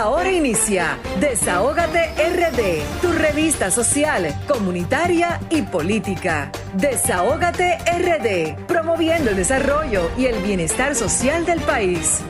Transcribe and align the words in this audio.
Ahora 0.00 0.32
inicia 0.32 0.98
Desahógate 1.20 2.14
RD, 2.16 3.02
tu 3.02 3.12
revista 3.12 3.70
social, 3.70 4.34
comunitaria 4.48 5.38
y 5.50 5.60
política. 5.60 6.50
Desahógate 6.72 7.76
RD, 7.76 8.64
promoviendo 8.66 9.28
el 9.28 9.36
desarrollo 9.36 10.10
y 10.16 10.24
el 10.24 10.42
bienestar 10.42 10.94
social 10.94 11.44
del 11.44 11.60
país. 11.60 12.22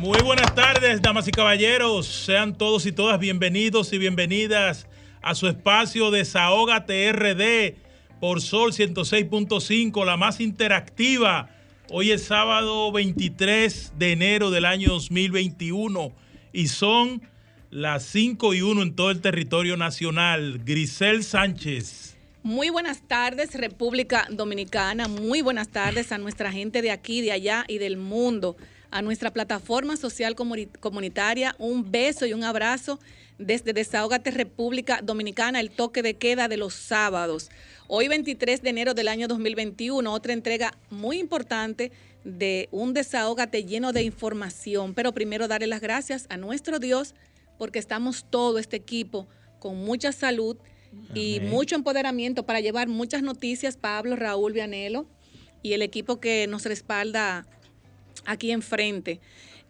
Muy 0.00 0.22
buenas 0.22 0.54
tardes, 0.54 1.02
damas 1.02 1.28
y 1.28 1.30
caballeros. 1.30 2.06
Sean 2.06 2.56
todos 2.56 2.86
y 2.86 2.92
todas 2.92 3.20
bienvenidos 3.20 3.92
y 3.92 3.98
bienvenidas 3.98 4.86
a 5.20 5.34
su 5.34 5.46
espacio 5.46 6.10
Desahógate 6.10 7.12
RD 7.12 7.81
por 8.22 8.40
Sol 8.40 8.72
106.5, 8.72 10.06
la 10.06 10.16
más 10.16 10.38
interactiva. 10.38 11.50
Hoy 11.90 12.12
es 12.12 12.22
sábado 12.22 12.92
23 12.92 13.94
de 13.98 14.12
enero 14.12 14.52
del 14.52 14.64
año 14.64 14.90
2021 14.90 16.12
y 16.52 16.68
son 16.68 17.20
las 17.70 18.04
5 18.04 18.54
y 18.54 18.62
1 18.62 18.80
en 18.80 18.94
todo 18.94 19.10
el 19.10 19.20
territorio 19.20 19.76
nacional. 19.76 20.60
Grisel 20.64 21.24
Sánchez. 21.24 22.16
Muy 22.44 22.70
buenas 22.70 23.02
tardes, 23.08 23.54
República 23.54 24.28
Dominicana. 24.30 25.08
Muy 25.08 25.42
buenas 25.42 25.66
tardes 25.66 26.12
a 26.12 26.18
nuestra 26.18 26.52
gente 26.52 26.80
de 26.80 26.92
aquí, 26.92 27.22
de 27.22 27.32
allá 27.32 27.64
y 27.66 27.78
del 27.78 27.96
mundo 27.96 28.56
a 28.92 29.02
nuestra 29.02 29.32
plataforma 29.32 29.96
social 29.96 30.36
comunitaria. 30.78 31.56
Un 31.58 31.90
beso 31.90 32.24
y 32.24 32.34
un 32.34 32.44
abrazo 32.44 33.00
desde 33.38 33.72
Desahogate 33.72 34.30
República 34.30 35.00
Dominicana, 35.02 35.60
el 35.60 35.70
toque 35.70 36.02
de 36.02 36.14
queda 36.14 36.48
de 36.48 36.56
los 36.56 36.74
sábados. 36.74 37.50
Hoy 37.88 38.08
23 38.08 38.62
de 38.62 38.70
enero 38.70 38.94
del 38.94 39.08
año 39.08 39.28
2021, 39.28 40.12
otra 40.12 40.32
entrega 40.32 40.78
muy 40.90 41.18
importante 41.18 41.92
de 42.24 42.68
un 42.70 42.94
desahogate 42.94 43.64
lleno 43.64 43.92
de 43.92 44.02
información. 44.02 44.94
Pero 44.94 45.12
primero 45.12 45.48
darle 45.48 45.66
las 45.66 45.80
gracias 45.80 46.26
a 46.30 46.36
nuestro 46.36 46.78
Dios 46.78 47.14
porque 47.58 47.78
estamos 47.78 48.26
todo 48.28 48.58
este 48.58 48.76
equipo 48.76 49.26
con 49.58 49.76
mucha 49.76 50.12
salud 50.12 50.56
y 51.14 51.40
mucho 51.40 51.74
empoderamiento 51.74 52.44
para 52.44 52.60
llevar 52.60 52.88
muchas 52.88 53.22
noticias. 53.22 53.76
Pablo, 53.76 54.16
Raúl 54.16 54.52
Vianelo 54.52 55.06
y 55.62 55.72
el 55.72 55.82
equipo 55.82 56.20
que 56.20 56.46
nos 56.46 56.64
respalda 56.64 57.46
aquí 58.24 58.50
enfrente. 58.50 59.20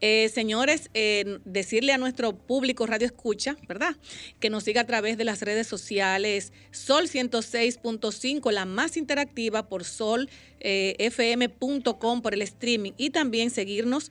Eh, 0.05 0.28
señores, 0.31 0.91
eh, 0.95 1.39
decirle 1.45 1.92
a 1.92 1.98
nuestro 1.98 2.33
público 2.36 2.86
Radio 2.86 3.06
Escucha, 3.06 3.56
¿verdad? 3.69 3.95
Que 4.41 4.50
nos 4.50 4.64
siga 4.64 4.81
a 4.81 4.86
través 4.86 5.17
de 5.17 5.22
las 5.22 5.42
redes 5.42 5.69
sociales 5.69 6.53
Sol 6.72 7.05
106.5, 7.06 8.50
la 8.50 8.64
más 8.64 8.97
interactiva 8.97 9.69
por 9.69 9.84
solfm.com 9.84 10.28
eh, 10.58 12.20
por 12.20 12.34
el 12.34 12.42
streaming 12.42 12.92
y 12.97 13.11
también 13.11 13.50
seguirnos 13.50 14.11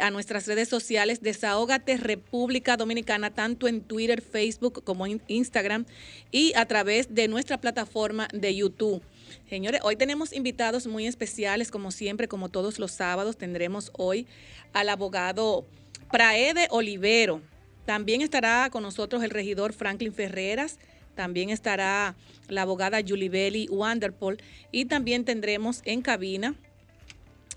a 0.00 0.10
nuestras 0.10 0.46
redes 0.46 0.68
sociales 0.68 1.22
Desahógate 1.22 1.96
República 1.96 2.76
Dominicana, 2.76 3.32
tanto 3.32 3.66
en 3.66 3.80
Twitter, 3.80 4.20
Facebook 4.20 4.84
como 4.84 5.06
en 5.06 5.22
Instagram 5.26 5.86
y 6.30 6.52
a 6.54 6.66
través 6.66 7.14
de 7.14 7.28
nuestra 7.28 7.58
plataforma 7.58 8.28
de 8.34 8.54
YouTube. 8.54 9.00
Señores, 9.48 9.80
hoy 9.84 9.96
tenemos 9.96 10.32
invitados 10.32 10.86
muy 10.86 11.06
especiales, 11.06 11.70
como 11.70 11.90
siempre, 11.90 12.28
como 12.28 12.48
todos 12.48 12.78
los 12.78 12.92
sábados, 12.92 13.36
tendremos 13.36 13.90
hoy 13.94 14.26
al 14.72 14.88
abogado 14.88 15.66
Praede 16.10 16.68
Olivero. 16.70 17.40
También 17.86 18.22
estará 18.22 18.70
con 18.70 18.82
nosotros 18.82 19.22
el 19.22 19.30
regidor 19.30 19.72
Franklin 19.72 20.12
Ferreras. 20.12 20.78
También 21.14 21.50
estará 21.50 22.16
la 22.48 22.62
abogada 22.62 23.00
Belli 23.02 23.68
Wanderpol. 23.68 24.38
Y 24.72 24.86
también 24.86 25.24
tendremos 25.24 25.82
en 25.84 26.02
cabina 26.02 26.54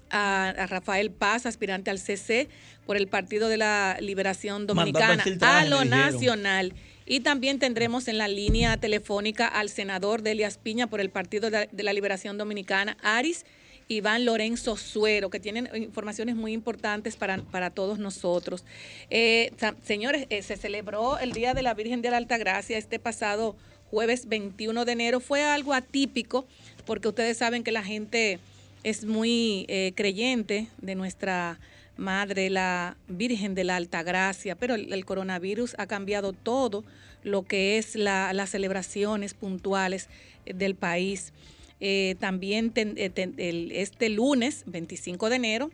a, 0.10 0.54
Rafael 0.68 1.12
Paz, 1.12 1.46
aspirante 1.46 1.90
al 1.92 2.00
CC 2.00 2.50
por 2.86 2.98
el 2.98 3.08
Partido 3.08 3.50
de 3.50 3.58
la 3.58 3.98
Liberación 4.00 4.68
Dominicana, 4.68 5.24
a 5.42 5.66
lo 5.66 5.86
nacional. 5.86 6.74
Y 7.08 7.22
también 7.22 7.58
tendremos 7.58 8.10
en 8.10 8.18
la 8.18 8.28
línea 8.28 8.76
telefónica 8.78 9.48
al 9.48 9.70
senador 9.70 10.22
Delias 10.22 10.58
Piña 10.58 10.88
por 10.88 11.00
el 11.00 11.10
Partido 11.10 11.50
de 11.50 11.84
la 11.84 11.94
Liberación 11.94 12.38
Dominicana, 12.38 12.98
Aris 13.02 13.46
Iván 13.88 14.26
Lorenzo 14.26 14.76
Suero, 14.76 15.30
que 15.30 15.40
tienen 15.40 15.70
informaciones 15.74 16.36
muy 16.36 16.52
importantes 16.52 17.16
para, 17.16 17.38
para 17.38 17.70
todos 17.70 18.00
nosotros. 18.00 18.66
Eh, 19.10 19.54
señores, 19.84 20.28
eh, 20.30 20.42
se 20.42 20.58
celebró 20.58 21.18
el 21.20 21.32
Día 21.32 21.54
de 21.54 21.62
la 21.62 21.74
Virgen 21.74 22.02
de 22.02 22.12
la 22.12 22.18
Alta 22.18 22.38
Gracia 22.38 22.78
este 22.78 23.00
pasado 23.00 23.56
jueves 23.90 24.28
21 24.28 24.84
de 24.84 24.92
enero. 24.92 25.20
Fue 25.22 25.44
algo 25.44 25.74
atípico 25.74 26.46
porque 26.86 27.08
ustedes 27.08 27.38
saben 27.38 27.64
que 27.64 27.72
la 27.72 27.84
gente 27.84 28.40
es 28.84 29.06
muy 29.06 29.66
eh, 29.70 29.94
creyente 29.96 30.68
de 30.82 30.96
nuestra 30.96 31.60
Madre, 31.98 32.50
la 32.50 32.98
Virgen 33.08 33.56
de 33.56 33.64
la 33.64 33.76
Alta 33.76 34.04
Gracia, 34.04 34.56
pero 34.56 34.76
el, 34.76 35.06
coronavirus 35.06 35.76
ha 35.78 35.88
cambiado 35.88 36.34
todo 36.34 36.84
lo 37.24 37.44
que 37.44 37.78
es 37.78 37.96
las 37.96 38.50
celebraciones 38.50 39.34
puntuales 39.34 40.10
eh, 40.46 40.54
del 40.54 40.76
país. 40.76 41.34
Eh, 41.80 42.16
también 42.20 42.72
eh, 42.76 43.70
este 43.72 44.10
lunes, 44.10 44.64
25 44.66 45.30
de 45.30 45.36
enero, 45.36 45.72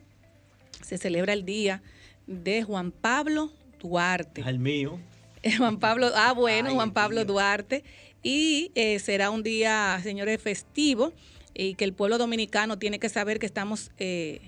se 0.82 0.98
celebra 0.98 1.32
el 1.32 1.44
día 1.44 1.82
de 2.26 2.62
Juan 2.62 2.90
Pablo 2.90 3.52
Duarte. 3.80 4.42
Al 4.42 4.58
mío. 4.58 4.98
Juan 5.58 5.78
Pablo, 5.78 6.10
ah, 6.14 6.32
bueno, 6.32 6.74
Juan 6.74 6.92
Pablo 6.92 7.24
Duarte. 7.24 7.84
Y 8.22 8.70
será 9.00 9.28
un 9.28 9.42
día, 9.42 10.00
señores, 10.02 10.40
festivo 10.40 11.12
y 11.54 11.74
que 11.74 11.84
el 11.84 11.92
pueblo 11.92 12.18
dominicano 12.18 12.78
tiene 12.78 12.98
que 12.98 13.08
saber 13.08 13.38
que 13.38 13.46
estamos 13.46 13.92
eh, 13.98 14.40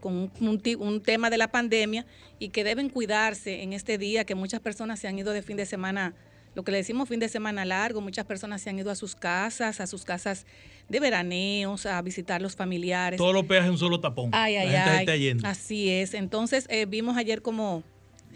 con 0.00 0.30
un, 0.40 1.00
tema 1.00 1.30
de 1.30 1.38
la 1.38 1.48
pandemia 1.48 2.04
y 2.38 2.50
que 2.50 2.64
deben 2.64 2.90
cuidarse 2.90 3.62
en 3.62 3.72
este 3.72 3.98
día, 3.98 4.24
que 4.24 4.34
muchas 4.34 4.60
personas 4.60 5.00
se 5.00 5.08
han 5.08 5.18
ido 5.18 5.32
de 5.32 5.42
fin 5.42 5.56
de 5.56 5.64
semana, 5.64 6.14
lo 6.54 6.62
que 6.64 6.70
le 6.70 6.78
decimos 6.78 7.08
fin 7.08 7.18
de 7.18 7.28
semana 7.28 7.64
largo, 7.64 8.00
muchas 8.00 8.26
personas 8.26 8.60
se 8.60 8.70
han 8.70 8.78
ido 8.78 8.90
a 8.90 8.94
sus 8.94 9.14
casas, 9.16 9.80
a 9.80 9.86
sus 9.86 10.04
casas 10.04 10.44
de 10.88 11.00
veraneos, 11.00 11.86
a 11.86 12.00
visitar 12.02 12.42
los 12.42 12.56
familiares. 12.56 13.16
Todos 13.16 13.32
los 13.32 13.44
peajes 13.46 13.66
en 13.66 13.72
un 13.72 13.78
solo 13.78 14.00
tapón. 14.00 14.30
Ay, 14.32 14.56
ay, 14.56 14.74
ay. 15.08 15.36
Así 15.44 15.88
es. 15.88 16.12
Entonces, 16.14 16.66
eh, 16.68 16.84
vimos 16.86 17.16
ayer 17.16 17.40
como, 17.40 17.82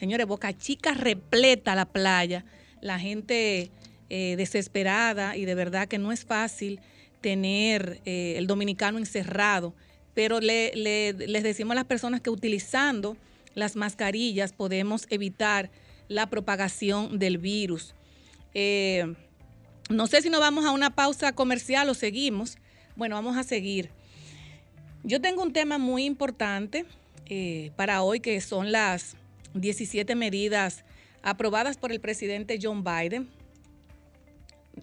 señores, 0.00 0.26
Boca 0.26 0.56
Chica 0.56 0.94
repleta 0.94 1.74
la 1.74 1.84
playa, 1.84 2.44
la 2.80 2.98
gente 2.98 3.70
eh, 4.08 4.34
desesperada 4.38 5.36
y 5.36 5.44
de 5.44 5.54
verdad 5.54 5.88
que 5.88 5.98
no 5.98 6.10
es 6.10 6.24
fácil 6.24 6.80
tener 7.20 8.00
el 8.04 8.46
dominicano 8.46 8.96
encerrado 8.96 9.74
pero 10.18 10.40
le, 10.40 10.72
les 10.74 11.42
decimos 11.44 11.70
a 11.70 11.74
las 11.76 11.84
personas 11.84 12.20
que 12.20 12.28
utilizando 12.28 13.16
las 13.54 13.76
mascarillas 13.76 14.52
podemos 14.52 15.06
evitar 15.10 15.70
la 16.08 16.26
propagación 16.26 17.20
del 17.20 17.38
virus. 17.38 17.94
Eh, 18.52 19.14
no 19.88 20.08
sé 20.08 20.20
si 20.20 20.28
nos 20.28 20.40
vamos 20.40 20.64
a 20.64 20.72
una 20.72 20.90
pausa 20.90 21.30
comercial 21.30 21.88
o 21.88 21.94
seguimos. 21.94 22.58
Bueno, 22.96 23.14
vamos 23.14 23.36
a 23.36 23.44
seguir. 23.44 23.90
Yo 25.04 25.20
tengo 25.20 25.40
un 25.40 25.52
tema 25.52 25.78
muy 25.78 26.04
importante 26.04 26.84
eh, 27.26 27.70
para 27.76 28.02
hoy, 28.02 28.18
que 28.18 28.40
son 28.40 28.72
las 28.72 29.14
17 29.54 30.16
medidas 30.16 30.84
aprobadas 31.22 31.76
por 31.76 31.92
el 31.92 32.00
presidente 32.00 32.58
John 32.60 32.82
Biden, 32.82 33.28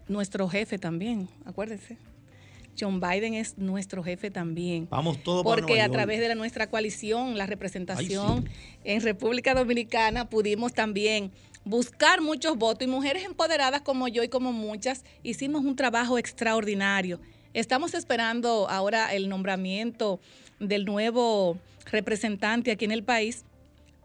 nuestro 0.08 0.48
jefe 0.48 0.78
también, 0.78 1.28
acuérdense. 1.44 1.98
John 2.80 3.00
Biden 3.00 3.34
es 3.34 3.58
nuestro 3.58 4.04
jefe 4.04 4.32
también. 4.32 4.88
Vamos 4.90 5.24
todos 5.24 5.44
Porque 5.44 5.82
a 5.82 5.90
través 5.90 6.20
de 6.20 6.34
nuestra 6.36 6.68
coalición, 6.70 7.38
la 7.38 7.46
representación 7.46 8.50
en 8.84 9.02
República 9.02 9.54
Dominicana, 9.54 10.30
pudimos 10.30 10.74
también 10.74 11.32
buscar 11.64 12.22
muchos 12.22 12.58
votos 12.58 12.88
y 12.88 12.92
mujeres 12.92 13.24
empoderadas 13.24 13.82
como 13.82 14.08
yo 14.08 14.24
y 14.24 14.30
como 14.30 14.54
muchas, 14.54 15.04
hicimos 15.24 15.66
un 15.66 15.76
trabajo 15.76 16.18
extraordinario. 16.18 17.20
Estamos 17.54 17.94
esperando 17.94 18.70
ahora 18.70 19.14
el 19.14 19.30
nombramiento 19.30 20.20
del 20.60 20.86
nuevo 20.86 21.58
representante 21.86 22.72
aquí 22.72 22.86
en 22.86 22.92
el 22.92 23.04
país 23.04 23.46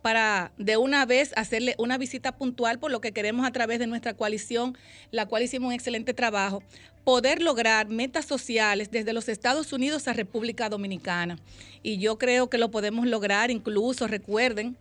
para 0.02 0.52
de 0.56 0.76
una 0.76 1.04
vez 1.04 1.32
hacerle 1.36 1.74
una 1.78 1.98
visita 1.98 2.32
puntual 2.36 2.78
por 2.78 2.90
lo 2.90 3.00
que 3.00 3.12
queremos 3.12 3.46
a 3.46 3.52
través 3.52 3.78
de 3.78 3.86
nuestra 3.86 4.14
coalición, 4.14 4.76
la 5.10 5.26
cual 5.26 5.42
hicimos 5.42 5.68
un 5.68 5.74
excelente 5.74 6.14
trabajo, 6.14 6.62
poder 7.04 7.42
lograr 7.42 7.88
metas 7.88 8.26
sociales 8.26 8.90
desde 8.90 9.12
los 9.12 9.28
Estados 9.28 9.72
Unidos 9.72 10.08
a 10.08 10.12
República 10.12 10.68
Dominicana. 10.68 11.38
Y 11.82 11.98
yo 11.98 12.18
creo 12.18 12.50
que 12.50 12.58
lo 12.58 12.70
podemos 12.70 13.06
lograr, 13.06 13.50
incluso 13.50 14.06
recuerden, 14.06 14.76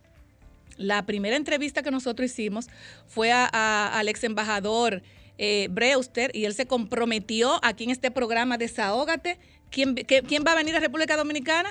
la 0.78 1.06
primera 1.06 1.36
entrevista 1.36 1.84
que 1.84 1.92
nosotros 1.92 2.32
hicimos 2.32 2.68
fue 3.08 3.32
al 3.32 4.08
ex 4.08 4.24
embajador 4.24 5.02
eh, 5.38 5.68
Breuster 5.70 6.32
y 6.34 6.46
él 6.46 6.54
se 6.54 6.66
comprometió 6.66 7.60
aquí 7.64 7.86
en 7.86 7.90
este 7.92 8.12
programa 8.12 8.58
Desahógate. 8.58 9.38
¿Quién, 9.70 9.96
¿Quién 9.96 10.44
va 10.46 10.54
a 10.54 10.56
venir 10.56 10.76
a 10.76 10.80
República 10.80 11.16
Dominicana? 11.16 11.70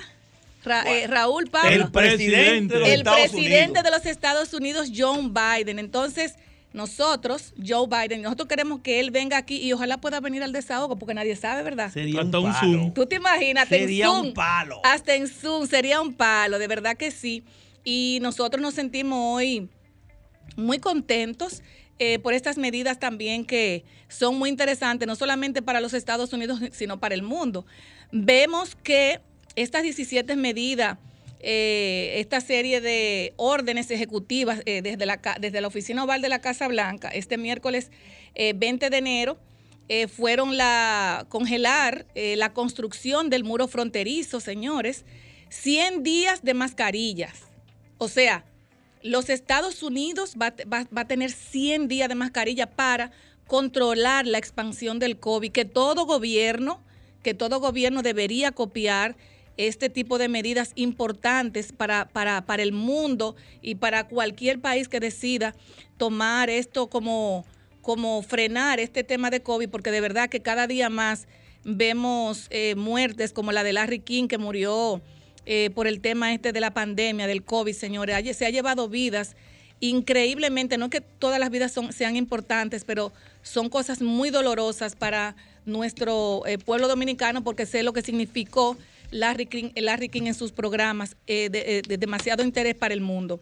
Eh, 0.85 1.07
Raúl 1.07 1.49
Pablo. 1.49 1.85
El 1.85 1.91
presidente, 1.91 2.73
de 2.75 2.79
los, 2.79 2.89
el 2.89 3.03
presidente 3.03 3.81
de 3.81 3.91
los 3.91 4.05
Estados 4.05 4.53
Unidos, 4.53 4.91
John 4.95 5.33
Biden. 5.33 5.79
Entonces, 5.79 6.35
nosotros, 6.71 7.53
Joe 7.65 7.87
Biden, 7.87 8.21
nosotros 8.21 8.47
queremos 8.47 8.81
que 8.81 8.99
él 8.99 9.09
venga 9.09 9.37
aquí 9.37 9.57
y 9.57 9.73
ojalá 9.73 9.97
pueda 9.97 10.19
venir 10.19 10.43
al 10.43 10.51
desahogo, 10.51 10.97
porque 10.97 11.15
nadie 11.15 11.35
sabe, 11.35 11.63
¿verdad? 11.63 11.91
Sería 11.91 12.21
un, 12.21 12.31
palo. 12.31 12.53
Zoom. 12.53 12.93
Tú 12.93 13.05
te 13.07 13.15
imaginas, 13.15 13.67
sería 13.67 14.11
un 14.11 14.33
palo. 14.33 14.79
Hasta 14.83 15.15
en 15.15 15.27
Zoom 15.27 15.67
sería 15.67 15.99
un 15.99 16.13
palo, 16.13 16.59
de 16.59 16.67
verdad 16.67 16.95
que 16.95 17.09
sí. 17.09 17.43
Y 17.83 18.19
nosotros 18.21 18.61
nos 18.61 18.75
sentimos 18.75 19.17
hoy 19.19 19.67
muy 20.55 20.79
contentos 20.79 21.63
eh, 21.97 22.19
por 22.19 22.33
estas 22.33 22.57
medidas 22.57 22.99
también 22.99 23.45
que 23.45 23.83
son 24.07 24.37
muy 24.37 24.49
interesantes, 24.49 25.07
no 25.07 25.15
solamente 25.15 25.61
para 25.61 25.81
los 25.81 25.93
Estados 25.93 26.31
Unidos, 26.33 26.59
sino 26.71 26.99
para 26.99 27.15
el 27.15 27.23
mundo. 27.23 27.65
Vemos 28.11 28.75
que 28.75 29.21
estas 29.55 29.83
17 29.83 30.35
medidas 30.35 30.97
eh, 31.41 32.15
esta 32.17 32.41
serie 32.41 32.81
de 32.81 33.33
órdenes 33.37 33.89
ejecutivas 33.91 34.61
eh, 34.65 34.81
desde, 34.81 35.05
la, 35.05 35.21
desde 35.39 35.61
la 35.61 35.69
Oficina 35.69 36.03
Oval 36.03 36.21
de 36.21 36.27
la 36.27 36.39
Casa 36.39 36.67
Blanca 36.67 37.07
este 37.07 37.37
miércoles 37.37 37.91
20 38.35 38.85
eh, 38.85 38.89
de 38.89 38.97
enero 38.97 39.37
fueron 40.07 40.55
la 40.55 41.25
congelar 41.29 42.05
la 42.13 42.53
construcción 42.53 43.31
del 43.31 43.43
muro 43.43 43.67
fronterizo, 43.67 44.39
señores, 44.39 45.03
100 45.49 46.03
días 46.03 46.43
de 46.43 46.53
mascarillas. 46.53 47.47
O 47.97 48.07
sea, 48.07 48.45
los 49.01 49.31
Estados 49.31 49.81
Unidos 49.81 50.35
va, 50.39 50.53
va, 50.71 50.85
va 50.95 51.01
a 51.01 51.07
tener 51.07 51.31
100 51.31 51.87
días 51.87 52.07
de 52.07 52.13
mascarilla 52.13 52.69
para 52.69 53.11
controlar 53.47 54.27
la 54.27 54.37
expansión 54.37 54.99
del 54.99 55.17
COVID, 55.17 55.51
que 55.51 55.65
todo 55.65 56.05
gobierno, 56.05 56.83
que 57.23 57.33
todo 57.33 57.59
gobierno 57.59 58.03
debería 58.03 58.51
copiar 58.51 59.15
este 59.67 59.89
tipo 59.89 60.17
de 60.17 60.29
medidas 60.29 60.71
importantes 60.75 61.73
para, 61.73 62.07
para, 62.07 62.45
para 62.45 62.63
el 62.63 62.71
mundo 62.71 63.35
y 63.61 63.75
para 63.75 64.07
cualquier 64.07 64.61
país 64.61 64.87
que 64.87 65.01
decida 65.01 65.53
tomar 65.97 66.49
esto 66.49 66.87
como, 66.87 67.45
como 67.81 68.21
frenar 68.21 68.79
este 68.79 69.03
tema 69.03 69.29
de 69.29 69.41
COVID, 69.41 69.67
porque 69.67 69.91
de 69.91 69.99
verdad 69.99 70.29
que 70.29 70.39
cada 70.39 70.65
día 70.65 70.89
más 70.89 71.27
vemos 71.65 72.47
eh, 72.51 72.75
muertes 72.75 73.33
como 73.33 73.51
la 73.51 73.63
de 73.63 73.73
Larry 73.73 73.99
King, 73.99 74.29
que 74.29 74.37
murió 74.37 75.01
eh, 75.45 75.71
por 75.75 75.87
el 75.87 75.99
tema 75.99 76.33
este 76.33 76.53
de 76.53 76.61
la 76.61 76.73
pandemia, 76.73 77.27
del 77.27 77.43
COVID, 77.43 77.73
señores. 77.73 78.37
Se 78.37 78.45
ha 78.45 78.49
llevado 78.51 78.87
vidas 78.87 79.35
increíblemente, 79.81 80.77
no 80.77 80.89
que 80.89 81.01
todas 81.01 81.37
las 81.37 81.49
vidas 81.49 81.73
son, 81.73 81.91
sean 81.91 82.15
importantes, 82.15 82.85
pero 82.85 83.11
son 83.41 83.67
cosas 83.67 84.01
muy 84.01 84.29
dolorosas 84.29 84.95
para 84.95 85.35
nuestro 85.65 86.43
eh, 86.45 86.57
pueblo 86.57 86.87
dominicano, 86.87 87.43
porque 87.43 87.65
sé 87.65 87.83
lo 87.83 87.91
que 87.91 88.01
significó 88.01 88.77
Larry 89.11 89.45
King, 89.45 89.69
Larry 89.75 90.09
King 90.09 90.23
en 90.23 90.33
sus 90.33 90.51
programas 90.51 91.15
eh, 91.27 91.49
eh, 91.53 91.81
de, 91.87 91.97
demasiado 91.97 92.43
interés 92.43 92.75
para 92.75 92.93
el 92.93 93.01
mundo. 93.01 93.39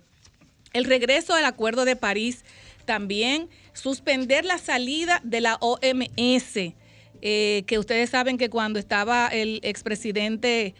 El 0.74 0.86
regreso 0.86 1.34
al 1.34 1.46
Acuerdo 1.46 1.86
de 1.86 1.96
París 1.96 2.44
también, 2.86 3.50
suspender 3.74 4.46
la 4.46 4.58
salida 4.58 5.22
de 5.24 5.42
la 5.42 5.56
OMS, 5.56 6.74
eh, 7.22 7.64
que 7.66 7.80
ustedes 7.80 8.10
saben 8.10 8.38
que 8.38 8.50
cuando 8.50 8.80
estaba 8.80 9.28
el 9.28 9.60
expresidente 9.64 10.76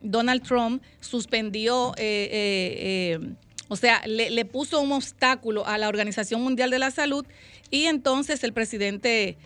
Donald 0.00 0.42
Trump, 0.42 0.82
suspendió, 1.00 1.90
o 1.90 3.76
sea, 3.76 4.02
le, 4.06 4.44
puso 4.46 4.80
un 4.80 4.92
obstáculo 4.92 5.66
a 5.66 5.76
la 5.76 5.88
Organización 5.88 6.40
Mundial 6.42 6.70
de 6.70 6.78
la 6.78 6.90
Salud 6.90 7.26
y 7.70 7.84
entonces 7.84 8.42
el 8.44 8.54
presidente 8.54 9.36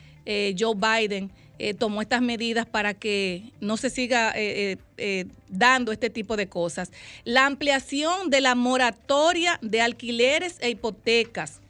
Joe 0.56 0.76
Biden 0.76 1.32
eh, 1.62 1.74
tomó 1.74 2.00
estas 2.00 2.22
medidas 2.22 2.64
para 2.64 2.94
que 2.94 3.52
no 3.60 3.76
se 3.76 3.90
siga 3.90 4.32
eh, 4.34 4.78
eh, 4.96 5.26
dando 5.50 5.92
este 5.92 6.08
tipo 6.08 6.38
de 6.38 6.48
cosas. 6.48 6.90
La 7.24 7.44
ampliación 7.44 8.30
de 8.30 8.40
la 8.40 8.54
moratoria 8.54 9.58
de 9.60 9.82
alquileres 9.82 10.56
e 10.60 10.70
hipotecas. 10.70 11.60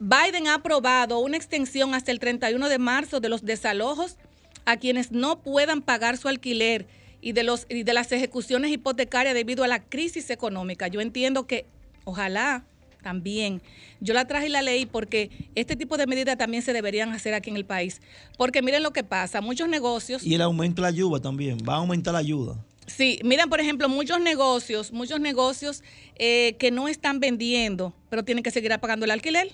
Biden 0.00 0.48
ha 0.48 0.54
aprobado 0.54 1.20
una 1.20 1.36
extensión 1.36 1.94
hasta 1.94 2.10
el 2.10 2.18
31 2.18 2.68
de 2.68 2.78
marzo 2.78 3.20
de 3.20 3.28
los 3.28 3.44
desalojos 3.44 4.16
a 4.64 4.76
quienes 4.76 5.12
no 5.12 5.38
puedan 5.38 5.82
pagar 5.82 6.16
su 6.16 6.26
alquiler 6.26 6.88
y 7.20 7.30
de, 7.30 7.44
los, 7.44 7.66
y 7.68 7.84
de 7.84 7.92
las 7.92 8.10
ejecuciones 8.10 8.72
hipotecarias 8.72 9.34
debido 9.34 9.62
a 9.62 9.68
la 9.68 9.84
crisis 9.84 10.30
económica. 10.30 10.88
Yo 10.88 11.00
entiendo 11.00 11.46
que 11.46 11.64
ojalá 12.02 12.64
también. 13.08 13.62
Yo 14.00 14.12
la 14.12 14.26
traje 14.26 14.48
y 14.48 14.50
la 14.50 14.60
ley 14.60 14.84
porque 14.84 15.30
este 15.54 15.76
tipo 15.76 15.96
de 15.96 16.06
medidas 16.06 16.36
también 16.36 16.62
se 16.62 16.74
deberían 16.74 17.10
hacer 17.12 17.32
aquí 17.32 17.48
en 17.48 17.56
el 17.56 17.64
país. 17.64 18.02
Porque 18.36 18.60
miren 18.60 18.82
lo 18.82 18.92
que 18.92 19.02
pasa, 19.02 19.40
muchos 19.40 19.66
negocios... 19.66 20.22
Y 20.22 20.34
el 20.34 20.42
aumento 20.42 20.82
de 20.82 20.82
la 20.82 20.88
ayuda 20.88 21.18
también, 21.20 21.56
va 21.66 21.74
a 21.74 21.76
aumentar 21.78 22.12
la 22.12 22.20
ayuda. 22.20 22.62
Sí, 22.86 23.18
miren, 23.24 23.48
por 23.48 23.60
ejemplo, 23.60 23.88
muchos 23.88 24.20
negocios, 24.20 24.92
muchos 24.92 25.20
negocios 25.20 25.82
eh, 26.16 26.56
que 26.58 26.70
no 26.70 26.86
están 26.86 27.18
vendiendo, 27.18 27.94
pero 28.10 28.24
tienen 28.24 28.44
que 28.44 28.50
seguir 28.50 28.78
pagando 28.78 29.06
el 29.06 29.10
alquiler. 29.10 29.52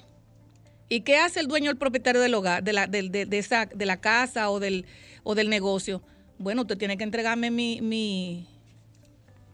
¿Y 0.89 1.03
qué 1.03 1.17
hace 1.19 1.39
el 1.39 1.47
dueño, 1.47 1.71
el 1.71 1.77
propietario 1.77 2.21
del 2.21 2.35
hogar, 2.35 2.65
de 2.65 2.73
la, 2.73 2.89
de, 2.89 3.29
esa, 3.31 3.67
de 3.67 3.87
la 3.87 4.01
casa 4.01 4.51
o 4.51 4.59
del, 4.59 4.85
o 5.23 5.37
del 5.37 5.49
negocio? 5.49 6.03
Bueno, 6.39 6.62
usted 6.62 6.77
tiene 6.77 6.97
que 6.97 7.05
entregarme 7.05 7.53
mi, 7.53 7.81
mi, 7.81 8.49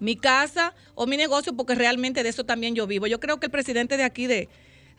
mi 0.00 0.16
casa 0.16 0.74
o 0.94 1.06
mi 1.06 1.16
negocio, 1.16 1.54
porque 1.54 1.74
realmente 1.74 2.22
de 2.22 2.28
eso 2.28 2.44
también 2.44 2.74
yo 2.74 2.86
vivo. 2.86 3.06
Yo 3.06 3.20
creo 3.20 3.38
que 3.38 3.46
el 3.46 3.52
presidente 3.52 3.96
de 3.96 4.02
aquí 4.02 4.26
de 4.26 4.48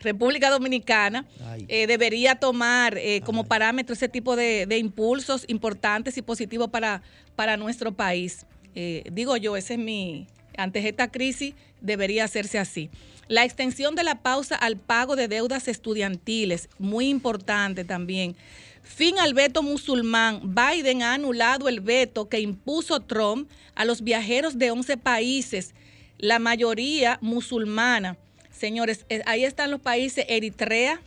República 0.02 0.50
Dominicana 0.50 1.26
eh, 1.68 1.86
debería 1.86 2.36
tomar 2.36 2.98
eh, 2.98 3.20
como 3.24 3.44
parámetro 3.44 3.94
ese 3.94 4.08
tipo 4.08 4.36
de, 4.36 4.66
impulsos 4.78 5.44
importantes 5.48 6.16
y 6.18 6.22
positivos 6.22 6.70
para, 6.70 7.02
para 7.36 7.56
nuestro 7.56 7.92
país. 7.92 8.46
Eh, 8.74 9.04
digo 9.12 9.36
yo, 9.36 9.56
ese 9.56 9.74
es 9.74 9.78
mi, 9.78 10.26
antes 10.56 10.84
esta 10.84 11.10
crisis 11.10 11.54
debería 11.80 12.24
hacerse 12.24 12.58
así. 12.58 12.90
La 13.28 13.44
extensión 13.44 13.94
de 13.94 14.02
la 14.02 14.22
pausa 14.22 14.56
al 14.56 14.76
pago 14.76 15.16
de 15.16 15.28
deudas 15.28 15.68
estudiantiles, 15.68 16.68
muy 16.78 17.08
importante 17.08 17.84
también. 17.84 18.36
Fin 18.82 19.18
al 19.18 19.34
veto 19.34 19.62
musulmán. 19.62 20.54
Biden 20.54 21.02
ha 21.02 21.14
anulado 21.14 21.68
el 21.68 21.80
veto 21.80 22.28
que 22.28 22.40
impuso 22.40 23.00
Trump 23.00 23.50
a 23.74 23.84
los 23.84 24.02
viajeros 24.02 24.58
de 24.58 24.70
11 24.70 24.96
países, 24.96 25.74
la 26.18 26.38
mayoría 26.38 27.18
musulmana. 27.20 28.16
Señores, 28.50 29.06
eh, 29.08 29.22
ahí 29.26 29.44
están 29.44 29.70
los 29.70 29.80
países 29.80 30.26
Eritrea, 30.28 31.00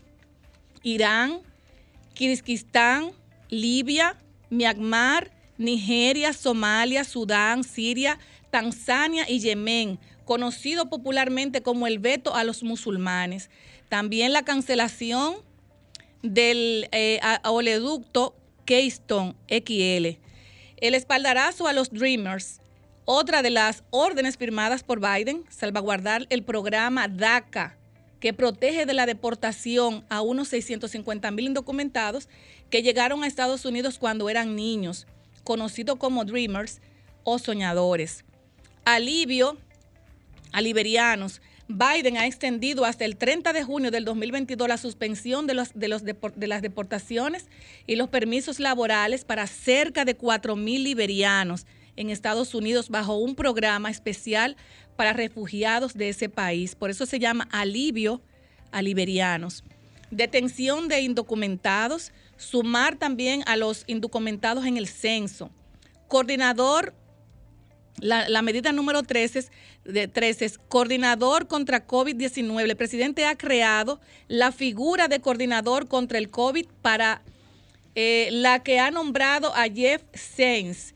Irán, 0.84 1.40
Kirguistán, 2.14 3.12
Libia, 3.50 4.18
Myanmar, 4.50 5.32
Nigeria, 5.58 6.34
Somalia, 6.34 7.04
Sudán, 7.04 7.64
Siria, 7.64 8.20
Tanzania 8.50 9.30
y 9.30 9.40
Yemen, 9.40 10.00
conocido 10.26 10.90
popularmente 10.90 11.62
como 11.62 11.88
el 11.88 12.00
veto 12.00 12.36
a 12.36 12.44
los 12.44 12.64
musulmanes. 12.64 13.50
También 13.90 14.34
la 14.34 14.44
cancelación 14.44 15.36
del 16.34 16.88
eh, 16.92 17.20
oleoducto 17.44 18.36
Keystone 18.66 19.36
XL. 19.50 20.20
El 20.78 20.96
espaldarazo 20.96 21.68
a 21.68 21.74
los 21.74 21.92
Dreamers. 21.92 22.62
Otra 23.06 23.44
de 23.44 23.52
las 23.52 23.84
órdenes 23.92 24.38
firmadas 24.38 24.84
por 24.84 25.00
Biden, 25.00 25.44
salvaguardar 25.50 26.26
el 26.32 26.44
programa 26.44 27.08
DACA, 27.08 27.78
que 28.20 28.34
protege 28.34 28.88
de 28.88 28.96
la 28.96 29.06
deportación 29.06 30.04
a 30.10 30.22
unos 30.22 30.48
650 30.48 31.30
mil 31.30 31.46
indocumentados 31.46 32.28
que 32.72 32.82
llegaron 32.82 33.24
a 33.24 33.28
Estados 33.28 33.64
Unidos 33.66 34.00
cuando 34.00 34.28
eran 34.28 34.56
niños, 34.56 35.06
conocidos 35.44 35.98
como 35.98 36.26
Dreamers 36.26 36.82
o 37.24 37.38
soñadores. 37.38 38.26
Alivio 38.86 39.58
a 40.52 40.62
liberianos 40.62 41.42
Biden 41.68 42.18
ha 42.18 42.28
extendido 42.28 42.86
hasta 42.86 43.06
el 43.06 43.18
30 43.18 43.52
de 43.52 43.64
junio 43.64 43.90
del 43.90 44.06
2022 44.06 44.68
la 44.68 44.78
suspensión 44.78 45.48
de, 45.48 45.68
de, 45.74 45.88
los 45.88 46.04
de 46.04 46.48
las 46.48 46.62
deportaciones 46.62 47.48
y 47.88 47.96
los 47.96 48.10
permisos 48.10 48.60
laborales 48.60 49.26
para 49.26 49.48
cerca 49.48 50.06
de 50.06 50.18
4.000 50.18 50.84
liberianos 50.84 51.66
en 51.96 52.10
Estados 52.10 52.54
Unidos 52.54 52.90
bajo 52.90 53.16
un 53.16 53.36
programa 53.36 53.90
especial 53.90 54.58
para 54.96 55.14
refugiados 55.14 55.96
de 55.96 56.10
ese 56.10 56.30
país. 56.30 56.76
Por 56.76 56.92
eso 56.92 57.06
se 57.06 57.20
llama 57.20 57.48
alivio 57.52 58.22
a 58.72 58.82
liberianos. 58.82 59.64
Detención 60.12 60.88
de 60.88 61.02
indocumentados, 61.02 62.12
sumar 62.38 62.96
también 62.96 63.44
a 63.48 63.56
los 63.58 63.86
indocumentados 63.88 64.66
en 64.66 64.78
el 64.78 64.88
censo. 64.88 65.50
Coordinador 66.08 66.94
la, 68.00 68.42
medida 68.42 68.72
número 68.72 69.04
13, 69.04 69.46
de 69.86 70.08
13 70.08 70.46
es 70.46 70.58
coordinador 70.58 71.48
contra 71.48 71.88
COVID-19. 71.88 72.62
El 72.62 72.76
presidente 72.76 73.26
ha 73.26 73.38
creado 73.38 74.00
la 74.28 74.52
figura 74.52 75.08
de 75.08 75.22
coordinador 75.22 75.88
contra 75.88 76.18
el 76.18 76.30
COVID 76.30 76.66
para 76.82 77.22
eh, 77.96 78.30
la 78.32 78.64
que 78.64 78.80
ha 78.80 78.92
nombrado 78.92 79.56
a 79.56 79.70
Jeff 79.70 80.02
Sainz, 80.14 80.94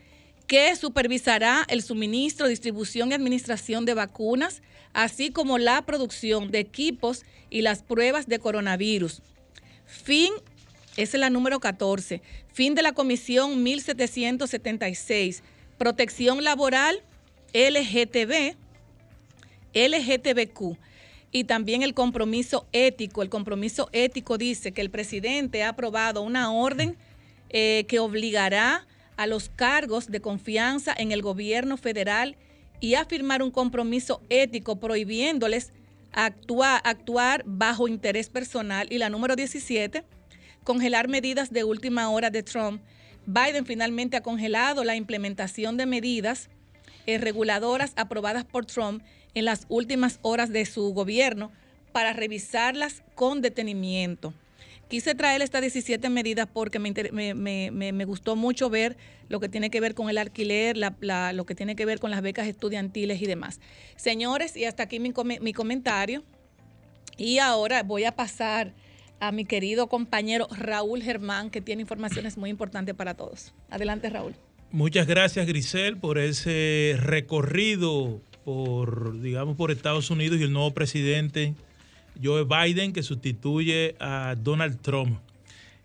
que 0.48 0.76
supervisará 0.76 1.66
el 1.70 1.82
suministro, 1.82 2.48
distribución 2.48 3.12
y 3.12 3.14
administración 3.14 3.86
de 3.86 3.94
vacunas, 3.94 4.62
así 4.94 5.30
como 5.32 5.58
la 5.58 5.86
producción 5.86 6.52
de 6.52 6.60
equipos 6.60 7.24
y 7.50 7.62
las 7.62 7.84
pruebas 7.84 8.28
de 8.28 8.40
coronavirus. 8.40 9.22
Fin, 9.86 10.34
esa 10.98 11.18
es 11.18 11.22
la 11.22 11.30
número 11.30 11.60
14, 11.60 12.22
fin 12.52 12.76
de 12.76 12.82
la 12.82 12.92
comisión 12.92 13.64
1776 13.64 15.44
protección 15.80 16.44
laboral 16.44 17.02
LGTB, 17.54 18.56
LGTBQ, 19.74 20.78
y 21.32 21.46
también 21.46 21.82
el 21.82 21.94
compromiso 21.94 22.68
ético. 22.72 23.24
El 23.24 23.30
compromiso 23.30 23.90
ético 23.92 24.38
dice 24.38 24.72
que 24.72 24.82
el 24.82 24.92
presidente 24.92 25.64
ha 25.64 25.70
aprobado 25.70 26.22
una 26.22 26.52
orden 26.52 26.98
eh, 27.50 27.86
que 27.88 28.00
obligará 28.00 28.86
a 29.18 29.26
los 29.26 29.50
cargos 29.50 30.08
de 30.08 30.22
confianza 30.22 30.94
en 30.98 31.12
el 31.12 31.22
gobierno 31.22 31.78
federal 31.78 32.36
y 32.80 32.94
a 32.94 33.06
firmar 33.06 33.44
un 33.44 33.52
compromiso 33.52 34.22
ético 34.30 34.80
prohibiéndoles 34.80 35.74
actuar, 36.12 36.82
actuar 36.84 37.44
bajo 37.46 37.88
interés 37.88 38.30
personal. 38.30 38.88
Y 38.90 38.98
la 38.98 39.10
número 39.10 39.36
17, 39.36 40.04
congelar 40.64 41.08
medidas 41.08 41.52
de 41.52 41.64
última 41.64 42.10
hora 42.10 42.30
de 42.30 42.44
Trump. 42.44 42.82
Biden 43.30 43.68
finalmente 43.68 44.18
ha 44.18 44.22
congelado 44.22 44.84
la 44.84 44.96
implementación 44.96 45.78
de 45.78 45.86
medidas 45.86 46.50
eh, 47.06 47.20
reguladoras 47.20 47.94
aprobadas 47.96 48.44
por 48.44 48.66
Trump 48.66 49.04
en 49.36 49.46
las 49.46 49.68
últimas 49.70 50.18
horas 50.24 50.50
de 50.50 50.66
su 50.66 50.94
gobierno 50.96 51.52
para 51.92 52.14
revisarlas 52.14 53.04
con 53.14 53.42
detenimiento. 53.42 54.34
Quise 54.88 55.14
traer 55.14 55.44
estas 55.44 55.62
17 55.62 56.10
medidas 56.10 56.48
porque 56.52 56.80
me, 56.80 58.06
gustó 58.06 58.36
mucho 58.36 58.72
ver 58.72 58.98
lo 59.28 59.40
que 59.40 59.48
tiene 59.48 59.70
que 59.70 59.80
ver 59.80 59.94
con 59.94 60.10
el 60.10 60.18
alquiler, 60.18 60.76
lo 60.76 61.46
que 61.46 61.54
tiene 61.54 61.76
que 61.76 61.86
ver 61.86 62.00
con 62.00 62.10
las 62.10 62.24
becas 62.24 62.48
estudiantiles 62.48 63.22
y 63.22 63.28
demás. 63.28 63.60
Señores, 63.96 64.58
y 64.58 64.66
hasta 64.66 64.82
aquí 64.82 65.00
mi, 65.00 65.14
mi 65.40 65.54
comentario. 65.54 66.24
Y 67.16 67.38
ahora 67.38 67.84
voy 67.84 68.06
a 68.06 68.16
pasar 68.16 68.74
a 69.20 69.32
mi 69.32 69.46
querido 69.46 69.88
compañero 69.88 70.48
Raúl 70.52 71.02
Germán, 71.02 71.50
que 71.50 71.62
tiene 71.62 71.82
informaciones 71.82 72.38
muy 72.38 72.50
importantes 72.50 72.96
para 72.96 73.14
todos. 73.14 73.54
Adelante, 73.70 74.10
Raúl. 74.10 74.34
Muchas 74.72 75.08
gracias, 75.08 75.48
Grisel, 75.48 75.98
por 75.98 76.18
ese 76.18 76.96
recorrido 77.00 78.22
por, 78.46 79.20
digamos, 79.22 79.58
por 79.58 79.72
Estados 79.72 80.10
Unidos 80.10 80.40
y 80.40 80.44
el 80.44 80.54
nuevo 80.54 80.74
presidente 80.74 81.56
Joe 82.22 82.46
Biden 82.46 82.94
que 82.94 83.04
sustituye 83.04 83.96
a 84.00 84.36
Donald 84.38 84.80
Trump. 84.82 85.20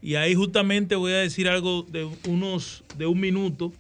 Y 0.03 0.17
ahí 0.17 0.35
justamente 0.35 0.97
voy 0.97 1.13
a 1.13 1.19
decir 1.19 1.49
algo 1.49 1.83
de 1.83 2.09
unos 2.29 2.85
de 2.97 3.07
un 3.07 3.21
minuto. 3.21 3.73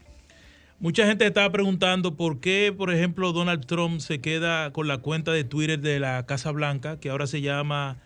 Mucha 0.80 1.06
gente 1.06 1.26
estaba 1.26 1.50
preguntando 1.52 2.14
por 2.14 2.40
qué, 2.40 2.74
por 2.76 2.92
ejemplo, 2.92 3.32
Donald 3.32 3.66
Trump 3.66 4.00
se 4.00 4.20
queda 4.20 4.72
con 4.72 4.88
la 4.88 4.98
cuenta 4.98 5.32
de 5.32 5.44
Twitter 5.44 5.80
de 5.80 6.00
la 6.00 6.24
Casa 6.26 6.50
Blanca, 6.50 6.98
que 6.98 7.10
ahora 7.10 7.26
se 7.26 7.40
llama 7.40 7.98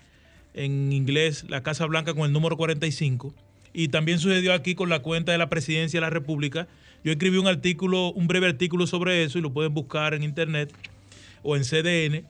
en 0.59 0.93
inglés 0.93 1.45
la 1.49 1.63
Casa 1.63 1.87
Blanca 1.87 2.15
con 2.15 2.27
el 2.27 2.33
número 2.33 2.57
45. 2.57 3.35
Y 3.73 3.89
también 3.89 4.19
sucedió 4.19 4.53
aquí 4.53 4.75
con 4.75 4.89
la 4.89 5.01
cuenta 5.01 5.33
de 5.33 5.39
la 5.39 5.49
Presidencia 5.49 5.99
de 5.99 6.03
la 6.03 6.11
República, 6.11 6.69
yo 7.05 7.13
escribí 7.13 7.39
un 7.39 7.47
artículo, 7.47 8.13
un 8.13 8.27
breve 8.27 8.47
artículo 8.47 8.87
sobre 8.87 9.23
eso 9.23 9.39
y 9.39 9.43
lo 9.43 9.53
pueden 9.53 9.73
buscar 9.73 10.15
en 10.15 10.23
internet 10.23 10.73
o 11.43 11.57
en 11.57 11.63
CDN, 11.63 12.27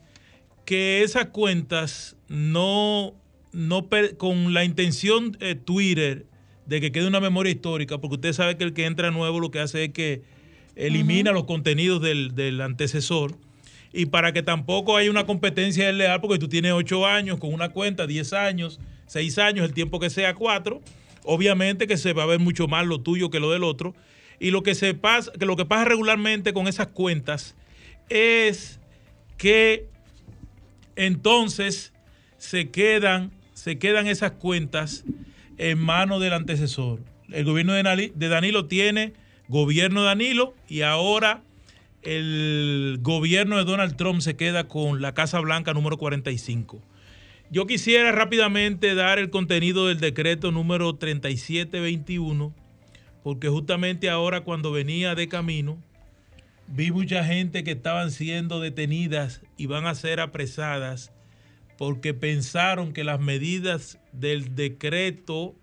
que 0.65 1.03
esas 1.03 1.27
cuentas 1.27 2.17
no, 2.29 3.15
no 3.53 3.89
con 4.19 4.53
la 4.53 4.65
intención 4.65 5.33
de 5.33 5.55
Twitter 5.55 6.27
de 6.67 6.83
que 6.83 6.93
quede 6.93 7.07
una 7.07 7.21
memoria 7.21 7.51
histórica, 7.51 7.99
porque 7.99 8.17
usted 8.17 8.33
sabe 8.35 8.59
que 8.59 8.65
el 8.65 8.75
que 8.75 8.85
entra 8.85 9.11
nuevo 9.11 9.41
lo 9.41 9.51
que 9.51 9.61
hace 9.61 9.85
es 9.85 9.93
que 9.93 10.23
elimina 10.77 11.33
los 11.33 11.45
contenidos 11.45 12.03
del, 12.03 12.35
del, 12.35 12.61
antecesor. 12.61 13.37
Y 13.93 14.07
para 14.07 14.33
que 14.33 14.43
tampoco 14.43 14.97
haya 14.97 15.11
una 15.11 15.25
competencia 15.25 15.87
desleal, 15.87 16.21
porque 16.21 16.39
tú 16.39 16.49
tienes 16.49 16.73
8 16.73 17.07
años 17.07 17.39
con 17.39 17.53
una 17.55 17.71
cuenta, 17.71 18.07
10 18.07 18.33
años, 18.35 18.81
6 19.07 19.39
años, 19.39 19.65
el 19.65 19.73
tiempo 19.73 19.99
que 19.99 20.11
sea 20.11 20.35
4, 20.35 20.81
obviamente 21.25 21.87
que 21.87 21.97
se 21.97 22.13
va 22.13 22.25
a 22.25 22.27
ver 22.27 22.39
mucho 22.39 22.69
más 22.69 22.87
lo 22.87 23.01
tuyo 23.01 23.31
que 23.31 23.41
lo 23.41 23.51
del 23.51 23.65
otro. 23.65 23.95
Y 24.41 24.51
lo 24.51 24.63
que, 24.63 24.75
se 24.75 24.95
pasa, 24.95 25.33
que 25.33 25.47
lo 25.47 25.57
que 25.57 25.65
pasa 25.65 25.85
regularmente 25.85 26.53
con 26.53 26.69
esas 26.69 26.89
cuentas 26.89 27.57
es 28.09 28.79
que 29.37 29.89
entonces 30.97 31.93
se 32.37 32.71
quedan, 32.71 33.33
se 33.55 33.79
quedan 33.79 34.07
esas 34.07 34.33
cuentas 34.33 35.05
en 35.57 35.79
manos 35.79 36.21
del 36.21 36.35
antecesor. 36.35 37.01
El 37.31 37.45
gobierno 37.45 37.73
de 37.73 38.29
Danilo 38.29 38.67
tiene 38.67 39.13
gobierno 39.49 40.03
de 40.03 40.07
Danilo 40.07 40.55
y 40.69 40.83
ahora 40.83 41.43
el 42.17 42.99
gobierno 43.03 43.59
de 43.59 43.65
Donald 43.65 43.97
Trump 43.97 44.21
se 44.21 44.37
queda 44.37 44.67
con 44.67 45.03
la 45.03 45.13
Casa 45.13 45.41
Blanca 45.41 45.75
número 45.75 45.99
45. 45.99 46.81
Yo 47.51 47.67
quisiera 47.67 48.13
rápidamente 48.13 48.95
dar 48.95 49.19
el 49.19 49.31
contenido 49.31 49.87
del 49.87 50.01
decreto 50.01 50.51
número 50.51 50.95
3721 50.95 52.55
porque 53.23 53.49
justamente 53.49 54.09
ahora 54.09 54.41
cuando 54.41 54.73
venía 54.73 55.15
de 55.15 55.29
camino, 55.29 55.77
vi 56.67 56.91
mucha 56.93 57.25
gente 57.25 57.63
que 57.65 57.73
estaban 57.73 58.11
siendo 58.11 58.61
detenidas 58.61 59.43
y 59.59 59.67
van 59.67 59.87
a 59.87 59.95
ser 59.95 60.21
apresadas 60.21 61.13
porque 61.77 62.15
pensaron 62.15 62.93
que 62.95 63.05
las 63.05 63.21
medidas 63.21 63.99
del 64.13 64.55
decreto 64.55 65.55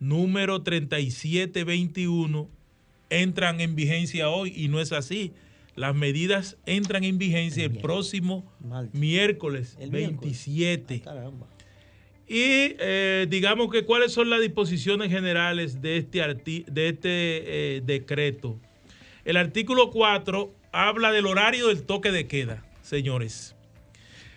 número 0.00 0.62
3721 0.62 2.48
entran 3.10 3.60
en 3.60 3.76
vigencia 3.76 4.28
hoy 4.28 4.52
y 4.56 4.66
no 4.68 4.80
es 4.80 4.92
así. 4.92 5.32
Las 5.78 5.94
medidas 5.94 6.56
entran 6.66 7.04
en 7.04 7.18
vigencia 7.18 7.64
el, 7.64 7.78
próximo 7.78 8.52
miércoles, 8.92 9.78
27. 9.78 11.04
Y 12.26 12.74
eh, 12.80 13.26
digamos 13.30 13.70
que 13.70 13.84
cuáles 13.84 14.12
son 14.12 14.28
las 14.28 14.40
disposiciones 14.40 15.08
generales 15.08 15.80
de 15.80 15.98
este, 15.98 16.18
de 16.18 16.88
este 16.88 16.98
eh, 17.76 17.80
decreto. 17.84 18.60
El 19.24 19.36
artículo 19.36 19.92
4 19.92 20.52
habla 20.72 21.12
del 21.12 21.26
horario 21.26 21.68
del 21.68 21.84
toque 21.84 22.10
de 22.10 22.26
queda, 22.26 22.66
señores. 22.82 23.54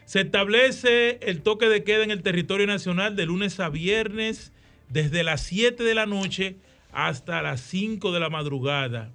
Se 0.06 0.22
establece 0.22 1.18
el 1.24 1.42
toque 1.42 1.70
de 1.70 1.84
queda 1.84 2.04
en 2.04 2.12
el 2.12 2.22
territorio 2.22 2.68
nacional 2.68 3.16
de 3.16 3.26
lunes 3.26 3.60
a 3.60 3.70
viernes 3.70 4.54
desde 4.90 5.24
las 5.24 5.42
7 5.42 5.84
de 5.84 5.96
la 5.96 6.06
noche 6.06 6.58
hasta 6.92 7.42
las 7.42 7.62
5 7.62 8.12
de 8.12 8.20
la 8.20 8.30
madrugada. 8.30 9.12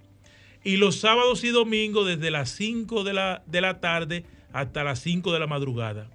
Y 0.67 0.79
los 0.79 0.97
sábados 0.97 1.45
y 1.45 1.51
domingos 1.51 2.09
desde 2.09 2.33
las 2.33 2.51
5 2.51 3.05
de 3.05 3.13
la, 3.13 3.45
de 3.47 3.61
la 3.61 3.79
tarde 3.79 4.25
hasta 4.53 4.83
las 4.83 4.99
5 4.99 5.33
de 5.33 5.39
la 5.39 5.47
madrugada. 5.47 6.11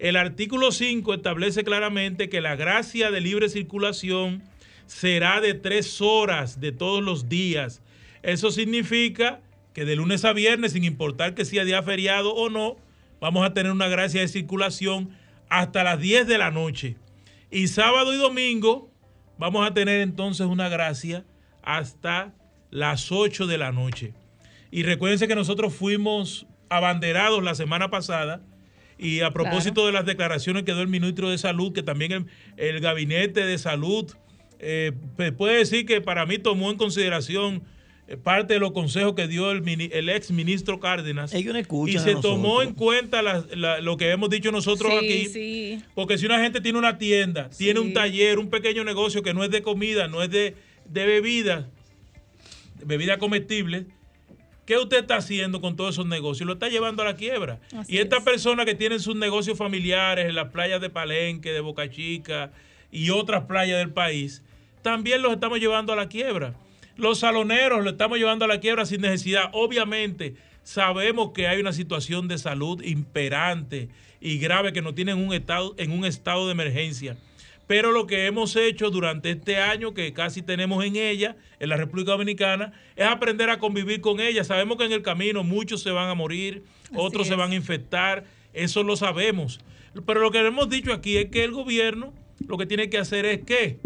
El 0.00 0.16
artículo 0.16 0.72
5 0.72 1.14
establece 1.14 1.62
claramente 1.62 2.28
que 2.28 2.40
la 2.40 2.56
gracia 2.56 3.12
de 3.12 3.20
libre 3.20 3.48
circulación 3.48 4.42
será 4.86 5.40
de 5.40 5.54
tres 5.54 6.00
horas 6.00 6.58
de 6.58 6.72
todos 6.72 7.04
los 7.04 7.28
días. 7.28 7.82
Eso 8.24 8.50
significa 8.50 9.40
que 9.72 9.84
de 9.84 9.94
lunes 9.94 10.24
a 10.24 10.32
viernes, 10.32 10.72
sin 10.72 10.82
importar 10.82 11.36
que 11.36 11.44
sea 11.44 11.64
día 11.64 11.80
feriado 11.80 12.34
o 12.34 12.50
no, 12.50 12.74
vamos 13.20 13.46
a 13.46 13.54
tener 13.54 13.70
una 13.70 13.86
gracia 13.86 14.22
de 14.22 14.26
circulación 14.26 15.10
hasta 15.48 15.84
las 15.84 16.00
10 16.00 16.26
de 16.26 16.38
la 16.38 16.50
noche. 16.50 16.96
Y 17.48 17.68
sábado 17.68 18.12
y 18.12 18.16
domingo 18.16 18.90
vamos 19.38 19.64
a 19.64 19.72
tener 19.72 20.00
entonces 20.00 20.48
una 20.48 20.68
gracia 20.68 21.24
hasta 21.62 22.34
las 22.74 23.12
8 23.12 23.46
de 23.46 23.56
la 23.56 23.70
noche. 23.70 24.12
Y 24.72 24.82
recuérdense 24.82 25.28
que 25.28 25.36
nosotros 25.36 25.72
fuimos 25.72 26.44
abanderados 26.68 27.42
la 27.42 27.54
semana 27.54 27.88
pasada 27.88 28.42
y 28.98 29.20
a 29.20 29.30
propósito 29.30 29.86
de 29.86 29.92
las 29.92 30.04
declaraciones 30.04 30.64
que 30.64 30.72
dio 30.72 30.82
el 30.82 30.88
ministro 30.88 31.30
de 31.30 31.38
Salud, 31.38 31.72
que 31.72 31.84
también 31.84 32.26
el, 32.56 32.80
gabinete 32.80 33.46
de 33.46 33.58
salud 33.58 34.12
eh, 34.58 34.90
puede 35.38 35.58
decir 35.58 35.86
que 35.86 36.00
para 36.00 36.26
mí 36.26 36.38
tomó 36.38 36.72
en 36.72 36.76
consideración 36.76 37.62
eh, 38.08 38.16
parte 38.16 38.54
de 38.54 38.60
los 38.60 38.72
consejos 38.72 39.14
que 39.14 39.28
dio 39.28 39.52
el, 39.52 39.62
el 39.92 40.08
ex 40.08 40.32
ministro 40.32 40.80
Cárdenas. 40.80 41.32
y 41.32 41.98
se 41.98 42.16
tomó 42.16 42.60
en 42.60 42.74
cuenta 42.74 43.22
lo 43.22 43.96
que 43.96 44.10
hemos 44.10 44.30
dicho 44.30 44.50
nosotros 44.50 44.92
aquí. 44.98 45.80
Porque 45.94 46.18
si 46.18 46.26
una 46.26 46.40
gente 46.40 46.60
tiene 46.60 46.76
una 46.76 46.98
tienda, 46.98 47.50
tiene 47.50 47.78
un 47.78 47.92
taller, 47.92 48.40
un 48.40 48.50
pequeño 48.50 48.82
negocio 48.82 49.22
que 49.22 49.32
no 49.32 49.44
es 49.44 49.50
de 49.52 49.62
comida, 49.62 50.08
no 50.08 50.24
es 50.24 50.30
de, 50.30 50.56
de 50.86 51.06
bebidas, 51.06 51.66
bebidas 52.86 53.18
comestibles, 53.18 53.86
¿Qué 54.66 54.78
usted 54.78 55.00
está 55.00 55.16
haciendo 55.16 55.60
con 55.60 55.76
todos 55.76 55.94
esos 55.94 56.06
negocios? 56.06 56.46
Lo 56.46 56.54
está 56.54 56.68
llevando 56.68 57.02
a 57.02 57.04
la 57.04 57.16
quiebra. 57.16 57.60
y 57.86 57.98
estas 57.98 58.22
personas 58.22 58.64
que 58.64 58.74
tienen 58.74 58.98
sus 58.98 59.14
negocios 59.14 59.58
familiares 59.58 60.26
en 60.26 60.34
las 60.34 60.50
playas 60.52 60.80
de 60.80 60.88
Palenque, 60.88 61.52
de 61.52 61.60
Boca 61.60 61.90
Chica 61.90 62.50
y 62.90 63.10
otras 63.10 63.44
playas 63.44 63.78
del 63.78 63.92
país, 63.92 64.42
también 64.80 65.20
los 65.20 65.34
estamos 65.34 65.60
llevando 65.60 65.92
a 65.92 65.96
la 65.96 66.08
quiebra. 66.08 66.54
Los 66.96 67.18
saloneros 67.18 67.82
los 67.84 67.92
estamos 67.92 68.18
llevando 68.18 68.46
a 68.46 68.48
la 68.48 68.60
quiebra 68.60 68.86
sin 68.86 69.02
necesidad. 69.02 69.50
Obviamente, 69.52 70.34
sabemos 70.62 71.32
que 71.34 71.46
hay 71.46 71.60
una 71.60 71.72
situación 71.72 72.28
de 72.28 72.38
salud 72.38 72.82
imperante 72.82 73.90
y 74.20 74.38
grave 74.38 74.72
que 74.72 74.80
nos 74.80 74.94
tienen 74.94 75.18
un 75.18 75.34
estado, 75.34 75.74
en 75.76 75.90
un 75.90 76.06
estado 76.06 76.46
de 76.46 76.52
emergencia. 76.52 77.18
Pero 77.66 77.92
lo 77.92 78.06
que 78.06 78.26
hemos 78.26 78.56
hecho 78.56 78.90
durante 78.90 79.30
este 79.30 79.56
año, 79.56 79.94
que 79.94 80.12
casi 80.12 80.42
tenemos 80.42 80.84
en 80.84 80.96
ella, 80.96 81.36
en 81.60 81.70
la 81.70 81.76
República 81.76 82.12
Dominicana, 82.12 82.72
es 82.94 83.06
aprender 83.06 83.48
a 83.48 83.58
convivir 83.58 84.00
con 84.00 84.20
ella. 84.20 84.44
Sabemos 84.44 84.76
que 84.76 84.84
en 84.84 84.92
el 84.92 85.02
camino 85.02 85.44
muchos 85.44 85.82
se 85.82 85.90
van 85.90 86.10
a 86.10 86.14
morir, 86.14 86.64
otros 86.94 87.26
se 87.26 87.34
van 87.34 87.52
a 87.52 87.54
infectar, 87.54 88.24
eso 88.52 88.82
lo 88.82 88.96
sabemos. 88.96 89.60
Pero 90.06 90.20
lo 90.20 90.30
que 90.30 90.40
hemos 90.40 90.68
dicho 90.68 90.92
aquí 90.92 91.16
es 91.16 91.30
que 91.30 91.44
el 91.44 91.52
gobierno 91.52 92.12
lo 92.46 92.58
que 92.58 92.66
tiene 92.66 92.90
que 92.90 92.98
hacer 92.98 93.24
es 93.24 93.42
que 93.44 93.78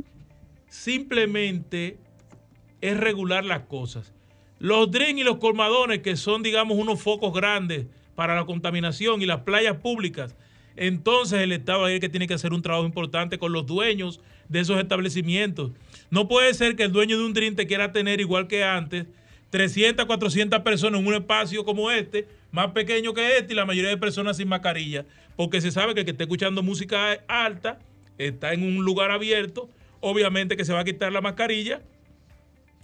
simplemente 0.69 1.99
es 2.81 2.97
regular 2.97 3.45
las 3.45 3.61
cosas. 3.61 4.13
Los 4.59 4.91
drinks 4.91 5.21
y 5.21 5.25
los 5.25 5.39
colmadones, 5.39 6.01
que 6.01 6.17
son, 6.17 6.43
digamos, 6.43 6.79
unos 6.79 7.01
focos 7.01 7.33
grandes 7.33 7.87
para 8.15 8.35
la 8.35 8.45
contaminación 8.45 9.23
y 9.23 9.27
las 9.27 9.43
playas 9.43 9.77
públicas, 9.77 10.35
entonces 10.79 11.41
el 11.41 11.53
Estado 11.53 11.87
es 11.89 11.95
el 11.95 12.01
que 12.01 12.09
tiene 12.09 12.27
que 12.27 12.35
hacer 12.35 12.53
un 12.53 12.63
trabajo 12.63 12.87
importante 12.87 13.39
con 13.39 13.53
los 13.53 13.67
dueños 13.67 14.21
de 14.49 14.61
esos 14.61 14.79
establecimientos. 14.79 15.73
No 16.11 16.29
puede 16.29 16.55
ser 16.55 16.77
que 16.77 16.85
el 16.85 16.93
dueño 16.93 17.19
de 17.19 17.25
un 17.25 17.35
drink 17.35 17.57
te 17.57 17.67
quiera 17.67 17.93
tener 17.93 18.21
igual 18.21 18.47
que 18.47 18.65
antes 18.65 19.07
300, 19.51 20.07
400 20.07 20.61
personas 20.61 21.01
en 21.01 21.07
un 21.07 21.15
espacio 21.15 21.65
como 21.65 21.91
este, 21.91 22.27
más 22.51 22.69
pequeño 22.73 23.15
que 23.15 23.39
este, 23.39 23.53
y 23.53 23.57
la 23.57 23.65
mayoría 23.65 23.91
de 23.91 23.97
personas 23.97 24.37
sin 24.37 24.49
mascarilla, 24.49 25.05
porque 25.37 25.61
se 25.61 25.71
sabe 25.71 25.95
que 25.95 26.01
el 26.01 26.07
que 26.07 26.13
esté 26.13 26.25
escuchando 26.25 26.63
música 26.63 27.13
alta 27.29 27.79
está 28.19 28.53
en 28.53 28.63
un 28.63 28.85
lugar 28.85 29.11
abierto, 29.11 29.69
obviamente 30.01 30.57
que 30.57 30.65
se 30.65 30.73
va 30.73 30.81
a 30.81 30.85
quitar 30.85 31.13
la 31.13 31.21
mascarilla, 31.21 31.81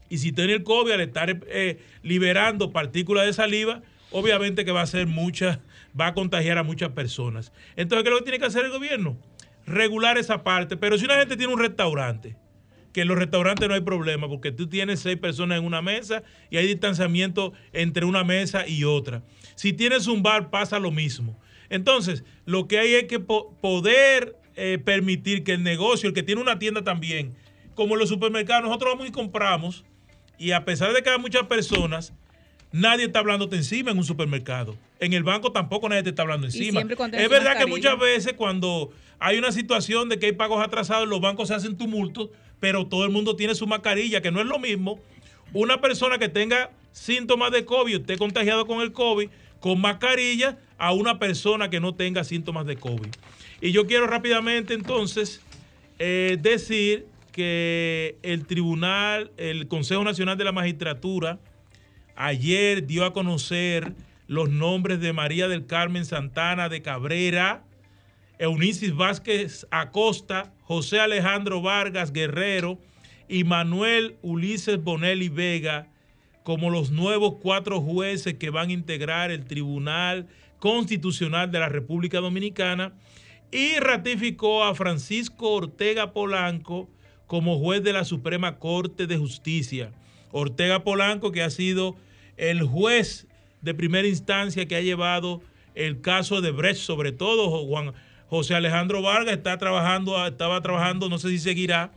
y 0.09 0.19
si 0.19 0.33
tiene 0.33 0.55
el 0.55 0.63
COVID 0.63 0.93
al 0.93 1.01
estar 1.01 1.41
eh, 1.49 1.79
liberando 2.03 2.73
partículas 2.73 3.27
de 3.27 3.33
saliva, 3.33 3.83
obviamente 4.11 4.65
que 4.65 4.73
va 4.73 4.83
a 4.83 4.87
ser 4.87 5.07
mucha, 5.07 5.61
va 5.99 6.09
a 6.09 6.15
contagiar 6.15 6.59
a 6.59 6.63
muchas 6.63 6.91
personas. 6.91 7.53
Entonces, 7.77 8.03
¿qué 8.03 8.09
es 8.09 8.13
lo 8.13 8.19
que 8.19 8.25
tiene 8.25 8.39
que 8.39 8.47
hacer 8.47 8.65
el 8.65 8.71
gobierno? 8.71 9.17
Regular 9.67 10.19
esa 10.19 10.45
parte, 10.45 10.77
pero 10.77 10.99
si 10.99 11.05
una 11.05 11.17
gente 11.17 11.37
tiene 11.37 11.53
un 11.53 11.61
restaurante, 11.61 12.37
que 12.93 13.03
en 13.03 13.09
los 13.09 13.19
restaurantes 13.19 13.69
no 13.69 13.75
hay 13.75 13.81
problema, 13.81 14.29
porque 14.29 14.53
tú 14.53 14.69
tienes 14.69 15.01
seis 15.01 15.19
personas 15.19 15.59
en 15.59 15.65
una 15.65 15.83
mesa 15.83 16.23
y 16.49 16.59
hay 16.59 16.67
distanciamiento 16.67 17.53
entre 17.73 18.05
una 18.05 18.23
mesa 18.23 18.69
y 18.69 18.85
otra. 18.85 19.25
Si 19.57 19.73
tienes 19.73 20.07
un 20.07 20.23
bar, 20.23 20.51
pasa 20.51 20.79
lo 20.79 20.93
mismo. 20.93 21.39
Entonces, 21.71 22.25
lo 22.45 22.69
que 22.69 22.79
hay 22.79 22.95
es 22.95 23.05
que 23.05 23.19
poder 23.19 24.37
eh, 24.55 24.79
permitir 24.85 25.43
que 25.43 25.53
el 25.55 25.65
negocio, 25.65 26.09
el 26.09 26.15
que 26.15 26.23
tiene 26.23 26.41
una 26.41 26.61
tienda 26.61 26.85
también, 26.85 27.35
como 27.75 27.97
los 27.97 28.09
supermercados, 28.09 28.65
nosotros 28.65 28.93
vamos 28.93 29.09
y 29.09 29.13
compramos, 29.13 29.85
y 30.39 30.53
a 30.53 30.65
pesar 30.65 30.93
de 30.93 31.03
que 31.03 31.11
hay 31.11 31.19
muchas 31.19 31.47
personas, 31.47 32.15
nadie 32.75 33.07
está 33.07 33.21
hablándote 33.21 33.57
encima 33.57 33.91
en 33.91 33.99
un 33.99 34.05
supermercado. 34.05 34.77
En 35.01 35.13
el 35.13 35.23
banco 35.23 35.53
tampoco 35.53 35.89
nadie 35.89 36.03
te 36.03 36.11
está 36.11 36.23
hablando 36.23 36.47
encima. 36.47 36.81
Es 36.81 37.29
verdad 37.29 37.59
que 37.59 37.67
muchas 37.67 37.99
veces 37.99 38.35
cuando 38.35 38.91
hay 39.19 39.39
una 39.39 39.53
situación 39.53 40.09
de 40.09 40.19
que 40.19 40.27
hay 40.27 40.33
pagos 40.33 40.63
atrasados, 40.63 41.09
los 41.09 41.21
bancos 41.21 41.49
se 41.49 41.55
hacen 41.55 41.77
tumultos 41.77 42.31
pero 42.65 42.87
todo 42.87 43.05
el 43.05 43.11
mundo 43.11 43.37
tiene 43.37 43.55
su 43.55 43.67
mascarilla, 43.67 44.23
que 44.23 44.31
no 44.31 44.41
es 44.41 44.47
lo 44.47 44.59
mismo 44.59 44.99
una 45.53 45.83
persona 45.83 46.17
que 46.17 46.31
tenga 46.31 46.71
síntomas 46.93 47.53
de 47.53 47.67
COVID, 47.67 47.97
esté 47.97 48.17
contagiado 48.17 48.67
con 48.67 48.81
el 48.81 48.93
COVID, 48.93 49.29
con 49.61 49.83
mascarilla, 49.83 50.59
a 50.79 50.93
una 50.93 51.19
persona 51.19 51.69
que 51.69 51.79
no 51.79 51.95
tenga 51.95 52.25
síntomas 52.25 52.65
de 52.65 52.77
COVID. 52.77 53.09
Y 53.61 53.73
yo 53.73 53.87
quiero 53.87 54.07
rápidamente 54.07 54.73
entonces 54.73 55.43
eh, 55.99 56.39
decir 56.41 57.07
que 57.33 58.17
el 58.23 58.47
tribunal, 58.47 59.31
el 59.37 59.69
Consejo 59.69 60.03
Nacional 60.03 60.39
de 60.39 60.45
la 60.45 60.53
Magistratura, 60.53 61.39
ayer 62.17 62.87
dio 62.87 63.05
a 63.05 63.13
conocer 63.13 63.95
los 64.27 64.49
nombres 64.49 65.01
de 65.01 65.13
María 65.13 65.49
del 65.49 65.67
Carmen 65.67 66.05
Santana 66.05 66.69
de 66.69 66.83
Cabrera, 66.83 67.65
Eunicis 68.39 68.95
Vázquez 68.95 69.67
Acosta, 69.71 70.53
José 70.63 71.01
Alejandro 71.01 71.63
Vargas 71.63 72.13
Guerrero 72.13 72.79
y 73.29 73.45
Manuel 73.45 74.17
Ulises 74.23 74.83
Bonelli 74.83 75.29
Vega 75.29 75.89
como 76.43 76.71
los 76.71 76.91
nuevos 76.91 77.37
cuatro 77.41 77.81
jueces 77.81 78.35
que 78.35 78.51
van 78.51 78.69
a 78.69 78.75
integrar 78.75 79.31
el 79.31 79.45
Tribunal 79.47 80.29
Constitucional 80.59 81.51
de 81.51 81.59
la 81.59 81.69
República 81.69 82.21
Dominicana 82.21 82.93
y 83.51 83.77
ratificó 83.79 84.65
a 84.65 84.75
Francisco 84.75 85.53
Ortega 85.53 86.13
Polanco 86.13 86.89
como 87.27 87.59
juez 87.59 87.83
de 87.83 87.93
la 87.93 88.05
Suprema 88.05 88.59
Corte 88.59 89.07
de 89.07 89.17
Justicia. 89.17 89.93
Ortega 90.37 90.83
Polanco, 90.83 91.31
que 91.31 91.43
ha 91.43 91.51
sido 91.51 91.95
el 92.37 92.65
juez 92.65 93.29
de 93.63 93.73
primera 93.73 94.09
instancia 94.09 94.67
que 94.67 94.75
ha 94.75 94.81
llevado 94.81 95.41
el 95.77 96.01
caso 96.01 96.41
de 96.41 96.51
Brecht, 96.51 96.81
sobre 96.81 97.13
todo 97.13 97.65
Juan, 97.65 97.93
José 98.29 98.57
Alejandro 98.57 99.01
Vargas 99.01 99.37
está 99.37 99.59
trabajando, 99.59 100.27
estaba 100.27 100.61
trabajando, 100.61 101.09
no 101.09 101.19
sé 101.19 101.29
si 101.29 101.39
seguirá, 101.39 101.93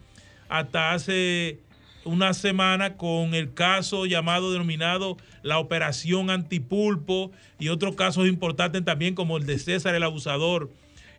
hasta 0.50 0.94
hace 0.94 1.62
una 2.06 2.36
semana 2.36 2.96
con 2.96 3.34
el 3.34 3.56
caso 3.56 4.06
llamado, 4.06 4.52
denominado 4.52 5.18
la 5.42 5.58
Operación 5.58 6.30
Antipulpo 6.30 7.32
y 7.58 7.70
otros 7.70 7.96
casos 7.96 8.28
importantes 8.28 8.86
también 8.86 9.16
como 9.16 9.38
el 9.38 9.48
de 9.48 9.58
César 9.58 9.96
el 9.96 10.04
Abusador. 10.04 10.70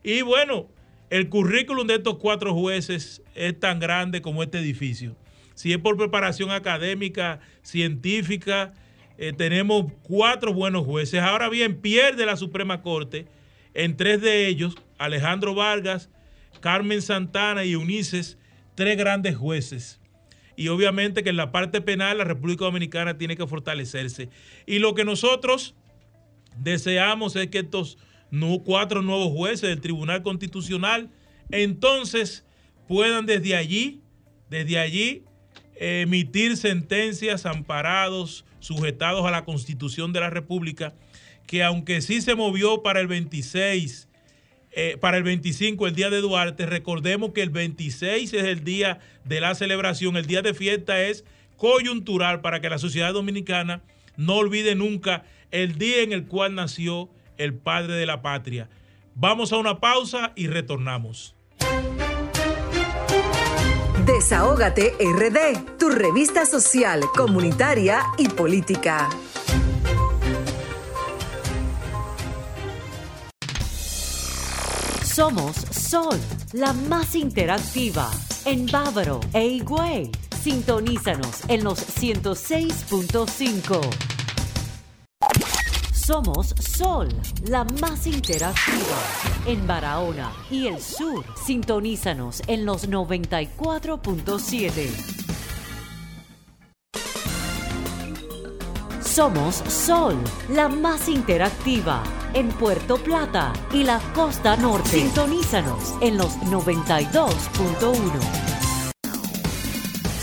Y 0.05 0.23
bueno, 0.23 0.69
el 1.11 1.29
currículum 1.29 1.89
de 1.89 1.97
estos 1.97 2.19
cuatro 2.19 2.55
jueces 2.55 3.23
es 3.35 3.59
tan 3.59 3.81
grande 3.81 4.23
como 4.23 4.45
este 4.45 4.61
edificio. 4.61 5.17
Si 5.59 5.73
es 5.73 5.79
por 5.79 5.97
preparación 5.97 6.53
académica, 6.53 7.41
científica, 7.63 8.75
eh, 9.17 9.33
tenemos 9.37 9.93
cuatro 10.05 10.55
buenos 10.55 10.87
jueces. 10.87 11.21
Ahora 11.21 11.49
bien, 11.49 11.81
pierde 11.81 12.25
la 12.27 12.37
Suprema 12.37 12.81
Corte 12.81 13.27
en 13.75 13.97
tres 13.97 14.21
de 14.21 14.47
ellos 14.47 14.77
Alejandro 14.99 15.57
Vargas, 15.57 16.11
Carmen 16.61 17.03
Santana 17.03 17.65
y 17.65 17.75
Unices, 17.75 18.39
tres 18.77 18.97
grandes 18.97 19.37
jueces. 19.37 20.01
Y 20.55 20.69
obviamente 20.69 21.25
que 21.25 21.31
en 21.31 21.37
la 21.37 21.51
parte 21.51 21.81
penal 21.81 22.19
la 22.19 22.25
República 22.25 22.65
Dominicana 22.65 23.19
tiene 23.19 23.37
que 23.37 23.49
fortalecerse. 23.49 24.29
Y 24.65 24.79
lo 24.79 24.95
que 24.95 25.05
nosotros 25.05 25.75
deseamos 26.57 27.35
es 27.35 27.49
que 27.49 27.59
estos 27.59 27.99
cuatro 28.65 29.03
nuevos 29.03 29.33
jueces 29.33 29.71
del 29.71 29.81
Tribunal 29.81 30.23
Constitucional 30.23 31.11
entonces 31.51 32.47
puedan 32.87 33.27
desde 33.27 33.57
allí, 33.57 34.03
desde 34.51 34.79
allí, 34.79 35.25
emitir 35.79 36.57
sentencias 36.57 37.47
amparados, 37.47 38.45
sujetados 38.61 39.27
a 39.27 39.31
la 39.31 39.45
Constitución 39.45 40.13
de 40.13 40.21
la 40.21 40.31
República, 40.31 40.95
que 41.47 41.63
aunque 41.63 42.01
sí 42.01 42.21
se 42.21 42.35
movió 42.35 42.83
para 42.83 43.01
el 43.01 43.07
26 43.07 44.09
eh, 44.71 44.97
para 45.01 45.17
el 45.17 45.23
25, 45.23 45.87
el 45.87 45.95
día 45.95 46.11
de 46.11 46.21
Duarte. 46.21 46.67
Recordemos 46.67 47.33
que 47.33 47.43
el 47.43 47.51
26 47.51 48.33
es 48.33 48.45
el 48.45 48.65
día 48.65 49.01
de 49.25 49.41
la 49.41 49.55
celebración, 49.55 50.17
el 50.17 50.27
día 50.27 50.43
de 50.43 50.55
fiesta 50.55 51.03
es 51.03 51.25
coyuntural 51.57 52.41
para 52.43 52.61
que 52.61 52.71
la 52.71 52.79
sociedad 52.79 53.13
dominicana 53.13 53.83
no 54.17 54.37
olvide 54.37 54.75
nunca 54.75 55.25
el 55.51 55.79
día 55.79 56.03
en 56.03 56.13
el 56.13 56.27
cual 56.27 56.55
nació 56.55 57.09
el 57.39 57.55
padre 57.55 57.95
de 57.95 58.07
la 58.07 58.23
patria. 58.23 58.69
Vamos 59.15 59.53
a 59.53 59.57
una 59.57 59.81
pausa 59.81 60.33
y 60.37 60.47
retornamos. 60.47 61.35
Desahógate 64.09 64.97
RD, 64.99 65.77
tu 65.77 65.91
revista 65.91 66.47
social, 66.47 67.03
comunitaria 67.15 68.07
y 68.17 68.31
política. 68.31 69.11
Somos 75.05 75.57
Sol, 75.57 76.19
la 76.55 76.73
más 76.73 77.15
interactiva 77.15 78.11
en 78.47 78.65
Bávaro 78.65 79.21
e 79.35 79.47
Higüey. 79.47 80.11
Sintonízanos 80.43 81.43
en 81.49 81.65
los 81.65 81.79
106.5. 81.79 84.18
Somos 86.09 86.55
Sol, 86.75 87.09
la 87.51 87.65
más 87.65 88.07
interactiva 88.07 88.97
en 89.45 89.67
Barahona 89.67 90.33
y 90.51 90.69
el 90.69 90.81
sur. 90.81 91.23
Sintonízanos 91.45 92.43
en 92.47 92.65
los 92.65 92.89
94.7. 92.89 94.89
Somos 99.03 99.57
Sol, 99.57 100.17
la 100.49 100.71
más 100.71 101.11
interactiva 101.11 102.03
en 102.33 102.49
Puerto 102.53 102.97
Plata 102.97 103.53
y 103.75 103.85
la 103.85 104.01
costa 104.15 104.57
norte. 104.57 104.89
Sintonízanos 104.89 105.95
en 106.01 106.17
los 106.17 106.39
92.1. 106.39 107.99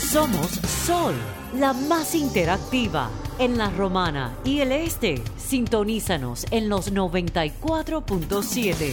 Somos 0.00 0.50
Sol, 0.84 1.14
la 1.54 1.72
más 1.72 2.16
interactiva 2.16 3.08
en 3.38 3.56
la 3.56 3.70
Romana 3.70 4.36
y 4.44 4.60
el 4.60 4.72
este. 4.72 5.22
Sintonízanos 5.46 6.44
en 6.50 6.68
los 6.68 6.92
94.7. 6.92 8.92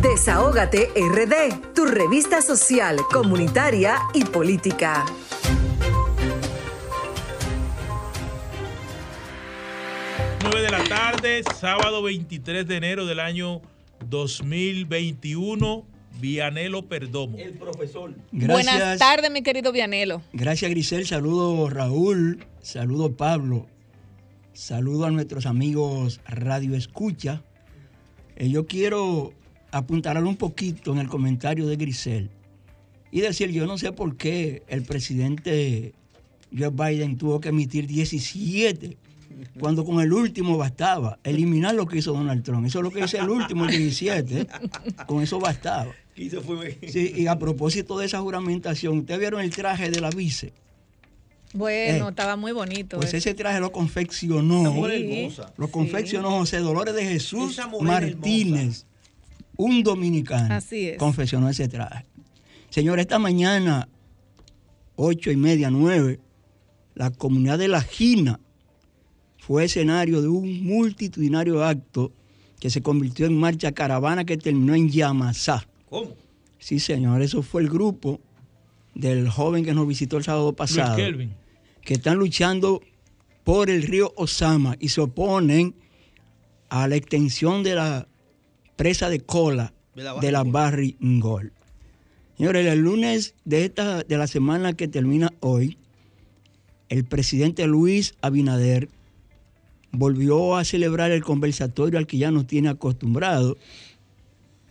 Desahógate 0.00 0.90
RD, 0.94 1.74
tu 1.74 1.86
revista 1.86 2.40
social, 2.42 3.00
comunitaria 3.12 3.98
y 4.14 4.24
política. 4.24 5.04
9 10.42 10.62
de 10.62 10.70
la 10.70 10.84
tarde, 10.84 11.42
sábado 11.58 12.04
23 12.04 12.68
de 12.68 12.76
enero 12.76 13.06
del 13.06 13.18
año 13.18 13.60
2021. 14.08 15.95
Vianelo 16.20 16.86
Perdomo. 16.88 17.36
El 17.38 17.54
profesor. 17.54 18.14
Buenas 18.32 18.98
tardes, 18.98 19.30
mi 19.30 19.42
querido 19.42 19.72
Vianelo. 19.72 20.22
Gracias, 20.32 20.70
Grisel. 20.70 21.06
Saludo 21.06 21.68
Raúl. 21.68 22.44
Saludo 22.62 23.16
Pablo. 23.16 23.66
Saludo 24.52 25.04
a 25.04 25.10
nuestros 25.10 25.46
amigos 25.46 26.20
Radio 26.26 26.74
Escucha. 26.74 27.42
Eh, 28.36 28.48
yo 28.48 28.66
quiero 28.66 29.34
apuntalar 29.70 30.24
un 30.24 30.36
poquito 30.36 30.92
en 30.92 30.98
el 30.98 31.08
comentario 31.08 31.66
de 31.66 31.76
Grisel 31.76 32.30
y 33.10 33.20
decir, 33.20 33.50
yo 33.50 33.66
no 33.66 33.78
sé 33.78 33.92
por 33.92 34.16
qué 34.16 34.62
el 34.68 34.82
presidente 34.82 35.94
Joe 36.56 36.70
Biden 36.70 37.18
tuvo 37.18 37.40
que 37.40 37.50
emitir 37.50 37.86
17 37.86 38.96
cuando 39.58 39.84
con 39.84 40.00
el 40.00 40.12
último 40.12 40.56
bastaba. 40.56 41.18
Eliminar 41.24 41.74
lo 41.74 41.86
que 41.86 41.98
hizo 41.98 42.12
Donald 42.12 42.42
Trump. 42.42 42.66
Eso 42.66 42.78
es 42.78 42.84
lo 42.84 42.90
que 42.90 43.04
hizo 43.04 43.18
el 43.18 43.28
último, 43.28 43.64
el 43.64 43.70
17. 43.70 44.40
¿eh? 44.40 44.46
Con 45.06 45.22
eso 45.22 45.38
bastaba. 45.38 45.92
Sí, 46.16 47.12
y 47.14 47.26
a 47.26 47.38
propósito 47.38 47.98
de 47.98 48.06
esa 48.06 48.20
juramentación, 48.20 48.98
¿ustedes 48.98 49.20
vieron 49.20 49.40
el 49.40 49.50
traje 49.50 49.90
de 49.90 50.00
la 50.00 50.10
vice? 50.10 50.52
Bueno, 51.52 52.06
eh, 52.06 52.10
estaba 52.10 52.36
muy 52.36 52.52
bonito. 52.52 52.96
Pues 52.96 53.14
ese 53.14 53.34
traje 53.34 53.60
lo 53.60 53.70
confeccionó. 53.70 54.74
Lo 55.56 55.70
confeccionó 55.70 56.30
José 56.30 56.58
Dolores 56.58 56.94
de 56.94 57.04
Jesús 57.04 57.60
Martínez, 57.80 58.86
un 59.56 59.82
dominicano. 59.82 60.54
Así 60.54 60.88
es. 60.88 60.98
Confeccionó 60.98 61.48
ese 61.48 61.68
traje. 61.68 62.04
Señor, 62.70 62.98
esta 62.98 63.18
mañana, 63.18 63.88
ocho 64.96 65.30
y 65.30 65.36
media, 65.36 65.70
nueve, 65.70 66.20
la 66.94 67.10
comunidad 67.10 67.58
de 67.58 67.68
La 67.68 67.82
Gina 67.82 68.40
fue 69.38 69.64
escenario 69.64 70.20
de 70.20 70.28
un 70.28 70.64
multitudinario 70.64 71.64
acto 71.64 72.12
que 72.58 72.70
se 72.70 72.82
convirtió 72.82 73.26
en 73.26 73.38
marcha 73.38 73.72
caravana 73.72 74.24
que 74.24 74.36
terminó 74.36 74.74
en 74.74 74.90
Yamasá. 74.90 75.66
¿Cómo? 75.88 76.14
Sí, 76.58 76.78
señor, 76.78 77.22
eso 77.22 77.42
fue 77.42 77.62
el 77.62 77.68
grupo 77.68 78.20
del 78.94 79.28
joven 79.28 79.64
que 79.64 79.74
nos 79.74 79.86
visitó 79.86 80.16
el 80.16 80.24
sábado 80.24 80.54
pasado. 80.54 80.96
Que 81.82 81.94
están 81.94 82.18
luchando 82.18 82.82
por 83.44 83.70
el 83.70 83.82
río 83.82 84.12
Osama 84.16 84.76
y 84.80 84.88
se 84.88 85.00
oponen 85.00 85.74
a 86.68 86.88
la 86.88 86.96
extensión 86.96 87.62
de 87.62 87.76
la 87.76 88.08
presa 88.74 89.08
de 89.08 89.20
cola 89.20 89.72
de 89.94 90.32
la, 90.32 90.42
Barry 90.42 90.96
Ngol. 91.00 91.52
Señores, 92.36 92.66
el 92.66 92.80
lunes 92.80 93.34
de, 93.44 93.64
esta, 93.64 94.02
de 94.02 94.18
la 94.18 94.26
semana 94.26 94.74
que 94.74 94.88
termina 94.88 95.32
hoy, 95.40 95.78
el 96.88 97.04
presidente 97.04 97.66
Luis 97.66 98.14
Abinader 98.20 98.88
volvió 99.92 100.56
a 100.56 100.64
celebrar 100.64 101.10
el 101.12 101.24
conversatorio 101.24 101.98
al 101.98 102.06
que 102.06 102.18
ya 102.18 102.30
nos 102.30 102.46
tiene 102.46 102.68
acostumbrado. 102.68 103.56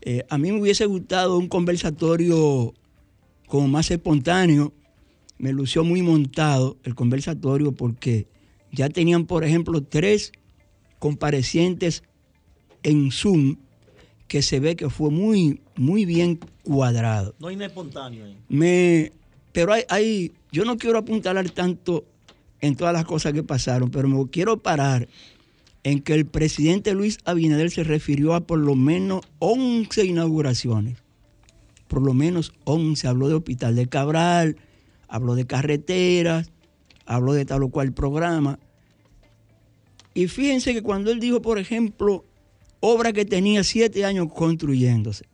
Eh, 0.07 0.23
a 0.29 0.37
mí 0.37 0.51
me 0.51 0.61
hubiese 0.61 0.85
gustado 0.85 1.35
un 1.35 1.47
conversatorio 1.47 2.75
como 3.47 3.67
más 3.67 3.89
espontáneo. 3.89 4.71
Me 5.39 5.51
lució 5.51 5.83
muy 5.83 6.03
montado 6.03 6.77
el 6.83 6.93
conversatorio 6.93 7.71
porque 7.71 8.27
ya 8.71 8.87
tenían, 8.89 9.25
por 9.25 9.43
ejemplo, 9.43 9.81
tres 9.81 10.31
comparecientes 10.99 12.03
en 12.83 13.11
Zoom 13.11 13.57
que 14.27 14.43
se 14.43 14.59
ve 14.59 14.75
que 14.75 14.91
fue 14.91 15.09
muy, 15.09 15.61
muy 15.75 16.05
bien 16.05 16.39
cuadrado. 16.63 17.33
No 17.39 17.47
hay 17.47 17.55
nada 17.55 17.67
espontáneo 17.67 18.25
ahí. 18.25 18.37
Me, 18.47 19.11
pero 19.51 19.73
hay, 19.73 19.83
hay, 19.89 20.31
yo 20.51 20.65
no 20.65 20.77
quiero 20.77 20.99
apuntalar 20.99 21.49
tanto 21.49 22.05
en 22.61 22.75
todas 22.75 22.93
las 22.93 23.05
cosas 23.05 23.33
que 23.33 23.41
pasaron, 23.41 23.89
pero 23.89 24.07
me 24.07 24.29
quiero 24.29 24.57
parar 24.57 25.07
en 25.85 26.01
que 26.01 26.15
el 26.15 26.25
presidente 26.25 26.95
Luis 26.95 27.19
Abinader 27.25 27.69
se 27.69 27.83
refirió 27.83 28.33
a 28.33 28.47
por 28.47 28.57
lo 28.57 28.73
menos 28.73 29.21
11 29.37 30.03
inauguraciones. 30.03 30.97
Por 31.87 32.01
lo 32.01 32.15
menos 32.15 32.53
11. 32.63 33.07
Habló 33.07 33.27
de 33.27 33.35
Hospital 33.35 33.75
de 33.75 33.87
Cabral, 33.87 34.57
habló 35.07 35.35
de 35.35 35.45
carreteras, 35.45 36.51
habló 37.05 37.33
de 37.33 37.45
tal 37.45 37.61
o 37.61 37.69
cual 37.69 37.93
programa. 37.93 38.57
Y 40.15 40.27
fíjense 40.27 40.73
que 40.73 40.81
cuando 40.81 41.11
él 41.11 41.19
dijo, 41.19 41.43
por 41.43 41.59
ejemplo, 41.59 42.25
obra 42.79 43.13
que 43.13 43.23
tenía 43.23 43.63
siete 43.63 44.05
años 44.05 44.33
construyéndose, 44.33 45.25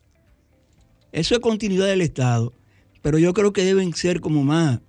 eso 1.14 1.34
es 1.34 1.40
continuidad 1.40 1.88
del 1.88 2.02
Estado, 2.02 2.52
pero 3.02 3.18
yo 3.18 3.34
creo 3.34 3.54
que 3.54 3.64
deben 3.64 3.94
ser 3.94 4.20
como 4.20 4.44
más, 4.44 4.82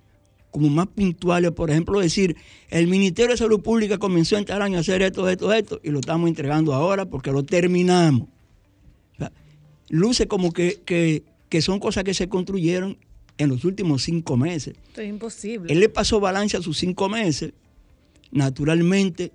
como 0.53 0.69
más 0.69 0.87
puntuales. 0.87 1.51
Por 1.51 1.71
ejemplo, 1.71 1.99
decir, 1.99 2.37
el 2.69 2.87
Ministerio 2.87 3.31
de 3.31 3.37
Salud 3.37 3.61
Pública 3.61 3.97
comenzó 3.97 4.37
en 4.37 4.45
tal 4.45 4.61
año 4.61 4.77
a 4.77 4.81
hacer 4.81 5.01
esto, 5.01 5.27
esto, 5.27 5.51
esto, 5.51 5.81
y 5.83 5.89
lo 5.89 5.99
estamos 5.99 6.29
entregando 6.29 6.73
ahora 6.75 7.07
porque 7.07 7.31
lo 7.31 7.43
terminamos. 7.43 8.29
luce 9.89 10.27
como 10.27 10.53
que, 10.53 10.81
que, 10.85 11.61
son 11.61 11.79
cosas 11.79 12.03
que 12.03 12.13
se 12.13 12.29
construyeron 12.29 12.97
en 13.39 13.49
los 13.49 13.65
últimos 13.65 14.03
cinco 14.03 14.37
meses. 14.37 14.75
Esto 14.89 15.01
es 15.01 15.09
imposible. 15.09 15.73
Él 15.73 15.79
le 15.79 15.89
pasó 15.89 16.19
balance 16.19 16.55
a 16.55 16.61
sus 16.61 16.77
cinco 16.77 17.09
meses, 17.09 17.51
naturalmente, 18.31 19.31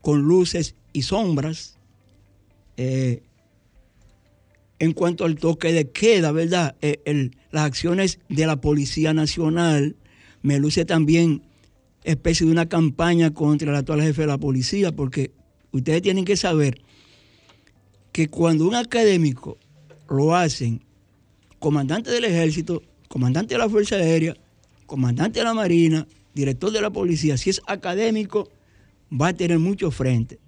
con 0.00 0.22
luces 0.22 0.76
y 0.94 1.02
sombras. 1.02 1.76
Eh, 2.78 3.22
en 4.78 4.92
cuanto 4.92 5.26
al 5.26 5.36
toque 5.36 5.72
de 5.72 5.90
queda, 5.90 6.32
¿verdad? 6.32 6.74
Eh, 6.80 7.30
las 7.50 7.64
acciones 7.64 8.18
de 8.28 8.46
la 8.46 8.60
Policía 8.60 9.12
Nacional, 9.14 9.96
me 10.44 10.58
luce 10.58 10.84
también 10.84 11.42
especie 12.04 12.44
de 12.44 12.52
una 12.52 12.68
campaña 12.68 13.32
contra 13.32 13.70
el 13.70 13.76
actual 13.76 14.02
jefe 14.02 14.20
de 14.20 14.28
la 14.28 14.36
policía, 14.36 14.92
porque 14.92 15.32
ustedes 15.72 16.02
tienen 16.02 16.26
que 16.26 16.36
saber 16.36 16.82
que 18.12 18.28
cuando 18.28 18.68
un 18.68 18.74
académico 18.74 19.56
lo 20.06 20.36
hacen 20.36 20.82
comandante 21.58 22.10
del 22.10 22.26
ejército, 22.26 22.82
comandante 23.08 23.54
de 23.54 23.58
la 23.58 23.70
Fuerza 23.70 23.96
Aérea, 23.96 24.36
comandante 24.84 25.38
de 25.38 25.44
la 25.44 25.54
Marina, 25.54 26.06
director 26.34 26.70
de 26.70 26.82
la 26.82 26.90
policía, 26.90 27.38
si 27.38 27.48
es 27.48 27.62
académico, 27.66 28.50
va 29.10 29.28
a 29.28 29.32
tener 29.32 29.58
mucho 29.58 29.90
frente. 29.90 30.38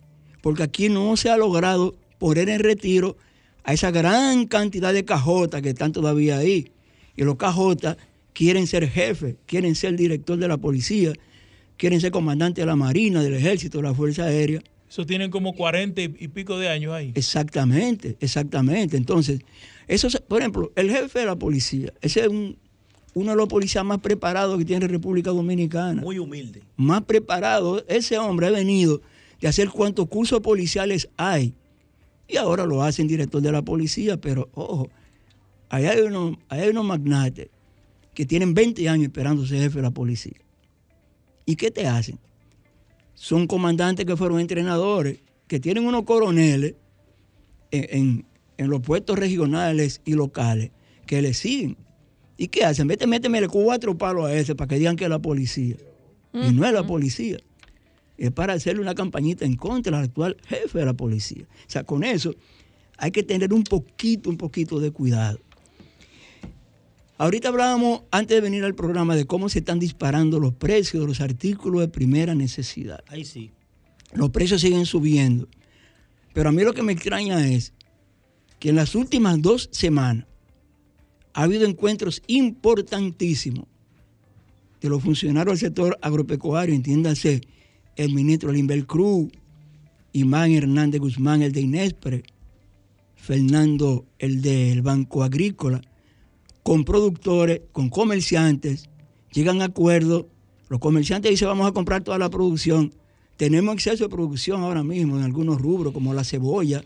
Porque 0.43 0.63
aquí 0.63 0.91
no 0.91 1.17
se 1.17 1.31
ha 1.31 1.39
logrado 1.39 1.97
poner 2.19 2.51
en 2.51 2.61
retiro 2.61 3.17
a 3.65 3.73
esa 3.73 3.91
gran 3.91 4.47
cantidad 4.47 4.93
de 4.93 5.07
cajotas 5.07 5.63
que 5.63 5.71
están 5.71 5.93
todavía 5.93 6.37
ahí. 6.37 6.71
Y 7.17 7.25
los 7.25 7.37
cajotas 7.37 7.97
quieren 8.37 8.67
ser 8.67 8.87
jefe, 8.87 9.37
quieren 9.47 9.75
ser 9.75 9.97
director 9.97 10.37
de 10.37 10.47
la 10.47 10.59
policía, 10.59 11.15
quieren 11.79 12.03
ser 12.03 12.11
comandante 12.11 12.61
de 12.61 12.67
la 12.67 12.77
Marina, 12.77 13.23
del 13.23 13.33
Ejército, 13.33 13.79
de 13.79 13.85
la 13.85 13.95
Fuerza 13.95 14.25
Aérea. 14.25 14.61
Eso 14.91 15.07
tienen 15.07 15.31
como 15.31 15.55
40 15.55 16.03
y 16.03 16.29
pico 16.29 16.59
de 16.59 16.69
años 16.69 16.93
ahí. 16.93 17.13
Exactamente, 17.15 18.19
exactamente. 18.21 18.99
Entonces, 18.99 19.41
eso, 19.89 20.09
por 20.29 20.41
ejemplo, 20.41 20.71
el 20.77 20.91
jefe 20.91 21.21
de 21.21 21.25
la 21.25 21.37
policía, 21.37 21.95
ese 22.03 22.21
es 22.21 22.29
uno 22.29 23.31
de 23.31 23.37
los 23.37 23.49
policías 23.49 23.85
más 23.87 24.01
preparados 24.01 24.59
que 24.59 24.67
tiene 24.67 24.87
República 24.87 25.31
Dominicana. 25.31 26.03
Muy 26.03 26.19
humilde. 26.19 26.63
Más 26.77 27.05
preparado. 27.05 27.87
Ese 27.89 28.19
hombre 28.19 28.49
ha 28.49 28.51
venido 28.51 29.01
de 29.41 29.49
hacer 29.49 29.71
cuantos 29.71 30.09
cursos 30.09 30.41
policiales 30.41 31.09
hay 31.17 31.55
y 32.29 32.37
ahora 32.37 32.67
lo 32.67 32.83
hacen 32.83 33.07
director 33.07 33.41
de 33.41 33.51
la 33.51 33.63
policía, 33.63 34.21
pero 34.21 34.51
ojo, 34.53 34.91
ahí 35.71 35.87
hay 35.87 36.01
unos, 36.01 36.37
hay 36.51 36.69
unos 36.69 36.85
magnates 36.85 37.49
que 38.17 38.25
tienen 38.25 38.55
20 38.55 38.89
años 38.89 39.05
esperando 39.05 39.47
ser 39.47 39.61
jefe 39.61 39.77
de 39.77 39.83
la 39.83 39.91
policía. 39.91 40.41
¿Y 41.45 41.55
qué 41.55 41.71
te 41.71 41.87
hacen? 41.87 42.19
Son 43.13 43.47
comandantes 43.47 44.07
que 44.07 44.17
fueron 44.17 44.41
entrenadores, 44.41 45.21
que 45.47 45.61
tienen 45.61 45.87
unos 45.87 46.05
coroneles 46.05 46.75
en, 47.71 48.25
los 48.57 48.81
puestos 48.81 49.19
regionales 49.19 50.01
y 50.07 50.15
locales 50.15 50.71
que 51.07 51.21
le 51.21 51.35
siguen. 51.35 51.77
¿Y 52.39 52.49
qué 52.49 52.65
hacen? 52.65 52.89
Vete, 52.89 53.07
méteme 53.07 53.47
cuatro 53.49 53.97
palos 53.97 54.25
a 54.25 54.35
ese 54.35 54.55
para 54.55 54.69
que 54.69 54.79
digan 54.79 54.97
que 54.97 55.05
es 55.05 55.11
la 55.11 55.21
policía. 55.21 55.77
Y 56.33 56.53
no 56.53 56.67
es 56.67 56.73
la 56.73 56.87
policía 56.87 57.37
es 58.19 58.31
para 58.33 58.55
hacerle 58.55 58.81
una 58.81 58.95
campañita 58.95 59.45
en 59.45 59.57
contra 59.57 59.99
del 59.99 60.07
actual 60.07 60.37
jefe 60.47 60.79
de 60.79 60.87
la 60.87 60.95
policía. 60.95 61.45
O 61.45 61.71
sea, 61.71 61.85
con 61.85 62.03
eso 62.03 62.35
hay 62.97 63.11
que 63.11 63.23
tener 63.23 63.53
un 63.53 63.63
poquito, 63.63 64.31
un 64.31 64.39
poquito 64.39 64.81
de 64.81 64.91
cuidado. 64.91 65.39
Ahorita 67.19 67.49
hablábamos, 67.49 68.03
antes 68.11 68.37
de 68.37 68.41
venir 68.43 68.65
al 68.65 68.75
programa, 68.75 69.17
de 69.17 69.25
cómo 69.25 69.49
se 69.49 69.61
están 69.61 69.79
disparando 69.79 70.39
los 70.39 70.53
precios 70.53 71.03
de 71.03 71.07
los 71.07 71.21
artículos 71.23 71.81
de 71.81 71.89
primera 71.89 72.35
necesidad. 72.35 73.03
Ahí 73.09 73.25
sí. 73.25 73.53
Los 74.13 74.31
precios 74.31 74.61
siguen 74.61 74.85
subiendo. 74.85 75.49
Pero 76.35 76.51
a 76.51 76.53
mí 76.53 76.63
lo 76.63 76.75
que 76.75 76.83
me 76.83 76.93
extraña 76.93 77.49
es 77.49 77.73
que 78.59 78.69
en 78.69 78.77
las 78.77 78.95
últimas 78.95 79.41
dos 79.41 79.71
semanas 79.73 80.27
ha 81.33 81.45
habido 81.45 81.67
encuentros 81.67 82.23
importantísimos 82.27 83.67
de 84.81 84.89
los 84.91 85.03
funcionarios 85.03 85.61
del 85.61 85.69
sector 85.69 85.99
agropecuario, 86.03 86.75
entiéndase, 86.75 87.41
el 87.97 88.13
ministro 88.13 88.53
Limbel 88.53 88.87
Cruz, 88.87 89.29
Imán 90.13 90.53
Hernández 90.53 91.01
Guzmán, 91.01 91.41
el 91.41 91.53
de 91.53 91.63
Inespre, 91.63 92.23
Fernando, 93.15 94.05
el 94.19 94.43
del 94.43 94.83
Banco 94.83 95.23
Agrícola, 95.23 95.81
con 96.67 96.85
productores, 96.85 97.61
con 97.71 97.91
comerciantes, 97.91 98.91
llegan 99.31 99.63
a 99.63 99.67
acuerdos, 99.67 100.27
los 100.69 100.81
comerciantes 100.81 101.31
dicen 101.31 101.47
vamos 101.47 101.69
a 101.69 101.71
comprar 101.71 102.03
toda 102.03 102.19
la 102.19 102.29
producción, 102.29 102.93
tenemos 103.37 103.75
exceso 103.75 104.03
de 104.03 104.11
producción 104.11 104.63
ahora 104.63 104.83
mismo 104.83 105.17
en 105.17 105.23
algunos 105.23 105.61
rubros, 105.61 105.93
como 105.93 106.13
la 106.13 106.25
cebolla, 106.25 106.83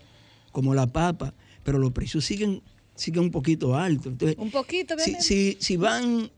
como 0.51 0.75
la 0.75 0.85
papa, 0.85 1.33
pero 1.63 1.79
los 1.79 1.93
precios 1.93 2.23
siguen, 2.23 2.61
siguen 2.93 3.23
un 3.23 3.31
poquito 3.31 3.75
altos. 3.75 4.13
un 4.37 4.51
poquito, 4.51 4.93
si, 5.19 5.57
si, 5.59 5.77
van, 5.77 6.29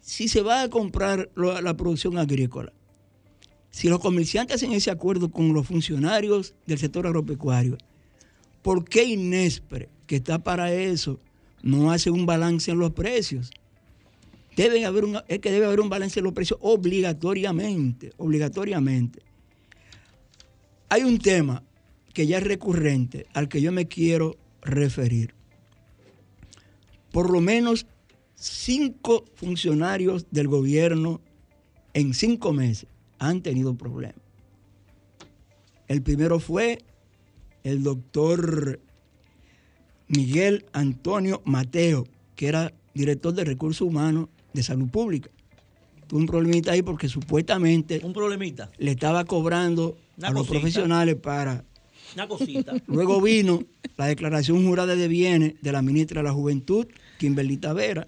si 0.00 0.26
se 0.26 0.40
va 0.40 0.62
a 0.62 0.70
comprar 0.70 1.28
la 1.36 1.76
producción 1.76 2.16
agrícola, 2.16 2.72
si 3.70 3.90
los 3.90 4.00
comerciantes 4.00 4.56
hacen 4.56 4.72
ese 4.72 4.90
acuerdo 4.90 5.30
con 5.30 5.52
los 5.52 5.66
funcionarios 5.66 6.54
del 6.64 6.78
sector 6.78 7.06
agropecuario, 7.06 7.76
¿por 8.62 8.86
qué 8.86 9.04
Inespre, 9.04 9.90
que 10.06 10.16
está 10.16 10.38
para 10.38 10.72
eso, 10.72 11.20
no 11.62 11.90
hace 11.90 12.10
un 12.10 12.26
balance 12.26 12.70
en 12.70 12.78
los 12.78 12.92
precios? 12.92 13.50
Haber 14.86 15.04
un, 15.04 15.18
es 15.28 15.38
que 15.40 15.50
debe 15.50 15.66
haber 15.66 15.80
un 15.80 15.90
balance 15.90 16.18
en 16.20 16.24
los 16.24 16.32
precios 16.32 16.58
obligatoriamente, 16.62 18.12
obligatoriamente. 18.16 19.20
hay 20.88 21.02
un 21.02 21.18
tema 21.18 21.62
que 22.14 22.26
ya 22.26 22.38
es 22.38 22.44
recurrente 22.44 23.26
al 23.34 23.48
que 23.48 23.60
yo 23.60 23.70
me 23.70 23.86
quiero 23.86 24.36
referir. 24.62 25.34
Por 27.12 27.30
lo 27.30 27.42
menos 27.42 27.86
cinco 28.34 29.24
funcionarios 29.34 30.26
del 30.30 30.48
gobierno 30.48 31.20
en 31.92 32.14
cinco 32.14 32.52
meses 32.52 32.88
han 33.18 33.42
tenido 33.42 33.74
problemas. 33.74 34.20
El 35.88 36.02
primero 36.02 36.40
fue 36.40 36.78
el 37.62 37.82
doctor 37.82 38.80
Miguel 40.08 40.66
Antonio 40.72 41.42
Mateo, 41.44 42.06
que 42.34 42.48
era 42.48 42.72
director 42.94 43.32
de 43.34 43.44
recursos 43.44 43.86
humanos 43.86 44.28
de 44.52 44.62
salud 44.62 44.88
pública. 44.88 45.30
Tuvo 46.06 46.20
un 46.20 46.26
problemita 46.26 46.72
ahí 46.72 46.82
porque 46.82 47.08
supuestamente 47.08 48.00
Un 48.04 48.12
problemita. 48.12 48.70
le 48.78 48.92
estaba 48.92 49.24
cobrando 49.24 49.96
Una 50.16 50.28
a 50.28 50.30
los 50.30 50.46
profesionales 50.46 51.16
para... 51.16 51.64
Una 52.14 52.28
cosita. 52.28 52.74
Luego 52.86 53.20
vino 53.20 53.64
la 53.96 54.06
declaración 54.06 54.64
jurada 54.64 54.94
de 54.94 55.08
bienes 55.08 55.54
de 55.60 55.72
la 55.72 55.82
ministra 55.82 56.22
de 56.22 56.28
la 56.28 56.32
Juventud, 56.32 56.86
Kimberly 57.18 57.56
Tavera. 57.56 58.06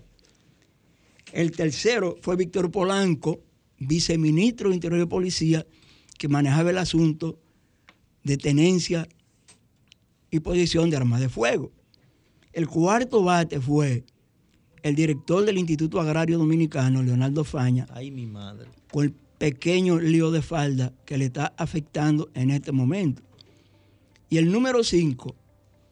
El 1.33 1.51
tercero 1.51 2.17
fue 2.23 2.37
Víctor 2.37 2.71
Polanco, 2.71 3.41
viceministro 3.79 4.69
de 4.69 4.77
Interior 4.77 5.01
y 5.01 5.07
Policía, 5.07 5.67
que 6.17 6.29
manejaba 6.29 6.71
el 6.71 6.79
asunto 6.79 7.39
de 8.23 8.37
tenencia 8.37 9.09
y 10.31 10.41
posesión 10.41 10.91
de 10.91 10.97
armas 10.97 11.21
de 11.21 11.29
fuego. 11.29 11.73
El 12.59 12.67
cuarto 12.67 13.23
bate 13.23 13.61
fue 13.61 14.03
el 14.83 14.97
director 14.97 15.45
del 15.45 15.59
Instituto 15.59 16.01
Agrario 16.01 16.39
Dominicano, 16.39 17.05
Leonardo 17.05 17.45
Faña, 17.45 17.87
Ay, 17.93 18.11
mi 18.11 18.27
madre. 18.27 18.67
con 18.91 19.05
el 19.05 19.13
pequeño 19.13 20.01
lío 20.01 20.33
de 20.33 20.43
falda 20.43 20.93
que 21.05 21.19
le 21.19 21.27
está 21.27 21.55
afectando 21.57 22.29
en 22.35 22.51
este 22.51 22.73
momento. 22.73 23.23
Y 24.29 24.39
el 24.39 24.51
número 24.51 24.83
5, 24.83 25.37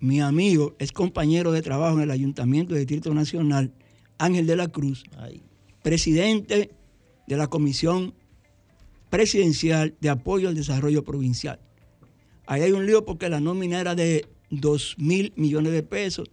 mi 0.00 0.20
amigo, 0.20 0.74
es 0.80 0.90
compañero 0.90 1.52
de 1.52 1.62
trabajo 1.62 1.98
en 1.98 2.02
el 2.02 2.10
Ayuntamiento 2.10 2.74
del 2.74 2.84
Distrito 2.84 3.14
Nacional, 3.14 3.72
Ángel 4.18 4.48
de 4.48 4.56
la 4.56 4.66
Cruz, 4.66 5.04
Ay. 5.18 5.40
presidente 5.84 6.72
de 7.28 7.36
la 7.36 7.46
Comisión 7.46 8.12
Presidencial 9.08 9.94
de 10.00 10.08
Apoyo 10.08 10.48
al 10.48 10.56
Desarrollo 10.56 11.04
Provincial. 11.04 11.60
Ahí 12.44 12.62
hay 12.62 12.72
un 12.72 12.86
lío 12.86 13.04
porque 13.04 13.28
la 13.28 13.38
nómina 13.38 13.80
era 13.80 13.94
de 13.94 14.26
2 14.50 14.96
mil 14.98 15.32
millones 15.36 15.70
de 15.70 15.84
pesos 15.84 16.28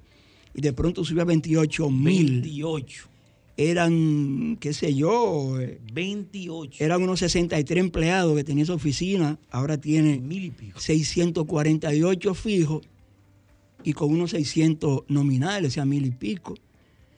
y 0.54 0.62
de 0.62 0.74
pronto 0.74 1.04
subió 1.04 1.22
a 1.24 1.26
28 1.26 1.90
mil. 1.90 2.42
28. 2.42 3.10
Eran, 3.56 4.58
qué 4.60 4.74
sé 4.74 4.96
yo, 4.96 5.60
eh, 5.60 5.80
28. 5.94 6.84
eran 6.84 7.04
unos 7.04 7.20
63 7.20 7.80
empleados 7.80 8.36
que 8.36 8.44
tenía 8.44 8.64
esa 8.64 8.74
oficina, 8.74 9.38
ahora 9.52 9.78
tiene 9.78 10.20
mil 10.20 10.46
y 10.46 10.50
pico. 10.52 10.80
648 10.80 12.34
fijos 12.34 12.82
y 13.84 13.94
con 13.94 14.12
unos 14.12 14.32
600 14.32 15.04
nominales, 15.08 15.70
o 15.70 15.74
sea, 15.74 15.86
mil 15.86 16.06
y 16.06 16.12
pico. 16.12 16.56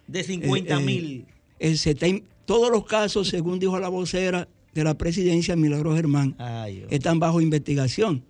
De 0.07 0.23
50 0.23 0.73
Eh, 0.73 0.81
eh, 0.81 0.85
mil. 0.85 1.25
Eh, 1.59 2.23
todos 2.45 2.69
los 2.71 2.85
casos, 2.85 3.27
según 3.27 3.59
dijo 3.59 3.79
la 3.79 3.89
vocera 3.89 4.47
de 4.73 4.83
la 4.83 4.97
presidencia, 4.97 5.55
Milagro 5.55 5.95
Germán, 5.95 6.35
Ay, 6.37 6.85
están 6.89 7.19
bajo 7.19 7.41
investigación. 7.41 8.23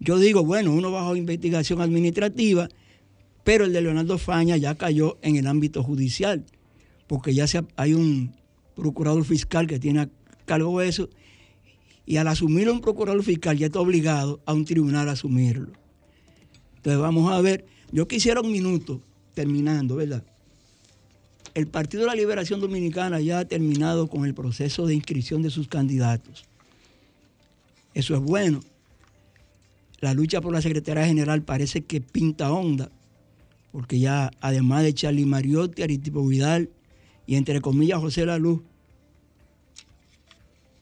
Yo 0.00 0.18
digo, 0.18 0.44
bueno, 0.44 0.72
uno 0.72 0.90
bajo 0.90 1.14
investigación 1.14 1.80
administrativa, 1.80 2.68
pero 3.44 3.66
el 3.66 3.72
de 3.72 3.82
Leonardo 3.82 4.18
Faña 4.18 4.56
ya 4.56 4.74
cayó 4.74 5.18
en 5.22 5.36
el 5.36 5.46
ámbito 5.46 5.82
judicial, 5.82 6.44
porque 7.06 7.34
ya 7.34 7.46
hay 7.76 7.94
un 7.94 8.32
procurador 8.74 9.24
fiscal 9.24 9.66
que 9.66 9.78
tiene 9.78 10.00
a 10.00 10.08
cargo 10.46 10.80
eso, 10.80 11.10
y 12.06 12.16
al 12.16 12.28
asumirlo 12.28 12.72
un 12.72 12.80
procurador 12.80 13.22
fiscal 13.22 13.56
ya 13.56 13.66
está 13.66 13.80
obligado 13.80 14.40
a 14.46 14.54
un 14.54 14.64
tribunal 14.64 15.08
a 15.08 15.12
asumirlo. 15.12 15.72
Entonces 16.76 17.00
vamos 17.00 17.32
a 17.32 17.40
ver, 17.40 17.66
yo 17.92 18.08
quisiera 18.08 18.40
un 18.40 18.50
minuto, 18.50 19.00
terminando, 19.34 19.96
¿verdad? 19.96 20.24
El 21.54 21.66
Partido 21.68 22.02
de 22.02 22.08
la 22.08 22.14
Liberación 22.14 22.60
Dominicana 22.60 23.20
ya 23.20 23.38
ha 23.40 23.44
terminado 23.44 24.08
con 24.08 24.24
el 24.24 24.34
proceso 24.34 24.86
de 24.86 24.94
inscripción 24.94 25.40
de 25.40 25.50
sus 25.50 25.68
candidatos. 25.68 26.44
Eso 27.94 28.14
es 28.14 28.20
bueno. 28.20 28.60
La 30.00 30.14
lucha 30.14 30.40
por 30.40 30.52
la 30.52 30.60
Secretaría 30.60 31.06
General 31.06 31.42
parece 31.42 31.82
que 31.82 32.00
pinta 32.00 32.52
onda, 32.52 32.90
porque 33.74 33.98
ya 33.98 34.30
además 34.40 34.84
de 34.84 34.94
Charlie 34.94 35.26
Mariotti, 35.26 35.82
Aritipo 35.82 36.24
Vidal 36.24 36.70
y 37.26 37.34
entre 37.34 37.60
comillas 37.60 37.98
José 37.98 38.24
La 38.24 38.38
Luz, 38.38 38.60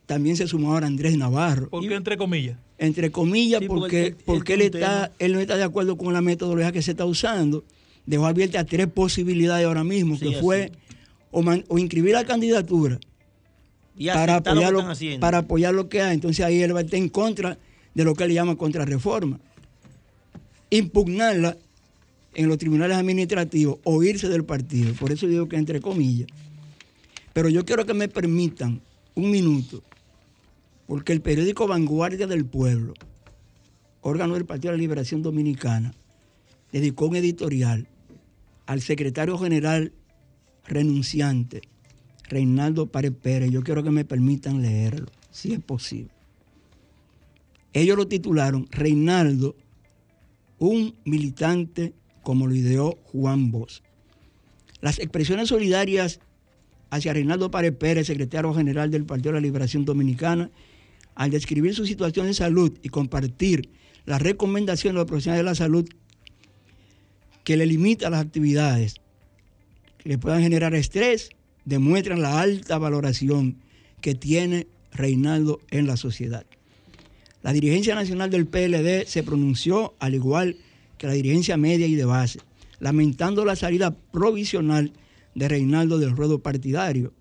también 0.04 0.36
se 0.36 0.46
sumó 0.46 0.74
ahora 0.74 0.88
Andrés 0.88 1.16
Navarro. 1.16 1.70
¿Por 1.70 1.88
qué 1.88 1.94
entre 1.94 2.18
comillas? 2.18 2.58
Entre 2.76 3.10
comillas, 3.10 3.60
Sí, 3.62 3.66
porque 3.66 3.80
porque, 3.80 3.98
él- 4.00 4.04
él- 4.08 4.16
él 4.18 4.24
porque 4.26 4.52
él, 4.52 4.58
tiene 4.60 4.76
un 4.76 4.82
está, 4.82 5.02
tema. 5.04 5.14
él 5.20 5.32
no 5.32 5.40
está 5.40 5.56
de 5.56 5.62
acuerdo 5.62 5.96
con 5.96 6.12
la 6.12 6.20
metodología 6.20 6.70
que 6.70 6.82
se 6.82 6.90
está 6.90 7.06
usando. 7.06 7.64
Dejó 8.04 8.26
abiertas 8.26 8.66
tres 8.66 8.88
posibilidades 8.88 9.64
ahora 9.66 9.84
mismo, 9.84 10.16
Sí, 10.18 10.28
que 10.30 10.40
fue 10.40 10.70
o, 11.30 11.40
man- 11.40 11.64
o 11.68 11.78
inscribir 11.78 12.12
la 12.12 12.26
candidatura 12.26 13.00
Y 13.96 14.08
para 14.08 14.34
aceptar 14.34 14.54
lo 14.54 14.60
que 14.60 14.66
apoyar, 14.66 15.14
lo, 15.14 15.20
para 15.20 15.38
apoyar 15.38 15.72
lo 15.72 15.88
que 15.88 16.02
hay. 16.02 16.12
Entonces 16.12 16.44
ahí 16.44 16.60
él 16.60 16.74
va 16.76 16.80
a 16.80 16.82
estar 16.82 16.98
en 16.98 17.08
contra 17.08 17.56
de 17.94 18.04
lo 18.04 18.14
que 18.14 18.24
él 18.24 18.34
llama 18.34 18.56
contrarreforma. 18.56 19.40
Impugnarla 20.68 21.56
en 22.34 22.48
los 22.48 22.58
tribunales 22.58 22.96
administrativos 22.96 23.78
o 23.84 24.02
irse 24.02 24.28
del 24.28 24.44
partido. 24.44 24.94
Por 24.94 25.12
eso 25.12 25.26
digo 25.26 25.48
que 25.48 25.56
entre 25.56 25.80
comillas. 25.80 26.28
Pero 27.32 27.48
yo 27.48 27.64
quiero 27.64 27.86
que 27.86 27.94
me 27.94 28.08
permitan 28.08 28.80
un 29.14 29.30
minuto, 29.30 29.82
porque 30.86 31.12
el 31.12 31.20
periódico 31.20 31.66
Vanguardia 31.66 32.26
del 32.26 32.44
Pueblo, 32.44 32.94
órgano 34.00 34.34
del 34.34 34.44
Partido 34.44 34.72
de 34.72 34.78
la 34.78 34.82
Liberación 34.82 35.22
Dominicana, 35.22 35.94
dedicó 36.72 37.06
un 37.06 37.16
editorial 37.16 37.88
al 38.66 38.80
secretario 38.80 39.38
general 39.38 39.92
renunciante, 40.66 41.62
Reinaldo 42.28 42.86
Párez 42.86 43.12
Pérez. 43.12 43.50
Yo 43.50 43.62
quiero 43.62 43.82
que 43.82 43.90
me 43.90 44.04
permitan 44.04 44.62
leerlo, 44.62 45.06
si 45.30 45.52
es 45.52 45.60
posible. 45.60 46.10
Ellos 47.72 47.96
lo 47.96 48.06
titularon 48.06 48.66
Reinaldo, 48.70 49.56
un 50.58 50.94
militante 51.04 51.94
como 52.22 52.46
lo 52.46 52.54
ideó 52.54 52.98
Juan 53.04 53.50
Bosch. 53.50 53.82
Las 54.80 54.98
expresiones 54.98 55.48
solidarias 55.48 56.20
hacia 56.90 57.12
Reinaldo 57.12 57.50
Párez 57.50 57.74
Pérez, 57.76 58.06
secretario 58.06 58.52
general 58.54 58.90
del 58.90 59.04
Partido 59.04 59.32
de 59.32 59.40
la 59.40 59.46
Liberación 59.46 59.84
Dominicana, 59.84 60.50
al 61.14 61.30
describir 61.30 61.74
su 61.74 61.86
situación 61.86 62.26
de 62.26 62.34
salud 62.34 62.78
y 62.82 62.88
compartir 62.88 63.70
las 64.04 64.20
recomendaciones 64.20 64.94
de 64.94 64.98
los 65.00 65.06
profesionales 65.06 65.44
de 65.44 65.50
la 65.50 65.54
salud 65.54 65.88
que 67.44 67.56
le 67.56 67.66
limita 67.66 68.10
las 68.10 68.24
actividades 68.24 68.96
que 70.02 70.08
le 70.08 70.18
puedan 70.18 70.42
generar 70.42 70.74
estrés, 70.74 71.30
demuestran 71.64 72.20
la 72.20 72.40
alta 72.40 72.76
valoración 72.78 73.58
que 74.00 74.16
tiene 74.16 74.66
Reinaldo 74.92 75.60
en 75.70 75.86
la 75.86 75.96
sociedad. 75.96 76.44
La 77.42 77.52
dirigencia 77.52 77.94
nacional 77.94 78.30
del 78.30 78.46
PLD 78.46 79.06
se 79.06 79.22
pronunció 79.22 79.94
al 80.00 80.14
igual 80.14 80.56
que 80.56 80.62
la 81.06 81.14
dirigencia 81.14 81.56
media 81.56 81.86
y 81.86 81.94
de 81.94 82.04
base, 82.04 82.40
lamentando 82.80 83.44
la 83.44 83.56
salida 83.56 83.96
provisional 84.12 84.92
de 85.34 85.48
Reinaldo 85.48 85.98
del 85.98 86.16
ruedo 86.16 86.40
partidario, 86.40 87.12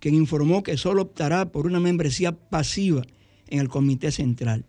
quien 0.00 0.14
informó 0.14 0.62
que 0.62 0.76
solo 0.76 1.02
optará 1.02 1.50
por 1.50 1.66
una 1.66 1.80
membresía 1.80 2.32
pasiva 2.32 3.02
en 3.48 3.60
el 3.60 3.68
comité 3.68 4.10
central. 4.10 4.66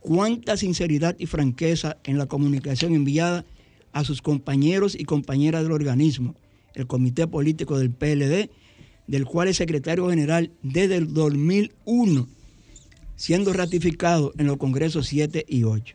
Cuánta 0.00 0.56
sinceridad 0.56 1.16
y 1.18 1.26
franqueza 1.26 1.98
en 2.04 2.16
la 2.16 2.26
comunicación 2.26 2.94
enviada 2.94 3.44
a 3.92 4.04
sus 4.04 4.22
compañeros 4.22 4.94
y 4.98 5.04
compañeras 5.04 5.62
del 5.62 5.72
organismo, 5.72 6.34
el 6.74 6.86
comité 6.86 7.26
político 7.26 7.78
del 7.78 7.90
PLD, 7.90 8.50
del 9.06 9.24
cual 9.24 9.48
es 9.48 9.56
secretario 9.56 10.08
general 10.10 10.52
desde 10.62 10.96
el 10.96 11.12
2001, 11.12 12.28
siendo 13.16 13.52
ratificado 13.52 14.32
en 14.38 14.46
los 14.46 14.58
congresos 14.58 15.06
7 15.06 15.44
y 15.48 15.64
8. 15.64 15.94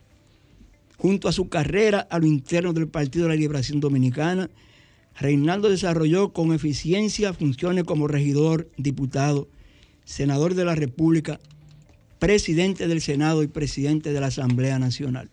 Junto 1.02 1.28
a 1.28 1.32
su 1.32 1.50
carrera 1.50 2.02
a 2.12 2.20
lo 2.20 2.28
interno 2.28 2.74
del 2.74 2.88
Partido 2.88 3.26
de 3.26 3.30
la 3.30 3.36
Liberación 3.36 3.80
Dominicana, 3.80 4.52
Reinaldo 5.20 5.68
desarrolló 5.68 6.32
con 6.32 6.54
eficiencia 6.54 7.34
funciones 7.34 7.86
como 7.86 8.08
regidor, 8.08 8.70
diputado, 8.78 9.48
senador 10.06 10.54
de 10.54 10.64
la 10.64 10.76
República, 10.76 11.40
presidente 12.20 12.88
del 12.88 13.02
Senado 13.02 13.42
y 13.42 13.48
presidente 13.48 14.14
de 14.14 14.20
la 14.22 14.28
Asamblea 14.28 14.78
Nacional. 14.78 15.32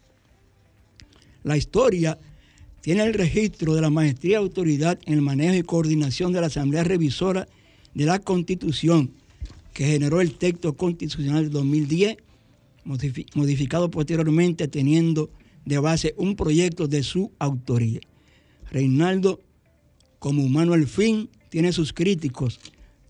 La 1.44 1.58
historia 1.58 2.18
tiene 2.80 3.02
el 3.02 3.12
registro 3.12 3.74
de 3.74 3.82
la 3.82 3.90
maestría 3.90 4.32
y 4.32 4.34
autoridad 4.36 4.98
en 5.04 5.12
el 5.14 5.20
manejo 5.20 5.54
y 5.54 5.62
coordinación 5.64 6.32
de 6.32 6.40
la 6.40 6.46
Asamblea 6.46 6.82
Revisora 6.84 7.46
de 7.92 8.06
la 8.06 8.20
Constitución, 8.20 9.10
que 9.74 9.84
generó 9.84 10.22
el 10.22 10.32
texto 10.38 10.72
constitucional 10.72 11.42
del 11.42 11.52
2010, 11.52 12.16
modifi- 12.86 13.26
modificado 13.34 13.90
posteriormente 13.90 14.66
teniendo 14.66 15.28
de 15.68 15.78
base 15.78 16.14
un 16.16 16.34
proyecto 16.34 16.88
de 16.88 17.02
su 17.02 17.30
autoría. 17.38 18.00
Reinaldo, 18.70 19.40
como 20.18 20.42
humano 20.42 20.72
al 20.72 20.86
fin, 20.86 21.28
tiene 21.50 21.72
sus 21.72 21.92
críticos, 21.92 22.58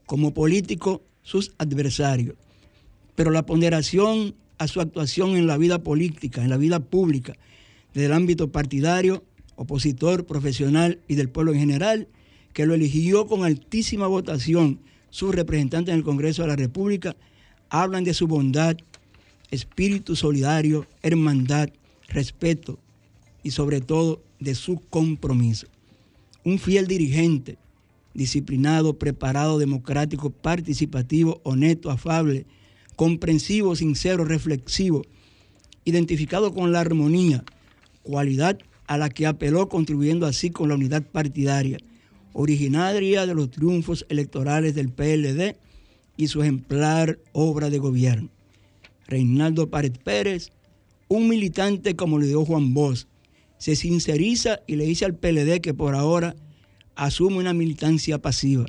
como 0.07 0.35
político 0.35 1.03
sus 1.23 1.53
adversarios, 1.59 2.35
pero 3.15 3.31
la 3.31 3.47
ponderación 3.47 4.35
a 4.59 4.67
su 4.67 4.81
actuación 4.81 5.37
en 5.37 5.47
la 5.47 5.57
vida 5.57 5.85
política, 5.85 6.43
en 6.43 6.51
la 6.51 6.57
vida 6.57 6.81
pública, 6.81 7.35
desde 7.95 8.07
el 8.07 8.13
ámbito 8.13 8.51
partidario, 8.51 9.23
opositor, 9.55 10.27
profesional 10.27 10.99
y 11.07 11.15
del 11.15 11.29
pueblo 11.29 11.53
en 11.53 11.61
general, 11.61 12.09
que 12.53 12.67
lo 12.67 12.75
eligió 12.75 13.29
con 13.29 13.45
altísima 13.45 14.09
votación 14.09 14.81
sus 15.11 15.33
representantes 15.33 15.93
en 15.93 15.99
el 15.99 16.05
Congreso 16.05 16.43
de 16.43 16.49
la 16.49 16.57
República, 16.57 17.15
hablan 17.71 18.03
de 18.03 18.15
su 18.15 18.27
bondad, 18.27 18.77
espíritu 19.51 20.17
solidario, 20.17 20.87
hermandad, 21.03 21.71
respeto 22.09 22.79
y 23.43 23.53
sobre 23.53 23.81
todo 23.81 24.23
de 24.41 24.55
su 24.55 24.81
compromiso. 24.91 25.67
Un 26.45 26.59
fiel 26.59 26.87
dirigente, 26.87 27.59
disciplinado, 28.15 28.99
preparado, 28.99 29.59
democrático, 29.59 30.31
participativo, 30.31 31.41
honesto, 31.45 31.91
afable, 31.91 32.47
comprensivo, 32.97 33.77
sincero, 33.77 34.25
reflexivo, 34.25 35.03
identificado 35.85 36.53
con 36.53 36.73
la 36.73 36.81
armonía, 36.81 37.45
cualidad 38.03 38.59
a 38.87 38.99
la 38.99 39.11
que 39.11 39.27
apeló 39.27 39.69
contribuyendo 39.69 40.27
así 40.27 40.51
con 40.51 40.69
la 40.69 40.75
unidad 40.75 41.03
partidaria, 41.03 41.79
originaria 42.33 43.27
de 43.27 43.35
los 43.35 43.51
triunfos 43.51 44.07
electorales 44.09 44.75
del 44.75 44.91
PLD 44.91 45.57
y 46.17 46.29
su 46.29 46.43
ejemplar 46.43 47.19
obra 47.33 47.71
de 47.71 47.79
gobierno. 47.79 48.29
Reinaldo 49.07 49.71
Pared 49.71 49.93
Pérez, 50.03 50.51
un 51.09 51.29
militante 51.29 51.97
como 51.97 52.19
le 52.19 52.27
dio 52.27 52.45
Juan 52.45 52.75
Bosch, 52.75 53.07
se 53.57 53.75
sinceriza 53.75 54.61
y 54.67 54.77
le 54.77 54.85
dice 54.85 55.05
al 55.05 55.17
PLD 55.17 55.61
que 55.61 55.75
por 55.75 55.95
ahora 55.95 56.37
asume 56.95 57.39
una 57.39 57.55
militancia 57.55 58.19
pasiva, 58.21 58.67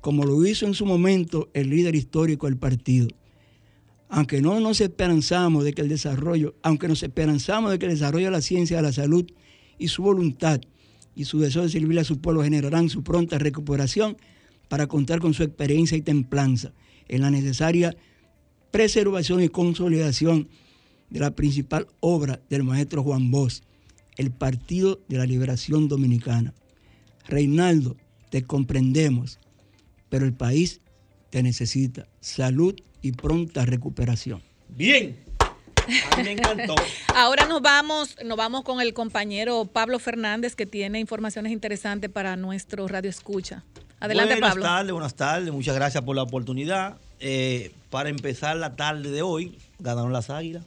como 0.00 0.24
lo 0.24 0.44
hizo 0.46 0.66
en 0.66 0.74
su 0.74 0.86
momento 0.86 1.50
el 1.54 1.70
líder 1.70 1.96
histórico 1.96 2.46
del 2.46 2.56
partido. 2.56 3.08
Aunque 4.08 4.42
no 4.42 4.58
nos 4.60 4.80
esperanzamos 4.80 5.64
de 5.64 5.72
que 5.72 5.82
el 5.82 5.88
desarrollo, 5.88 6.54
aunque 6.62 6.88
nos 6.88 7.02
esperanzamos 7.02 7.70
de 7.70 7.78
que 7.78 7.86
el 7.86 7.92
desarrollo 7.92 8.26
de 8.26 8.32
la 8.32 8.40
ciencia 8.40 8.76
de 8.76 8.82
la 8.82 8.92
salud 8.92 9.26
y 9.78 9.88
su 9.88 10.02
voluntad 10.02 10.60
y 11.14 11.24
su 11.24 11.38
deseo 11.38 11.62
de 11.62 11.68
servirle 11.68 12.00
a 12.00 12.04
su 12.04 12.20
pueblo 12.20 12.42
generarán 12.42 12.88
su 12.88 13.02
pronta 13.02 13.38
recuperación 13.38 14.16
para 14.68 14.86
contar 14.86 15.20
con 15.20 15.34
su 15.34 15.42
experiencia 15.42 15.96
y 15.96 16.02
templanza 16.02 16.72
en 17.08 17.22
la 17.22 17.30
necesaria 17.30 17.96
preservación 18.70 19.42
y 19.42 19.48
consolidación 19.48 20.48
de 21.10 21.20
la 21.20 21.32
principal 21.32 21.86
obra 22.00 22.40
del 22.48 22.62
maestro 22.62 23.02
Juan 23.02 23.30
Bosch, 23.30 23.62
el 24.16 24.30
Partido 24.30 25.00
de 25.08 25.18
la 25.18 25.26
Liberación 25.26 25.88
Dominicana. 25.88 26.54
Reinaldo, 27.26 27.96
te 28.30 28.42
comprendemos, 28.42 29.38
pero 30.08 30.24
el 30.24 30.32
país 30.32 30.80
te 31.30 31.42
necesita 31.42 32.06
salud 32.20 32.74
y 33.02 33.12
pronta 33.12 33.64
recuperación. 33.64 34.42
Bien. 34.68 35.16
A 36.12 36.16
mí 36.16 36.22
me 36.22 36.32
encantó. 36.32 36.74
Ahora 37.14 37.46
nos 37.46 37.62
vamos, 37.62 38.16
nos 38.24 38.36
vamos 38.36 38.62
con 38.62 38.80
el 38.80 38.94
compañero 38.94 39.64
Pablo 39.64 39.98
Fernández 39.98 40.54
que 40.54 40.66
tiene 40.66 41.00
informaciones 41.00 41.52
interesantes 41.52 42.10
para 42.10 42.36
nuestro 42.36 42.86
radio 42.86 43.10
escucha. 43.10 43.64
Adelante, 43.98 44.34
buenas 44.34 44.50
Pablo. 44.50 44.62
Buenas 44.62 44.78
tardes, 44.78 44.92
buenas 44.92 45.14
tardes. 45.14 45.52
Muchas 45.52 45.74
gracias 45.74 46.04
por 46.04 46.16
la 46.16 46.22
oportunidad. 46.22 46.98
Eh, 47.18 47.72
para 47.90 48.08
empezar 48.08 48.56
la 48.56 48.76
tarde 48.76 49.10
de 49.10 49.22
hoy, 49.22 49.58
ganaron 49.78 50.12
las 50.12 50.30
águilas. 50.30 50.64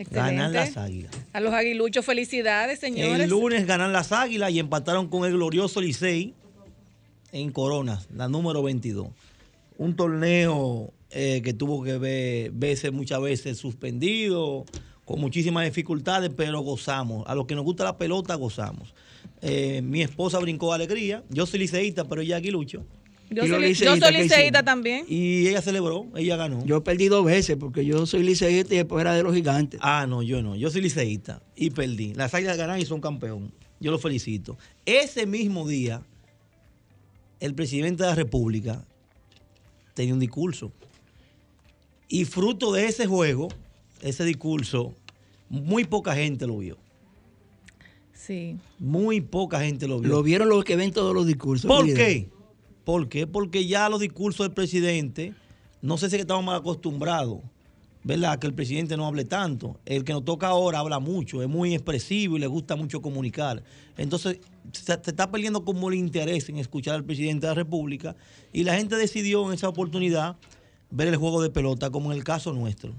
Excelente. 0.00 0.34
Ganan 0.34 0.52
las 0.54 0.78
águilas. 0.78 1.12
A 1.34 1.40
los 1.40 1.52
aguiluchos, 1.52 2.06
felicidades, 2.06 2.78
señores. 2.78 3.20
El 3.20 3.28
lunes 3.28 3.66
ganan 3.66 3.92
las 3.92 4.12
águilas 4.12 4.50
y 4.50 4.58
empataron 4.58 5.08
con 5.08 5.26
el 5.26 5.32
glorioso 5.32 5.78
Licey 5.78 6.32
en 7.32 7.52
Corona, 7.52 8.00
la 8.16 8.26
número 8.26 8.62
22. 8.62 9.08
Un 9.76 9.96
torneo 9.96 10.90
eh, 11.10 11.42
que 11.44 11.52
tuvo 11.52 11.84
que 11.84 11.98
ver, 11.98 12.50
verse 12.52 12.90
muchas 12.90 13.20
veces 13.20 13.58
suspendido, 13.58 14.64
con 15.04 15.20
muchísimas 15.20 15.66
dificultades, 15.66 16.30
pero 16.34 16.60
gozamos. 16.60 17.28
A 17.28 17.34
los 17.34 17.46
que 17.46 17.54
nos 17.54 17.64
gusta 17.64 17.84
la 17.84 17.98
pelota, 17.98 18.34
gozamos. 18.36 18.94
Eh, 19.42 19.82
mi 19.82 20.00
esposa 20.00 20.38
brincó 20.38 20.70
de 20.70 20.76
alegría. 20.76 21.24
Yo 21.28 21.44
soy 21.44 21.58
liceísta, 21.58 22.04
pero 22.04 22.22
ella 22.22 22.38
es 22.38 22.40
aguilucho. 22.40 22.86
Yo 23.30 23.42
soy, 23.42 23.50
yo 23.50 23.58
liceístas, 23.58 23.98
soy 24.00 24.00
¿qué 24.00 24.22
liceísta 24.22 24.38
hicieron? 24.40 24.64
también. 24.64 25.06
Y 25.08 25.46
ella 25.46 25.62
celebró, 25.62 26.06
ella 26.16 26.36
ganó. 26.36 26.64
Yo 26.66 26.82
perdí 26.82 27.06
dos 27.06 27.24
veces 27.24 27.56
porque 27.58 27.84
yo 27.84 28.04
soy 28.04 28.24
liceísta 28.24 28.74
y 28.74 28.78
después 28.78 29.00
era 29.00 29.14
de 29.14 29.22
los 29.22 29.34
gigantes. 29.34 29.78
Ah, 29.82 30.06
no, 30.08 30.22
yo 30.22 30.42
no. 30.42 30.56
Yo 30.56 30.68
soy 30.70 30.80
liceísta 30.82 31.40
y 31.54 31.70
perdí. 31.70 32.12
Las 32.14 32.34
águilas 32.34 32.56
ganan 32.56 32.80
y 32.80 32.84
son 32.84 33.00
campeón. 33.00 33.52
Yo 33.78 33.92
lo 33.92 33.98
felicito. 34.00 34.58
Ese 34.84 35.26
mismo 35.26 35.66
día, 35.68 36.02
el 37.38 37.54
presidente 37.54 38.02
de 38.02 38.08
la 38.08 38.14
República 38.16 38.84
tenía 39.94 40.12
un 40.12 40.20
discurso. 40.20 40.72
Y 42.08 42.24
fruto 42.24 42.72
de 42.72 42.86
ese 42.86 43.06
juego, 43.06 43.48
ese 44.02 44.24
discurso, 44.24 44.92
muy 45.48 45.84
poca 45.84 46.14
gente 46.16 46.48
lo 46.48 46.58
vio. 46.58 46.78
Sí. 48.12 48.56
Muy 48.80 49.20
poca 49.20 49.60
gente 49.60 49.86
lo 49.86 50.00
vio. 50.00 50.10
Lo 50.10 50.22
vieron 50.24 50.48
los 50.48 50.64
que 50.64 50.74
ven 50.74 50.90
todos 50.90 51.14
los 51.14 51.26
discursos. 51.26 51.68
¿Por 51.68 51.84
líder. 51.84 51.96
qué? 51.96 52.39
¿Por 52.84 53.08
qué? 53.08 53.26
Porque 53.26 53.66
ya 53.66 53.88
los 53.88 54.00
discursos 54.00 54.46
del 54.46 54.54
presidente, 54.54 55.34
no 55.82 55.98
sé 55.98 56.10
si 56.10 56.16
estamos 56.16 56.44
mal 56.44 56.56
acostumbrados, 56.56 57.38
¿verdad? 58.02 58.38
Que 58.38 58.46
el 58.46 58.54
presidente 58.54 58.96
no 58.96 59.06
hable 59.06 59.24
tanto. 59.24 59.78
El 59.84 60.04
que 60.04 60.12
nos 60.12 60.24
toca 60.24 60.48
ahora 60.48 60.78
habla 60.80 60.98
mucho, 60.98 61.42
es 61.42 61.48
muy 61.48 61.74
expresivo 61.74 62.36
y 62.36 62.40
le 62.40 62.46
gusta 62.46 62.76
mucho 62.76 63.02
comunicar. 63.02 63.62
Entonces, 63.98 64.38
se, 64.72 64.92
está 64.94 65.30
perdiendo 65.30 65.64
como 65.64 65.88
el 65.90 65.96
interés 65.96 66.48
en 66.48 66.56
escuchar 66.56 66.94
al 66.94 67.04
presidente 67.04 67.46
de 67.46 67.50
la 67.50 67.54
República 67.54 68.16
y 68.52 68.64
la 68.64 68.74
gente 68.76 68.96
decidió 68.96 69.46
en 69.46 69.54
esa 69.54 69.68
oportunidad 69.68 70.36
ver 70.90 71.08
el 71.08 71.16
juego 71.16 71.42
de 71.42 71.50
pelota, 71.50 71.90
como 71.90 72.10
en 72.12 72.18
el 72.18 72.24
caso 72.24 72.52
nuestro. 72.52 72.94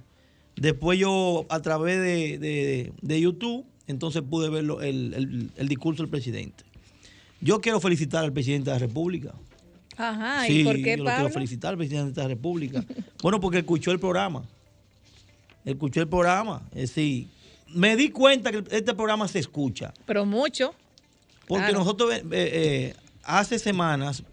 Después 0.56 1.00
yo, 1.00 1.46
a 1.50 1.60
través 1.62 1.98
de, 2.00 2.91
de- 3.02 3.22
YouTube, 3.22 3.65
entonces 3.88 4.22
pude 4.22 4.50
ver 4.50 4.63
el- 4.84 5.50
el 5.56 5.67
discurso 5.67 6.04
del 6.04 6.10
presidente. 6.10 6.63
Yo 7.41 7.60
quiero 7.62 7.80
felicitar 7.80 8.24
al 8.24 8.32
presidente 8.32 8.70
de 8.70 8.76
la 8.76 8.80
República. 8.80 9.34
Ajá, 10.10 10.46
sí, 10.46 10.62
¿y 10.62 10.64
por 10.64 10.76
qué, 10.82 10.98
yo 10.98 11.04
lo 11.04 11.10
quiero 11.10 11.30
felicitar 11.30 11.72
al 11.72 11.78
presidente 11.78 12.14
de 12.14 12.22
la 12.22 12.28
República. 12.28 12.84
bueno, 13.22 13.40
porque 13.40 13.60
escuchó 13.60 13.92
el 13.92 14.00
programa. 14.00 14.44
Escuchó 15.64 16.02
el 16.02 16.08
programa. 16.08 16.64
Es 16.72 16.90
decir, 16.96 17.28
me 17.68 17.96
di 17.96 18.10
cuenta 18.10 18.52
que 18.52 18.64
este 18.76 18.94
programa 18.94 19.28
se 19.28 19.40
escucha. 19.40 19.94
Pero 20.06 20.26
mucho. 20.26 20.74
Porque 21.48 21.66
Claro. 21.66 21.80
nosotros 21.80 22.14
eh, 22.14 22.24
eh, 22.32 22.96
hace 23.24 23.60
semanas 23.60 24.24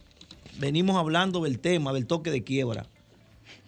venimos 0.58 0.96
hablando 0.96 1.42
del 1.42 1.58
tema 1.58 1.92
del 1.92 2.06
toque 2.06 2.30
de 2.30 2.42
quiebra, 2.44 2.86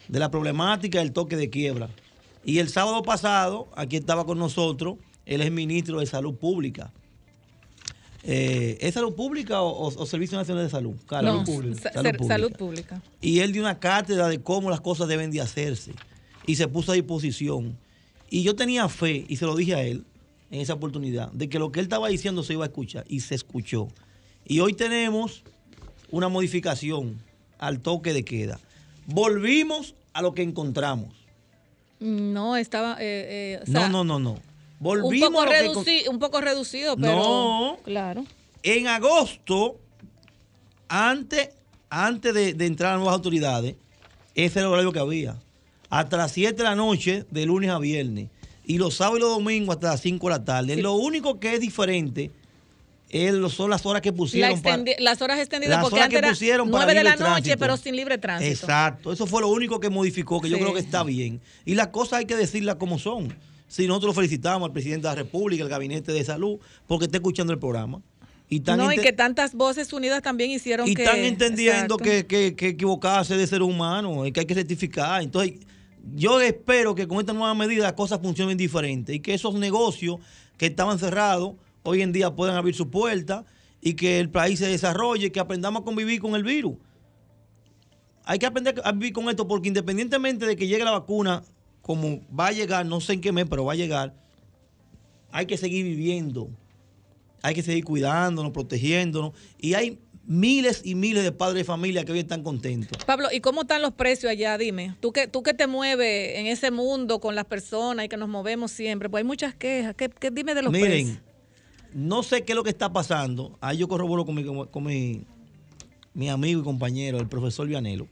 de 0.08 0.18
la 0.18 0.30
problemática 0.30 0.98
del 1.00 1.12
toque 1.12 1.36
de 1.36 1.50
quiebra. 1.50 1.88
Y 2.44 2.58
el 2.58 2.68
sábado 2.68 3.02
pasado, 3.02 3.68
aquí 3.76 3.96
estaba 3.96 4.24
con 4.24 4.38
nosotros 4.38 4.96
el 5.26 5.42
exministro 5.42 6.00
de 6.00 6.06
Salud 6.06 6.34
Pública. 6.34 6.92
Eh, 8.22 8.76
¿Es 8.80 8.94
salud 8.94 9.14
pública 9.14 9.62
o, 9.62 9.68
o- 9.88 10.02
o 10.02 10.06
Servicio 10.06 10.36
Nacional 10.36 10.64
de 10.64 10.70
Salud? 10.70 10.94
No, 11.10 11.44
Salud 11.44 11.44
pública. 11.46 11.92
salud 11.92 12.52
pública. 12.52 13.02
Y 13.20 13.40
él 13.40 13.52
dio 13.52 13.62
una 13.62 13.78
cátedra 13.78 14.28
de 14.28 14.40
cómo 14.42 14.68
las 14.70 14.80
cosas 14.80 15.08
deben 15.08 15.30
de 15.30 15.40
hacerse. 15.40 15.92
Y 16.46 16.56
se 16.56 16.68
puso 16.68 16.92
a 16.92 16.94
disposición. 16.94 17.76
Y 18.28 18.42
yo 18.42 18.54
tenía 18.56 18.88
fe, 18.88 19.24
y 19.28 19.36
se 19.36 19.46
lo 19.46 19.56
dije 19.56 19.74
a 19.74 19.82
él 19.82 20.04
en 20.50 20.60
esa 20.60 20.74
oportunidad, 20.74 21.30
de 21.32 21.48
que 21.48 21.58
lo 21.58 21.72
que 21.72 21.80
él 21.80 21.84
estaba 21.86 22.08
diciendo 22.08 22.42
se 22.42 22.52
iba 22.52 22.64
a 22.64 22.68
escuchar. 22.68 23.04
Y 23.08 23.20
se 23.20 23.34
escuchó. 23.34 23.88
Y 24.44 24.60
hoy 24.60 24.74
tenemos 24.74 25.42
una 26.10 26.28
modificación 26.28 27.18
al 27.58 27.80
toque 27.80 28.12
de 28.12 28.24
queda. 28.24 28.58
Volvimos 29.06 29.94
a 30.12 30.22
lo 30.22 30.34
que 30.34 30.42
encontramos. 30.42 31.14
No, 32.00 32.56
estaba. 32.56 32.94
eh, 33.00 33.56
eh, 33.56 33.60
o 33.62 33.66
sea, 33.66 33.88
no, 33.88 34.04
no, 34.04 34.18
no, 34.18 34.34
no. 34.34 34.49
Un 34.80 34.84
Volvimos 35.02 35.28
poco, 35.28 35.40
a 35.42 35.46
reduci- 35.46 36.08
un 36.08 36.18
poco 36.18 36.40
reducido, 36.40 36.96
pero. 36.96 37.12
No. 37.16 37.76
Claro. 37.84 38.24
En 38.62 38.88
agosto, 38.88 39.78
antes, 40.88 41.50
antes 41.88 42.34
de, 42.34 42.54
de 42.54 42.66
entrar 42.66 42.94
a 42.94 42.96
nuevas 42.96 43.14
autoridades, 43.14 43.76
ese 44.34 44.58
era 44.58 44.68
el 44.68 44.72
horario 44.74 44.92
que 44.92 44.98
había. 44.98 45.36
Hasta 45.88 46.16
las 46.16 46.32
7 46.32 46.54
de 46.54 46.62
la 46.64 46.76
noche, 46.76 47.24
de 47.30 47.46
lunes 47.46 47.70
a 47.70 47.78
viernes. 47.78 48.28
Y 48.64 48.78
los 48.78 48.94
sábados 48.94 49.18
y 49.18 49.22
los 49.22 49.30
domingos 49.30 49.76
hasta 49.76 49.88
las 49.88 50.00
5 50.00 50.26
de 50.28 50.30
la 50.30 50.44
tarde. 50.44 50.76
Lo 50.76 50.94
único 50.94 51.40
que 51.40 51.54
es 51.54 51.60
diferente 51.60 52.30
son 53.48 53.70
las 53.70 53.84
horas 53.86 54.00
que 54.02 54.10
La 54.10 54.16
pusieron 54.16 54.62
para- 54.62 54.76
extendi- 54.76 54.94
las 55.00 55.20
horas 55.20 55.40
extendidas, 55.40 55.76
las 55.78 55.80
porque 55.82 55.96
horas 55.96 56.06
antes 56.06 56.20
que 56.22 56.28
pusieron 56.28 56.70
para 56.70 56.84
9 56.84 56.98
de 56.98 57.04
la 57.04 57.16
noche, 57.16 57.24
tránsito. 57.24 57.58
pero 57.58 57.76
sin 57.76 57.96
libre 57.96 58.18
tránsito. 58.18 58.52
Exacto, 58.52 59.12
eso 59.12 59.26
fue 59.26 59.40
lo 59.40 59.48
único 59.48 59.80
que 59.80 59.90
modificó, 59.90 60.40
que 60.40 60.48
yo 60.48 60.58
creo 60.58 60.72
que 60.72 60.78
está 60.80 61.02
bien. 61.02 61.40
Y 61.64 61.74
las 61.74 61.88
cosas 61.88 62.20
hay 62.20 62.26
que 62.26 62.36
decirlas 62.36 62.76
como 62.76 62.98
son. 63.00 63.34
Si 63.70 63.86
nosotros 63.86 64.16
felicitamos 64.16 64.66
al 64.66 64.72
presidente 64.72 65.06
de 65.06 65.14
la 65.14 65.22
República, 65.22 65.62
al 65.62 65.70
gabinete 65.70 66.10
de 66.10 66.24
salud, 66.24 66.58
porque 66.88 67.04
está 67.04 67.18
escuchando 67.18 67.52
el 67.52 67.60
programa. 67.60 68.02
Y 68.48 68.56
están 68.56 68.78
No, 68.78 68.92
y 68.92 68.96
que 68.96 69.12
tantas 69.12 69.54
voces 69.54 69.92
unidas 69.92 70.22
también 70.22 70.50
hicieron 70.50 70.88
y 70.88 70.94
que. 70.94 71.04
están 71.04 71.20
entendiendo 71.20 71.96
que, 71.96 72.26
que, 72.26 72.56
que 72.56 72.70
equivocarse 72.70 73.36
de 73.36 73.46
ser 73.46 73.62
humano 73.62 74.26
y 74.26 74.32
que 74.32 74.40
hay 74.40 74.46
que 74.46 74.54
rectificar. 74.54 75.22
Entonces, 75.22 75.60
yo 76.16 76.40
espero 76.40 76.96
que 76.96 77.06
con 77.06 77.20
esta 77.20 77.32
nueva 77.32 77.54
medida 77.54 77.84
las 77.84 77.92
cosas 77.92 78.20
funcionen 78.20 78.58
diferente 78.58 79.14
y 79.14 79.20
que 79.20 79.34
esos 79.34 79.54
negocios 79.54 80.16
que 80.56 80.66
estaban 80.66 80.98
cerrados 80.98 81.54
hoy 81.84 82.02
en 82.02 82.10
día 82.10 82.34
puedan 82.34 82.56
abrir 82.56 82.74
su 82.74 82.90
puerta 82.90 83.44
y 83.80 83.94
que 83.94 84.18
el 84.18 84.30
país 84.30 84.58
se 84.58 84.66
desarrolle 84.66 85.28
y 85.28 85.30
que 85.30 85.38
aprendamos 85.38 85.82
a 85.82 85.84
convivir 85.84 86.20
con 86.20 86.34
el 86.34 86.42
virus. 86.42 86.74
hay 88.24 88.40
que 88.40 88.46
aprender 88.46 88.82
a 88.82 88.90
vivir 88.90 89.12
con 89.12 89.28
esto 89.28 89.46
porque 89.46 89.68
independientemente 89.68 90.44
de 90.44 90.56
que 90.56 90.66
llegue 90.66 90.82
la 90.82 90.90
vacuna, 90.90 91.44
como 91.82 92.20
va 92.34 92.48
a 92.48 92.52
llegar, 92.52 92.86
no 92.86 93.00
sé 93.00 93.14
en 93.14 93.20
qué 93.20 93.32
mes, 93.32 93.46
pero 93.48 93.64
va 93.64 93.72
a 93.72 93.76
llegar, 93.76 94.14
hay 95.32 95.46
que 95.46 95.56
seguir 95.56 95.84
viviendo. 95.84 96.50
Hay 97.42 97.54
que 97.54 97.62
seguir 97.62 97.84
cuidándonos, 97.84 98.52
protegiéndonos. 98.52 99.32
Y 99.58 99.72
hay 99.74 99.98
miles 100.26 100.82
y 100.84 100.94
miles 100.94 101.24
de 101.24 101.32
padres 101.32 101.56
de 101.56 101.64
familia 101.64 102.04
que 102.04 102.12
hoy 102.12 102.18
están 102.18 102.42
contentos. 102.42 103.02
Pablo, 103.06 103.28
¿y 103.32 103.40
cómo 103.40 103.62
están 103.62 103.80
los 103.80 103.94
precios 103.94 104.30
allá? 104.30 104.58
Dime, 104.58 104.94
tú 105.00 105.10
que, 105.12 105.26
tú 105.26 105.42
que 105.42 105.54
te 105.54 105.66
mueves 105.66 106.38
en 106.38 106.46
ese 106.46 106.70
mundo 106.70 107.18
con 107.18 107.34
las 107.34 107.46
personas 107.46 108.04
y 108.04 108.08
que 108.10 108.18
nos 108.18 108.28
movemos 108.28 108.70
siempre, 108.72 109.08
pues 109.08 109.22
hay 109.22 109.26
muchas 109.26 109.54
quejas. 109.54 109.94
¿Qué, 109.96 110.10
qué- 110.10 110.30
dime 110.30 110.54
de 110.54 110.62
los 110.62 110.70
Miren, 110.72 110.90
precios? 110.90 111.18
no 111.94 112.22
sé 112.22 112.42
qué 112.44 112.52
es 112.52 112.56
lo 112.56 112.62
que 112.62 112.70
está 112.70 112.92
pasando. 112.92 113.56
Ahí 113.62 113.78
yo 113.78 113.88
corroboro 113.88 114.26
con 114.26 114.34
mi, 114.34 114.44
con 114.44 114.84
mi, 114.84 115.22
mi 116.12 116.28
amigo 116.28 116.60
y 116.60 116.64
compañero, 116.64 117.18
el 117.18 117.26
profesor 117.28 117.66
Vianelo. 117.66 118.06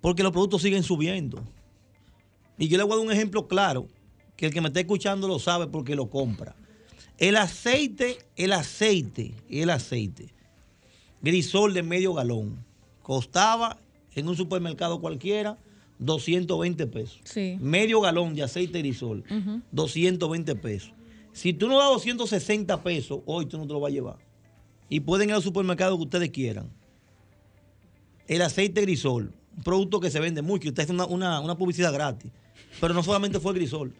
Porque 0.00 0.22
los 0.22 0.32
productos 0.32 0.62
siguen 0.62 0.82
subiendo. 0.82 1.42
Y 2.58 2.68
yo 2.68 2.76
le 2.78 2.84
voy 2.84 2.94
a 2.94 2.96
dar 2.96 3.06
un 3.06 3.12
ejemplo 3.12 3.46
claro, 3.48 3.86
que 4.36 4.46
el 4.46 4.52
que 4.52 4.60
me 4.60 4.68
está 4.68 4.80
escuchando 4.80 5.26
lo 5.28 5.38
sabe 5.38 5.66
porque 5.66 5.94
lo 5.96 6.10
compra. 6.10 6.54
El 7.18 7.36
aceite, 7.36 8.18
el 8.36 8.52
aceite, 8.52 9.34
el 9.48 9.70
aceite, 9.70 10.28
grisol 11.22 11.74
de 11.74 11.82
medio 11.82 12.14
galón, 12.14 12.64
costaba 13.02 13.78
en 14.14 14.28
un 14.28 14.36
supermercado 14.36 15.00
cualquiera 15.00 15.58
220 15.98 16.86
pesos. 16.86 17.20
Sí. 17.24 17.56
Medio 17.60 18.00
galón 18.00 18.34
de 18.34 18.42
aceite 18.44 18.78
grisol, 18.78 19.24
220 19.72 20.54
pesos. 20.56 20.92
Si 21.32 21.52
tú 21.52 21.68
no 21.68 21.78
das 21.78 21.88
260 21.90 22.82
pesos, 22.82 23.20
hoy 23.26 23.46
tú 23.46 23.58
no 23.58 23.66
te 23.66 23.72
lo 23.72 23.80
vas 23.80 23.90
a 23.90 23.94
llevar. 23.94 24.16
Y 24.88 25.00
pueden 25.00 25.28
ir 25.28 25.34
al 25.34 25.42
supermercado 25.42 25.96
que 25.96 26.04
ustedes 26.04 26.30
quieran. 26.30 26.70
El 28.26 28.42
aceite 28.42 28.80
grisol, 28.82 29.32
un 29.56 29.62
producto 29.62 30.00
que 30.00 30.10
se 30.10 30.20
vende 30.20 30.42
mucho. 30.42 30.68
Usted 30.68 30.82
hace 30.84 30.92
una, 30.92 31.06
una- 31.06 31.40
una 31.40 31.56
publicidad 31.56 31.92
gratis. 31.92 32.30
Pero 32.80 32.94
no 32.94 33.02
solamente 33.02 33.40
fue 33.40 33.52
grisol. 33.54 33.92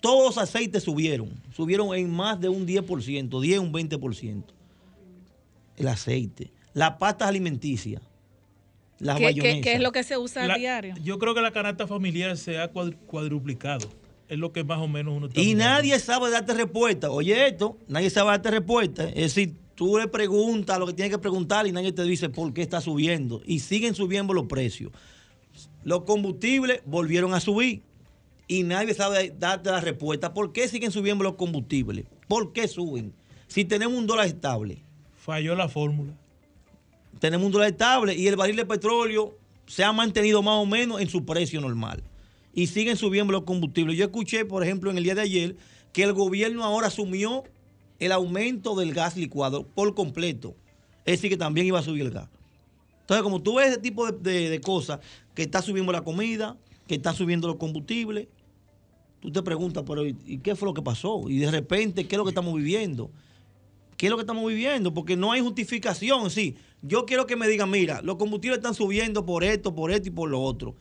Todos 0.00 0.24
los 0.36 0.38
aceites 0.38 0.82
subieron. 0.84 1.30
Subieron 1.54 1.94
en 1.94 2.10
más 2.10 2.40
de 2.40 2.48
un 2.48 2.66
10%, 2.66 3.40
10, 3.40 3.58
un 3.58 3.72
20%. 3.72 4.44
El 5.76 5.88
aceite. 5.88 6.50
La 6.74 6.98
pasta 6.98 7.26
alimenticia. 7.28 8.00
Las 8.98 9.16
¿Qué, 9.16 9.20
qué- 9.20 9.26
mayonesas. 9.32 9.62
qué 9.62 9.72
es 9.74 9.80
lo 9.80 9.92
que 9.92 10.02
se 10.04 10.18
usa 10.18 10.46
La- 10.46 10.54
a 10.54 10.58
diario? 10.58 10.94
Yo 11.02 11.18
creo 11.18 11.34
que 11.34 11.40
la 11.40 11.52
canasta 11.52 11.86
familiar 11.86 12.36
se 12.36 12.58
ha 12.58 12.70
cuad- 12.72 12.94
cuadruplicado. 13.06 13.88
Es 14.28 14.38
lo 14.38 14.52
que 14.52 14.62
más 14.62 14.78
o 14.78 14.86
menos 14.86 15.14
uno 15.16 15.26
está 15.26 15.40
Y 15.40 15.54
mirando. 15.54 15.64
nadie 15.64 15.98
sabe 15.98 16.30
darte 16.30 16.54
respuesta. 16.54 17.10
Oye, 17.10 17.48
esto, 17.48 17.76
nadie 17.88 18.10
sabe 18.10 18.30
darte 18.30 18.50
respuesta. 18.50 19.08
Es 19.08 19.34
decir, 19.34 19.54
tú 19.74 19.98
le 19.98 20.06
preguntas 20.06 20.78
lo 20.78 20.86
que 20.86 20.92
tienes 20.92 21.10
que 21.10 21.18
preguntar 21.18 21.66
y 21.66 21.72
nadie 21.72 21.92
te 21.92 22.04
dice 22.04 22.28
por 22.28 22.52
qué 22.52 22.62
está 22.62 22.80
subiendo. 22.80 23.42
Y 23.44 23.60
siguen 23.60 23.94
subiendo 23.94 24.32
los 24.34 24.46
precios. 24.46 24.92
Los 25.82 26.04
combustibles 26.04 26.82
volvieron 26.86 27.32
a 27.34 27.40
subir 27.40 27.82
y 28.50 28.64
nadie 28.64 28.94
sabe 28.94 29.32
darte 29.38 29.70
la 29.70 29.80
respuesta. 29.80 30.34
¿Por 30.34 30.52
qué 30.52 30.66
siguen 30.66 30.90
subiendo 30.90 31.22
los 31.22 31.34
combustibles? 31.36 32.06
¿Por 32.26 32.52
qué 32.52 32.66
suben? 32.66 33.12
Si 33.46 33.64
tenemos 33.64 33.96
un 33.96 34.06
dólar 34.06 34.26
estable, 34.26 34.82
Falló 35.14 35.54
la 35.54 35.68
fórmula. 35.68 36.12
tenemos 37.20 37.46
un 37.46 37.52
dólar 37.52 37.70
estable 37.70 38.14
y 38.16 38.26
el 38.26 38.36
barril 38.36 38.56
de 38.56 38.64
petróleo 38.66 39.36
se 39.66 39.84
ha 39.84 39.92
mantenido 39.92 40.42
más 40.42 40.54
o 40.56 40.66
menos 40.66 41.00
en 41.00 41.08
su 41.08 41.24
precio 41.24 41.60
normal. 41.60 42.02
Y 42.52 42.66
siguen 42.66 42.96
subiendo 42.96 43.32
los 43.32 43.44
combustibles. 43.44 43.96
Yo 43.96 44.06
escuché, 44.06 44.44
por 44.44 44.64
ejemplo, 44.64 44.90
en 44.90 44.98
el 44.98 45.04
día 45.04 45.14
de 45.14 45.20
ayer, 45.20 45.56
que 45.92 46.02
el 46.02 46.12
gobierno 46.12 46.64
ahora 46.64 46.88
asumió 46.88 47.44
el 48.00 48.10
aumento 48.12 48.74
del 48.74 48.92
gas 48.94 49.16
licuado 49.16 49.66
por 49.68 49.94
completo. 49.94 50.56
Es 51.04 51.18
decir, 51.18 51.30
que 51.30 51.36
también 51.36 51.66
iba 51.68 51.78
a 51.78 51.82
subir 51.82 52.02
el 52.06 52.10
gas. 52.10 52.28
Entonces, 53.02 53.22
como 53.22 53.40
tú 53.42 53.56
ves 53.56 53.68
ese 53.68 53.78
tipo 53.78 54.10
de, 54.10 54.18
de- 54.18 54.50
de 54.50 54.60
cosas, 54.60 54.98
que 55.34 55.42
está 55.42 55.62
subiendo 55.62 55.92
la 55.92 56.02
comida, 56.02 56.56
que 56.88 56.94
está 56.96 57.12
subiendo 57.12 57.46
los 57.46 57.56
combustibles, 57.56 58.26
tú 59.20 59.30
te 59.30 59.42
preguntas, 59.42 59.84
pero 59.86 60.06
¿y 60.06 60.38
qué 60.42 60.56
fue 60.56 60.66
lo 60.66 60.74
que 60.74 60.82
pasó? 60.82 61.28
Y 61.28 61.38
de 61.38 61.50
repente, 61.50 62.06
¿qué 62.06 62.16
es 62.16 62.18
lo 62.18 62.24
que 62.24 62.30
estamos 62.30 62.54
viviendo? 62.54 63.10
¿Qué 63.96 64.06
es 64.06 64.10
lo 64.10 64.16
que 64.16 64.22
estamos 64.22 64.46
viviendo? 64.48 64.94
Porque 64.94 65.16
no 65.16 65.32
hay 65.32 65.42
justificación. 65.42 66.30
Sí, 66.30 66.56
yo 66.80 67.04
quiero 67.04 67.26
que 67.26 67.36
me 67.36 67.46
digan, 67.46 67.70
mira, 67.70 68.00
los 68.02 68.16
combustibles 68.16 68.58
están 68.58 68.74
subiendo 68.74 69.26
por 69.26 69.44
esto, 69.44 69.74
por 69.74 69.90
esto 69.90 70.08
y 70.08 70.10
por 70.10 70.30
lo 70.30 70.40
otro. 70.40 70.74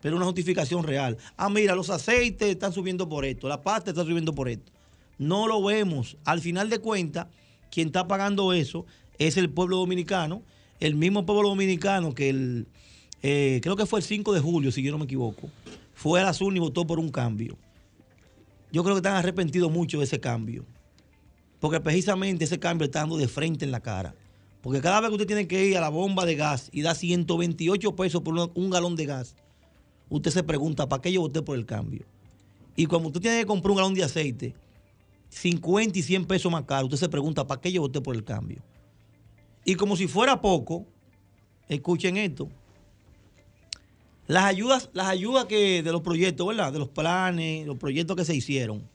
Pero 0.00 0.16
una 0.16 0.24
justificación 0.26 0.84
real. 0.84 1.18
Ah, 1.36 1.50
mira, 1.50 1.74
los 1.74 1.90
aceites 1.90 2.48
están 2.48 2.72
subiendo 2.72 3.08
por 3.08 3.24
esto, 3.24 3.48
la 3.48 3.60
pasta 3.60 3.90
está 3.90 4.04
subiendo 4.04 4.32
por 4.32 4.48
esto. 4.48 4.70
No 5.18 5.48
lo 5.48 5.62
vemos. 5.62 6.16
Al 6.24 6.40
final 6.40 6.70
de 6.70 6.78
cuentas, 6.78 7.26
quien 7.70 7.88
está 7.88 8.06
pagando 8.06 8.52
eso 8.52 8.86
es 9.18 9.36
el 9.36 9.50
pueblo 9.50 9.78
dominicano, 9.78 10.42
el 10.78 10.94
mismo 10.94 11.26
pueblo 11.26 11.48
dominicano 11.48 12.14
que 12.14 12.30
el, 12.30 12.68
eh, 13.22 13.60
creo 13.62 13.76
que 13.76 13.86
fue 13.86 13.98
el 13.98 14.04
5 14.04 14.32
de 14.32 14.40
julio, 14.40 14.72
si 14.72 14.82
yo 14.82 14.92
no 14.92 14.98
me 14.98 15.04
equivoco, 15.04 15.50
fue 15.94 16.20
a 16.20 16.24
la 16.24 16.30
urnas 16.40 16.56
y 16.56 16.60
votó 16.60 16.86
por 16.86 16.98
un 16.98 17.10
cambio. 17.10 17.58
Yo 18.72 18.82
creo 18.82 18.94
que 18.94 19.00
están 19.00 19.16
arrepentidos 19.16 19.70
mucho 19.70 19.98
de 19.98 20.04
ese 20.04 20.20
cambio. 20.20 20.64
Porque 21.58 21.80
precisamente 21.80 22.44
ese 22.44 22.58
cambio 22.58 22.86
está 22.86 23.00
dando 23.00 23.16
de 23.16 23.28
frente 23.28 23.64
en 23.64 23.70
la 23.70 23.80
cara. 23.80 24.14
Porque 24.62 24.80
cada 24.80 25.00
vez 25.00 25.08
que 25.08 25.14
usted 25.14 25.26
tiene 25.26 25.48
que 25.48 25.66
ir 25.66 25.76
a 25.76 25.80
la 25.80 25.88
bomba 25.88 26.24
de 26.24 26.36
gas 26.36 26.68
y 26.72 26.82
da 26.82 26.94
128 26.94 27.96
pesos 27.96 28.22
por 28.22 28.34
un, 28.54 28.70
galón 28.70 28.96
de 28.96 29.06
gas, 29.06 29.34
usted 30.08 30.30
se 30.30 30.42
pregunta, 30.42 30.88
¿para 30.88 31.02
qué 31.02 31.12
yo 31.12 31.22
voté 31.22 31.42
por 31.42 31.56
el 31.56 31.66
cambio? 31.66 32.04
Y 32.76 32.86
cuando 32.86 33.08
usted 33.08 33.20
tiene 33.20 33.40
que 33.40 33.46
comprar 33.46 33.70
un 33.70 33.76
galón 33.78 33.94
de 33.94 34.04
aceite, 34.04 34.54
50 35.30 35.98
y 35.98 36.02
100 36.02 36.26
pesos 36.26 36.52
más 36.52 36.64
caro, 36.64 36.86
usted 36.86 36.98
se 36.98 37.08
pregunta, 37.08 37.46
¿para 37.46 37.60
qué 37.60 37.72
yo 37.72 37.80
voté 37.80 38.00
por 38.00 38.14
el 38.14 38.24
cambio? 38.24 38.62
Y 39.64 39.74
como 39.74 39.96
si 39.96 40.06
fuera 40.06 40.40
poco, 40.40 40.86
escuchen 41.68 42.16
esto. 42.16 42.48
Las 44.30 44.44
ayudas, 44.44 44.90
las 44.92 45.08
ayudas 45.08 45.46
que 45.46 45.82
de 45.82 45.90
los 45.90 46.02
proyectos, 46.02 46.46
¿verdad? 46.46 46.72
De 46.72 46.78
los 46.78 46.88
planes, 46.88 47.66
los 47.66 47.76
proyectos 47.78 48.16
que 48.16 48.24
se 48.24 48.32
hicieron, 48.32 48.88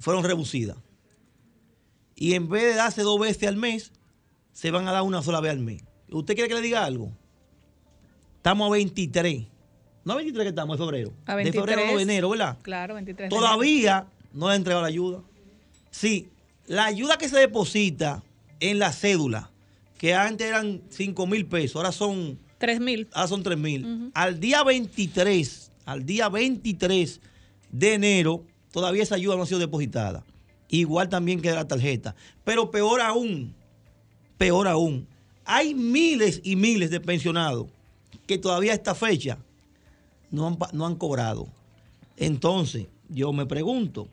fueron 0.00 0.24
reducidas. 0.24 0.78
Y 2.16 2.34
en 2.34 2.48
vez 2.48 2.64
de 2.64 2.74
darse 2.74 3.02
dos 3.02 3.20
veces 3.20 3.48
al 3.48 3.56
mes, 3.56 3.92
se 4.50 4.72
van 4.72 4.88
a 4.88 4.90
dar 4.90 5.02
una 5.02 5.22
sola 5.22 5.40
vez 5.40 5.52
al 5.52 5.60
mes. 5.60 5.84
¿Usted 6.10 6.34
quiere 6.34 6.48
que 6.48 6.56
le 6.56 6.60
diga 6.60 6.84
algo? 6.84 7.12
Estamos 8.38 8.66
a 8.66 8.72
23. 8.72 9.46
No 10.04 10.14
a 10.14 10.16
23 10.16 10.44
que 10.44 10.48
estamos, 10.48 10.76
de 10.76 10.84
febrero. 10.84 11.12
A 11.26 11.36
De 11.36 11.52
febrero 11.52 11.82
no 11.82 11.94
23. 11.94 11.96
de 11.98 12.02
enero, 12.02 12.30
¿verdad? 12.30 12.58
Claro, 12.62 12.94
23 12.94 13.16
de 13.16 13.36
enero. 13.36 13.40
Todavía 13.40 14.06
no 14.32 14.48
le 14.48 14.54
han 14.54 14.56
entregado 14.56 14.82
la 14.82 14.88
ayuda. 14.88 15.20
Sí, 15.92 16.30
la 16.66 16.86
ayuda 16.86 17.16
que 17.16 17.28
se 17.28 17.38
deposita 17.38 18.24
en 18.58 18.80
la 18.80 18.92
cédula, 18.92 19.52
que 19.98 20.16
antes 20.16 20.48
eran 20.48 20.82
5 20.88 21.28
mil 21.28 21.46
pesos, 21.46 21.76
ahora 21.76 21.92
son 21.92 22.40
3 22.62 22.78
mil. 22.78 23.08
ahora 23.12 23.26
son 23.26 23.42
3 23.42 23.58
mil. 23.58 24.12
Al 24.14 24.38
día 24.38 24.62
23, 24.62 25.72
al 25.84 26.06
día 26.06 26.28
23 26.28 27.20
de 27.72 27.94
enero, 27.94 28.44
todavía 28.70 29.02
esa 29.02 29.16
ayuda 29.16 29.34
no 29.34 29.42
ha 29.42 29.46
sido 29.46 29.58
depositada. 29.58 30.24
Igual 30.68 31.08
también 31.08 31.40
que 31.40 31.50
la 31.50 31.66
tarjeta. 31.66 32.14
Pero 32.44 32.70
peor 32.70 33.00
aún, 33.00 33.52
peor 34.38 34.68
aún, 34.68 35.08
hay 35.44 35.74
miles 35.74 36.40
y 36.44 36.54
miles 36.54 36.90
de 36.90 37.00
pensionados 37.00 37.66
que 38.28 38.38
todavía 38.38 38.70
a 38.70 38.76
esta 38.76 38.94
fecha 38.94 39.38
no 40.30 40.46
han, 40.46 40.56
no 40.72 40.86
han 40.86 40.94
cobrado. 40.94 41.48
Entonces, 42.16 42.86
yo 43.08 43.32
me 43.32 43.44
pregunto, 43.44 44.06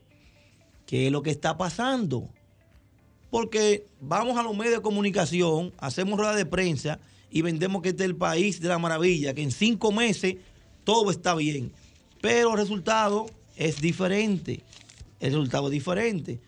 ¿qué 0.87 1.05
es 1.05 1.11
lo 1.11 1.21
que 1.21 1.29
está 1.29 1.55
pasando? 1.55 2.27
Porque 3.29 3.85
vamos 4.01 4.39
a 4.39 4.41
los 4.41 4.57
medios 4.57 4.77
de 4.77 4.81
comunicación, 4.81 5.71
hacemos 5.77 6.17
ruedas 6.17 6.35
de 6.35 6.47
prensa 6.47 6.99
y 7.31 7.41
vendemos 7.41 7.81
que 7.81 7.89
este 7.89 8.03
es 8.03 8.09
el 8.09 8.15
país 8.15 8.59
de 8.59 8.69
la 8.69 8.79
maravilla, 8.79 9.33
que 9.33 9.43
en 9.43 9.51
cinco 9.51 9.91
meses 9.91 10.35
todo 10.83 11.11
está 11.11 11.35
bien. 11.35 11.71
Pero 12.21 12.51
el 12.51 12.57
resultado 12.57 13.27
es 13.55 13.81
diferente. 13.81 14.61
El 15.19 15.33
resultado 15.33 15.67
es 15.67 15.71
diferente. 15.71 16.39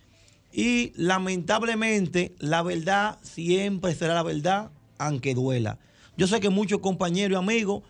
Y 0.53 0.91
lamentablemente 0.95 2.35
la 2.39 2.61
verdad 2.63 3.19
siempre 3.21 3.93
será 3.93 4.15
la 4.15 4.23
verdad, 4.23 4.71
aunque 4.97 5.33
duela. 5.33 5.79
Yo 6.17 6.27
sé 6.27 6.39
que 6.39 6.49
muchos 6.49 6.79
compañeros 6.79 7.35
y 7.35 7.39
amigos 7.39 7.83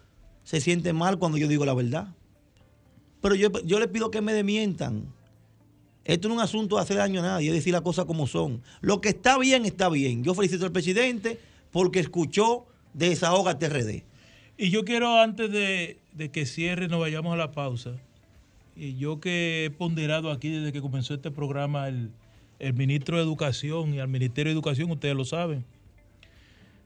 se 0.43 0.61
sienten 0.61 0.95
mal 0.95 1.17
cuando 1.17 1.37
yo 1.37 1.47
digo 1.47 1.65
la 1.65 1.73
verdad. 1.73 2.15
Pero 3.21 3.35
yo, 3.35 3.49
yo 3.63 3.79
les 3.79 3.87
pido 3.87 4.11
que 4.11 4.21
me 4.21 4.33
demientan. 4.33 5.13
Esto 6.03 6.27
no 6.27 6.33
es 6.33 6.37
un 6.39 6.43
asunto 6.43 6.75
de 6.75 6.81
hacer 6.81 6.97
daño 6.97 7.19
a 7.19 7.23
nadie, 7.23 7.49
es 7.49 7.55
decir 7.55 7.73
las 7.73 7.81
cosas 7.81 8.05
como 8.05 8.25
son. 8.25 8.63
Lo 8.81 9.01
que 9.01 9.09
está 9.09 9.37
bien, 9.37 9.65
está 9.65 9.89
bien. 9.89 10.23
Yo 10.23 10.33
felicito 10.33 10.65
al 10.65 10.71
presidente 10.71 11.39
porque 11.71 11.99
escuchó 11.99 12.65
Desahoga 12.93 13.57
TRD. 13.57 14.03
Y 14.57 14.69
yo 14.69 14.83
quiero, 14.83 15.19
antes 15.19 15.51
de, 15.51 15.99
de 16.13 16.29
que 16.29 16.45
cierre, 16.45 16.87
nos 16.87 16.99
vayamos 16.99 17.33
a 17.33 17.37
la 17.37 17.51
pausa. 17.51 17.95
Y 18.75 18.97
yo 18.97 19.19
que 19.19 19.65
he 19.65 19.69
ponderado 19.69 20.31
aquí 20.31 20.49
desde 20.49 20.71
que 20.71 20.81
comenzó 20.81 21.13
este 21.13 21.31
programa 21.31 21.87
el, 21.87 22.11
el 22.59 22.73
ministro 22.73 23.17
de 23.17 23.23
Educación 23.23 23.93
y 23.93 23.99
al 23.99 24.07
Ministerio 24.07 24.51
de 24.51 24.53
Educación, 24.53 24.91
ustedes 24.91 25.15
lo 25.15 25.25
saben. 25.25 25.65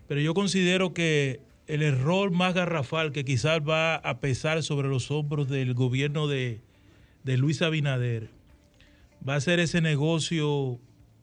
Pero 0.08 0.22
yo 0.22 0.34
considero 0.34 0.94
que 0.94 1.42
el 1.68 1.82
error 1.82 2.32
más 2.32 2.54
garrafal 2.54 3.12
que 3.12 3.26
quizás 3.26 3.60
va 3.60 3.96
a 3.96 4.20
pesar 4.20 4.62
sobre 4.64 4.88
los 4.88 5.10
hombros 5.12 5.50
del 5.50 5.74
gobierno 5.74 6.28
de, 6.28 6.62
de 7.24 7.38
Luis 7.38 7.62
Abinader 7.62 8.30
va 9.28 9.36
a 9.36 9.42
ser 9.42 9.60
ese 9.60 9.82
negocio 9.82 10.80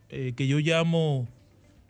eh, 0.09 0.33
que 0.37 0.47
yo 0.47 0.59
llamo 0.59 1.29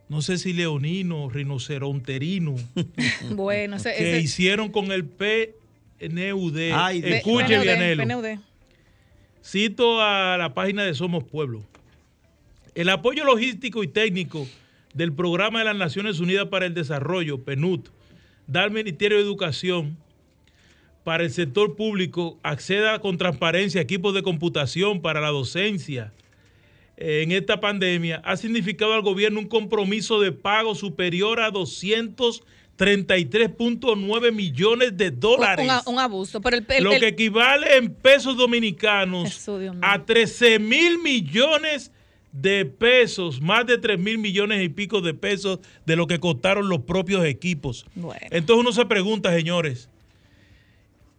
no 0.09 0.21
sé 0.23 0.39
si 0.39 0.53
leonino, 0.53 1.29
rinoceronterino, 1.31 2.55
Bueno, 3.31 3.77
ese, 3.77 3.95
que 3.97 4.11
ese- 4.17 4.21
hicieron 4.21 4.71
con 4.71 4.93
el 4.93 5.05
PNUD. 5.05 6.59
Ay, 6.75 7.03
Escuche, 7.05 7.47
PNUD, 7.57 7.63
Vianelo. 7.63 8.03
PNUD. 8.05 8.39
Cito 9.45 10.01
a 10.01 10.37
la 10.39 10.55
página 10.55 10.85
de 10.85 10.95
Somos 10.95 11.25
Pueblo. 11.25 11.63
El 12.75 12.89
apoyo 12.89 13.25
logístico 13.25 13.83
y 13.83 13.89
técnico 13.89 14.47
del 14.95 15.13
Programa 15.13 15.59
de 15.61 15.65
las 15.67 15.77
Naciones 15.77 16.21
Unidas 16.21 16.49
para 16.49 16.67
el 16.67 16.75
Desarrollo, 16.75 17.39
PNUD, 17.43 17.81
da 18.47 18.63
al 18.63 18.71
Ministerio 18.71 19.17
de 19.19 19.23
Educación 19.25 19.97
para 21.05 21.25
el 21.25 21.31
sector 21.33 21.75
público 21.75 22.39
acceda 22.45 23.01
con 23.01 23.19
transparencia 23.19 23.81
a 23.81 23.85
equipos 23.85 24.15
de 24.15 24.23
computación 24.23 25.01
para 25.03 25.21
la 25.21 25.29
docencia 25.31 26.13
en 27.23 27.33
esta 27.33 27.61
pandemia, 27.61 28.21
ha 28.25 28.37
significado 28.37 28.93
al 28.95 29.03
gobierno 29.03 29.41
un 29.41 29.49
compromiso 29.49 30.21
de 30.21 30.33
pago 30.33 30.75
superior 30.75 31.41
a 31.41 31.51
233.9 31.51 34.33
millones 34.33 34.97
de 34.97 35.11
dólares 35.11 35.69
Un, 35.87 35.95
un 35.95 36.01
abuso. 36.01 36.41
Pero 36.41 36.57
el, 36.57 36.67
el- 36.69 36.85
lo 36.85 36.91
que 36.93 37.09
equivale 37.09 37.77
en 37.77 37.93
pesos 37.95 38.37
dominicanos 38.37 39.49
a 39.83 40.05
13 40.05 40.59
mil 40.59 40.99
millones 40.99 41.91
de 42.33 42.65
pesos, 42.65 43.41
más 43.43 43.67
de 43.67 43.77
3 43.79 43.99
mil 43.99 44.17
millones 44.19 44.63
y 44.65 44.69
pico 44.71 45.01
de 45.03 45.13
pesos 45.13 45.59
de 45.85 45.97
lo 45.97 46.07
que 46.07 46.19
costaron 46.19 46.69
los 46.69 46.81
propios 46.81 47.25
equipos. 47.27 47.85
Bueno. 47.95 48.21
Entonces 48.31 48.61
uno 48.63 48.73
se 48.73 48.87
pregunta, 48.87 49.35
señores, 49.35 49.91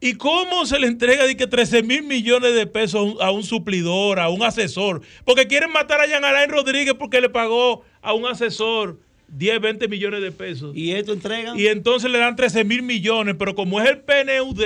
¿y 0.04 0.16
cómo 0.16 0.66
se 0.66 0.80
le 0.80 0.88
entrega 0.88 1.26
de 1.26 1.38
que 1.38 1.48
13 1.48 1.82
mil 1.84 2.04
millones 2.04 2.54
de 2.54 2.68
pesos 2.68 3.16
a 3.22 3.32
un, 3.32 3.44
suplidor, 3.44 4.20
a 4.20 4.28
un 4.30 4.44
asesor? 4.44 5.02
Porque 5.24 5.48
quieren 5.48 5.72
matar 5.72 6.02
a 6.02 6.08
Jean 6.08 6.26
Alain 6.26 6.50
Rodríguez 6.50 6.94
porque 7.00 7.22
le 7.22 7.30
pagó 7.30 7.84
a 8.02 8.14
un 8.14 8.26
asesor 8.26 9.00
10, 9.30 9.62
20 9.62 9.88
millones 9.88 10.22
de 10.22 10.32
pesos. 10.32 10.76
Y 10.76 10.92
esto 10.92 11.14
entrega. 11.14 11.54
Y 11.58 11.68
entonces 11.68 12.12
le 12.12 12.20
dan 12.20 12.36
13 12.36 12.66
mil 12.66 12.84
millones, 12.84 13.36
pero 13.40 13.56
como 13.56 13.80
es 13.82 13.90
el 13.90 14.00
PNUD, 14.02 14.62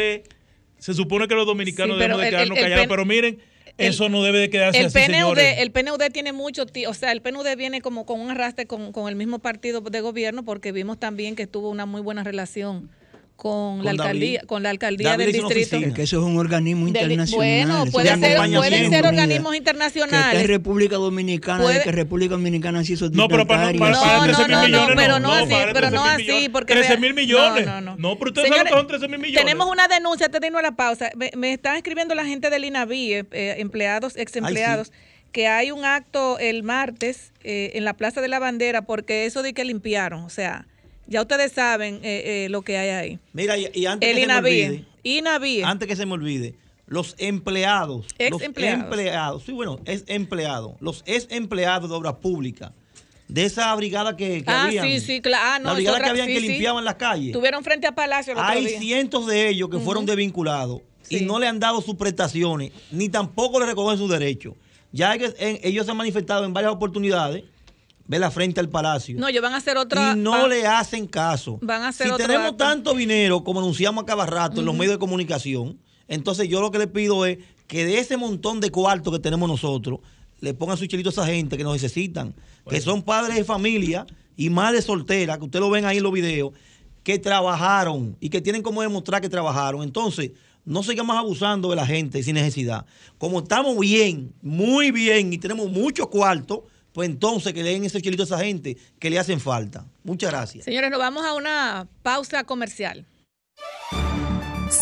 se 0.79 0.93
supone 0.93 1.27
que 1.27 1.35
los 1.35 1.45
dominicanos 1.45 1.95
Sí, 1.97 1.99
debemos 2.01 2.21
de 2.21 2.29
quedarnos 2.29 2.57
el- 2.57 2.63
el 2.63 2.69
callados. 2.71 2.87
Pero 2.89 3.05
miren, 3.05 3.39
el- 3.77 3.87
eso 3.89 4.09
no 4.09 4.23
debe 4.23 4.39
de 4.39 4.49
quedarse 4.49 4.79
el 4.79 4.87
así, 4.87 4.97
PNUD, 4.97 5.13
señores. 5.13 5.55
el 5.59 5.71
PNUD 5.71 6.01
tiene 6.11 6.33
mucho, 6.33 6.65
ti- 6.65 6.87
o 6.87 6.93
sea, 6.95 7.11
el 7.11 7.21
PNUD 7.21 7.55
viene 7.55 7.81
como 7.81 8.05
con 8.07 8.19
un 8.19 8.31
arrastre 8.31 8.65
con, 8.65 8.91
con 8.91 9.07
el 9.07 9.15
mismo 9.15 9.37
partido 9.39 9.81
de 9.81 10.01
gobierno 10.01 10.43
porque 10.43 10.71
vimos 10.71 10.99
también 10.99 11.35
que 11.35 11.45
tuvo 11.45 11.69
una 11.69 11.85
muy 11.85 12.01
buena 12.01 12.23
relación 12.23 12.89
con, 13.37 13.77
la 13.85 13.91
Con 13.91 13.97
David. 13.97 13.99
alcaldía, 14.01 14.41
con 14.47 14.63
la 14.63 14.69
alcaldía 14.71 15.09
David 15.11 15.25
del 15.25 15.33
distrito. 15.33 15.77
Es 15.77 15.93
que 15.93 16.01
eso 16.01 16.17
es 16.17 16.23
un 16.23 16.37
organismo 16.37 16.87
internacional. 16.87 17.35
bueno, 17.35 17.85
puede 17.91 18.07
ser, 18.17 18.37
pueden 18.51 18.89
ser 18.89 19.05
organismos 19.05 19.51
Que 19.51 19.57
internacionales. 19.59 20.41
es 20.41 20.47
República 20.47 20.95
Dominicana, 20.95 21.61
Puede- 21.63 21.77
de 21.77 21.83
que 21.83 21.91
República 21.91 22.31
Dominicana 22.31 22.83
sí 22.83 22.93
hizo 22.93 23.09
No, 23.11 23.27
pero 23.27 23.45
para, 23.45 23.71
para, 23.73 23.73
No, 23.73 23.79
para 24.01 24.17
no, 24.17 24.23
13 24.23 24.41
mil 24.41 24.51
no, 24.51 24.57
no, 24.57 24.65
millones. 24.67 24.95
pero 24.97 25.19
no 25.19 25.31
así, 25.31 25.53
pero 25.71 25.91
no 25.91 26.01
13 26.03 26.13
así, 26.15 26.23
millones. 26.23 26.49
porque 26.49 26.73
13 26.73 26.89
vea- 26.89 26.99
mil 26.99 27.13
millones. 27.13 27.65
No, 27.67 27.79
no, 27.81 27.95
no. 27.95 27.95
No, 28.09 28.17
pero 28.19 28.31
ustedes 28.31 28.47
saben 28.49 28.63
Señores, 28.65 28.73
que 28.73 28.77
son 28.79 28.87
13 28.87 29.07
mil 29.07 29.19
millones. 29.19 29.43
Tenemos 29.45 29.71
una 29.71 29.87
denuncia, 29.87 30.25
antes 30.25 30.41
de 30.41 30.47
irnos 30.47 30.59
a 30.59 30.63
la 30.63 30.75
pausa. 30.75 31.11
Me, 31.15 31.29
me 31.37 31.53
están 31.53 31.75
escribiendo 31.75 32.15
la 32.15 32.25
gente 32.25 32.49
del 32.49 32.65
INAVI, 32.65 33.13
eh, 33.13 33.25
eh, 33.31 33.55
empleados, 33.59 34.17
ex 34.17 34.35
empleados, 34.35 34.91
que 35.31 35.47
hay 35.47 35.69
un 35.69 35.85
acto 35.85 36.39
el 36.39 36.63
martes 36.63 37.31
eh, 37.43 37.71
en 37.75 37.85
la 37.85 37.93
Plaza 37.93 38.19
de 38.21 38.29
la 38.29 38.39
Bandera 38.39 38.81
porque 38.81 39.25
eso 39.27 39.43
de 39.43 39.53
que 39.53 39.63
limpiaron. 39.63 40.23
O 40.23 40.29
sea, 40.31 40.65
ya 41.07 41.21
ustedes 41.21 41.51
saben 41.51 41.95
eh, 42.03 42.45
eh, 42.45 42.49
lo 42.49 42.61
que 42.61 42.77
hay 42.77 42.89
ahí. 42.89 43.19
Mira, 43.33 43.57
y, 43.57 43.69
y 43.73 43.85
antes 43.85 44.09
El 44.09 44.15
que 44.15 44.21
se 44.21 44.27
me 44.27 44.35
olvide, 44.37 44.85
INAVI. 45.03 45.63
antes 45.63 45.87
que 45.87 45.95
se 45.95 46.05
me 46.05 46.13
olvide, 46.13 46.55
los 46.85 47.15
empleados, 47.17 48.05
Ex 48.17 48.31
los 48.31 48.41
empleados. 48.41 48.83
empleados, 48.85 49.43
sí, 49.43 49.51
bueno, 49.51 49.79
es 49.85 50.03
empleado, 50.07 50.77
los 50.79 51.03
ex 51.05 51.27
empleados 51.29 51.89
de 51.89 51.95
obras 51.95 52.15
públicas, 52.15 52.71
de 53.27 53.43
esa 53.45 53.75
brigada 53.75 54.15
que, 54.15 54.43
que 54.43 54.49
Ah, 54.51 54.65
habían, 54.65 54.85
sí, 54.87 54.99
sí, 55.01 55.21
claro. 55.21 55.43
Ah, 55.47 55.59
no, 55.59 55.65
la 55.69 55.73
brigada 55.75 55.99
que 56.01 56.09
habían 56.09 56.27
sí, 56.27 56.33
que 56.35 56.39
sí. 56.41 56.47
limpiaban 56.47 56.85
las 56.85 56.95
calles. 56.95 57.27
Estuvieron 57.27 57.63
frente 57.63 57.85
a 57.87 57.93
Palacio 57.93 58.31
el 58.33 58.39
otro 58.39 58.49
Hay 58.49 58.65
día. 58.65 58.79
cientos 58.79 59.27
de 59.27 59.49
ellos 59.49 59.69
que 59.69 59.79
fueron 59.79 60.05
desvinculados 60.05 60.81
y 61.09 61.19
Sí. 61.19 61.25
no 61.25 61.37
le 61.39 61.47
han 61.47 61.59
dado 61.59 61.81
sus 61.81 61.95
prestaciones, 61.95 62.71
ni 62.91 63.09
tampoco 63.09 63.59
le 63.59 63.65
reconocen 63.65 63.97
sus 63.99 64.09
derechos. 64.09 64.53
Ya 64.93 65.17
que- 65.17 65.33
en- 65.39 65.59
ellos 65.63 65.85
se 65.85 65.91
han 65.91 65.97
manifestado 65.97 66.45
en 66.45 66.53
varias 66.53 66.71
oportunidades, 66.71 67.43
la 68.07 68.31
frente 68.31 68.59
al 68.59 68.69
palacio. 68.69 69.17
No, 69.19 69.27
ellos 69.27 69.41
van 69.41 69.53
a 69.53 69.57
hacer 69.57 69.77
otra. 69.77 70.13
y 70.15 70.19
no 70.19 70.31
van- 70.31 70.49
le 70.49 70.65
hacen 70.65 71.05
caso. 71.07 71.59
van 71.61 71.81
a 71.83 71.89
hacer 71.89 72.07
si 72.09 72.15
tenemos 72.17 72.47
acto. 72.51 72.57
tanto 72.57 72.93
dinero 72.93 73.43
como 73.43 73.59
anunciamos 73.59 74.03
a 74.03 74.05
cada 74.05 74.25
rato 74.25 74.59
en 74.61 74.65
los 74.65 74.75
medios 74.75 74.93
de 74.93 74.99
comunicación, 74.99 75.77
entonces 76.07 76.47
yo 76.47 76.61
lo 76.61 76.71
que 76.71 76.77
le 76.79 76.87
pido 76.87 77.25
es 77.25 77.37
que 77.67 77.85
de 77.85 77.99
ese 77.99 78.15
montón 78.15 78.59
de 78.61 78.71
cuartos 78.71 79.11
que 79.13 79.19
tenemos 79.19 79.49
nosotros, 79.49 79.99
le 80.39 80.53
pongan 80.53 80.77
su 80.77 80.85
chilito 80.85 81.09
a 81.09 81.11
esa 81.11 81.25
gente 81.25 81.57
que 81.57 81.63
nos 81.63 81.73
necesitan, 81.73 82.33
que 82.69 82.79
son 82.79 83.01
padres 83.01 83.35
de 83.35 83.43
familia 83.43 84.05
y 84.37 84.49
madres 84.49 84.85
solteras, 84.85 85.37
que 85.39 85.45
ustedes 85.45 85.61
lo 85.61 85.69
ven 85.69 85.83
ahí 85.85 85.97
en 85.97 86.03
los 86.03 86.13
videos, 86.13 86.51
que 87.03 87.17
trabajaron 87.19 88.15
y 88.19 88.29
que 88.29 88.39
tienen 88.41 88.61
como 88.61 88.81
demostrar 88.81 89.21
que 89.21 89.29
trabajaron. 89.29 89.81
Entonces, 89.83 90.31
no 90.63 90.83
sigamos 90.83 91.15
abusando 91.15 91.69
de 91.69 91.75
la 91.75 91.85
gente 91.85 92.21
sin 92.23 92.35
necesidad. 92.35 92.85
Como 93.17 93.39
estamos 93.39 93.77
bien, 93.79 94.33
muy 94.41 94.91
bien 94.91 95.31
y 95.33 95.37
tenemos 95.37 95.71
muchos 95.71 96.07
cuartos, 96.07 96.59
pues 96.97 97.09
entonces 97.09 97.53
que 97.53 97.61
le 97.61 97.73
den 97.73 97.83
ese 97.83 98.01
chilito 98.01 98.23
a 98.23 98.25
esa 98.25 98.39
gente 98.39 98.75
que 98.97 99.11
le 99.11 99.19
hacen 99.19 99.39
falta. 99.39 99.85
Muchas 100.03 100.31
gracias. 100.31 100.65
Señores, 100.65 100.89
nos 100.89 100.97
vamos 100.97 101.23
a 101.23 101.35
una 101.35 101.87
pausa 102.01 102.43
comercial. 102.43 103.05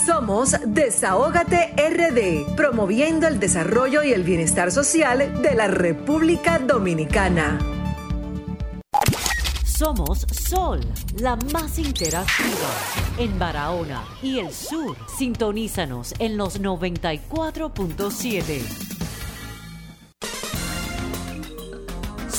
Somos 0.05 0.55
Desahógate 0.65 1.73
RD, 1.75 2.55
promoviendo 2.55 3.27
el 3.27 3.37
desarrollo 3.37 4.01
y 4.01 4.13
el 4.13 4.23
bienestar 4.23 4.71
social 4.71 5.41
de 5.41 5.55
la 5.55 5.67
República 5.67 6.57
Dominicana. 6.57 7.59
Somos 9.65 10.25
Sol, 10.31 10.79
la 11.19 11.35
más 11.51 11.77
interactiva 11.77 12.71
en 13.17 13.37
Barahona 13.37 14.05
y 14.23 14.39
el 14.39 14.53
sur. 14.53 14.95
Sintonízanos 15.17 16.13
en 16.19 16.37
los 16.37 16.61
94.7. 16.61 18.94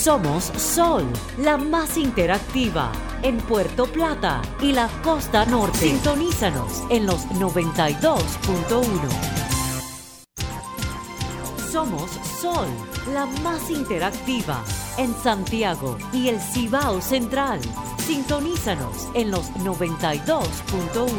Somos 0.07 0.45
Sol, 0.57 1.05
la 1.37 1.57
más 1.57 1.97
interactiva 1.97 2.93
en 3.23 3.39
Puerto 3.39 3.87
Plata 3.87 4.41
y 4.63 4.71
la 4.71 4.87
costa 5.03 5.45
norte. 5.47 5.79
Sintonízanos 5.79 6.85
en 6.91 7.07
los 7.07 7.27
92.1. 7.31 8.87
Somos 11.73 12.09
Sol, 12.41 12.69
la 13.13 13.27
más 13.43 13.69
interactiva 13.69 14.63
en 14.97 15.13
Santiago 15.13 15.99
y 16.13 16.29
el 16.29 16.39
Cibao 16.41 17.01
Central. 17.01 17.59
Sintonízanos 17.99 19.09
en 19.15 19.33
los 19.33 19.51
92.1. 19.55 21.11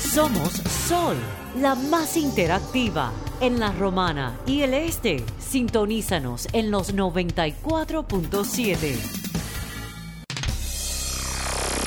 Somos 0.00 0.50
Sol, 0.88 1.18
la 1.60 1.74
más 1.74 2.16
interactiva 2.16 3.12
en 3.42 3.60
la 3.60 3.70
Romana 3.72 4.38
y 4.46 4.62
el 4.62 4.72
Este. 4.72 5.26
Sintonízanos 5.52 6.48
en 6.54 6.70
los 6.70 6.94
94.7. 6.94 8.96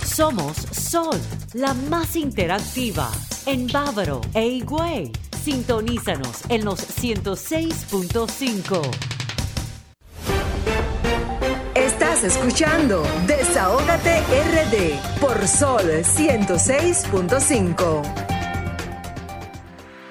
Somos 0.06 0.56
Sol, 0.56 1.20
la 1.54 1.74
más 1.74 2.16
interactiva 2.16 3.10
en 3.48 3.66
Bávaro 3.66 4.22
e 4.36 4.46
Higüey. 4.46 5.12
Sintonízanos 5.44 6.44
en 6.50 6.64
los 6.64 6.80
106.5. 6.80 8.82
Estás 11.74 12.24
escuchando 12.24 13.02
Desahógate 13.26 14.22
RD 14.22 15.20
por 15.20 15.48
Sol 15.48 16.04
106.5. 16.04 18.35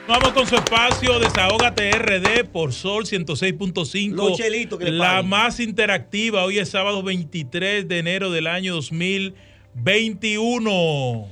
Vamos 0.06 0.34
con 0.34 0.46
su 0.46 0.54
espacio 0.54 1.18
Desahógate 1.18 1.90
RD 1.92 2.44
por 2.52 2.74
Sol 2.74 3.06
106.5. 3.06 4.10
Los 4.10 4.36
chelitos 4.36 4.78
que 4.78 4.84
le 4.84 4.90
La 4.90 5.22
más 5.22 5.60
interactiva. 5.60 6.44
Hoy 6.44 6.58
es 6.58 6.68
sábado 6.68 7.02
23 7.02 7.88
de 7.88 8.00
enero 8.00 8.30
del 8.30 8.46
año 8.46 8.74
2021. 8.74 11.26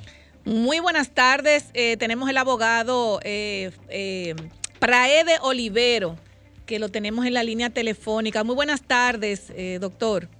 Muy 0.46 0.80
buenas 0.80 1.10
tardes. 1.10 1.66
Eh, 1.74 1.98
tenemos 1.98 2.30
el 2.30 2.38
abogado 2.38 3.20
eh, 3.24 3.72
eh, 3.90 4.34
Praede 4.78 5.32
Olivero, 5.42 6.16
que 6.64 6.78
lo 6.78 6.88
tenemos 6.88 7.26
en 7.26 7.34
la 7.34 7.42
línea 7.42 7.68
telefónica. 7.68 8.42
Muy 8.42 8.54
buenas 8.54 8.80
tardes, 8.80 9.52
eh, 9.54 9.76
doctor. 9.82 10.30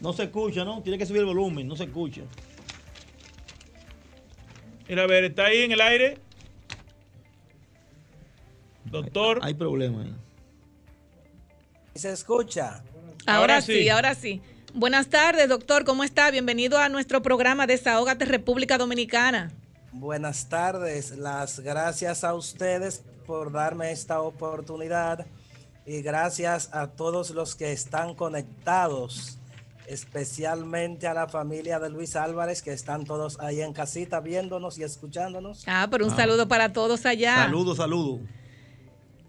No 0.00 0.14
se 0.14 0.22
escucha, 0.22 0.64
¿no? 0.64 0.80
Tiene 0.80 0.96
que 0.96 1.04
subir 1.04 1.20
el 1.20 1.26
volumen, 1.26 1.68
no 1.68 1.76
se 1.76 1.84
escucha. 1.84 2.22
Mira, 4.92 5.04
a 5.04 5.06
ver, 5.06 5.24
¿está 5.24 5.46
ahí 5.46 5.62
en 5.62 5.72
el 5.72 5.80
aire? 5.80 6.18
Doctor. 8.84 9.38
Hay 9.40 9.54
problema 9.54 10.02
ahí. 10.02 10.14
¿Se 11.94 12.12
escucha? 12.12 12.82
Ahora, 13.24 13.54
Ahora 13.54 13.62
sí. 13.62 13.72
sí. 13.72 13.88
ahora 13.88 14.14
sí. 14.14 14.42
Buenas 14.74 15.06
tardes, 15.06 15.48
doctor. 15.48 15.86
¿Cómo 15.86 16.04
está? 16.04 16.30
Bienvenido 16.30 16.76
a 16.76 16.90
nuestro 16.90 17.22
programa 17.22 17.66
Desahógate 17.66 18.26
República 18.26 18.76
Dominicana. 18.76 19.50
Buenas 19.92 20.50
tardes. 20.50 21.12
Las 21.12 21.60
gracias 21.60 22.22
a 22.22 22.34
ustedes 22.34 23.02
por 23.26 23.50
darme 23.50 23.92
esta 23.92 24.20
oportunidad 24.20 25.24
y 25.86 26.02
gracias 26.02 26.68
a 26.74 26.88
todos 26.88 27.30
los 27.30 27.56
que 27.56 27.72
están 27.72 28.14
conectados, 28.14 29.38
especialmente 29.86 31.06
a 31.06 31.14
la 31.14 31.28
familia 31.28 31.78
de 31.78 31.90
Luis 31.90 32.16
Álvarez, 32.16 32.62
que 32.62 32.72
están 32.72 33.04
todos 33.04 33.38
ahí 33.40 33.60
en 33.60 33.72
casita 33.72 34.20
viéndonos 34.20 34.78
y 34.78 34.82
escuchándonos. 34.82 35.64
Ah, 35.66 35.88
pero 35.90 36.06
un 36.06 36.14
saludo 36.14 36.48
para 36.48 36.72
todos 36.72 37.06
allá. 37.06 37.36
Saludos, 37.36 37.76
saludos. 37.76 38.20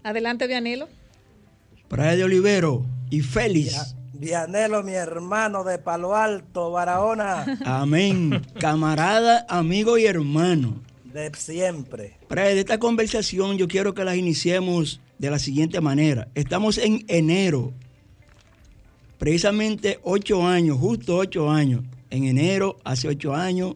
Adelante, 0.02 0.46
Vianelo. 0.46 0.88
Praia 1.88 2.16
de 2.16 2.24
Olivero 2.24 2.84
y 3.10 3.20
Félix. 3.20 3.94
Vianelo, 4.12 4.82
mi 4.82 4.92
hermano 4.92 5.64
de 5.64 5.78
Palo 5.78 6.14
Alto, 6.14 6.70
Barahona. 6.70 7.58
Amén. 7.64 8.42
Camarada, 8.58 9.44
amigo 9.48 9.98
y 9.98 10.06
hermano. 10.06 10.82
De 11.04 11.30
siempre. 11.34 12.18
Para 12.28 12.48
esta 12.50 12.78
conversación 12.78 13.56
yo 13.56 13.68
quiero 13.68 13.94
que 13.94 14.04
las 14.04 14.16
iniciemos 14.16 15.00
de 15.18 15.30
la 15.30 15.38
siguiente 15.38 15.80
manera. 15.80 16.28
Estamos 16.34 16.78
en 16.78 17.04
enero, 17.08 17.72
precisamente 19.24 20.00
ocho 20.02 20.46
años, 20.46 20.76
justo 20.76 21.16
ocho 21.16 21.50
años. 21.50 21.82
En 22.10 22.24
enero, 22.24 22.76
hace 22.84 23.08
ocho 23.08 23.34
años, 23.34 23.74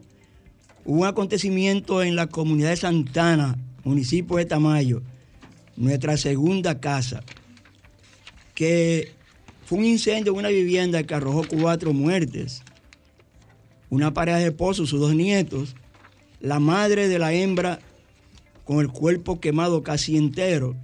hubo 0.84 1.00
un 1.00 1.06
acontecimiento 1.06 2.02
en 2.02 2.16
la 2.16 2.26
comunidad 2.26 2.68
de 2.68 2.76
Santana, 2.76 3.56
municipio 3.82 4.36
de 4.36 4.44
Tamayo, 4.44 5.00
nuestra 5.74 6.18
segunda 6.18 6.80
casa, 6.80 7.22
que 8.54 9.14
fue 9.64 9.78
un 9.78 9.86
incendio 9.86 10.34
en 10.34 10.38
una 10.40 10.50
vivienda 10.50 11.02
que 11.04 11.14
arrojó 11.14 11.42
cuatro 11.48 11.94
muertes. 11.94 12.62
Una 13.88 14.12
pareja 14.12 14.36
de 14.40 14.48
esposos, 14.48 14.90
sus 14.90 15.00
dos 15.00 15.14
nietos, 15.14 15.76
la 16.40 16.60
madre 16.60 17.08
de 17.08 17.18
la 17.18 17.32
hembra 17.32 17.78
con 18.66 18.80
el 18.80 18.88
cuerpo 18.88 19.40
quemado 19.40 19.82
casi 19.82 20.18
entero. 20.18 20.76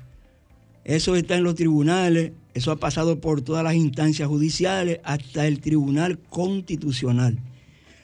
Eso 0.84 1.16
está 1.16 1.36
en 1.36 1.44
los 1.44 1.54
tribunales, 1.54 2.32
eso 2.54 2.70
ha 2.70 2.76
pasado 2.76 3.20
por 3.20 3.42
todas 3.42 3.64
las 3.64 3.74
instancias 3.74 4.28
judiciales 4.28 5.00
hasta 5.02 5.46
el 5.46 5.60
Tribunal 5.60 6.18
Constitucional. 6.18 7.36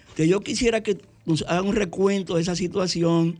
Entonces 0.03 0.28
yo 0.28 0.40
quisiera 0.40 0.82
que 0.82 0.98
nos 1.24 1.42
hagan 1.42 1.68
un 1.68 1.76
recuento 1.76 2.34
de 2.34 2.42
esa 2.42 2.57
situación. 2.57 3.38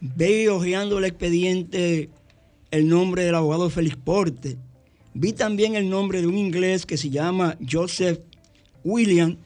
Ve 0.00 0.48
hojeando 0.48 0.98
el 0.98 1.04
expediente 1.04 2.08
el 2.70 2.88
nombre 2.88 3.24
del 3.24 3.34
abogado 3.34 3.68
Félix 3.68 3.96
Porte. 3.96 4.56
Vi 5.12 5.34
también 5.34 5.74
el 5.74 5.90
nombre 5.90 6.22
de 6.22 6.26
un 6.26 6.38
inglés 6.38 6.86
que 6.86 6.96
se 6.96 7.10
llama 7.10 7.58
Joseph 7.70 8.20
William. 8.82 9.36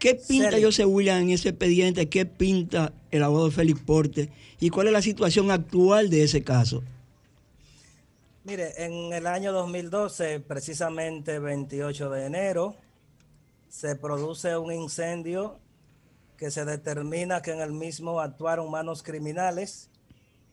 ¿Qué 0.00 0.14
pinta 0.14 0.50
Serio. 0.50 0.68
Joseph 0.68 0.86
William 0.88 1.22
en 1.22 1.30
ese 1.30 1.50
expediente? 1.50 2.08
¿Qué 2.08 2.26
pinta 2.26 2.92
el 3.12 3.22
abogado 3.22 3.50
Félix 3.52 3.80
Porte? 3.80 4.30
¿Y 4.58 4.70
cuál 4.70 4.88
es 4.88 4.92
la 4.92 5.02
situación 5.02 5.52
actual 5.52 6.10
de 6.10 6.24
ese 6.24 6.42
caso? 6.42 6.82
Mire, 8.46 8.84
en 8.84 9.12
el 9.12 9.26
año 9.26 9.52
2012, 9.52 10.38
precisamente 10.38 11.40
28 11.40 12.10
de 12.10 12.26
enero, 12.26 12.76
se 13.68 13.96
produce 13.96 14.56
un 14.56 14.72
incendio 14.72 15.58
que 16.36 16.52
se 16.52 16.64
determina 16.64 17.42
que 17.42 17.50
en 17.50 17.60
el 17.60 17.72
mismo 17.72 18.20
actuaron 18.20 18.70
manos 18.70 19.02
criminales 19.02 19.90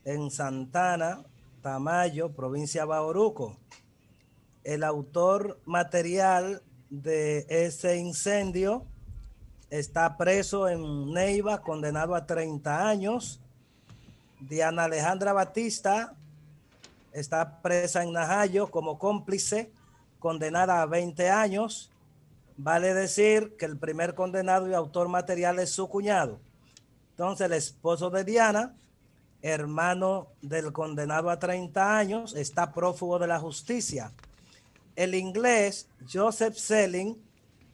en 0.05 0.31
Santana, 0.31 1.23
Tamayo, 1.61 2.31
provincia 2.31 2.83
Bauruco. 2.83 3.59
El 4.63 4.83
autor 4.83 5.59
material 5.65 6.63
de 6.89 7.45
ese 7.47 7.97
incendio 7.97 8.87
está 9.69 10.17
preso 10.17 10.67
en 10.67 11.13
Neiva, 11.13 11.61
condenado 11.61 12.15
a 12.15 12.25
30 12.25 12.89
años. 12.89 13.39
Diana 14.39 14.85
Alejandra 14.85 15.31
Batista 15.31 16.15
está 17.13 17.61
presa 17.61 18.03
en 18.03 18.11
Najayo 18.11 18.69
como 18.69 18.97
cómplice, 18.97 19.71
condenada 20.19 20.81
a 20.81 20.85
20 20.85 21.29
años. 21.29 21.91
Vale 22.57 22.93
decir 22.93 23.55
que 23.57 23.65
el 23.65 23.77
primer 23.77 24.15
condenado 24.15 24.69
y 24.69 24.73
autor 24.73 25.09
material 25.09 25.59
es 25.59 25.71
su 25.71 25.87
cuñado. 25.87 26.39
Entonces, 27.11 27.45
el 27.45 27.53
esposo 27.53 28.09
de 28.09 28.23
Diana, 28.23 28.75
hermano 29.41 30.27
del 30.41 30.71
condenado 30.71 31.29
a 31.29 31.39
30 31.39 31.97
años, 31.97 32.35
está 32.35 32.71
prófugo 32.71 33.19
de 33.19 33.27
la 33.27 33.39
justicia. 33.39 34.11
El 34.95 35.15
inglés 35.15 35.87
Joseph 36.11 36.55
Selling 36.55 37.17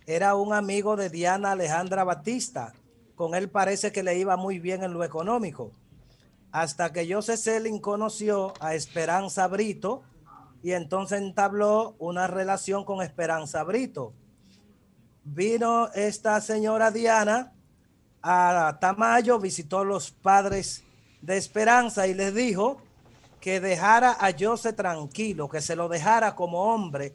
era 0.05 0.35
un 0.35 0.53
amigo 0.53 0.95
de 0.95 1.09
Diana 1.09 1.51
Alejandra 1.51 2.03
Batista. 2.03 2.73
Con 3.15 3.35
él 3.35 3.49
parece 3.49 3.91
que 3.91 4.03
le 4.03 4.17
iba 4.17 4.37
muy 4.37 4.59
bien 4.59 4.83
en 4.83 4.93
lo 4.93 5.03
económico 5.03 5.71
hasta 6.51 6.91
que 6.91 7.11
Joseph 7.11 7.39
Selling 7.39 7.79
conoció 7.79 8.53
a 8.59 8.73
Esperanza 8.73 9.47
Brito 9.47 10.03
y 10.63 10.71
entonces 10.71 11.21
entabló 11.21 11.95
una 11.99 12.27
relación 12.27 12.83
con 12.83 13.01
Esperanza 13.01 13.63
Brito. 13.63 14.13
Vino 15.23 15.89
esta 15.93 16.41
señora 16.41 16.91
Diana 16.91 17.53
a 18.21 18.77
Tamayo, 18.81 19.39
visitó 19.39 19.83
los 19.83 20.11
padres 20.11 20.83
de 21.21 21.37
Esperanza 21.37 22.07
y 22.07 22.13
les 22.13 22.33
dijo 22.33 22.81
que 23.39 23.59
dejara 23.59 24.17
a 24.19 24.31
Joseph 24.37 24.75
tranquilo, 24.75 25.47
que 25.47 25.61
se 25.61 25.75
lo 25.75 25.87
dejara 25.87 26.35
como 26.35 26.73
hombre, 26.73 27.13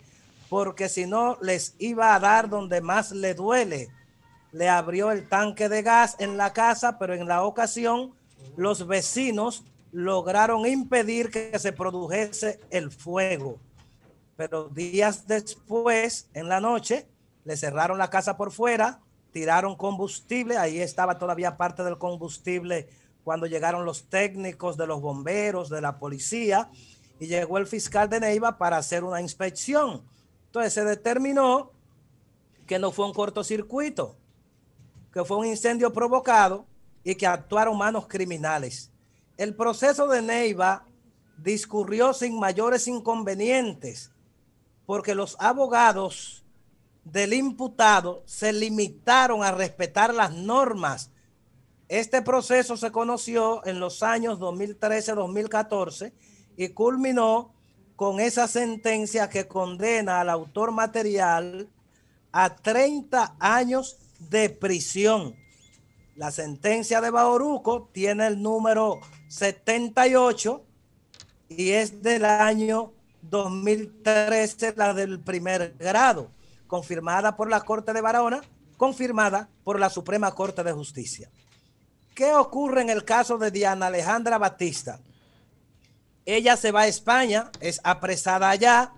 porque 0.49 0.89
si 0.89 1.07
no 1.07 1.37
les 1.43 1.74
iba 1.78 2.14
a 2.14 2.20
dar 2.20 2.49
donde 2.49 2.80
más 2.80 3.11
le 3.11 3.35
duele. 3.35 3.89
Le 4.53 4.68
abrió 4.68 5.11
el 5.11 5.28
tanque 5.28 5.68
de 5.68 5.82
gas 5.82 6.14
en 6.20 6.37
la 6.37 6.53
casa, 6.53 6.99
pero 6.99 7.12
en 7.12 7.26
la 7.26 7.43
ocasión 7.43 8.14
los 8.57 8.86
vecinos 8.86 9.64
lograron 9.92 10.66
impedir 10.66 11.30
que 11.30 11.57
se 11.59 11.72
produjese 11.72 12.61
el 12.70 12.90
fuego. 12.90 13.59
Pero 14.36 14.68
días 14.68 15.26
después, 15.26 16.28
en 16.34 16.49
la 16.49 16.61
noche, 16.61 17.07
le 17.45 17.57
cerraron 17.57 17.99
la 17.99 18.11
casa 18.11 18.36
por 18.36 18.51
fuera, 18.51 19.01
tiraron 19.32 19.76
combustible, 19.76 20.57
ahí 20.57 20.80
estaba 20.80 21.18
todavía 21.18 21.57
parte 21.57 21.84
del 21.84 21.99
combustible 21.99 22.88
cuando 23.22 23.47
llegaron 23.47 23.84
los 23.84 24.09
técnicos 24.09 24.76
de 24.76 24.86
los 24.86 25.01
bomberos, 25.01 25.68
de 25.70 25.80
la 25.80 25.99
policía, 25.99 26.70
y 27.20 27.26
llegó 27.26 27.59
el 27.59 27.66
fiscal 27.66 28.09
de 28.09 28.20
Neiva 28.20 28.59
para 28.59 28.76
hacer 28.76 29.05
una 29.05 29.20
inspección. 29.20 30.03
Entonces 30.47 30.72
se 30.72 30.84
determinó 30.84 31.70
que 32.66 32.78
no 32.78 32.90
fue 32.90 33.07
un 33.07 33.14
cortocircuito, 33.14 34.16
que 35.12 35.24
fue 35.24 35.36
un 35.36 35.47
incendio 35.47 35.92
provocado 35.92 36.66
y 37.05 37.14
que 37.14 37.26
actuaron 37.26 37.78
manos 37.78 38.07
criminales. 38.09 38.90
El 39.36 39.55
proceso 39.55 40.09
de 40.09 40.22
Neiva 40.22 40.86
discurrió 41.36 42.14
sin 42.14 42.38
mayores 42.38 42.88
inconvenientes 42.88 44.11
porque 44.86 45.14
los 45.14 45.36
abogados 45.38 46.44
del 47.05 47.34
imputado 47.34 48.22
se 48.26 48.52
limitaron 48.52 49.42
a 49.42 49.52
respetar 49.52 50.14
las 50.14 50.32
normas. 50.32 51.11
Este 51.88 52.22
proceso 52.22 52.76
se 52.76 52.90
conoció 52.90 53.64
en 53.66 53.78
los 53.78 54.02
años 54.02 54.38
2013-2014 54.38 56.12
y 56.57 56.68
culminó 56.68 57.52
con 57.96 58.20
esa 58.20 58.48
sentencia 58.48 59.28
que 59.28 59.46
condena 59.46 60.20
al 60.20 60.30
autor 60.30 60.72
material 60.72 61.68
a 62.32 62.57
30 62.57 63.36
años 63.38 63.98
de 64.18 64.50
prisión. 64.50 65.36
La 66.17 66.31
sentencia 66.31 67.01
de 67.01 67.11
Bauruco 67.11 67.89
tiene 67.93 68.29
el 68.29 68.41
número 68.41 69.01
78 69.29 70.65
y 71.49 71.71
es 71.71 72.03
del 72.03 72.25
año 72.25 72.93
2013, 73.23 74.75
la 74.77 74.95
del 74.95 75.19
primer 75.19 75.75
grado, 75.77 76.31
confirmada 76.69 77.37
por 77.37 77.51
la 77.51 77.62
Corte 77.62 77.93
de 77.93 78.01
Barahona, 78.01 78.43
confirmada 78.77 79.49
por 79.65 79.81
la 79.81 79.91
Suprema 79.91 80.33
Corte 80.33 80.62
de 80.62 80.73
Justicia. 80.73 81.29
¿Qué 82.15 82.33
ocurre 82.33 82.83
en 82.83 82.91
el 82.91 83.05
caso 83.05 83.37
de 83.37 83.51
Diana 83.51 83.87
Alejandra 83.87 84.39
Batista? 84.39 85.01
Ella 86.25 86.57
se 86.57 86.71
va 86.71 86.83
a 86.83 86.87
España, 86.87 87.51
es 87.59 87.81
apresada 87.83 88.51
allá, 88.51 88.93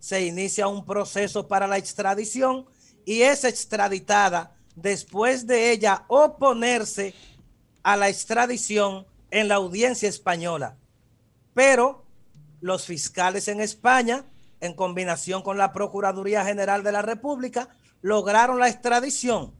se 0.00 0.26
inicia 0.26 0.68
un 0.68 0.84
proceso 0.84 1.48
para 1.48 1.66
la 1.66 1.78
extradición 1.78 2.66
y 3.06 3.22
es 3.22 3.44
extraditada 3.44 4.57
después 4.82 5.46
de 5.46 5.70
ella 5.70 6.04
oponerse 6.08 7.14
a 7.82 7.96
la 7.96 8.08
extradición 8.08 9.06
en 9.30 9.48
la 9.48 9.56
audiencia 9.56 10.08
española. 10.08 10.76
Pero 11.54 12.04
los 12.60 12.86
fiscales 12.86 13.48
en 13.48 13.60
España, 13.60 14.24
en 14.60 14.74
combinación 14.74 15.42
con 15.42 15.58
la 15.58 15.72
Procuraduría 15.72 16.44
General 16.44 16.82
de 16.82 16.92
la 16.92 17.02
República, 17.02 17.68
lograron 18.02 18.58
la 18.58 18.68
extradición. 18.68 19.52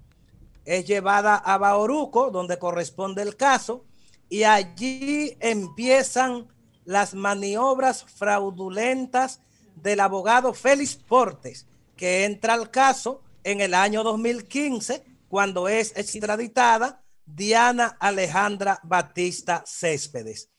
Es 0.65 0.87
llevada 0.87 1.37
a 1.37 1.59
Bauruco, 1.59 2.31
donde 2.31 2.59
corresponde 2.59 3.23
el 3.23 3.37
caso, 3.37 3.85
y 4.29 4.43
allí 4.45 5.37
empiezan 5.41 6.49
las 6.85 7.15
maniobras 7.15 8.05
fraudulentas 8.05 9.41
del 9.77 10.01
abogado 10.01 10.53
Félix 10.53 10.97
Portes, 10.97 11.67
que 11.97 12.25
entra 12.25 12.55
al 12.55 12.71
caso 12.71 13.23
en 13.45 13.61
el 13.61 13.75
año 13.75 14.03
2015, 14.03 15.05
cuando 15.29 15.69
es 15.69 15.97
extraditada 15.97 17.05
Diana 17.25 17.97
Alejandra 18.01 18.81
Batista 18.83 19.63
Céspedes. 19.67 20.51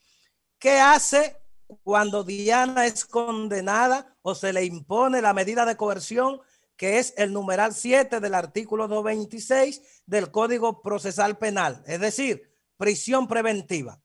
¿Qué 0.58 0.78
hace 0.78 1.36
cuando 1.82 2.24
Diana 2.24 2.86
es 2.86 3.04
condenada 3.04 4.16
o 4.22 4.34
se 4.34 4.52
le 4.52 4.64
impone 4.64 5.22
la 5.22 5.32
medida 5.32 5.64
de 5.64 5.76
coerción, 5.76 6.40
que 6.76 6.98
es 6.98 7.14
el 7.16 7.32
numeral 7.32 7.74
7 7.74 8.20
del 8.20 8.34
artículo 8.34 8.88
226 8.88 10.02
del 10.06 10.30
Código 10.30 10.82
Procesal 10.82 11.38
Penal, 11.38 11.82
es 11.86 12.00
decir, 12.00 12.50
prisión 12.76 13.28
preventiva. 13.28 14.00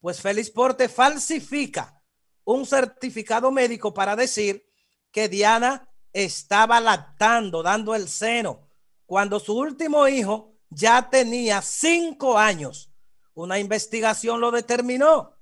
Pues 0.00 0.20
Félix 0.20 0.50
Porte 0.50 0.88
falsifica 0.88 2.02
un 2.44 2.66
certificado 2.66 3.52
médico 3.52 3.94
para 3.94 4.16
decir 4.16 4.66
que 5.12 5.28
Diana 5.28 5.88
estaba 6.12 6.80
lactando, 6.80 7.62
dando 7.62 7.94
el 7.94 8.08
seno, 8.08 8.68
cuando 9.06 9.40
su 9.40 9.56
último 9.56 10.08
hijo 10.08 10.54
ya 10.70 11.10
tenía 11.10 11.62
cinco 11.62 12.38
años. 12.38 12.90
Una 13.34 13.58
investigación 13.58 14.40
lo 14.40 14.50
determinó. 14.50 15.38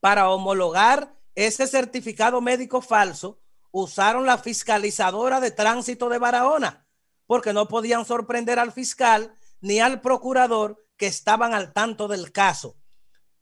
Para 0.00 0.30
homologar 0.30 1.16
ese 1.34 1.66
certificado 1.66 2.40
médico 2.40 2.80
falso, 2.80 3.40
usaron 3.70 4.26
la 4.26 4.38
fiscalizadora 4.38 5.40
de 5.40 5.50
tránsito 5.50 6.08
de 6.08 6.18
Barahona, 6.18 6.86
porque 7.26 7.52
no 7.52 7.66
podían 7.66 8.04
sorprender 8.04 8.58
al 8.58 8.72
fiscal 8.72 9.34
ni 9.60 9.80
al 9.80 10.00
procurador 10.00 10.86
que 10.96 11.06
estaban 11.06 11.54
al 11.54 11.72
tanto 11.72 12.06
del 12.06 12.30
caso. 12.30 12.76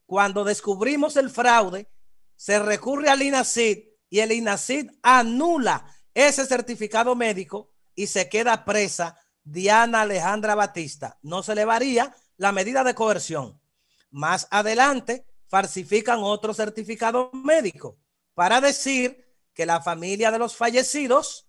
Cuando 0.05 0.43
descubrimos 0.43 1.17
el 1.17 1.29
fraude, 1.29 1.91
se 2.35 2.59
recurre 2.59 3.09
al 3.09 3.21
INACID 3.21 3.79
y 4.09 4.19
el 4.19 4.31
INACID 4.31 4.89
anula 5.01 5.85
ese 6.13 6.45
certificado 6.45 7.15
médico 7.15 7.71
y 7.95 8.07
se 8.07 8.29
queda 8.29 8.65
presa 8.65 9.17
Diana 9.43 10.01
Alejandra 10.01 10.55
Batista. 10.55 11.17
No 11.21 11.43
se 11.43 11.55
le 11.55 11.65
varía 11.65 12.15
la 12.37 12.51
medida 12.51 12.83
de 12.83 12.95
coerción. 12.95 13.61
Más 14.09 14.47
adelante 14.51 15.25
falsifican 15.47 16.19
otro 16.21 16.53
certificado 16.53 17.31
médico 17.33 17.97
para 18.33 18.61
decir 18.61 19.25
que 19.53 19.65
la 19.65 19.81
familia 19.81 20.31
de 20.31 20.39
los 20.39 20.55
fallecidos 20.55 21.47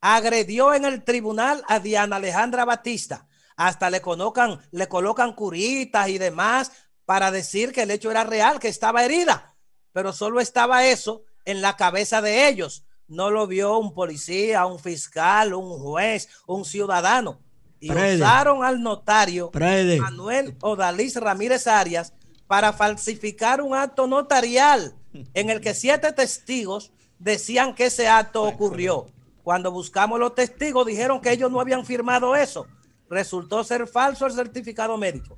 agredió 0.00 0.74
en 0.74 0.84
el 0.84 1.04
tribunal 1.04 1.64
a 1.68 1.80
Diana 1.80 2.16
Alejandra 2.16 2.64
Batista. 2.64 3.28
Hasta 3.56 3.90
le 3.90 4.00
colocan, 4.00 4.60
le 4.70 4.88
colocan 4.88 5.34
curitas 5.34 6.08
y 6.08 6.18
demás 6.18 6.72
para 7.04 7.30
decir 7.30 7.72
que 7.72 7.82
el 7.82 7.90
hecho 7.90 8.10
era 8.10 8.24
real, 8.24 8.60
que 8.60 8.68
estaba 8.68 9.04
herida, 9.04 9.56
pero 9.92 10.12
solo 10.12 10.40
estaba 10.40 10.86
eso 10.86 11.24
en 11.44 11.60
la 11.60 11.76
cabeza 11.76 12.22
de 12.22 12.48
ellos 12.48 12.84
no 13.10 13.28
lo 13.28 13.46
vio 13.46 13.76
un 13.76 13.92
policía, 13.92 14.64
un 14.64 14.78
fiscal, 14.78 15.52
un 15.52 15.78
juez, 15.78 16.28
un 16.46 16.64
ciudadano. 16.64 17.40
Y 17.80 17.90
usaron 17.90 18.62
al 18.62 18.82
notario 18.82 19.50
Manuel 19.54 20.54
Odalís 20.60 21.16
Ramírez 21.16 21.66
Arias 21.66 22.12
para 22.46 22.72
falsificar 22.72 23.62
un 23.62 23.74
acto 23.74 24.06
notarial 24.06 24.94
en 25.34 25.50
el 25.50 25.60
que 25.60 25.74
siete 25.74 26.12
testigos 26.12 26.92
decían 27.18 27.74
que 27.74 27.86
ese 27.86 28.06
acto 28.06 28.42
ocurrió. 28.44 29.10
Cuando 29.42 29.72
buscamos 29.72 30.20
los 30.20 30.34
testigos 30.34 30.86
dijeron 30.86 31.20
que 31.20 31.32
ellos 31.32 31.50
no 31.50 31.60
habían 31.60 31.84
firmado 31.84 32.36
eso. 32.36 32.66
Resultó 33.08 33.64
ser 33.64 33.88
falso 33.88 34.26
el 34.26 34.32
certificado 34.32 34.96
médico. 34.96 35.36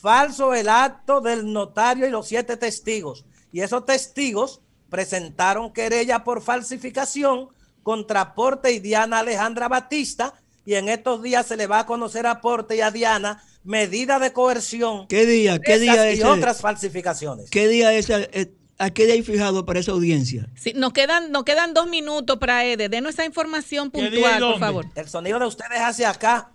Falso 0.00 0.54
el 0.54 0.68
acto 0.68 1.20
del 1.20 1.52
notario 1.52 2.06
y 2.06 2.10
los 2.10 2.26
siete 2.26 2.56
testigos. 2.56 3.24
Y 3.52 3.60
esos 3.60 3.84
testigos 3.84 4.62
presentaron 4.90 5.72
querella 5.72 6.24
por 6.24 6.42
falsificación 6.42 7.48
contra 7.82 8.34
Porte 8.34 8.72
y 8.72 8.80
Diana 8.80 9.20
Alejandra 9.20 9.68
Batista 9.68 10.34
y 10.64 10.74
en 10.74 10.88
estos 10.88 11.22
días 11.22 11.46
se 11.46 11.56
le 11.56 11.66
va 11.66 11.80
a 11.80 11.86
conocer 11.86 12.26
a 12.26 12.40
Porte 12.40 12.76
y 12.76 12.80
a 12.80 12.90
Diana 12.90 13.42
medida 13.64 14.18
de 14.18 14.32
coerción. 14.32 15.06
¿Qué 15.08 15.26
día? 15.26 15.58
¿Qué 15.58 15.78
día 15.78 16.12
y 16.12 16.22
otras 16.22 16.60
falsificaciones. 16.60 17.50
¿Qué 17.50 17.68
día 17.68 17.92
es? 17.92 18.10
Eh, 18.10 18.52
¿A 18.78 18.90
qué 18.90 19.06
día 19.06 19.14
hay 19.14 19.22
fijado 19.22 19.66
para 19.66 19.80
esa 19.80 19.92
audiencia? 19.92 20.48
Sí, 20.54 20.72
nos 20.76 20.92
quedan, 20.92 21.32
nos 21.32 21.44
quedan 21.44 21.74
dos 21.74 21.88
minutos 21.88 22.38
para 22.38 22.64
Ede. 22.64 22.88
Denos 22.88 23.14
esa 23.14 23.24
información 23.24 23.90
puntual, 23.90 24.40
por 24.40 24.58
favor. 24.58 24.86
El 24.94 25.08
sonido 25.08 25.38
de 25.38 25.46
ustedes 25.46 25.80
hacia 25.80 26.10
acá. 26.10 26.50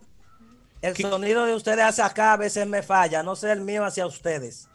El 0.82 0.96
sonido 0.96 1.46
de 1.46 1.54
ustedes 1.54 1.84
hacia 1.84 2.06
acá 2.06 2.34
a 2.34 2.38
veces 2.38 2.66
me 2.68 2.82
falla. 2.82 3.24
No 3.24 3.36
sé 3.36 3.52
el 3.52 3.62
mío 3.62 3.84
hacia 3.84 4.06
ustedes. 4.06 4.68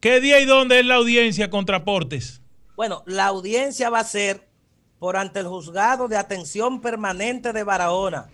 ¿Qué 0.00 0.20
día 0.20 0.40
y 0.40 0.44
dónde 0.46 0.80
es 0.80 0.86
la 0.86 0.96
audiencia 0.96 1.48
contra 1.48 1.84
Portes? 1.84 2.40
Bueno, 2.76 3.02
la 3.06 3.26
audiencia 3.26 3.88
va 3.88 4.00
a 4.00 4.04
ser 4.04 4.46
por 4.98 5.16
ante 5.16 5.40
el 5.40 5.46
juzgado 5.46 6.08
de 6.08 6.18
atención 6.18 6.82
permanente 6.82 7.54
de 7.54 7.64
Barahona. 7.64 8.28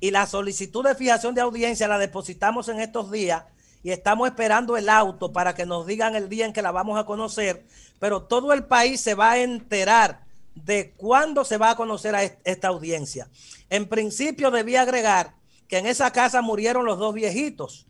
Y 0.00 0.10
la 0.10 0.26
solicitud 0.26 0.84
de 0.84 0.94
fijación 0.94 1.34
de 1.34 1.40
audiencia 1.40 1.88
la 1.88 1.96
depositamos 1.96 2.68
en 2.68 2.80
estos 2.80 3.10
días 3.10 3.44
y 3.82 3.90
estamos 3.90 4.28
esperando 4.28 4.76
el 4.76 4.90
auto 4.90 5.32
para 5.32 5.54
que 5.54 5.64
nos 5.64 5.86
digan 5.86 6.14
el 6.14 6.28
día 6.28 6.44
en 6.44 6.52
que 6.52 6.60
la 6.60 6.72
vamos 6.72 6.98
a 6.98 7.06
conocer. 7.06 7.64
Pero 7.98 8.22
todo 8.24 8.52
el 8.52 8.64
país 8.64 9.00
se 9.00 9.14
va 9.14 9.32
a 9.32 9.38
enterar 9.38 10.24
de 10.54 10.92
cuándo 10.92 11.42
se 11.44 11.56
va 11.56 11.70
a 11.70 11.76
conocer 11.76 12.14
a 12.14 12.22
esta 12.22 12.68
audiencia. 12.68 13.28
En 13.70 13.88
principio 13.88 14.50
debía 14.50 14.82
agregar 14.82 15.34
que 15.68 15.78
en 15.78 15.86
esa 15.86 16.12
casa 16.12 16.42
murieron 16.42 16.84
los 16.84 16.98
dos 16.98 17.14
viejitos, 17.14 17.86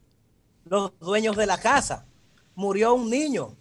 los 0.66 0.96
dueños 1.00 1.36
de 1.36 1.46
la 1.46 1.58
casa. 1.58 2.06
Murió 2.54 2.94
un 2.94 3.10
niño, 3.10 3.56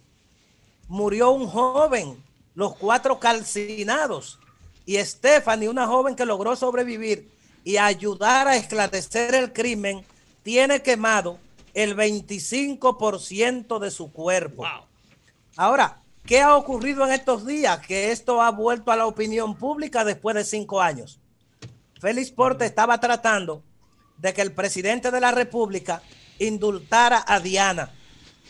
murió 0.88 1.30
un 1.30 1.46
joven, 1.48 2.22
los 2.54 2.76
cuatro 2.76 3.18
calcinados, 3.18 4.38
y 4.86 4.96
Stephanie, 4.98 5.68
una 5.68 5.86
joven 5.86 6.14
que 6.14 6.26
logró 6.26 6.56
sobrevivir 6.56 7.30
y 7.64 7.78
ayudar 7.78 8.48
a 8.48 8.56
esclarecer 8.56 9.34
el 9.34 9.52
crimen, 9.52 10.04
tiene 10.42 10.82
quemado 10.82 11.38
el 11.72 11.96
25% 11.96 13.78
de 13.78 13.90
su 13.90 14.12
cuerpo. 14.12 14.64
Ahora, 15.56 16.02
¿qué 16.26 16.42
ha 16.42 16.56
ocurrido 16.56 17.04
en 17.06 17.12
estos 17.12 17.46
días? 17.46 17.84
Que 17.86 18.12
esto 18.12 18.42
ha 18.42 18.50
vuelto 18.50 18.92
a 18.92 18.96
la 18.96 19.06
opinión 19.06 19.56
pública 19.56 20.04
después 20.04 20.36
de 20.36 20.44
cinco 20.44 20.80
años. 20.80 21.18
Félix 22.00 22.30
Porte 22.30 22.66
estaba 22.66 23.00
tratando 23.00 23.62
de 24.18 24.34
que 24.34 24.42
el 24.42 24.52
presidente 24.52 25.10
de 25.10 25.20
la 25.20 25.32
República 25.32 26.02
indultara 26.38 27.24
a 27.26 27.40
Diana. 27.40 27.90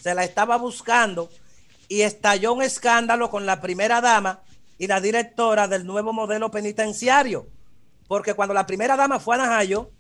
Se 0.01 0.15
la 0.15 0.25
estaba 0.25 0.57
buscando 0.57 1.31
y 1.89 2.03
estalló 2.03 2.53
un 2.53 2.63
escándalo 2.63 3.31
con 3.31 3.47
la 3.47 3.61
primera 3.61 4.01
dama 4.01 4.43
y 4.79 4.87
la 4.87 5.01
directora 5.01 5.69
del 5.69 5.87
nuevo 5.87 6.13
modelo 6.13 6.51
penitenciario. 6.51 7.47
Porque 8.09 8.35
cuando 8.35 8.55
la 8.55 8.67
primera 8.67 8.97
dama 8.97 9.19
fue 9.19 9.37
a 9.37 9.39
Najayo, 9.39 9.91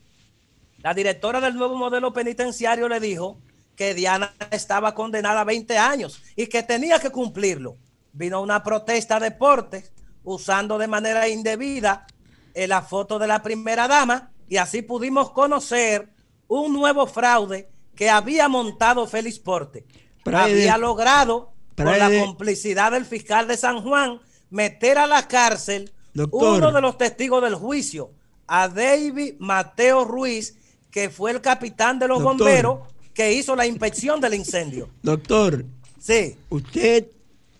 la 0.78 0.94
directora 0.94 1.40
del 1.40 1.54
nuevo 1.54 1.76
modelo 1.76 2.12
penitenciario 2.12 2.88
le 2.88 3.00
dijo 3.00 3.38
que 3.76 3.94
Diana 3.94 4.34
estaba 4.50 4.94
condenada 4.94 5.40
a 5.40 5.44
20 5.44 5.78
años 5.78 6.20
y 6.36 6.46
que 6.46 6.62
tenía 6.62 6.98
que 6.98 7.10
cumplirlo. 7.10 7.76
Vino 8.12 8.40
una 8.40 8.62
protesta 8.62 9.18
de 9.18 9.30
deportes 9.30 9.92
usando 10.22 10.78
de 10.78 10.86
manera 10.86 11.28
indebida 11.28 12.06
eh, 12.54 12.66
la 12.66 12.82
foto 12.82 13.18
de 13.18 13.26
la 13.26 13.42
primera 13.42 13.88
dama 13.88 14.30
y 14.48 14.58
así 14.58 14.82
pudimos 14.82 15.30
conocer 15.30 16.08
un 16.48 16.72
nuevo 16.72 17.06
fraude 17.06 17.70
que 17.96 18.10
había 18.10 18.48
montado 18.48 19.06
Félix 19.06 19.38
Porte. 19.38 19.84
había 20.26 20.76
logrado 20.78 21.53
por 21.74 21.96
la 21.96 22.10
complicidad 22.24 22.92
del 22.92 23.04
fiscal 23.04 23.48
de 23.48 23.56
San 23.56 23.82
Juan, 23.82 24.20
meter 24.50 24.98
a 24.98 25.06
la 25.06 25.26
cárcel 25.26 25.92
uno 26.30 26.72
de 26.72 26.80
los 26.80 26.96
testigos 26.96 27.42
del 27.42 27.54
juicio, 27.54 28.10
a 28.46 28.68
David 28.68 29.34
Mateo 29.38 30.04
Ruiz, 30.04 30.56
que 30.90 31.10
fue 31.10 31.32
el 31.32 31.40
capitán 31.40 31.98
de 31.98 32.08
los 32.08 32.22
bomberos 32.22 32.80
que 33.12 33.32
hizo 33.32 33.56
la 33.56 33.66
inspección 33.66 34.20
del 34.20 34.34
incendio. 34.34 34.88
Doctor, 35.02 35.64
sí. 35.98 36.36
usted 36.50 37.06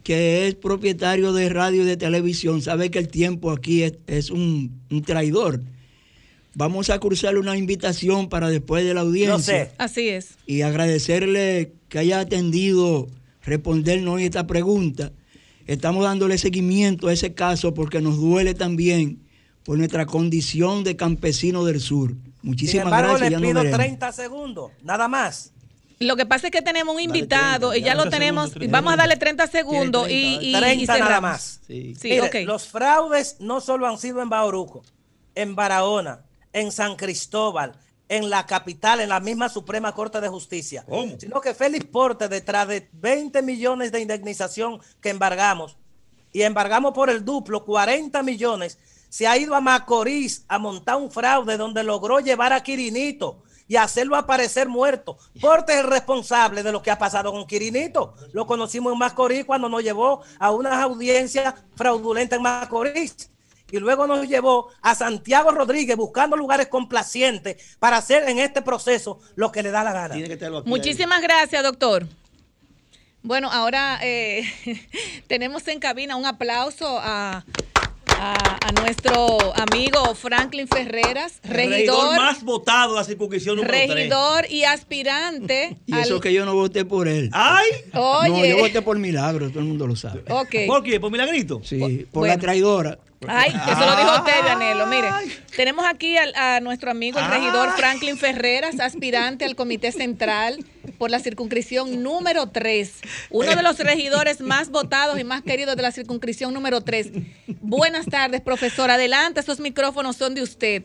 que 0.05 0.47
es 0.47 0.55
propietario 0.55 1.33
de 1.33 1.49
radio 1.49 1.83
y 1.83 1.87
de 1.87 1.97
televisión, 1.97 2.61
sabe 2.61 2.91
que 2.91 2.99
el 2.99 3.09
tiempo 3.09 3.51
aquí 3.51 3.83
es, 4.07 4.31
un, 4.31 4.83
traidor. 5.05 5.63
Vamos 6.55 6.91
a 6.91 7.01
cruzarle 7.01 7.41
una 7.41 7.57
invitación 7.57 8.29
para 8.29 8.51
después 8.51 8.85
de 8.85 8.93
la 8.95 9.01
audiencia. 9.01 9.65
sé. 9.65 9.71
Así 9.79 10.09
es. 10.09 10.35
Y 10.47 10.61
agradecerle 10.61 11.73
que 11.89 11.99
haya 11.99 12.21
atendido 12.21 13.09
respondernos 13.45 14.21
esta 14.21 14.47
pregunta. 14.47 15.13
Estamos 15.67 16.05
dándole 16.05 16.39
seguimiento 16.39 17.09
a 17.09 17.13
ese 17.13 17.35
caso 17.35 17.73
porque 17.75 18.01
nos 18.01 18.19
duele 18.19 18.55
también 18.55 19.21
por 19.65 19.79
nuestra 19.79 20.07
condición 20.07 20.85
de 20.85 20.97
campesino 20.97 21.65
del 21.65 21.81
sur. 21.81 22.15
Muchísimas 22.43 22.71
Sin 22.71 22.81
embargo, 22.83 23.17
gracias. 23.17 23.41
Le 23.41 23.49
pido 23.49 23.71
30 23.71 24.13
segundos, 24.13 24.73
nada 24.83 25.09
más. 25.09 25.53
Lo 26.01 26.17
que 26.17 26.27
pasa 26.27 26.49
es 26.49 26.51
que 26.51 26.61
tenemos 26.61 26.95
un 26.95 27.01
invitado 27.01 27.75
y 27.75 27.81
ya, 27.81 27.95
lo 27.95 28.11
tenemos. 28.11 28.53
vamos 28.69 28.93
a 28.93 28.97
darle 28.97 29.17
30 29.17 29.47
segundos 29.47 30.09
y, 30.11 30.39
y, 30.41 30.53
30 30.53 30.99
nada 30.99 31.21
más. 31.21 31.61
Sí. 31.67 31.97
Los 32.45 32.69
fraudes 32.69 33.37
no 33.41 33.61
solo 33.61 33.87
han 33.87 33.97
sido 33.97 34.21
en 34.21 34.29
Bauruco, 34.29 34.83
en 35.35 35.55
Barahona, 35.55 36.21
en 36.53 36.73
San 36.73 36.97
Cristóbal, 36.97 37.73
en 38.09 38.31
la 38.31 38.47
capital, 38.47 39.01
en 39.01 39.09
la 39.09 39.21
misma 39.21 39.49
Suprema 39.49 39.93
Corte 39.93 40.21
de 40.21 40.29
Justicia, 40.29 40.85
sino 41.19 41.41
que 41.41 41.55
Félix 41.55 41.87
Porte, 41.87 42.29
detrás 42.29 42.69
de 42.69 42.89
20 42.93 43.43
millones 43.43 43.93
de 43.93 44.01
indemnización 44.01 44.81
que 45.01 45.11
embargamos, 45.11 45.77
y 46.33 46.43
embargamos 46.43 46.93
por 46.93 47.11
el 47.11 47.25
duplo 47.25 47.65
40 47.65 48.23
millones, 48.23 48.79
se 49.09 49.27
ha 49.27 49.37
ido 49.39 49.55
a 49.55 49.61
Macorís 49.61 50.45
a 50.49 50.59
montar 50.59 50.97
un 50.97 51.11
fraude 51.11 51.57
donde 51.57 51.85
logró 51.85 52.19
llevar 52.21 52.53
a 52.53 52.63
Quirinito, 52.63 53.43
y 53.67 53.77
hacerlo 53.77 54.17
aparecer 54.17 54.69
muerto. 54.69 55.17
Porte 55.41 55.73
es 55.73 55.81
el 55.81 55.87
responsable 55.87 56.63
de 56.63 56.73
lo 56.73 56.83
que 56.83 56.91
ha 56.91 56.99
pasado 56.99 57.33
con 57.33 57.47
Quirinito. 57.47 58.15
Lo 58.33 58.47
conocimos 58.47 58.93
en 58.93 58.99
Macorís 58.99 59.45
cuando 59.45 59.69
nos 59.69 59.83
llevó 59.83 60.23
a 60.39 60.51
unas 60.51 60.75
audiencias 60.83 61.55
fraudulentas 61.75 62.37
en 62.37 62.43
Macorís. 62.43 63.31
Y 63.71 63.79
luego 63.79 64.07
nos 64.07 64.29
llevó 64.29 64.71
a 64.83 64.95
Santiago 64.95 65.51
Rodríguez 65.51 65.97
buscando 65.97 66.37
lugares 66.37 66.69
complacientes 66.69 67.77
para 67.79 67.97
hacer 67.97 68.29
en 68.29 68.39
este 68.39 68.63
proceso 68.63 69.19
lo 69.35 69.51
que 69.51 69.63
le 69.63 69.71
da 69.71 69.83
la 69.83 69.93
gana. 69.93 70.15
Muchísimas 70.65 71.23
gracias, 71.23 71.63
doctor. 71.63 72.07
Bueno, 73.23 73.51
ahora 73.51 73.99
eh, 74.03 74.45
tenemos 75.27 75.67
en 75.69 75.81
cabina 75.81 76.15
un 76.17 76.27
aplauso 76.27 76.99
a 77.01 77.45
a, 78.19 78.73
nuestro 78.81 79.39
amigo 79.55 80.15
Franklin 80.15 80.69
Ferreras, 80.69 81.41
regidor, 81.43 82.17
más 82.17 82.43
votado 82.43 82.99
a 82.99 83.05
circunscripción 83.05 83.57
número 83.57 83.73
Regidor 83.73 84.51
y 84.51 84.65
aspirante. 84.65 85.77
y 85.87 85.97
eso 85.97 86.21
que 86.21 86.33
yo 86.33 86.45
no 86.45 86.55
voté 86.55 86.85
por 86.85 87.09
él. 87.09 87.31
¡Ay! 87.33 87.67
Oye. 87.93 88.29
No, 88.31 88.45
yo 88.45 88.59
voté 88.59 88.83
por 88.83 88.99
milagro, 88.99 89.49
todo 89.49 89.61
el 89.61 89.67
mundo 89.67 89.87
lo 89.87 89.97
sabe. 89.97 90.23
Okay. 90.29 90.67
¿Por 90.67 90.83
qué? 90.83 91.01
¿Por 91.01 91.11
milagrito? 91.11 91.61
Sí, 91.65 92.07
por 92.13 92.27
la 92.27 92.39
traidora. 92.39 92.99
Ay, 93.29 93.51
eso 93.51 93.81
lo 93.87 93.97
dijo 93.97 94.15
usted, 94.19 94.45
Danilo. 94.45 94.87
Mire, 94.87 95.09
tenemos 95.57 95.85
aquí 95.87 96.17
a, 96.17 96.61
nuestro 96.61 96.91
amigo, 96.91 97.19
el 97.19 97.29
regidor 97.29 97.71
Franklin 97.77 98.17
Ferreras, 98.17 98.81
aspirante 98.81 99.45
al 99.45 99.57
Comité 99.57 99.93
Central 99.93 100.65
por 100.99 101.11
la 101.11 101.19
circunscripción 101.19 102.03
número 102.03 102.49
3. 102.49 102.93
Uno 103.31 103.55
de 103.55 103.63
los 103.63 103.79
regidores 103.79 104.41
más 104.41 104.71
votados 104.71 105.19
y 105.19 105.25
más 105.25 105.43
queridos 105.43 105.77
de 105.77 105.83
la 105.83 105.93
circunscripción 105.93 106.55
número 106.55 106.81
3. 106.83 107.11
Buenas 107.61 108.07
tardes, 108.07 108.41
profesor. 108.41 108.91
Adelante, 108.91 109.41
esos 109.41 109.61
micrófonos 109.61 110.17
son 110.17 110.35
de 110.35 110.43
usted. 110.43 110.85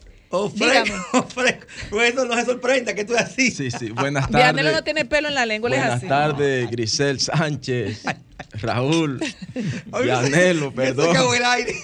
Dígame. 0.54 0.92
Bueno, 1.90 2.24
no 2.24 2.34
se 2.34 2.44
sorprenda 2.44 2.94
que 2.94 3.04
tú 3.04 3.14
es 3.14 3.20
así. 3.20 3.50
Sí, 3.50 3.70
sí. 3.70 3.90
Buenas 3.90 4.30
tardes. 4.30 4.46
Danilo 4.46 4.72
no 4.72 4.84
tiene 4.84 5.04
pelo 5.04 5.28
en 5.28 5.34
la 5.34 5.44
lengua, 5.44 5.70
Buenas 5.70 5.94
así. 5.94 6.06
tardes, 6.06 6.70
Grisel 6.70 7.18
Sánchez, 7.18 8.04
Raúl, 8.62 9.20
Yanelo, 10.04 10.72
perdón. 10.74 11.16
el 11.36 11.44
aire. 11.44 11.74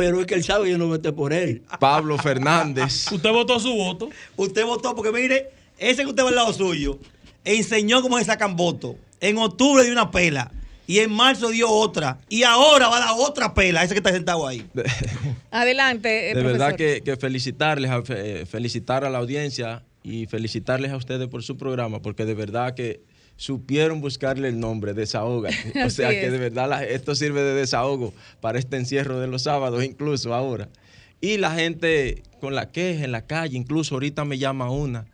Pero 0.00 0.18
es 0.18 0.26
que 0.26 0.34
él 0.34 0.42
sabe 0.42 0.64
que 0.64 0.70
yo 0.70 0.78
no 0.78 0.86
voté 0.86 1.12
por 1.12 1.30
él. 1.30 1.60
Pablo 1.78 2.16
Fernández. 2.16 3.06
¿Usted 3.12 3.30
votó 3.32 3.60
su 3.60 3.74
voto? 3.74 4.08
Usted 4.34 4.64
votó 4.64 4.94
porque 4.94 5.12
mire, 5.12 5.50
ese 5.76 6.04
que 6.04 6.08
usted 6.08 6.24
va 6.24 6.30
al 6.30 6.36
lado 6.36 6.54
suyo, 6.54 6.98
enseñó 7.44 8.00
cómo 8.00 8.18
se 8.18 8.24
sacan 8.24 8.56
votos. 8.56 8.96
En 9.20 9.36
octubre 9.36 9.84
dio 9.84 9.92
una 9.92 10.10
pela. 10.10 10.50
Y 10.86 11.00
en 11.00 11.12
marzo 11.12 11.50
dio 11.50 11.68
otra. 11.68 12.18
Y 12.30 12.44
ahora 12.44 12.88
va 12.88 12.96
a 12.96 13.00
dar 13.00 13.14
otra 13.14 13.52
pela, 13.52 13.84
ese 13.84 13.92
que 13.92 13.98
está 13.98 14.10
sentado 14.10 14.48
ahí. 14.48 14.66
Adelante. 15.50 16.30
Eh, 16.30 16.34
de 16.34 16.44
verdad 16.44 16.76
que, 16.76 17.18
felicitarles, 17.20 17.90
eh, 18.08 18.46
felicitar 18.50 19.04
a 19.04 19.10
la 19.10 19.18
audiencia 19.18 19.82
y 20.02 20.24
felicitarles 20.24 20.92
a 20.92 20.96
ustedes 20.96 21.28
por 21.28 21.42
su 21.42 21.58
programa, 21.58 22.00
porque 22.00 22.24
de 22.24 22.32
verdad 22.32 22.74
que 22.74 23.02
supieron 23.40 24.02
buscarle 24.02 24.48
el 24.48 24.60
nombre, 24.60 24.92
desahógate. 24.92 25.72
O 25.86 25.88
sea 25.88 26.10
que 26.10 26.30
de 26.30 26.36
verdad 26.36 26.84
esto 26.84 27.14
sirve 27.14 27.42
de 27.42 27.54
desahogo 27.54 28.12
para 28.42 28.58
este 28.58 28.76
encierro 28.76 29.18
de 29.18 29.28
los 29.28 29.44
sábados, 29.44 29.82
incluso 29.82 30.34
ahora. 30.34 30.68
Y 31.22 31.38
la 31.38 31.54
gente 31.54 32.22
con 32.38 32.54
la 32.54 32.70
queja 32.70 33.02
en 33.02 33.12
la 33.12 33.22
calle, 33.22 33.56
incluso 33.56 33.94
ahorita 33.94 34.26
me 34.26 34.36
llama 34.36 34.70
una 34.70 35.06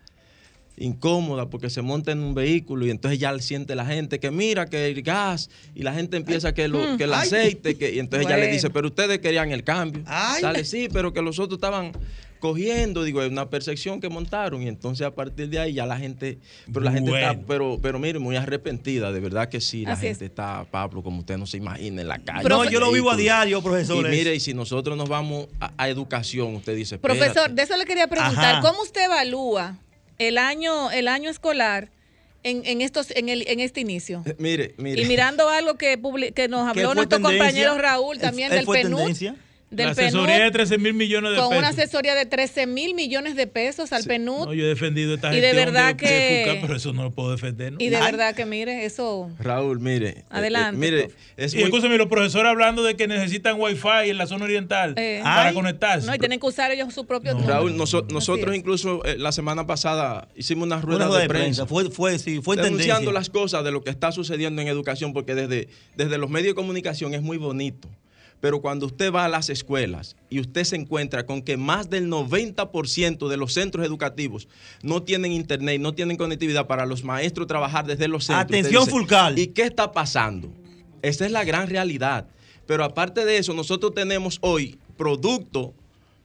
incómoda 0.76 1.48
porque 1.48 1.70
se 1.70 1.82
monta 1.82 2.10
en 2.10 2.18
un 2.18 2.34
vehículo 2.34 2.84
y 2.84 2.90
entonces 2.90 3.20
ya 3.20 3.38
siente 3.38 3.76
la 3.76 3.86
gente 3.86 4.18
que 4.18 4.32
mira 4.32 4.66
que 4.66 4.86
el 4.86 5.02
gas 5.02 5.48
y 5.74 5.84
la 5.84 5.94
gente 5.94 6.16
empieza 6.16 6.52
que, 6.52 6.66
lo, 6.66 6.98
que 6.98 7.04
el 7.04 7.14
aceite 7.14 7.78
que, 7.78 7.94
y 7.94 7.98
entonces 7.98 8.26
ella 8.26 8.36
le 8.36 8.48
dice 8.48 8.68
pero 8.68 8.88
ustedes 8.88 9.20
querían 9.20 9.52
el 9.52 9.64
cambio 9.64 10.04
sale 10.04 10.66
sí 10.66 10.88
pero 10.92 11.14
que 11.14 11.22
los 11.22 11.38
otros 11.38 11.56
estaban 11.56 11.92
cogiendo, 12.38 13.02
digo, 13.04 13.22
es 13.22 13.30
una 13.30 13.48
percepción 13.50 14.00
que 14.00 14.08
montaron 14.08 14.62
y 14.62 14.68
entonces 14.68 15.06
a 15.06 15.14
partir 15.14 15.48
de 15.48 15.58
ahí 15.58 15.74
ya 15.74 15.86
la 15.86 15.96
gente, 15.96 16.38
pero 16.72 16.80
la 16.80 16.92
gente 16.92 17.12
está, 17.12 17.38
pero, 17.46 17.78
pero 17.80 17.98
mire, 17.98 18.18
muy 18.18 18.36
arrepentida, 18.36 19.12
de 19.12 19.20
verdad 19.20 19.48
que 19.48 19.60
sí, 19.60 19.84
la 19.84 19.96
gente 19.96 20.24
está, 20.24 20.64
Pablo, 20.70 21.02
como 21.02 21.20
usted 21.20 21.36
no 21.38 21.46
se 21.46 21.56
imagina, 21.56 22.02
en 22.02 22.08
la 22.08 22.18
calle. 22.18 22.48
No, 22.48 22.64
yo 22.68 22.80
lo 22.80 22.92
vivo 22.92 23.10
a 23.10 23.16
diario, 23.16 23.62
profesor. 23.62 24.06
Y 24.06 24.08
mire, 24.08 24.34
y 24.34 24.40
si 24.40 24.54
nosotros 24.54 24.96
nos 24.96 25.08
vamos 25.08 25.48
a, 25.60 25.88
educación, 25.88 26.54
usted 26.56 26.74
dice, 26.74 26.98
Profesor, 26.98 27.50
de 27.50 27.62
eso 27.62 27.76
le 27.76 27.84
quería 27.84 28.08
preguntar, 28.08 28.60
¿cómo 28.60 28.82
usted 28.82 29.04
evalúa 29.04 29.78
el 30.18 30.38
año, 30.38 30.90
el 30.90 31.08
año 31.08 31.30
escolar? 31.30 31.90
En, 32.48 32.80
estos, 32.80 33.10
en, 33.10 33.28
el, 33.28 33.42
en 33.48 33.58
este 33.58 33.80
inicio. 33.80 34.22
Eh, 34.24 34.36
mire, 34.38 34.76
mire. 34.78 35.02
Y 35.02 35.06
mirando 35.06 35.48
algo 35.48 35.74
que, 35.74 36.00
que 36.32 36.46
nos 36.46 36.68
habló 36.68 36.94
nuestro 36.94 37.20
compañero 37.20 37.76
Raúl 37.76 38.18
también 38.18 38.52
del 38.52 38.66
PNUD 38.66 39.34
la 39.70 39.90
asesoría 39.90 40.44
de 40.44 40.50
13 40.50 40.78
mil 40.78 40.94
millones 40.94 41.30
de 41.30 41.36
pesos. 41.36 41.48
Con 41.48 41.58
una 41.58 41.68
asesoría 41.68 42.14
de 42.14 42.26
13 42.26 42.66
mil 42.66 42.94
millones 42.94 43.36
de 43.36 43.46
pesos 43.46 43.92
al 43.92 44.04
PNUD. 44.04 44.46
No, 44.46 44.54
yo 44.54 44.64
he 44.64 44.68
defendido 44.68 45.14
esta 45.14 45.34
y 45.34 45.40
de 45.40 45.52
verdad 45.54 45.96
que 45.96 46.58
pero 46.60 46.76
eso 46.76 46.92
no 46.92 47.04
lo 47.04 47.10
puedo 47.10 47.30
defender. 47.30 47.74
Y 47.78 47.88
de 47.88 47.98
verdad 47.98 48.34
que 48.34 48.46
mire, 48.46 48.84
eso. 48.84 49.30
Raúl, 49.38 49.80
mire. 49.80 50.08
Eh, 50.08 50.24
Adelante. 50.30 50.76
Eh, 50.76 50.90
mire, 50.90 51.10
es 51.36 51.54
y 51.54 51.62
escúchame, 51.62 51.98
los 51.98 52.06
profesores 52.06 52.48
hablando 52.48 52.82
de 52.82 52.96
que 52.96 53.08
necesitan 53.08 53.60
wifi 53.60 54.10
en 54.10 54.18
la 54.18 54.26
zona 54.26 54.44
oriental 54.44 54.94
eh. 54.96 55.20
para 55.22 55.52
conectarse. 55.52 56.06
No, 56.06 56.14
y 56.14 56.18
tienen 56.18 56.38
que 56.38 56.46
usar 56.46 56.70
ellos 56.70 56.94
su 56.94 57.04
propio 57.04 57.36
Raúl, 57.38 57.76
nosotros 57.76 58.54
incluso 58.54 59.02
la 59.18 59.32
semana 59.32 59.66
pasada 59.66 60.28
hicimos 60.36 60.66
una 60.66 60.80
rueda, 60.80 61.06
de, 61.18 61.28
prensa. 61.28 61.66
Fue, 61.66 61.90
fue, 61.90 62.18
sí, 62.18 62.40
fue 62.42 62.56
denunciando 62.56 63.12
las 63.12 63.30
cosas 63.30 63.64
de 63.64 63.70
lo 63.72 63.82
que 63.82 63.90
está 63.90 64.12
sucediendo 64.12 64.62
en 64.62 64.68
educación, 64.68 65.12
porque 65.12 65.34
desde, 65.34 65.68
desde 65.96 66.18
los 66.18 66.30
medios 66.30 66.50
de 66.50 66.54
comunicación 66.54 67.14
es 67.14 67.22
muy 67.22 67.36
bonito 67.36 67.88
pero 68.40 68.60
cuando 68.60 68.86
usted 68.86 69.12
va 69.12 69.24
a 69.24 69.28
las 69.28 69.50
escuelas 69.50 70.16
y 70.28 70.40
usted 70.40 70.64
se 70.64 70.76
encuentra 70.76 71.26
con 71.26 71.42
que 71.42 71.56
más 71.56 71.90
del 71.90 72.08
90% 72.08 73.28
de 73.28 73.36
los 73.36 73.54
centros 73.54 73.86
educativos 73.86 74.48
no 74.82 75.02
tienen 75.02 75.32
internet, 75.32 75.80
no 75.80 75.94
tienen 75.94 76.16
conectividad 76.16 76.66
para 76.66 76.86
los 76.86 77.02
maestros 77.04 77.46
trabajar 77.46 77.86
desde 77.86 78.08
los 78.08 78.24
centros. 78.24 78.44
Atención, 78.44 78.86
Fulcal. 78.86 79.38
¿Y 79.38 79.48
qué 79.48 79.62
está 79.62 79.92
pasando? 79.92 80.52
Esa 81.02 81.24
es 81.24 81.32
la 81.32 81.44
gran 81.44 81.68
realidad. 81.68 82.28
Pero 82.66 82.84
aparte 82.84 83.24
de 83.24 83.38
eso, 83.38 83.54
nosotros 83.54 83.94
tenemos 83.94 84.38
hoy 84.42 84.78
producto 84.96 85.72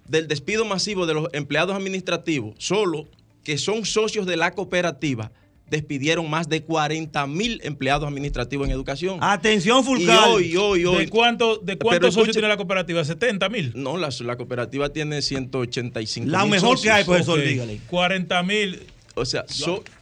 del 0.07 0.27
despido 0.27 0.65
masivo 0.65 1.05
de 1.05 1.13
los 1.13 1.29
empleados 1.33 1.75
administrativos, 1.75 2.55
solo 2.57 3.07
que 3.43 3.57
son 3.57 3.85
socios 3.85 4.25
de 4.25 4.37
la 4.37 4.51
cooperativa, 4.51 5.31
despidieron 5.71 6.29
más 6.29 6.49
de 6.49 6.61
40 6.61 7.25
mil 7.27 7.61
empleados 7.63 8.07
administrativos 8.07 8.67
en 8.67 8.73
educación. 8.73 9.17
Atención, 9.21 9.83
Fulcal. 9.83 10.43
Y 10.43 10.57
hoy, 10.57 10.57
hoy, 10.57 10.85
hoy. 10.85 11.05
¿De, 11.05 11.09
cuánto, 11.09 11.57
de 11.57 11.77
cuántos 11.77 12.13
socios 12.13 12.35
tiene 12.35 12.49
la 12.49 12.57
cooperativa? 12.57 13.01
¿70 13.01 13.49
mil? 13.49 13.71
No, 13.73 13.97
la, 13.97 14.09
la, 14.19 14.35
cooperativa 14.35 14.89
tiene 14.89 15.21
185 15.21 16.29
La 16.29 16.45
mejor 16.45 16.79
que 16.79 16.91
hay, 16.91 17.05
profesor, 17.05 17.41
dígale. 17.41 17.79
40 17.89 18.43
mil. 18.43 18.81
O 19.15 19.25
sea, 19.25 19.45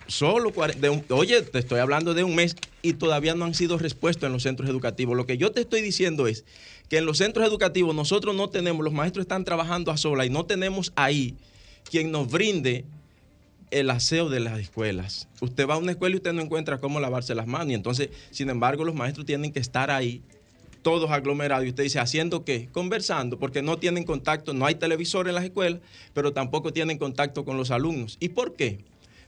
solo, 0.08 0.54
oye, 1.10 1.42
te 1.44 1.60
estoy 1.60 1.80
hablando 1.80 2.14
de 2.14 2.24
un 2.24 2.36
mes 2.36 2.56
y 2.82 2.94
todavía 2.94 3.36
no 3.36 3.46
han 3.46 3.54
sido 3.54 3.78
respuestos 3.78 4.26
en 4.28 4.34
los 4.34 4.44
centros 4.44 4.70
educativos. 4.70 5.16
Lo 5.16 5.26
que 5.26 5.38
yo 5.38 5.52
te 5.52 5.62
estoy 5.62 5.82
diciendo 5.82 6.28
es 6.28 6.46
que 6.90 6.98
en 6.98 7.06
los 7.06 7.20
centros 7.20 7.48
educativos 7.48 7.96
nosotros 7.96 8.36
no 8.36 8.50
tenemos, 8.50 8.84
los 8.84 8.94
maestros 8.94 9.24
están 9.24 9.46
trabajando 9.46 9.92
a 9.92 9.98
sola 9.98 10.26
y 10.26 10.30
no 10.30 10.46
tenemos 10.46 10.94
ahí 10.96 11.36
quien 11.90 12.12
nos 12.12 12.30
brinde 12.30 12.86
el 13.72 13.90
aseo 13.90 14.30
de 14.30 14.40
las 14.40 14.60
escuelas. 14.60 15.28
Usted 15.42 15.68
va 15.68 15.76
a 15.76 15.78
una 15.78 15.92
escuela 15.92 16.16
y 16.16 16.18
usted 16.18 16.34
no 16.34 16.42
encuentra 16.42 16.80
cómo 16.80 17.00
lavarse 17.00 17.36
las 17.36 17.48
manos. 17.48 17.70
Y 17.70 17.74
entonces, 17.74 18.10
sin 18.32 18.50
embargo, 18.50 18.84
los 18.84 18.96
maestros 18.96 19.26
tienen 19.26 19.52
que 19.52 19.60
estar 19.60 19.92
ahí, 19.92 20.22
todos 20.82 21.12
aglomerados. 21.12 21.66
Y 21.66 21.70
usted 21.70 21.84
dice, 21.84 22.00
¿haciendo 22.00 22.44
qué? 22.44 22.70
Conversando, 22.72 23.38
porque 23.38 23.62
no 23.62 23.78
tienen 23.78 24.04
contacto, 24.04 24.54
no 24.54 24.66
hay 24.66 24.76
televisor 24.76 25.28
en 25.28 25.36
las 25.36 25.44
escuelas, 25.44 25.82
pero 26.14 26.34
tampoco 26.34 26.74
tienen 26.74 26.98
contacto 26.98 27.46
con 27.46 27.58
los 27.58 27.72
alumnos. 27.72 28.18
¿Y 28.20 28.30
por 28.30 28.56
qué? 28.56 28.80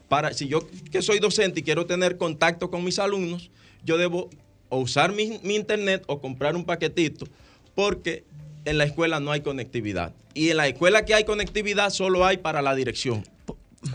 Para, 0.10 0.34
si 0.34 0.48
yo 0.48 0.68
que 0.92 1.02
soy 1.02 1.20
docente 1.20 1.62
y 1.62 1.64
quiero 1.64 1.86
tener 1.86 2.18
contacto 2.18 2.70
con 2.70 2.84
mis 2.84 3.00
alumnos, 3.00 3.50
yo 3.84 3.98
debo 3.98 4.30
o 4.70 4.80
usar 4.80 5.14
mi, 5.14 5.40
mi 5.44 5.56
internet 5.56 6.04
o 6.08 6.20
comprar 6.20 6.56
un 6.56 6.66
paquetito, 6.66 7.28
porque 7.76 8.24
en 8.66 8.78
la 8.78 8.86
escuela 8.86 9.20
no 9.20 9.32
hay 9.32 9.42
conectividad. 9.42 10.14
Y 10.34 10.50
en 10.50 10.58
la 10.58 10.68
escuela 10.68 11.06
que 11.06 11.14
hay 11.14 11.24
conectividad 11.24 11.90
solo 11.90 12.26
hay 12.26 12.38
para 12.38 12.62
la 12.62 12.76
dirección. 12.76 13.24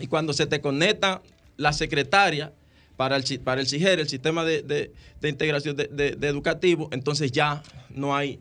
Y 0.00 0.06
cuando 0.06 0.32
se 0.32 0.46
te 0.46 0.60
conecta 0.60 1.22
la 1.56 1.72
secretaria 1.72 2.52
para 2.96 3.16
el, 3.16 3.40
para 3.40 3.60
el 3.60 3.66
CIGER, 3.66 4.00
el 4.00 4.08
sistema 4.08 4.44
de, 4.44 4.92
integración 5.22 5.76
de, 5.76 6.16
educativo, 6.22 6.88
entonces 6.92 7.30
ya 7.32 7.62
no 7.90 8.16
hay 8.16 8.40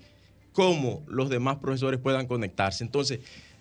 cómo 0.54 1.04
los 1.08 1.30
demás 1.30 1.58
profesores 1.58 2.00
puedan 2.00 2.28
conectarse. 2.28 2.84
Entonces, 2.84 3.20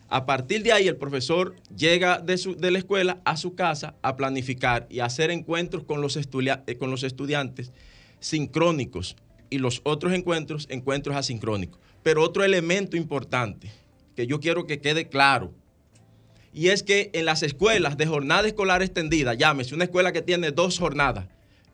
a 0.09 0.27
partir 0.27 0.63
de 0.63 0.73
ahí, 0.73 0.87
el 0.87 0.97
profesor 0.97 1.57
llega 1.77 2.21
de, 2.21 2.39
su, 2.39 2.55
de 2.55 2.71
la 2.71 2.79
escuela 2.79 3.21
a 3.25 3.37
su 3.37 3.55
casa 3.55 3.95
a 4.03 4.17
planificar 4.17 4.87
y 4.89 5.01
hacer 5.01 5.31
encuentros 5.31 5.83
con 5.83 6.01
los, 6.01 6.17
eh, 6.17 6.77
con 6.79 6.91
los 6.91 7.03
estudiantes 7.03 7.73
sincrónicos 8.21 9.17
y 9.51 9.59
los 9.59 9.81
otros 9.85 10.13
encuentros, 10.13 10.67
encuentros 10.71 11.17
asincrónicos. 11.17 11.81
Pero 12.03 12.23
otro 12.23 12.45
elemento 12.45 12.97
importante 12.97 13.73
que 14.15 14.27
yo 14.27 14.39
quiero 14.39 14.67
que 14.67 14.81
quede 14.81 15.09
claro 15.09 15.53
y 16.55 16.69
es 16.69 16.83
que 16.83 17.11
en 17.13 17.25
las 17.25 17.43
escuelas 17.43 17.97
de 17.97 18.07
jornada 18.07 18.47
escolar 18.47 18.83
extendida, 18.83 19.35
llámese 19.35 19.75
una 19.75 19.85
escuela 19.85 20.13
que 20.13 20.23
tiene 20.23 20.51
dos 20.53 20.79
jornadas, 20.79 21.27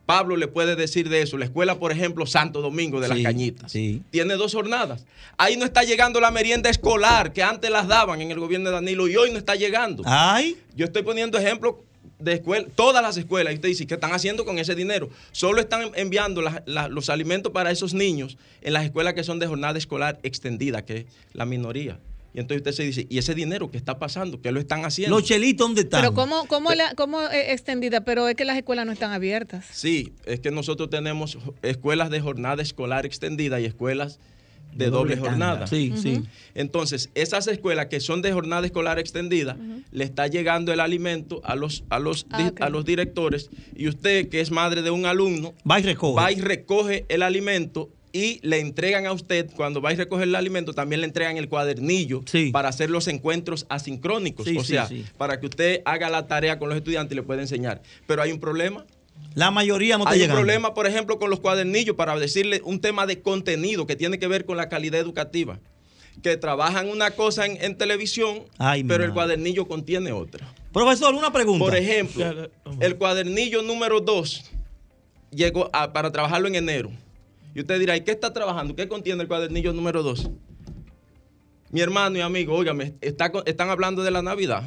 Pablo 0.05 0.35
le 0.35 0.47
puede 0.47 0.75
decir 0.75 1.07
de 1.07 1.21
eso. 1.21 1.37
La 1.37 1.45
escuela, 1.45 1.79
por 1.79 1.91
ejemplo, 1.91 2.25
Santo 2.25 2.59
Domingo 2.61 2.99
de 2.99 3.07
las 3.07 3.17
Cañitas, 3.23 3.71
tiene 4.09 4.33
dos 4.33 4.53
jornadas. 4.53 5.05
Ahí 5.37 5.55
no 5.55 5.63
está 5.63 5.83
llegando 5.83 6.19
la 6.19 6.31
merienda 6.31 6.69
escolar 6.69 7.31
que 7.31 7.43
antes 7.43 7.69
las 7.71 7.87
daban 7.87 8.19
en 8.21 8.31
el 8.31 8.39
gobierno 8.39 8.69
de 8.69 8.75
Danilo 8.75 9.07
y 9.07 9.15
hoy 9.15 9.31
no 9.31 9.37
está 9.37 9.55
llegando. 9.55 10.03
Ay. 10.05 10.57
Yo 10.75 10.85
estoy 10.85 11.03
poniendo 11.03 11.37
ejemplo 11.37 11.85
de 12.19 12.33
escuela, 12.33 12.67
todas 12.75 13.01
las 13.01 13.15
escuelas, 13.17 13.53
y 13.53 13.55
usted 13.55 13.69
dice, 13.69 13.87
¿qué 13.87 13.93
están 13.93 14.11
haciendo 14.11 14.43
con 14.43 14.59
ese 14.59 14.75
dinero? 14.75 15.09
Solo 15.31 15.61
están 15.61 15.91
enviando 15.95 16.41
la- 16.41 16.61
la- 16.65 16.87
los 16.87 17.09
alimentos 17.09 17.51
para 17.53 17.71
esos 17.71 17.93
niños 17.93 18.37
en 18.61 18.73
las 18.73 18.83
escuelas 18.83 19.13
que 19.13 19.23
son 19.23 19.39
de 19.39 19.47
jornada 19.47 19.77
escolar 19.77 20.19
extendida, 20.23 20.83
que 20.83 20.97
es 20.97 21.05
la 21.33 21.45
minoría. 21.45 21.99
Y 22.33 22.39
entonces 22.39 22.59
usted 22.61 22.71
se 22.71 22.83
dice, 22.83 23.07
¿y 23.09 23.17
ese 23.17 23.35
dinero 23.35 23.69
qué 23.71 23.77
está 23.77 23.99
pasando? 23.99 24.41
¿Qué 24.41 24.51
lo 24.51 24.59
están 24.59 24.85
haciendo? 24.85 25.15
Los 25.17 25.27
chelitos, 25.27 25.67
¿dónde 25.67 25.81
están? 25.81 26.01
Pero 26.01 26.13
¿cómo, 26.13 26.45
cómo, 26.47 26.73
la, 26.73 26.93
cómo 26.95 27.21
eh, 27.23 27.51
extendida? 27.51 28.05
Pero 28.05 28.27
es 28.29 28.35
que 28.35 28.45
las 28.45 28.57
escuelas 28.57 28.85
no 28.85 28.91
están 28.93 29.11
abiertas. 29.11 29.65
Sí, 29.71 30.13
es 30.25 30.39
que 30.39 30.49
nosotros 30.51 30.89
tenemos 30.89 31.37
escuelas 31.61 32.09
de 32.09 32.21
jornada 32.21 32.61
escolar 32.61 33.05
extendida 33.05 33.59
y 33.59 33.65
escuelas 33.65 34.19
de, 34.71 34.85
De 34.85 34.91
doble, 34.91 35.15
doble 35.17 35.29
jornada. 35.29 35.67
Sí, 35.67 35.91
sí. 35.97 36.23
Entonces, 36.55 37.09
esas 37.15 37.47
escuelas 37.47 37.87
que 37.87 37.99
son 37.99 38.21
de 38.21 38.31
jornada 38.31 38.65
escolar 38.65 38.97
extendida, 38.99 39.57
le 39.91 40.05
está 40.05 40.27
llegando 40.27 40.71
el 40.71 40.79
alimento 40.79 41.41
a 41.43 41.55
los, 41.57 41.83
a, 41.89 41.99
los, 41.99 42.25
Ah, 42.31 42.49
a 42.61 42.69
los 42.69 42.85
directores 42.85 43.49
y 43.75 43.89
usted, 43.89 44.29
que 44.29 44.39
es 44.39 44.51
madre 44.51 44.81
de 44.81 44.89
un 44.91 45.05
alumno, 45.05 45.53
Va 45.69 45.81
y 45.81 45.83
recoge. 45.83 46.15
va 46.15 46.31
y 46.31 46.35
recoge 46.39 47.03
el 47.09 47.23
alimento 47.23 47.89
y 48.13 48.39
le 48.45 48.59
entregan 48.59 49.05
a 49.05 49.13
usted, 49.13 49.49
cuando 49.55 49.81
va 49.81 49.91
a 49.91 49.93
recoger 49.93 50.27
el 50.27 50.35
alimento, 50.35 50.73
también 50.73 51.01
le 51.01 51.07
entregan 51.07 51.37
el 51.37 51.47
cuadernillo 51.49 52.21
Sí. 52.25 52.51
para 52.51 52.69
hacer 52.69 52.89
los 52.89 53.07
encuentros 53.07 53.65
asincrónicos. 53.69 54.45
Sí, 54.45 54.57
o 54.57 54.63
sí, 54.63 54.73
sea, 54.73 54.87
sí. 54.87 55.05
para 55.17 55.39
que 55.39 55.45
usted 55.47 55.81
haga 55.85 56.09
la 56.09 56.27
tarea 56.27 56.59
con 56.59 56.69
los 56.69 56.77
estudiantes 56.77 57.13
y 57.13 57.15
le 57.15 57.23
pueda 57.23 57.41
enseñar. 57.41 57.81
Pero 58.07 58.21
hay 58.21 58.31
un 58.31 58.39
problema. 58.39 58.85
La 59.35 59.49
mayoría 59.51 59.97
no 59.97 60.03
está 60.03 60.15
Hay 60.15 60.23
un 60.23 60.31
problema, 60.31 60.73
por 60.73 60.87
ejemplo, 60.87 61.17
con 61.19 61.29
los 61.29 61.39
cuadernillos 61.39 61.95
para 61.95 62.17
decirle 62.19 62.61
un 62.65 62.81
tema 62.81 63.05
de 63.05 63.21
contenido 63.21 63.87
que 63.87 63.95
tiene 63.95 64.19
que 64.19 64.27
ver 64.27 64.45
con 64.45 64.57
la 64.57 64.67
calidad 64.67 64.99
educativa. 64.99 65.59
Que 66.21 66.35
trabajan 66.35 66.89
una 66.89 67.11
cosa 67.11 67.45
en, 67.45 67.57
en 67.63 67.77
televisión, 67.77 68.43
Ay, 68.57 68.83
pero 68.83 69.05
el 69.05 69.13
cuadernillo 69.13 69.65
contiene 69.67 70.11
otra. 70.11 70.53
Profesor, 70.73 71.13
una 71.15 71.31
pregunta. 71.31 71.63
Por 71.63 71.75
ejemplo, 71.75 72.49
el 72.81 72.95
cuadernillo 72.97 73.61
número 73.61 74.01
2 74.01 74.43
llegó 75.33 75.69
a- 75.71 75.93
para 75.93 76.11
trabajarlo 76.11 76.47
en 76.49 76.55
enero. 76.55 76.91
Y 77.53 77.61
usted 77.61 77.79
dirá, 77.79 77.97
¿y 77.97 78.01
qué 78.01 78.11
está 78.11 78.31
trabajando? 78.33 78.75
¿Qué 78.75 78.87
contiene 78.87 79.21
el 79.21 79.27
cuadernillo 79.27 79.73
número 79.73 80.03
2? 80.03 80.29
Mi 81.71 81.81
hermano 81.81 82.17
y 82.17 82.21
amigo, 82.21 82.55
óigame, 82.55 82.95
está, 83.01 83.31
están 83.45 83.69
hablando 83.69 84.03
de 84.03 84.11
la 84.11 84.21
Navidad. 84.21 84.63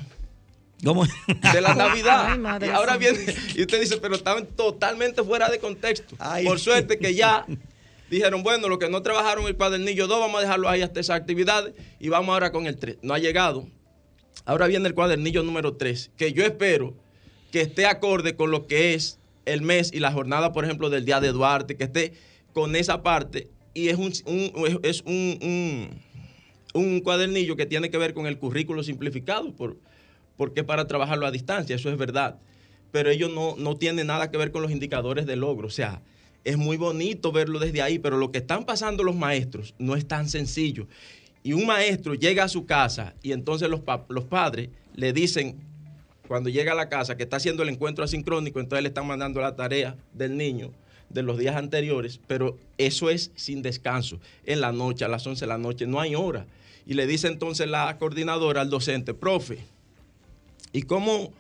¿Cómo? 0.83 1.05
De 1.05 1.61
la 1.61 1.75
Navidad. 1.75 2.27
Ay, 2.33 2.39
madre 2.39 2.67
y 2.67 2.71
ahora 2.71 2.97
viene, 2.97 3.19
y 3.55 3.63
usted 3.63 3.81
dice, 3.81 3.99
pero 3.99 4.15
estaban 4.15 4.47
totalmente 4.47 5.23
fuera 5.23 5.49
de 5.49 5.59
contexto. 5.59 6.17
Ay. 6.19 6.45
Por 6.45 6.59
suerte 6.59 6.99
que 6.99 7.15
ya 7.15 7.47
dijeron, 8.11 8.43
bueno, 8.43 8.69
los 8.69 8.79
que 8.79 8.89
no 8.89 9.03
trabajaron 9.03 9.47
el 9.47 9.57
cuadernillo 9.57 10.07
2, 10.07 10.21
vamos 10.21 10.39
a 10.39 10.43
dejarlo 10.43 10.69
ahí 10.69 10.83
hasta 10.83 11.01
esas 11.01 11.17
actividades 11.17 11.75
y 12.01 12.09
vamos 12.09 12.33
ahora 12.33 12.53
con 12.53 12.67
el 12.67 12.77
3. 12.77 12.99
No 13.03 13.15
ha 13.15 13.19
llegado. 13.19 13.67
Ahora 14.45 14.67
viene 14.67 14.89
el 14.89 14.95
cuadernillo 14.95 15.43
número 15.43 15.77
3, 15.77 16.11
que 16.17 16.33
yo 16.33 16.45
espero 16.45 16.95
que 17.51 17.63
esté 17.63 17.87
acorde 17.87 18.35
con 18.35 18.51
lo 18.51 18.67
que 18.67 18.95
es 18.95 19.19
el 19.47 19.63
mes 19.63 19.91
y 19.93 20.01
la 20.01 20.13
jornada, 20.13 20.53
por 20.53 20.65
ejemplo, 20.65 20.91
del 20.91 21.05
Día 21.05 21.21
de 21.21 21.33
Duarte, 21.33 21.77
que 21.77 21.85
esté 21.85 22.15
con 22.55 22.75
esa 22.77 23.03
parte. 23.03 23.51
Y 23.75 23.89
es 23.89 23.99
un, 23.99 24.13
es 24.83 25.03
un, 25.05 25.91
un- 26.73 27.01
cuadernillo 27.01 27.57
que 27.57 27.67
tiene 27.67 27.91
que 27.91 27.99
ver 27.99 28.15
con 28.15 28.27
el 28.27 28.39
currículo 28.39 28.83
simplificado, 28.83 29.53
por, 29.53 29.77
porque 30.37 30.61
es 30.61 30.67
para 30.67 30.87
trabajarlo 30.87 31.27
a 31.27 31.31
distancia, 31.31 31.77
eso 31.77 31.91
es 31.91 31.99
verdad. 31.99 32.39
Pero 32.93 33.11
ellos 33.11 33.33
no, 33.33 33.57
no 33.57 33.77
tienen 33.77 34.07
nada 34.07 34.31
que 34.31 34.39
ver 34.39 34.53
con 34.53 34.63
los 34.63 34.71
indicadores 34.71 35.27
de 35.27 35.35
logro. 35.37 35.67
O 35.67 35.71
sea, 35.71 36.03
es 36.45 36.57
muy 36.57 36.77
bonito 36.77 37.33
verlo 37.33 37.59
desde 37.59 37.83
ahí, 37.83 37.99
pero 37.99 38.17
lo 38.17 38.31
que 38.31 38.39
están 38.39 38.65
pasando 38.65 39.03
los 39.03 39.17
maestros 39.17 39.75
no 39.79 39.97
es 39.97 40.07
tan 40.07 40.29
sencillo. 40.29 40.87
Y 41.43 41.53
un 41.53 41.67
maestro 41.67 42.15
llega 42.15 42.45
a 42.45 42.49
su 42.49 42.65
casa 42.65 43.15
y 43.23 43.33
entonces 43.33 43.69
los, 43.69 43.81
los 44.09 44.25
padres 44.25 44.71
le 44.95 45.13
dicen, 45.13 45.57
cuando 46.29 46.49
llega 46.49 46.73
a 46.73 46.77
la 46.77 46.89
casa, 46.89 47.17
que 47.17 47.25
está 47.25 47.37
haciendo 47.37 47.65
el 47.65 47.69
encuentro 47.69 48.05
asincrónico, 48.05 48.61
entonces 48.61 48.83
le 48.83 48.89
están 48.89 49.07
mandando 49.07 49.41
la 49.41 49.57
tarea 49.57 49.97
del 50.13 50.37
niño 50.37 50.71
de 51.15 51.23
los 51.23 51.39
días 51.39 51.57
anteriores, 51.57 52.21
pero 52.27 52.59
eso 52.77 53.09
es 53.09 53.31
sin 53.37 53.63
descanso, 53.63 54.19
en 54.45 54.61
la 54.61 54.73
noche, 54.73 55.05
a 55.05 55.09
las 55.09 55.27
11 55.27 55.45
de 55.45 55.47
la 55.47 55.59
noche, 55.59 55.87
no 55.87 56.01
hay 56.01 56.15
hora. 56.15 56.45
Y 56.87 56.95
le 56.95 57.07
dice 57.07 57.29
entonces 57.29 57.69
la 57.69 57.97
coordinadora 57.99 58.61
al 58.61 58.69
docente, 58.69 59.15
profe, 59.15 59.61
¿y 60.73 60.83
cómo 60.83 61.33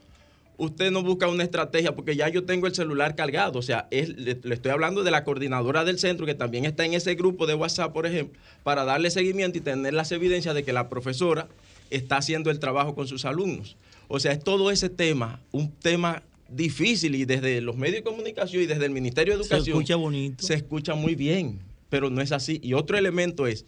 usted 0.57 0.93
no 0.93 1.03
busca 1.03 1.29
una 1.29 1.43
estrategia? 1.43 1.95
Porque 1.95 2.14
ya 2.14 2.29
yo 2.29 2.45
tengo 2.45 2.68
el 2.68 2.75
celular 2.75 3.16
cargado, 3.16 3.59
o 3.59 3.62
sea, 3.62 3.89
le, 3.91 4.39
le 4.43 4.55
estoy 4.55 4.70
hablando 4.70 5.03
de 5.03 5.11
la 5.11 5.25
coordinadora 5.25 5.85
del 5.85 5.99
centro, 5.99 6.25
que 6.25 6.35
también 6.35 6.64
está 6.64 6.85
en 6.85 6.95
ese 6.95 7.16
grupo 7.16 7.47
de 7.47 7.55
WhatsApp, 7.55 7.93
por 7.93 8.07
ejemplo, 8.07 8.41
para 8.62 8.85
darle 8.85 9.11
seguimiento 9.11 9.59
y 9.59 9.61
tener 9.61 9.93
las 9.93 10.12
evidencias 10.12 10.55
de 10.55 10.62
que 10.62 10.72
la 10.72 10.89
profesora 10.89 11.49
está 11.91 12.16
haciendo 12.18 12.51
el 12.51 12.61
trabajo 12.61 12.95
con 12.95 13.09
sus 13.09 13.25
alumnos. 13.25 13.77
O 14.07 14.20
sea, 14.20 14.33
es 14.33 14.43
todo 14.43 14.70
ese 14.70 14.89
tema, 14.89 15.41
un 15.51 15.72
tema 15.72 16.22
difícil 16.57 17.14
y 17.14 17.24
desde 17.24 17.61
los 17.61 17.76
medios 17.76 17.96
de 17.96 18.02
comunicación 18.02 18.62
y 18.62 18.66
desde 18.66 18.84
el 18.86 18.90
Ministerio 18.92 19.36
de 19.36 19.44
Se 19.44 19.55
Educación 19.55 19.76
escucha 19.76 19.96
bonito. 19.96 20.44
se 20.46 20.55
escucha 20.55 20.94
muy 20.94 21.14
bien, 21.14 21.61
pero 21.88 22.11
no 22.11 22.20
es 22.20 22.32
así. 22.32 22.61
Y 22.62 22.74
otro 22.74 22.96
elemento 22.98 23.46
es 23.46 23.64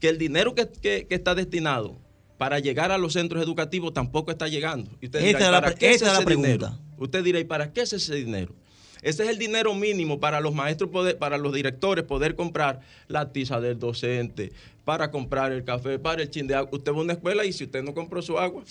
que 0.00 0.08
el 0.08 0.18
dinero 0.18 0.54
que, 0.54 0.68
que- 0.68 1.06
que 1.06 1.14
está 1.14 1.34
destinado 1.34 1.96
para 2.38 2.58
llegar 2.58 2.90
a 2.92 2.98
los 2.98 3.12
centros 3.12 3.42
educativos 3.42 3.92
tampoco 3.94 4.30
está 4.30 4.48
llegando. 4.48 4.90
Y 5.00 5.06
usted 5.06 5.20
dirá, 5.20 5.38
es 5.38 5.44
¿y 5.48 5.50
la 5.50 5.60
para 5.60 5.74
qué 5.74 5.90
es 5.90 5.96
esa 5.96 6.06
es 6.06 6.12
la 6.14 6.18
ese 6.24 6.30
dinero? 6.36 6.58
pregunta. 6.66 6.80
Usted 6.98 7.24
dirá, 7.24 7.38
¿y 7.40 7.44
para 7.44 7.72
qué 7.72 7.82
es 7.82 7.92
ese 7.92 8.14
dinero? 8.14 8.54
Ese 9.02 9.22
es 9.24 9.28
el 9.28 9.38
dinero 9.38 9.74
mínimo 9.74 10.18
para 10.18 10.40
los 10.40 10.54
maestros, 10.54 10.90
poder, 10.90 11.18
para 11.18 11.36
los 11.36 11.52
directores 11.54 12.04
poder 12.04 12.34
comprar 12.36 12.80
la 13.06 13.32
tiza 13.32 13.60
del 13.60 13.78
docente, 13.78 14.50
para 14.84 15.10
comprar 15.10 15.52
el 15.52 15.62
café, 15.62 15.98
para 15.98 16.22
el 16.22 16.30
chin 16.30 16.46
de 16.46 16.54
agua. 16.54 16.70
Usted 16.72 16.92
va 16.92 16.98
a 16.98 17.02
una 17.02 17.12
escuela 17.12 17.44
y 17.44 17.52
si 17.52 17.64
usted 17.64 17.82
no 17.82 17.92
compró 17.92 18.22
su 18.22 18.38
agua, 18.38 18.64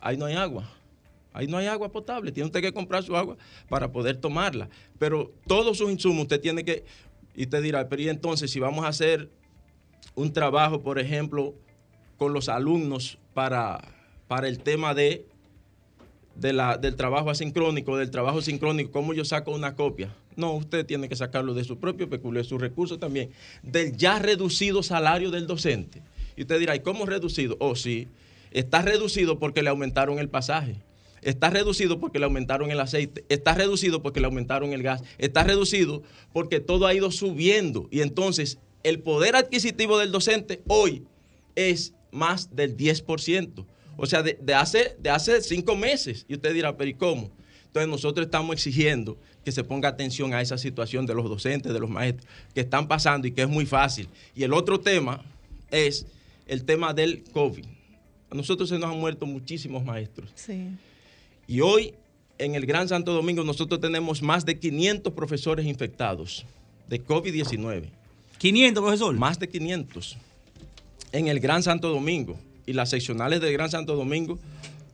ahí 0.00 0.16
no 0.18 0.26
hay 0.26 0.34
agua. 0.34 0.70
Ahí 1.32 1.46
no 1.46 1.56
hay 1.56 1.66
agua 1.66 1.90
potable. 1.90 2.32
Tiene 2.32 2.46
usted 2.46 2.60
que 2.60 2.72
comprar 2.72 3.02
su 3.02 3.16
agua 3.16 3.36
para 3.68 3.92
poder 3.92 4.16
tomarla. 4.16 4.68
Pero 4.98 5.32
todos 5.46 5.78
sus 5.78 5.90
insumos 5.90 6.22
usted 6.22 6.40
tiene 6.40 6.64
que... 6.64 6.84
Y 7.34 7.44
usted 7.44 7.62
dirá, 7.62 7.88
pero 7.88 8.02
y 8.02 8.08
entonces 8.08 8.50
si 8.50 8.58
vamos 8.58 8.84
a 8.84 8.88
hacer 8.88 9.30
un 10.14 10.32
trabajo, 10.32 10.82
por 10.82 10.98
ejemplo, 10.98 11.54
con 12.16 12.32
los 12.32 12.48
alumnos 12.48 13.18
para, 13.32 13.80
para 14.28 14.48
el 14.48 14.58
tema 14.58 14.94
de, 14.94 15.26
de 16.34 16.52
la, 16.52 16.76
del 16.76 16.96
trabajo 16.96 17.30
asincrónico, 17.30 17.96
del 17.96 18.10
trabajo 18.10 18.42
sincrónico, 18.42 18.90
¿cómo 18.90 19.14
yo 19.14 19.24
saco 19.24 19.52
una 19.52 19.76
copia? 19.76 20.14
No, 20.36 20.54
usted 20.54 20.84
tiene 20.84 21.08
que 21.08 21.16
sacarlo 21.16 21.54
de 21.54 21.64
su 21.64 21.78
propio 21.78 22.08
peculio, 22.08 22.42
de 22.42 22.48
sus 22.48 22.60
recursos 22.60 22.98
también, 22.98 23.30
del 23.62 23.96
ya 23.96 24.18
reducido 24.18 24.82
salario 24.82 25.30
del 25.30 25.46
docente. 25.46 26.02
Y 26.36 26.42
usted 26.42 26.58
dirá, 26.58 26.74
¿y 26.74 26.80
cómo 26.80 27.06
reducido? 27.06 27.56
Oh, 27.60 27.76
sí, 27.76 28.08
está 28.50 28.82
reducido 28.82 29.38
porque 29.38 29.62
le 29.62 29.70
aumentaron 29.70 30.18
el 30.18 30.28
pasaje. 30.28 30.76
Está 31.22 31.50
reducido 31.50 32.00
porque 32.00 32.18
le 32.18 32.24
aumentaron 32.24 32.70
el 32.70 32.80
aceite. 32.80 33.24
Está 33.28 33.54
reducido 33.54 34.02
porque 34.02 34.20
le 34.20 34.26
aumentaron 34.26 34.72
el 34.72 34.82
gas. 34.82 35.02
Está 35.18 35.44
reducido 35.44 36.02
porque 36.32 36.60
todo 36.60 36.86
ha 36.86 36.94
ido 36.94 37.10
subiendo. 37.10 37.88
Y 37.90 38.00
entonces 38.00 38.58
el 38.82 39.00
poder 39.00 39.36
adquisitivo 39.36 39.98
del 39.98 40.12
docente 40.12 40.62
hoy 40.66 41.04
es 41.54 41.94
más 42.10 42.54
del 42.54 42.76
10%. 42.76 43.66
O 43.96 44.06
sea, 44.06 44.22
de, 44.22 44.54
hace, 44.54 44.96
de 44.98 45.10
hace 45.10 45.42
cinco 45.42 45.76
meses. 45.76 46.24
Y 46.28 46.34
usted 46.34 46.54
dirá, 46.54 46.76
pero 46.76 46.90
¿y 46.90 46.94
cómo? 46.94 47.30
Entonces 47.66 47.88
nosotros 47.88 48.26
estamos 48.26 48.54
exigiendo 48.54 49.18
que 49.44 49.52
se 49.52 49.62
ponga 49.62 49.88
atención 49.88 50.34
a 50.34 50.40
esa 50.40 50.58
situación 50.58 51.06
de 51.06 51.14
los 51.14 51.28
docentes, 51.28 51.72
de 51.72 51.78
los 51.78 51.88
maestros, 51.88 52.26
que 52.54 52.62
están 52.62 52.88
pasando 52.88 53.28
y 53.28 53.32
que 53.32 53.42
es 53.42 53.48
muy 53.48 53.66
fácil. 53.66 54.08
Y 54.34 54.42
el 54.42 54.52
otro 54.52 54.80
tema 54.80 55.22
es 55.70 56.06
el 56.46 56.64
tema 56.64 56.92
del 56.94 57.22
COVID. 57.24 57.64
A 58.30 58.34
nosotros 58.34 58.68
se 58.68 58.78
nos 58.78 58.90
han 58.90 58.98
muerto 58.98 59.26
muchísimos 59.26 59.84
maestros. 59.84 60.30
Sí. 60.34 60.68
Y 61.50 61.62
hoy 61.62 61.94
en 62.38 62.54
el 62.54 62.64
Gran 62.64 62.86
Santo 62.88 63.12
Domingo 63.12 63.42
nosotros 63.42 63.80
tenemos 63.80 64.22
más 64.22 64.46
de 64.46 64.56
500 64.60 65.12
profesores 65.12 65.66
infectados 65.66 66.46
de 66.88 67.04
COVID-19. 67.04 67.86
500, 68.38 68.80
profesor. 68.84 69.16
Más 69.16 69.36
de 69.40 69.48
500 69.48 70.16
en 71.10 71.26
el 71.26 71.40
Gran 71.40 71.64
Santo 71.64 71.88
Domingo. 71.88 72.38
Y 72.66 72.72
las 72.72 72.90
seccionales 72.90 73.40
del 73.40 73.52
Gran 73.52 73.68
Santo 73.68 73.96
Domingo 73.96 74.38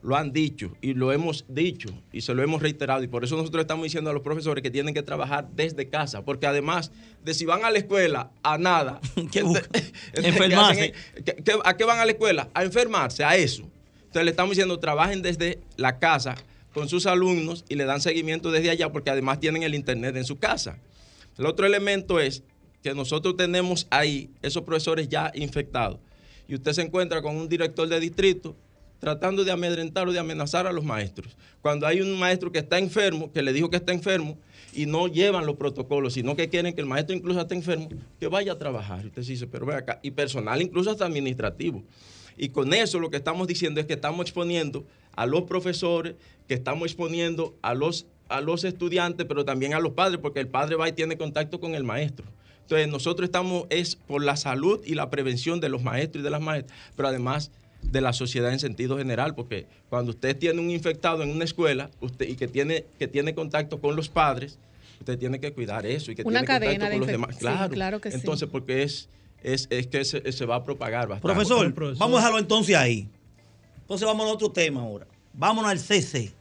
lo 0.02 0.16
han 0.16 0.32
dicho 0.32 0.74
y 0.80 0.94
lo 0.94 1.12
hemos 1.12 1.44
dicho 1.46 1.90
y 2.10 2.22
se 2.22 2.32
lo 2.32 2.42
hemos 2.42 2.62
reiterado. 2.62 3.02
Y 3.02 3.08
por 3.08 3.22
eso 3.22 3.36
nosotros 3.36 3.60
estamos 3.60 3.84
diciendo 3.84 4.08
a 4.08 4.14
los 4.14 4.22
profesores 4.22 4.62
que 4.62 4.70
tienen 4.70 4.94
que 4.94 5.02
trabajar 5.02 5.46
desde 5.54 5.90
casa. 5.90 6.24
Porque 6.24 6.46
además 6.46 6.90
de 7.22 7.34
si 7.34 7.44
van 7.44 7.66
a 7.66 7.70
la 7.70 7.76
escuela 7.76 8.30
a 8.42 8.56
nada, 8.56 8.98
¿Qué 9.30 9.42
buscan? 9.42 9.68
¿qué 10.14 10.26
Enfermarse. 10.26 10.80
hacen 10.80 10.94
es- 11.16 11.22
¿qué- 11.22 11.34
qué- 11.44 11.58
¿A 11.62 11.76
qué 11.76 11.84
van 11.84 11.98
a 11.98 12.06
la 12.06 12.12
escuela? 12.12 12.48
A 12.54 12.64
enfermarse, 12.64 13.22
a 13.24 13.36
eso. 13.36 13.68
Entonces 14.06 14.24
le 14.24 14.30
estamos 14.30 14.50
diciendo, 14.50 14.78
trabajen 14.78 15.22
desde 15.22 15.60
la 15.76 15.98
casa 15.98 16.34
con 16.72 16.88
sus 16.88 17.06
alumnos 17.06 17.64
y 17.68 17.74
le 17.74 17.84
dan 17.84 18.00
seguimiento 18.00 18.50
desde 18.50 18.70
allá 18.70 18.90
porque 18.90 19.10
además 19.10 19.40
tienen 19.40 19.62
el 19.62 19.74
internet 19.74 20.16
en 20.16 20.24
su 20.24 20.36
casa. 20.38 20.78
El 21.38 21.46
otro 21.46 21.66
elemento 21.66 22.18
es 22.20 22.42
que 22.82 22.94
nosotros 22.94 23.36
tenemos 23.36 23.86
ahí 23.90 24.30
esos 24.42 24.62
profesores 24.62 25.08
ya 25.08 25.32
infectados 25.34 25.98
y 26.48 26.54
usted 26.54 26.72
se 26.72 26.82
encuentra 26.82 27.22
con 27.22 27.36
un 27.36 27.48
director 27.48 27.88
de 27.88 28.00
distrito 28.00 28.56
tratando 28.98 29.44
de 29.44 29.52
amedrentar 29.52 30.08
o 30.08 30.12
de 30.12 30.18
amenazar 30.18 30.66
a 30.66 30.72
los 30.72 30.84
maestros. 30.84 31.36
Cuando 31.60 31.86
hay 31.86 32.00
un 32.00 32.18
maestro 32.18 32.50
que 32.50 32.58
está 32.58 32.78
enfermo, 32.78 33.30
que 33.32 33.42
le 33.42 33.52
dijo 33.52 33.68
que 33.70 33.76
está 33.76 33.92
enfermo 33.92 34.38
y 34.72 34.86
no 34.86 35.08
llevan 35.08 35.46
los 35.46 35.56
protocolos, 35.56 36.14
sino 36.14 36.36
que 36.36 36.48
quieren 36.48 36.74
que 36.74 36.80
el 36.80 36.86
maestro 36.86 37.14
incluso 37.14 37.40
esté 37.40 37.54
enfermo, 37.54 37.88
que 38.18 38.28
vaya 38.28 38.52
a 38.52 38.58
trabajar. 38.58 39.06
Usted 39.06 39.22
dice, 39.22 39.46
pero 39.46 39.66
ve 39.66 39.74
acá, 39.74 40.00
y 40.02 40.10
personal 40.10 40.62
incluso 40.62 40.90
hasta 40.90 41.04
administrativo. 41.04 41.82
Y 42.36 42.50
con 42.50 42.72
eso 42.72 42.98
lo 42.98 43.10
que 43.10 43.16
estamos 43.16 43.48
diciendo 43.48 43.80
es 43.80 43.86
que 43.86 43.94
estamos 43.94 44.22
exponiendo 44.22 44.84
a 45.14 45.26
los 45.26 45.42
profesores, 45.42 46.14
que 46.48 46.54
estamos 46.54 46.86
exponiendo 46.86 47.56
a 47.62 47.74
los, 47.74 48.06
a 48.28 48.40
los 48.40 48.64
estudiantes, 48.64 49.26
pero 49.26 49.44
también 49.44 49.74
a 49.74 49.80
los 49.80 49.92
padres, 49.92 50.20
porque 50.20 50.40
el 50.40 50.48
padre 50.48 50.76
va 50.76 50.88
y 50.88 50.92
tiene 50.92 51.16
contacto 51.16 51.60
con 51.60 51.74
el 51.74 51.84
maestro. 51.84 52.26
Entonces, 52.62 52.88
nosotros 52.88 53.28
estamos, 53.28 53.66
es 53.70 53.96
por 53.96 54.22
la 54.24 54.36
salud 54.36 54.80
y 54.84 54.94
la 54.94 55.08
prevención 55.08 55.60
de 55.60 55.68
los 55.68 55.82
maestros 55.82 56.20
y 56.20 56.24
de 56.24 56.30
las 56.30 56.40
maestras, 56.40 56.76
pero 56.96 57.08
además 57.08 57.50
de 57.82 58.00
la 58.00 58.12
sociedad 58.12 58.52
en 58.52 58.58
sentido 58.58 58.98
general, 58.98 59.34
porque 59.34 59.66
cuando 59.88 60.10
usted 60.10 60.36
tiene 60.36 60.60
un 60.60 60.70
infectado 60.70 61.22
en 61.22 61.30
una 61.30 61.44
escuela 61.44 61.90
usted, 62.00 62.28
y 62.28 62.34
que 62.34 62.48
tiene, 62.48 62.84
que 62.98 63.06
tiene 63.06 63.34
contacto 63.34 63.80
con 63.80 63.94
los 63.94 64.08
padres, 64.08 64.58
usted 64.98 65.18
tiene 65.18 65.38
que 65.38 65.52
cuidar 65.52 65.86
eso 65.86 66.10
y 66.10 66.16
que 66.16 66.22
Una 66.22 66.40
tiene 66.40 66.46
cadena 66.46 66.72
contacto 66.72 66.90
de 66.90 66.98
con 66.98 67.00
los 67.00 67.08
demás. 67.08 67.34
sí, 67.36 67.40
Claro, 67.40 67.72
claro 67.72 68.00
que 68.00 68.10
sí. 68.10 68.16
Entonces, 68.16 68.48
porque 68.50 68.82
es, 68.82 69.08
es, 69.42 69.66
es 69.70 69.86
que 69.86 70.04
se, 70.04 70.32
se 70.32 70.46
va 70.46 70.56
a 70.56 70.64
propagar 70.64 71.08
bastante. 71.08 71.34
Profesor, 71.34 71.72
profesor. 71.74 71.98
vamos 72.00 72.16
a 72.16 72.20
dejarlo 72.20 72.38
entonces 72.38 72.76
ahí. 72.76 73.08
Entonces 73.82 74.06
vamos 74.06 74.26
a 74.28 74.32
otro 74.32 74.50
tema 74.50 74.82
ahora. 74.82 75.06
Vámonos 75.32 75.70
al 75.70 75.78
CC, 75.78 76.32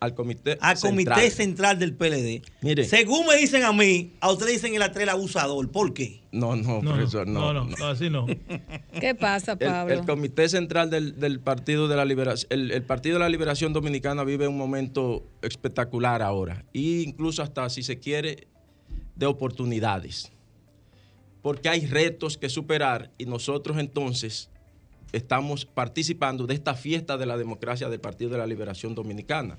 al 0.00 0.14
comité 0.14 0.58
al 0.60 0.76
central. 0.76 1.14
Comité 1.16 1.30
Central 1.30 1.78
del 1.78 1.94
PLD. 1.94 2.42
Mire. 2.60 2.84
Según 2.84 3.26
me 3.26 3.36
dicen 3.36 3.64
a 3.64 3.72
mí, 3.72 4.12
a 4.20 4.30
ustedes 4.30 4.52
dicen 4.52 4.74
el 4.74 4.82
atrel 4.82 5.08
abusador. 5.08 5.70
¿Por 5.70 5.92
qué? 5.92 6.20
No, 6.30 6.54
no, 6.54 6.80
No, 6.82 6.94
profesor, 6.94 7.26
no, 7.26 7.52
no. 7.52 7.64
no, 7.64 7.76
no, 7.76 7.86
así 7.86 8.08
no. 8.10 8.26
¿Qué 9.00 9.14
pasa, 9.14 9.52
El, 9.52 9.58
Pablo? 9.58 9.94
el 9.94 10.04
Comité 10.04 10.48
Central 10.48 10.90
del, 10.90 11.18
del 11.18 11.40
Partido 11.40 11.88
de 11.88 11.96
la 11.96 12.04
Liberación, 12.04 12.46
el, 12.52 12.70
el 12.70 12.82
Partido 12.82 13.14
de 13.14 13.20
la 13.20 13.28
Liberación 13.28 13.72
Dominicana 13.72 14.22
vive 14.24 14.46
un 14.46 14.58
momento 14.58 15.26
espectacular 15.42 16.22
ahora, 16.22 16.64
e 16.74 17.02
incluso 17.04 17.42
hasta 17.42 17.68
si 17.70 17.82
se 17.82 17.98
quiere 17.98 18.46
de 19.16 19.26
oportunidades, 19.26 20.30
porque 21.42 21.68
hay 21.68 21.86
retos 21.86 22.36
que 22.36 22.48
superar 22.48 23.10
y 23.18 23.26
nosotros 23.26 23.78
entonces 23.78 24.48
estamos 25.12 25.64
participando 25.64 26.46
de 26.46 26.54
esta 26.54 26.74
fiesta 26.74 27.16
de 27.16 27.26
la 27.26 27.36
democracia 27.36 27.88
del 27.88 28.00
Partido 28.00 28.30
de 28.30 28.38
la 28.38 28.46
Liberación 28.46 28.94
Dominicana 28.94 29.58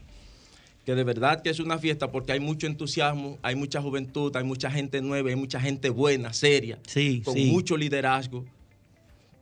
que 0.85 0.95
de 0.95 1.03
verdad 1.03 1.43
que 1.43 1.51
es 1.51 1.59
una 1.59 1.77
fiesta 1.77 2.11
porque 2.11 2.31
hay 2.31 2.39
mucho 2.39 2.65
entusiasmo, 2.65 3.37
hay 3.43 3.53
mucha 3.53 3.79
juventud, 3.79 4.35
hay 4.35 4.43
mucha 4.43 4.71
gente 4.71 5.01
nueva, 5.01 5.29
hay 5.29 5.35
mucha 5.35 5.59
gente 5.59 5.89
buena, 5.89 6.33
seria, 6.33 6.79
Sí, 6.87 7.21
con 7.23 7.35
sí. 7.35 7.45
mucho 7.45 7.77
liderazgo. 7.77 8.43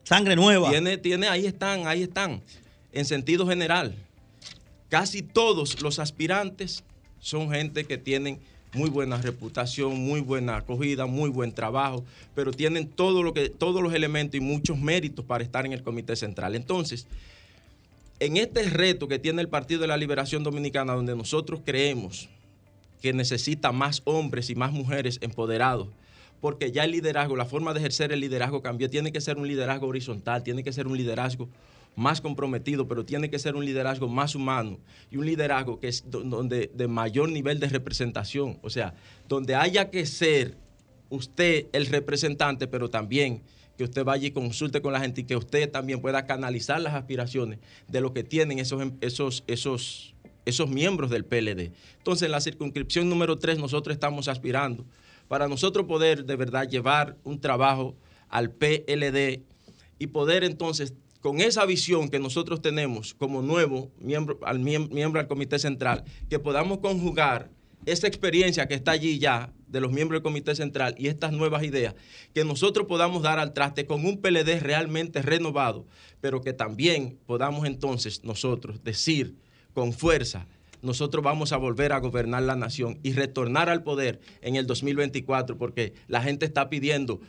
Sangre 0.03 0.35
nueva. 0.35 0.69
Tiene, 0.69 0.97
tiene, 0.97 1.27
ahí 1.27 1.45
están, 1.45 1.87
ahí 1.87 2.03
están. 2.03 2.41
En 2.91 3.05
sentido 3.05 3.47
general, 3.47 3.95
casi 4.89 5.21
todos 5.21 5.81
los 5.81 5.99
aspirantes 5.99 6.83
son 7.19 7.49
gente 7.49 7.85
que 7.85 7.97
tienen 7.97 8.39
muy 8.73 8.89
buena 8.89 9.17
reputación, 9.17 9.95
muy 9.99 10.21
buena 10.21 10.57
acogida, 10.57 11.05
muy 11.05 11.29
buen 11.29 11.51
trabajo, 11.51 12.03
pero 12.35 12.51
tienen 12.51 12.87
todo 12.87 13.23
lo 13.23 13.33
que, 13.33 13.49
todos 13.49 13.81
los 13.81 13.93
elementos 13.93 14.35
y 14.35 14.41
muchos 14.41 14.77
méritos 14.77 15.25
para 15.25 15.43
estar 15.43 15.65
en 15.65 15.73
el 15.73 15.83
Comité 15.83 16.15
Central. 16.15 16.55
Entonces, 16.55 17.07
en 18.19 18.37
este 18.37 18.63
reto 18.69 19.07
que 19.07 19.19
tiene 19.19 19.41
el 19.41 19.49
Partido 19.49 19.81
de 19.81 19.87
la 19.87 19.97
Liberación 19.97 20.43
Dominicana, 20.43 20.93
donde 20.93 21.15
nosotros 21.15 21.61
creemos 21.63 22.29
que 23.01 23.13
necesita 23.13 23.71
más 23.71 24.01
hombres 24.05 24.49
y 24.49 24.55
más 24.55 24.71
mujeres 24.71 25.19
empoderados, 25.21 25.87
porque 26.41 26.71
ya 26.71 26.83
el 26.83 26.91
liderazgo, 26.91 27.35
la 27.35 27.45
forma 27.45 27.73
de 27.73 27.79
ejercer 27.79 28.11
el 28.11 28.19
liderazgo 28.19 28.61
cambió, 28.61 28.89
tiene 28.89 29.11
que 29.11 29.21
ser 29.21 29.37
un 29.37 29.47
liderazgo 29.47 29.87
horizontal, 29.87 30.43
tiene 30.43 30.63
que 30.63 30.73
ser 30.73 30.87
un 30.87 30.97
liderazgo 30.97 31.47
más 31.97 32.21
comprometido, 32.21 32.87
pero 32.87 33.03
tiene 33.03 33.29
que 33.29 33.39
ser 33.39 33.55
un 33.55 33.65
liderazgo 33.65 34.07
más 34.07 34.35
humano 34.35 34.79
y 35.11 35.17
un 35.17 35.25
liderazgo 35.25 35.79
que 35.79 35.87
es 35.87 36.03
do- 36.09 36.21
donde 36.21 36.71
de 36.73 36.87
mayor 36.87 37.27
nivel 37.29 37.59
de 37.59 37.67
representación, 37.67 38.59
o 38.61 38.69
sea, 38.69 38.93
donde 39.27 39.55
haya 39.55 39.89
que 39.89 40.05
ser 40.05 40.55
usted 41.09 41.65
el 41.73 41.87
representante, 41.87 42.67
pero 42.67 42.89
también 42.89 43.41
que 43.77 43.83
usted 43.83 44.03
vaya 44.03 44.27
y 44.27 44.31
consulte 44.31 44.79
con 44.81 44.93
la 44.93 44.99
gente 44.99 45.21
y 45.21 45.23
que 45.23 45.35
usted 45.35 45.69
también 45.71 45.99
pueda 45.99 46.25
canalizar 46.27 46.79
las 46.79 46.93
aspiraciones 46.93 47.57
de 47.87 47.99
lo 48.01 48.13
que 48.13 48.23
tienen 48.23 48.59
esos, 48.59 48.79
em- 48.81 48.97
esos, 49.01 49.43
esos, 49.47 50.13
esos 50.45 50.69
miembros 50.69 51.09
del 51.09 51.25
PLD. 51.25 51.71
Entonces, 51.97 52.27
en 52.27 52.31
la 52.31 52.41
circunscripción 52.41 53.09
número 53.09 53.37
3 53.37 53.57
nosotros 53.57 53.93
estamos 53.93 54.27
aspirando 54.27 54.85
para 55.27 55.47
nosotros 55.47 55.87
poder 55.87 56.25
de 56.25 56.35
verdad 56.35 56.69
llevar 56.69 57.17
un 57.23 57.39
trabajo 57.41 57.95
al 58.29 58.51
PLD 58.51 59.41
y 59.99 60.07
poder 60.07 60.43
entonces, 60.43 60.93
con 61.21 61.41
esa 61.41 61.65
visión 61.65 62.09
que 62.09 62.19
nosotros 62.19 62.61
tenemos 62.61 63.13
como 63.13 63.41
nuevo 63.41 63.91
miembro 63.99 64.39
al, 64.43 64.59
miem- 64.59 64.89
miembro 64.91 65.19
al 65.19 65.27
Comité 65.27 65.59
Central, 65.59 66.03
que 66.29 66.39
podamos 66.39 66.79
conjugar 66.79 67.49
esa 67.85 68.07
experiencia 68.07 68.67
que 68.67 68.73
está 68.75 68.91
allí 68.91 69.17
ya 69.19 69.53
de 69.67 69.81
los 69.81 69.91
miembros 69.91 70.17
del 70.19 70.23
Comité 70.23 70.55
Central 70.55 70.95
y 70.97 71.07
estas 71.07 71.31
nuevas 71.31 71.63
ideas, 71.63 71.95
que 72.33 72.43
nosotros 72.43 72.87
podamos 72.87 73.21
dar 73.23 73.39
al 73.39 73.53
traste 73.53 73.85
con 73.85 74.05
un 74.05 74.21
PLD 74.21 74.59
realmente 74.61 75.21
renovado, 75.21 75.85
pero 76.21 76.41
que 76.41 76.53
también 76.53 77.17
podamos 77.25 77.65
entonces 77.65 78.23
nosotros 78.23 78.83
decir 78.83 79.35
con 79.73 79.93
fuerza, 79.93 80.47
nosotros 80.81 81.23
vamos 81.23 81.51
a 81.53 81.57
volver 81.57 81.91
a 81.91 81.99
gobernar 81.99 82.43
la 82.43 82.55
nación 82.55 82.99
y 83.03 83.13
retornar 83.13 83.67
al 83.69 83.83
poder 83.83 84.19
en 84.41 84.55
el 84.55 84.67
2024, 84.67 85.57
porque 85.57 85.93
la 86.07 86.21
gente 86.21 86.45
está 86.45 86.69
pidiendo 86.69 87.19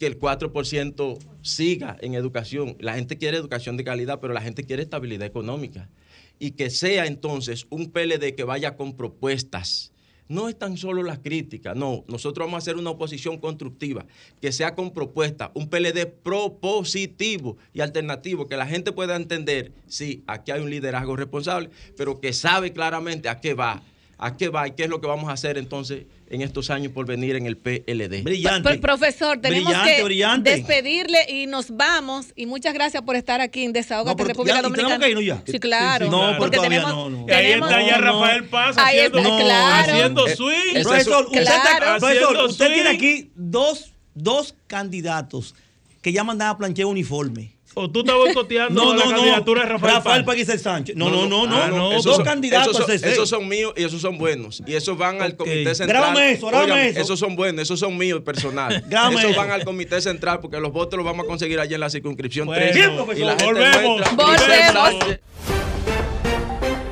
que 0.00 0.06
el 0.06 0.18
4% 0.18 1.18
siga 1.42 1.98
en 2.00 2.14
educación. 2.14 2.74
La 2.80 2.94
gente 2.94 3.18
quiere 3.18 3.36
educación 3.36 3.76
de 3.76 3.84
calidad, 3.84 4.18
pero 4.18 4.32
la 4.32 4.40
gente 4.40 4.64
quiere 4.64 4.82
estabilidad 4.82 5.26
económica. 5.26 5.90
Y 6.38 6.52
que 6.52 6.70
sea 6.70 7.06
entonces 7.06 7.66
un 7.68 7.90
PLD 7.90 8.34
que 8.34 8.44
vaya 8.44 8.76
con 8.76 8.96
propuestas. 8.96 9.92
No 10.26 10.48
es 10.48 10.58
tan 10.58 10.78
solo 10.78 11.02
la 11.02 11.20
crítica, 11.20 11.74
no. 11.74 12.04
Nosotros 12.08 12.46
vamos 12.46 12.54
a 12.54 12.58
hacer 12.64 12.76
una 12.76 12.90
oposición 12.90 13.36
constructiva, 13.36 14.06
que 14.40 14.52
sea 14.52 14.74
con 14.74 14.92
propuestas, 14.92 15.50
un 15.52 15.68
PLD 15.68 16.06
propositivo 16.06 17.58
y 17.74 17.82
alternativo, 17.82 18.46
que 18.46 18.56
la 18.56 18.66
gente 18.66 18.92
pueda 18.92 19.16
entender, 19.16 19.72
sí, 19.86 20.22
aquí 20.26 20.50
hay 20.52 20.62
un 20.62 20.70
liderazgo 20.70 21.14
responsable, 21.14 21.68
pero 21.96 22.20
que 22.20 22.32
sabe 22.32 22.72
claramente 22.72 23.28
a 23.28 23.40
qué 23.40 23.52
va, 23.52 23.82
a 24.22 24.36
qué 24.36 24.50
va 24.50 24.68
y 24.68 24.72
qué 24.72 24.84
es 24.84 24.90
lo 24.90 25.00
que 25.00 25.06
vamos 25.06 25.30
a 25.30 25.32
hacer 25.32 25.56
entonces 25.56 26.04
en 26.28 26.42
estos 26.42 26.68
años 26.70 26.92
por 26.92 27.06
venir 27.06 27.36
en 27.36 27.46
el 27.46 27.56
PLD. 27.56 28.22
Brillante. 28.22 28.68
Pro- 28.68 28.80
profesor, 28.80 29.40
tenemos 29.40 29.64
Brillante, 29.72 29.96
que 29.96 30.04
brillante. 30.04 30.50
despedirle 30.50 31.18
y 31.28 31.46
nos 31.46 31.70
vamos. 31.74 32.26
Y 32.36 32.44
muchas 32.46 32.74
gracias 32.74 33.02
por 33.02 33.16
estar 33.16 33.40
aquí 33.40 33.64
en 33.64 33.72
Desahogate 33.72 34.22
No, 34.22 34.28
República 34.28 34.54
ya- 34.56 34.60
y 34.60 34.62
tenemos 34.72 34.76
Dominicana. 34.92 35.04
que 35.04 35.10
irnos 35.10 35.24
ya. 35.24 35.42
Sí, 35.50 35.58
claro. 35.58 36.04
Sí, 36.06 36.10
sí, 36.10 36.16
claro. 36.16 36.32
No, 36.32 36.38
porque 36.38 36.56
todavía 36.58 36.80
tenemos, 36.82 37.10
no, 37.10 37.10
no. 37.20 37.26
Y 37.26 37.32
ahí 37.32 37.46
tenemos- 37.46 37.70
está 37.70 37.82
ya 37.86 37.98
No, 37.98 38.04
no. 38.04 38.20
Rafael 38.20 38.44
Paz 38.44 38.76
Ahí 38.78 38.96
haciendo, 38.98 39.18
está, 39.18 39.38
claro. 39.44 39.92
haciendo 39.92 40.26
Eh, 40.26 40.36
swing. 40.36 40.82
Profesor, 40.82 41.24
usted, 41.26 41.42
Claro. 41.42 41.62
está- 41.64 41.78
profesor, 41.98 42.10
Haciendo 42.24 42.46
usted 42.46 42.74
tiene 42.74 42.88
aquí 42.90 43.30
dos, 43.34 43.92
dos 44.14 44.54
candidatos 44.66 45.54
que 46.02 46.12
ya 46.12 46.24
mandan 46.24 46.48
a 46.48 46.58
planchar 46.58 46.84
uniforme. 46.86 47.52
O 47.74 47.88
tú 47.90 48.00
estás 48.00 48.14
boicoteando 48.16 48.82
No, 48.84 48.94
la 48.94 49.04
no, 49.04 49.10
no. 49.10 49.16
candidatura 49.16 49.62
de 49.62 49.68
Rafael, 49.68 49.94
Rafael 50.24 50.58
Sánchez. 50.58 50.96
No, 50.96 51.08
no, 51.08 51.26
no, 51.26 51.46
no. 51.46 51.56
Ah, 51.56 51.68
no. 51.68 51.92
esos 51.92 52.04
Dos 52.04 52.16
son- 52.16 52.24
candidatos 52.24 52.74
esos 52.74 52.86
son, 52.86 52.98
CC. 52.98 53.12
esos 53.12 53.28
son 53.28 53.46
míos 53.48 53.72
y 53.76 53.84
esos 53.84 54.00
son 54.00 54.18
buenos. 54.18 54.60
Y 54.66 54.74
esos 54.74 54.98
van 54.98 55.22
al 55.22 55.36
comité 55.36 55.72
central. 55.74 56.02
Grábame 56.02 56.32
eso, 56.32 56.46
grábame 56.48 56.72
Óigame, 56.72 56.88
eso. 56.90 57.00
Esos 57.00 57.18
son 57.20 57.36
buenos, 57.36 57.62
esos 57.62 57.78
son 57.78 57.96
míos 57.96 58.22
personal. 58.22 58.82
Grábame 58.88 59.16
esos 59.18 59.30
eso. 59.30 59.40
van 59.40 59.50
al 59.52 59.64
comité 59.64 60.00
central 60.00 60.40
porque 60.40 60.58
los 60.58 60.72
votos 60.72 60.96
los 60.96 61.06
vamos 61.06 61.24
a 61.24 61.28
conseguir 61.28 61.60
allá 61.60 61.74
en 61.76 61.80
la 61.80 61.90
circunscripción 61.90 62.46
Bueno, 62.46 62.62
3. 62.72 62.74
Bien, 62.74 62.90
y 63.16 63.20
la 63.20 63.30
gente 63.38 63.44
Volvemos. 63.46 64.00
Volvemos. 64.16 65.18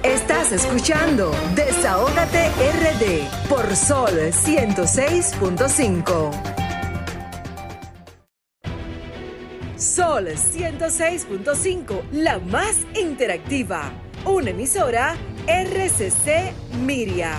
Estás 0.03 0.53
escuchando 0.53 1.35
Desahógate 1.55 2.49
RD 2.49 3.49
por 3.49 3.75
Sol 3.75 4.11
106.5. 4.31 6.68
Sol 9.99 10.29
106.5, 10.29 12.11
la 12.13 12.39
más 12.39 12.87
interactiva. 12.95 13.91
Una 14.25 14.51
emisora 14.51 15.17
RCC 15.49 16.53
Miria. 16.85 17.33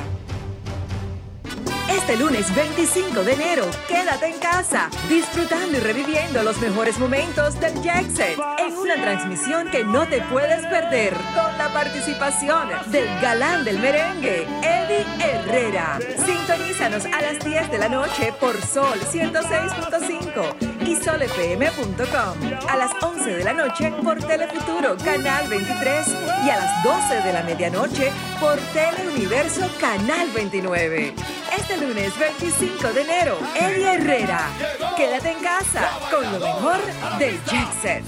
Este 1.90 2.18
lunes 2.18 2.54
25 2.54 3.24
de 3.24 3.32
enero, 3.32 3.66
quédate 3.88 4.26
en 4.26 4.40
casa, 4.40 4.90
disfrutando 5.08 5.78
y 5.78 5.80
reviviendo 5.80 6.44
los 6.44 6.60
mejores 6.60 7.00
momentos 7.00 7.58
del 7.62 7.82
Jackset 7.82 8.38
en 8.58 8.76
una 8.76 8.96
transmisión 8.96 9.72
que 9.72 9.86
no 9.86 10.06
te 10.06 10.20
puedes 10.24 10.66
perder 10.66 11.14
con 11.14 11.58
la 11.58 11.72
participación 11.72 12.68
del 12.88 13.08
galán 13.22 13.64
del 13.64 13.80
merengue, 13.80 14.46
Eddie 14.62 15.06
Herrera. 15.24 15.98
Sintonízanos 16.26 17.06
a 17.06 17.22
las 17.22 17.40
10 17.40 17.72
de 17.72 17.78
la 17.78 17.88
noche 17.88 18.34
por 18.38 18.62
Sol 18.62 19.00
106.5 19.14 20.79
y 20.90 20.96
solfm.com. 20.96 22.36
A 22.68 22.76
las 22.76 22.92
11 23.02 23.30
de 23.30 23.44
la 23.44 23.54
noche 23.54 23.94
por 24.04 24.18
Telefuturo, 24.18 24.98
Canal 24.98 25.48
23 25.48 26.08
y 26.46 26.50
a 26.50 26.58
las 26.58 26.84
12 26.84 27.22
de 27.22 27.34
la 27.34 27.44
medianoche 27.44 28.12
por 28.40 28.58
Teleuniverso, 28.74 29.70
Canal 29.80 30.30
29. 30.32 31.14
Este 31.56 31.78
lunes 31.78 32.18
25 32.18 32.94
de 32.94 33.02
enero, 33.02 33.38
Eddie 33.56 33.94
Herrera. 33.94 34.50
Quédate 34.98 35.32
en 35.32 35.40
casa 35.44 35.92
con 36.10 36.24
lo 36.32 36.40
mejor 36.40 36.78
del 37.20 37.40
Jackset. 37.46 38.04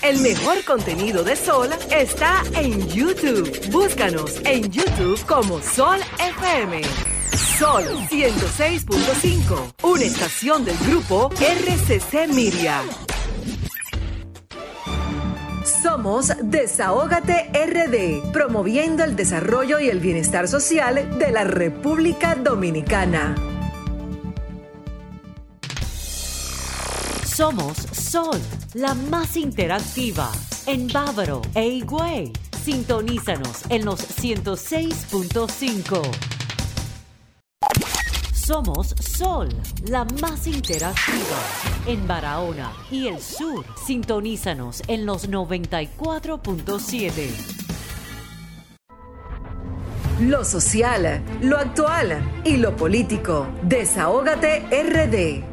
El 0.00 0.20
mejor 0.20 0.64
contenido 0.64 1.22
de 1.22 1.36
Sol 1.36 1.68
está 1.90 2.42
en 2.54 2.88
YouTube. 2.88 3.70
Búscanos 3.70 4.40
en 4.44 4.70
YouTube 4.70 5.22
como 5.26 5.60
Sol 5.60 6.00
FM. 6.18 7.19
Sol 7.32 7.84
106.5, 8.08 9.74
una 9.84 10.02
estación 10.02 10.64
del 10.64 10.76
grupo 10.78 11.30
RCC 11.30 12.26
Miria. 12.34 12.82
Somos 15.82 16.32
Desahógate 16.42 17.50
RD, 17.52 18.32
promoviendo 18.32 19.04
el 19.04 19.14
desarrollo 19.14 19.78
y 19.78 19.88
el 19.88 20.00
bienestar 20.00 20.48
social 20.48 21.18
de 21.18 21.30
la 21.30 21.44
República 21.44 22.34
Dominicana. 22.34 23.36
Somos 27.24 27.78
Sol, 27.92 28.40
la 28.74 28.94
más 28.94 29.36
interactiva 29.36 30.32
en 30.66 30.88
Bávaro 30.88 31.42
e 31.54 31.68
Higüey. 31.68 32.32
Sintonízanos 32.64 33.62
en 33.70 33.84
los 33.86 34.00
106.5. 34.20 36.39
Somos 38.50 38.94
Sol, 38.98 39.48
la 39.84 40.04
más 40.20 40.48
interactiva 40.48 41.38
en 41.86 42.08
Barahona 42.08 42.72
y 42.90 43.06
el 43.06 43.20
sur. 43.20 43.64
Sintonízanos 43.86 44.82
en 44.88 45.06
los 45.06 45.30
94.7. 45.30 47.28
Lo 50.22 50.44
social, 50.44 51.22
lo 51.42 51.58
actual 51.58 52.42
y 52.44 52.56
lo 52.56 52.74
político. 52.74 53.46
Desahógate 53.62 54.66
RD. 54.68 55.49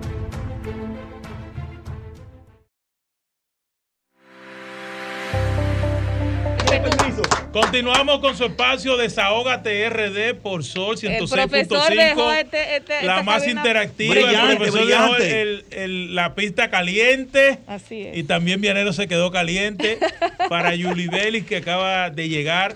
Continuamos 7.61 8.19
con 8.19 8.37
su 8.37 8.45
espacio 8.45 8.97
Desahógate 8.97 9.89
RD 9.89 10.35
por 10.35 10.63
Sol 10.63 10.95
El 11.01 11.17
profesor 11.27 11.49
dejó 11.89 12.29
106.5. 12.29 12.33
este- 12.39 12.75
este- 12.77 13.03
la 13.03 13.23
más 13.23 13.41
cabina- 13.41 13.61
interactiva. 13.61 14.13
Brillante, 14.13 14.51
el 14.51 14.57
profesor 14.57 14.85
dejó 14.87 15.13
brillante. 15.15 15.41
el- 15.41 15.65
el- 15.71 16.15
la 16.15 16.35
pista 16.35 16.69
caliente. 16.69 17.57
Así 17.65 18.01
es. 18.03 18.15
Y 18.17 18.23
también 18.25 18.61
Vianero 18.61 18.93
se 18.93 19.07
quedó 19.07 19.31
caliente 19.31 19.97
para 20.49 20.75
Yuli 20.75 21.07
Vélez, 21.07 21.45
que 21.47 21.57
acaba 21.57 22.11
de 22.11 22.29
llegar. 22.29 22.75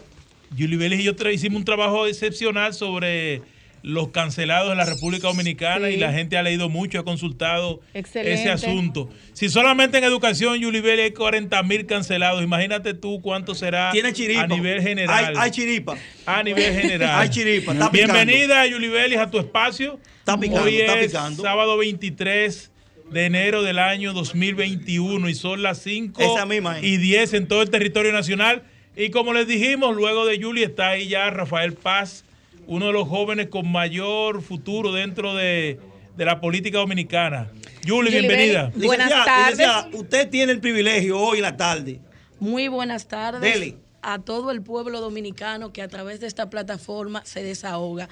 Yuli 0.56 0.78
Vélez 0.78 1.00
y 1.02 1.04
yo 1.04 1.14
hicimos 1.32 1.60
un 1.60 1.66
trabajo 1.66 2.08
excepcional 2.08 2.74
sobre 2.74 3.44
los 3.84 4.10
cancelados 4.10 4.72
en 4.72 4.78
la 4.78 4.86
República 4.86 5.28
Dominicana 5.28 5.88
Sí. 5.88 5.94
y 5.96 5.98
la 5.98 6.14
gente 6.14 6.38
ha 6.38 6.44
leído 6.44 6.70
mucho, 6.70 7.00
ha 7.00 7.04
consultado 7.04 7.82
Excelente. 7.94 8.34
ese 8.40 8.50
asunto. 8.52 9.10
Si 9.34 9.50
solamente 9.50 9.98
en 9.98 10.04
educación, 10.04 10.60
Yuli 10.60 10.82
Vélez, 10.82 11.06
hay 11.06 11.12
40 11.12 11.64
mil 11.64 11.86
cancelados, 11.88 12.44
imagínate 12.44 12.94
tú 12.94 13.22
cuánto 13.22 13.56
será 13.56 13.92
Tiene 13.92 14.10
a 14.38 14.48
nivel 14.48 14.82
general. 14.82 15.26
Hay, 15.26 15.36
hay 15.38 15.52
chiripa. 15.52 15.96
A 16.26 16.44
nivel 16.44 16.74
general. 16.80 17.20
Hay 17.22 17.30
chiripa, 17.30 17.74
está. 17.74 17.90
Bienvenida, 17.90 18.66
Yuli 18.68 18.88
Vélez, 18.90 19.20
a 19.20 19.30
tu 19.32 19.40
espacio. 19.40 20.00
Está 20.20 20.40
picando, 20.40 20.64
Hoy 20.64 20.78
está 20.78 21.00
es 21.00 21.08
picando. 21.08 21.42
sábado 21.42 21.78
23 21.78 22.72
de 23.12 23.26
enero 23.26 23.64
del 23.64 23.80
año 23.80 24.14
2021 24.14 25.28
y 25.28 25.36
son 25.36 25.64
las 25.64 25.80
5 25.82 26.22
Esa 26.22 26.46
misma 26.46 26.78
es. 26.80 26.86
y 26.86 26.98
10 26.98 27.34
en 27.34 27.48
todo 27.48 27.62
el 27.62 27.70
territorio 27.70 28.12
nacional. 28.14 28.64
Y 28.96 29.10
como 29.10 29.34
les 29.34 29.48
dijimos, 29.48 29.96
luego 29.96 30.26
de 30.26 30.38
Yuli 30.38 30.64
está 30.64 30.90
ahí 30.90 31.08
ya 31.08 31.30
Rafael 31.30 31.74
Paz, 31.74 32.24
uno 32.68 32.88
de 32.88 32.94
los 32.94 33.08
jóvenes 33.08 33.48
con 33.48 33.72
mayor 33.72 34.42
futuro 34.42 34.92
dentro 34.92 35.36
de, 35.36 35.80
de 36.18 36.26
la 36.26 36.40
política 36.42 36.78
dominicana. 36.80 37.52
Yuli, 37.86 38.10
Yuli 38.12 38.12
bienvenida. 38.12 38.72
Buenas 38.76 39.08
Licenciada, 39.08 39.26
tardes. 39.26 39.58
licenciada, 39.58 39.90
usted 39.94 40.30
tiene 40.30 40.52
el 40.54 40.60
privilegio 40.60 41.20
hoy 41.20 41.38
en 41.38 41.44
la 41.44 41.58
tarde. 41.58 42.00
Muy 42.40 42.68
buenas 42.68 43.08
tardes 43.08 43.42
Dele. 43.42 43.78
a 44.02 44.20
todo 44.20 44.52
el 44.52 44.62
pueblo 44.62 45.00
dominicano 45.02 45.74
que 45.74 45.82
a 45.82 45.88
través 45.88 46.20
de 46.20 46.28
esta 46.28 46.50
plataforma 46.50 47.24
se 47.26 47.44
desahoga. 47.44 48.08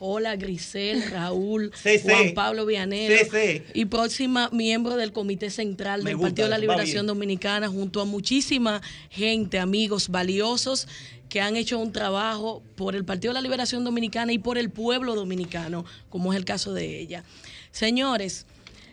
Hola 0.00 0.34
Grisel, 0.36 1.02
Raúl, 1.10 1.70
Sí, 1.74 1.98
sí. 1.98 2.08
Juan 2.08 2.34
Pablo 2.34 2.66
Vianero 2.66 3.14
Sí, 3.16 3.30
sí. 3.32 3.62
y 3.74 3.84
próxima 3.86 4.50
miembro 4.52 4.96
del 4.96 5.12
Comité 5.12 5.50
Central 5.50 6.02
del 6.02 6.16
gusta 6.16 6.28
Partido 6.30 6.46
de 6.46 6.50
la 6.50 6.58
Liberación. 6.58 7.06
Dominicana 7.06 7.68
junto 7.68 8.00
a 8.00 8.04
muchísima 8.04 8.82
gente, 9.08 9.58
amigos 9.58 10.08
valiosos 10.08 10.88
que 11.28 11.40
han 11.40 11.56
hecho 11.56 11.78
un 11.78 11.92
trabajo 11.92 12.62
por 12.76 12.94
el 12.94 13.04
Partido 13.04 13.32
de 13.32 13.34
la 13.34 13.42
Liberación 13.42 13.84
Dominicana 13.84 14.32
y 14.32 14.38
por 14.38 14.58
el 14.58 14.70
pueblo 14.70 15.14
dominicano, 15.14 15.84
como 16.08 16.32
es 16.32 16.38
el 16.38 16.44
caso 16.44 16.72
de 16.72 17.00
ella. 17.00 17.24
Señores, 17.72 18.46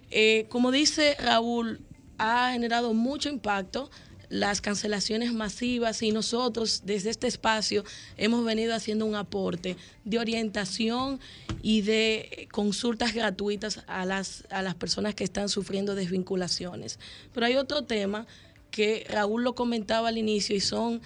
eh, 0.10 0.46
como 0.50 0.72
dice 0.72 1.16
Raúl, 1.20 1.82
ha 2.18 2.52
generado 2.52 2.94
mucho 2.94 3.30
impacto 3.30 3.90
las 4.32 4.62
cancelaciones 4.62 5.34
masivas 5.34 6.02
y 6.02 6.12
nosotros 6.12 6.84
desde 6.86 7.10
este 7.10 7.28
espacio 7.28 7.84
hemos 8.16 8.46
venido 8.46 8.74
haciendo 8.74 9.06
un 9.06 9.16
aporte 9.16 9.76
de 10.06 10.20
orientación 10.20 11.20
y 11.62 11.82
de 11.82 12.48
consultas 12.50 13.14
gratuitas 13.14 13.84
a 13.88 14.06
las, 14.06 14.46
a 14.50 14.62
las 14.62 14.76
personas 14.76 15.16
que 15.16 15.26
están 15.26 15.50
sufriendo 15.50 15.96
desvinculaciones. 15.96 16.98
Pero 17.34 17.46
hay 17.46 17.58
otro 17.58 17.84
tema 17.84 18.26
que 18.72 19.06
Raúl 19.10 19.44
lo 19.44 19.54
comentaba 19.54 20.08
al 20.08 20.18
inicio 20.18 20.56
y 20.56 20.62
son 20.62 21.02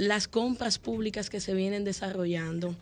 las 0.00 0.28
compras 0.28 0.78
públicas 0.78 1.28
que 1.28 1.40
se 1.40 1.52
vienen 1.52 1.84
desarrollando. 1.84 2.74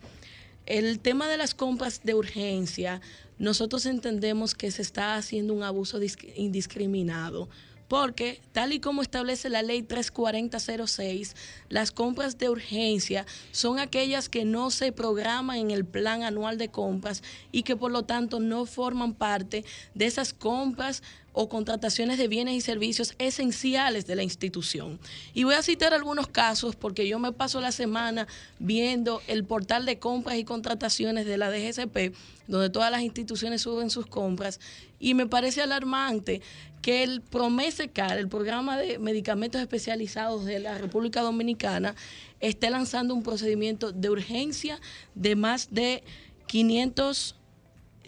El 0.66 1.00
tema 1.00 1.28
de 1.28 1.36
las 1.36 1.52
compras 1.52 2.02
de 2.04 2.14
urgencia, 2.14 3.00
nosotros 3.40 3.86
entendemos 3.86 4.54
que 4.54 4.70
se 4.70 4.82
está 4.82 5.16
haciendo 5.16 5.52
un 5.52 5.64
abuso 5.64 5.98
dis- 5.98 6.32
indiscriminado. 6.36 7.48
Porque, 7.88 8.42
tal 8.52 8.74
y 8.74 8.80
como 8.80 9.00
establece 9.00 9.48
la 9.48 9.62
ley 9.62 9.82
34006, 9.82 11.34
las 11.70 11.90
compras 11.90 12.36
de 12.36 12.50
urgencia 12.50 13.24
son 13.50 13.78
aquellas 13.78 14.28
que 14.28 14.44
no 14.44 14.70
se 14.70 14.92
programan 14.92 15.56
en 15.56 15.70
el 15.70 15.86
plan 15.86 16.22
anual 16.22 16.58
de 16.58 16.68
compras 16.68 17.22
y 17.50 17.62
que 17.62 17.76
por 17.76 17.90
lo 17.90 18.04
tanto 18.04 18.40
no 18.40 18.66
forman 18.66 19.14
parte 19.14 19.64
de 19.94 20.04
esas 20.06 20.34
compras 20.34 21.02
o 21.40 21.48
contrataciones 21.48 22.18
de 22.18 22.26
bienes 22.26 22.54
y 22.54 22.60
servicios 22.60 23.14
esenciales 23.18 24.06
de 24.06 24.16
la 24.16 24.24
institución. 24.24 24.98
Y 25.34 25.44
voy 25.44 25.54
a 25.54 25.62
citar 25.62 25.94
algunos 25.94 26.26
casos 26.26 26.74
porque 26.74 27.06
yo 27.06 27.20
me 27.20 27.30
paso 27.30 27.60
la 27.60 27.70
semana 27.70 28.26
viendo 28.58 29.22
el 29.28 29.44
portal 29.44 29.86
de 29.86 30.00
compras 30.00 30.36
y 30.36 30.42
contrataciones 30.42 31.26
de 31.26 31.38
la 31.38 31.48
DGCP, 31.48 32.12
donde 32.48 32.70
todas 32.70 32.90
las 32.90 33.02
instituciones 33.02 33.62
suben 33.62 33.88
sus 33.88 34.06
compras, 34.06 34.58
y 34.98 35.14
me 35.14 35.26
parece 35.26 35.62
alarmante 35.62 36.42
que 36.82 37.02
el 37.02 37.20
PROMESECAR, 37.20 38.18
el 38.18 38.28
programa 38.28 38.76
de 38.76 38.98
medicamentos 38.98 39.60
especializados 39.60 40.44
de 40.44 40.58
la 40.58 40.78
República 40.78 41.22
Dominicana, 41.22 41.94
esté 42.40 42.70
lanzando 42.70 43.14
un 43.14 43.22
procedimiento 43.22 43.92
de 43.92 44.10
urgencia 44.10 44.80
de 45.14 45.36
más 45.36 45.68
de 45.70 46.02
500 46.46 47.34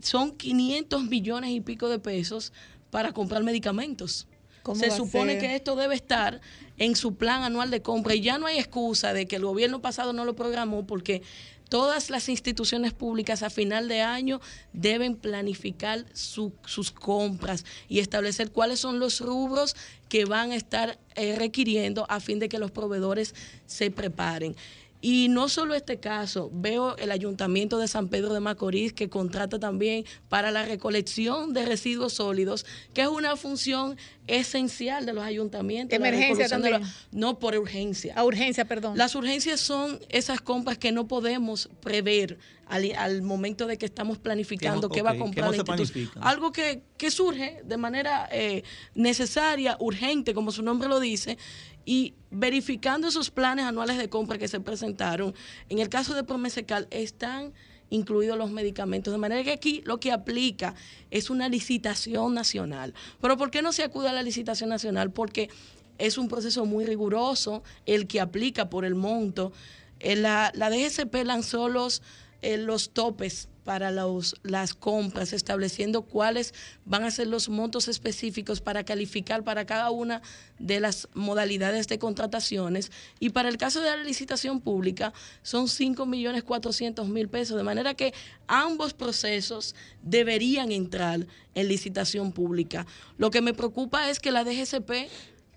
son 0.02 0.32
500 0.32 1.04
millones 1.04 1.50
y 1.50 1.60
pico 1.60 1.88
de 1.88 1.98
pesos 1.98 2.52
para 2.90 3.12
comprar 3.12 3.42
medicamentos. 3.42 4.26
¿Cómo 4.62 4.78
Se 4.78 4.90
supone 4.90 5.38
que 5.38 5.54
esto 5.54 5.74
debe 5.74 5.94
estar 5.94 6.40
en 6.76 6.94
su 6.96 7.14
plan 7.14 7.42
anual 7.42 7.70
de 7.70 7.82
compra 7.82 8.14
y 8.14 8.20
ya 8.20 8.38
no 8.38 8.46
hay 8.46 8.58
excusa 8.58 9.12
de 9.12 9.26
que 9.26 9.36
el 9.36 9.44
gobierno 9.44 9.80
pasado 9.80 10.12
no 10.12 10.24
lo 10.24 10.34
programó 10.34 10.86
porque 10.86 11.22
todas 11.70 12.10
las 12.10 12.28
instituciones 12.28 12.92
públicas 12.92 13.42
a 13.42 13.48
final 13.48 13.88
de 13.88 14.02
año 14.02 14.40
deben 14.74 15.16
planificar 15.16 16.04
su- 16.12 16.52
sus 16.66 16.90
compras 16.90 17.64
y 17.88 18.00
establecer 18.00 18.50
cuáles 18.50 18.80
son 18.80 18.98
los 18.98 19.20
rubros 19.20 19.74
que 20.10 20.26
van 20.26 20.50
a 20.52 20.56
estar 20.56 20.98
eh, 21.14 21.36
requiriendo 21.38 22.04
a 22.10 22.20
fin 22.20 22.38
de 22.40 22.48
que 22.48 22.58
los 22.58 22.70
proveedores 22.72 23.34
se 23.66 23.90
preparen. 23.90 24.56
Y 25.00 25.28
no 25.28 25.48
solo 25.48 25.74
este 25.74 25.98
caso, 25.98 26.50
veo 26.52 26.96
el 26.96 27.10
Ayuntamiento 27.10 27.78
de 27.78 27.88
San 27.88 28.08
Pedro 28.08 28.34
de 28.34 28.40
Macorís 28.40 28.92
que 28.92 29.08
contrata 29.08 29.58
también 29.58 30.04
para 30.28 30.50
la 30.50 30.64
recolección 30.64 31.52
de 31.54 31.64
residuos 31.64 32.14
sólidos, 32.14 32.66
que 32.92 33.02
es 33.02 33.08
una 33.08 33.36
función 33.36 33.96
esencial 34.26 35.06
de 35.06 35.12
los 35.12 35.24
ayuntamientos. 35.24 35.96
Emergencia 35.96 36.48
de 36.58 36.80
no 37.12 37.38
por 37.38 37.56
urgencia. 37.56 38.14
A 38.14 38.24
urgencia, 38.24 38.64
perdón. 38.64 38.96
Las 38.96 39.14
urgencias 39.14 39.60
son 39.60 39.98
esas 40.08 40.40
compras 40.40 40.78
que 40.78 40.92
no 40.92 41.08
podemos 41.08 41.68
prever 41.80 42.38
al, 42.66 42.92
al 42.96 43.22
momento 43.22 43.66
de 43.66 43.76
que 43.76 43.86
estamos 43.86 44.18
planificando 44.18 44.88
qué 44.88 45.02
va 45.02 45.10
a 45.10 45.18
comprar 45.18 45.46
no 45.46 45.56
la 45.56 45.64
se 45.64 45.70
institución. 45.82 46.24
Algo 46.24 46.52
que, 46.52 46.82
que 46.96 47.10
surge 47.10 47.60
de 47.64 47.76
manera 47.76 48.28
eh, 48.30 48.62
necesaria, 48.94 49.76
urgente, 49.80 50.32
como 50.34 50.52
su 50.52 50.62
nombre 50.62 50.88
lo 50.88 51.00
dice, 51.00 51.36
y 51.84 52.14
verificando 52.30 53.08
esos 53.08 53.30
planes 53.30 53.64
anuales 53.64 53.98
de 53.98 54.08
compra 54.08 54.38
que 54.38 54.48
se 54.48 54.60
presentaron, 54.60 55.34
en 55.68 55.78
el 55.78 55.88
caso 55.88 56.14
de 56.14 56.24
Promesecal 56.24 56.86
están 56.90 57.52
incluidos 57.90 58.38
los 58.38 58.50
medicamentos. 58.50 59.12
De 59.12 59.18
manera 59.18 59.42
que 59.42 59.52
aquí 59.52 59.82
lo 59.84 59.98
que 60.00 60.12
aplica 60.12 60.74
es 61.10 61.28
una 61.28 61.48
licitación 61.48 62.34
nacional. 62.34 62.94
Pero 63.20 63.36
¿por 63.36 63.50
qué 63.50 63.62
no 63.62 63.72
se 63.72 63.82
acude 63.82 64.08
a 64.08 64.12
la 64.12 64.22
licitación 64.22 64.70
nacional? 64.70 65.10
Porque 65.10 65.50
es 65.98 66.16
un 66.16 66.28
proceso 66.28 66.64
muy 66.64 66.86
riguroso 66.86 67.62
el 67.84 68.06
que 68.06 68.20
aplica 68.20 68.70
por 68.70 68.84
el 68.84 68.94
monto. 68.94 69.52
Eh, 69.98 70.16
La, 70.16 70.50
la 70.54 70.70
DGCP 70.70 71.14
lanzó 71.24 71.68
los, 71.68 72.02
eh, 72.40 72.56
los 72.56 72.90
topes 72.90 73.49
para 73.64 73.90
los, 73.90 74.36
las 74.42 74.74
compras, 74.74 75.32
estableciendo 75.32 76.02
cuáles 76.02 76.54
van 76.84 77.04
a 77.04 77.10
ser 77.10 77.26
los 77.26 77.48
montos 77.48 77.88
específicos 77.88 78.60
para 78.60 78.84
calificar 78.84 79.44
para 79.44 79.66
cada 79.66 79.90
una 79.90 80.22
de 80.58 80.80
las 80.80 81.08
modalidades 81.14 81.88
de 81.88 81.98
contrataciones. 81.98 82.90
Y 83.18 83.30
para 83.30 83.48
el 83.48 83.56
caso 83.56 83.80
de 83.80 83.90
la 83.90 84.02
licitación 84.02 84.60
pública 84.60 85.12
son 85.42 85.68
5 85.68 86.06
millones 86.06 86.44
400 86.44 87.08
mil 87.08 87.28
pesos, 87.28 87.56
de 87.56 87.62
manera 87.62 87.94
que 87.94 88.14
ambos 88.46 88.94
procesos 88.94 89.74
deberían 90.02 90.72
entrar 90.72 91.26
en 91.54 91.68
licitación 91.68 92.32
pública. 92.32 92.86
Lo 93.18 93.30
que 93.30 93.42
me 93.42 93.54
preocupa 93.54 94.10
es 94.10 94.20
que 94.20 94.32
la 94.32 94.44
DGCP 94.44 95.10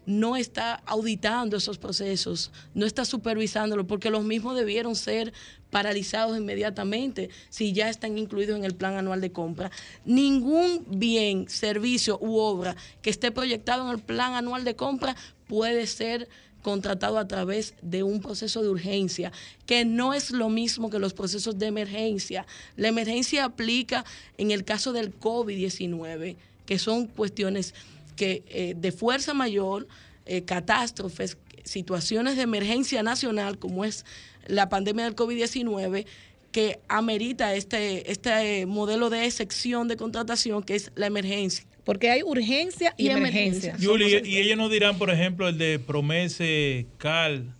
no 0.05 0.35
está 0.35 0.75
auditando 0.85 1.57
esos 1.57 1.77
procesos, 1.77 2.51
no 2.73 2.85
está 2.85 3.05
supervisándolo, 3.05 3.87
porque 3.87 4.09
los 4.09 4.23
mismos 4.23 4.55
debieron 4.55 4.95
ser 4.95 5.33
paralizados 5.69 6.37
inmediatamente 6.37 7.29
si 7.49 7.73
ya 7.73 7.89
están 7.89 8.17
incluidos 8.17 8.57
en 8.57 8.63
el 8.63 8.75
plan 8.75 8.95
anual 8.95 9.21
de 9.21 9.31
compra. 9.31 9.71
Ningún 10.05 10.85
bien, 10.87 11.49
servicio 11.49 12.19
u 12.21 12.37
obra 12.37 12.75
que 13.01 13.09
esté 13.09 13.31
proyectado 13.31 13.85
en 13.85 13.95
el 13.95 14.01
plan 14.01 14.33
anual 14.33 14.63
de 14.63 14.75
compra 14.75 15.15
puede 15.47 15.87
ser 15.87 16.29
contratado 16.61 17.19
a 17.19 17.27
través 17.27 17.75
de 17.81 18.01
un 18.01 18.21
proceso 18.21 18.63
de 18.63 18.69
urgencia, 18.69 19.31
que 19.65 19.85
no 19.85 20.13
es 20.13 20.31
lo 20.31 20.49
mismo 20.49 20.89
que 20.89 20.97
los 20.97 21.13
procesos 21.13 21.59
de 21.59 21.67
emergencia. 21.67 22.47
La 22.77 22.87
emergencia 22.87 23.43
aplica 23.43 24.05
en 24.37 24.49
el 24.49 24.63
caso 24.63 24.93
del 24.93 25.13
COVID-19, 25.19 26.37
que 26.65 26.79
son 26.79 27.07
cuestiones 27.07 27.75
que 28.15 28.43
eh, 28.47 28.73
de 28.77 28.91
fuerza 28.91 29.33
mayor, 29.33 29.87
eh, 30.25 30.43
catástrofes, 30.43 31.37
situaciones 31.63 32.35
de 32.35 32.43
emergencia 32.43 33.03
nacional, 33.03 33.57
como 33.57 33.85
es 33.85 34.05
la 34.47 34.69
pandemia 34.69 35.05
del 35.05 35.15
COVID-19, 35.15 36.05
que 36.51 36.79
amerita 36.87 37.55
este, 37.55 38.11
este 38.11 38.65
modelo 38.65 39.09
de 39.09 39.25
excepción 39.25 39.87
de 39.87 39.97
contratación, 39.97 40.63
que 40.63 40.75
es 40.75 40.91
la 40.95 41.07
emergencia. 41.07 41.65
Porque 41.83 42.09
hay 42.09 42.23
urgencia 42.23 42.93
y, 42.97 43.09
emergencia. 43.09 43.75
Yuli, 43.77 44.21
y 44.23 44.37
ellos 44.37 44.57
nos 44.57 44.71
dirán, 44.71 44.97
por 44.97 45.09
ejemplo, 45.09 45.49
el 45.49 45.57
de 45.57 45.79
Promese 45.79 46.85
Cal, 46.97 47.53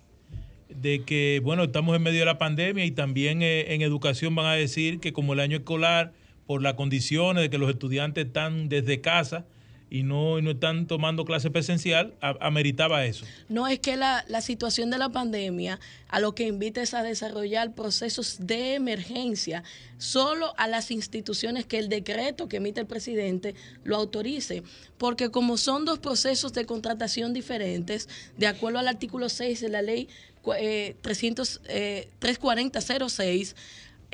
de 0.70 1.04
que, 1.04 1.42
bueno, 1.44 1.64
estamos 1.64 1.96
en 1.96 2.04
medio 2.04 2.20
de 2.20 2.26
la 2.26 2.38
pandemia 2.38 2.86
y 2.86 2.92
también 2.92 3.42
eh, 3.42 3.74
en 3.74 3.82
educación 3.82 4.34
van 4.36 4.46
a 4.46 4.54
decir 4.54 5.00
que 5.00 5.12
como 5.12 5.34
el 5.34 5.40
año 5.40 5.58
escolar, 5.58 6.14
por 6.46 6.62
las 6.62 6.74
condiciones 6.74 7.42
de 7.42 7.50
que 7.50 7.58
los 7.58 7.70
estudiantes 7.70 8.26
están 8.28 8.70
desde 8.70 9.02
casa, 9.02 9.46
y 9.94 10.02
no, 10.02 10.42
no 10.42 10.50
están 10.50 10.88
tomando 10.88 11.24
clase 11.24 11.52
presencial, 11.52 12.16
ameritaba 12.42 13.06
eso. 13.06 13.26
No, 13.48 13.68
es 13.68 13.78
que 13.78 13.96
la, 13.96 14.26
la, 14.28 14.42
situación 14.42 14.90
de 14.90 14.98
la 14.98 15.10
pandemia 15.10 15.80
a 16.08 16.20
lo 16.20 16.34
que 16.34 16.48
invita 16.48 16.82
es 16.82 16.96
a 16.96 17.04
desarrollar 17.04 17.76
procesos 17.76 18.38
de 18.40 18.74
emergencia 18.74 19.64
solo 20.00 20.56
a 20.58 20.66
las 20.66 20.90
instituciones 20.90 21.68
que 21.68 21.78
el 21.78 21.90
decreto 21.90 22.50
que 22.50 22.58
emite 22.58 22.82
el 22.82 22.88
presidente 22.88 23.54
lo 23.84 23.96
autorice. 23.96 24.64
Porque 24.98 25.30
como 25.30 25.58
son 25.58 25.86
dos 25.86 26.00
procesos 26.00 26.54
de 26.54 26.66
contratación 26.66 27.32
diferentes, 27.32 28.10
de 28.36 28.48
acuerdo 28.48 28.80
al 28.80 28.88
artículo 28.88 29.30
6 29.30 29.62
de 29.62 29.70
la 29.70 29.84
ley 29.84 30.10
eh, 30.58 30.96
300, 31.04 31.62
eh, 31.68 32.10
34006, 32.18 33.56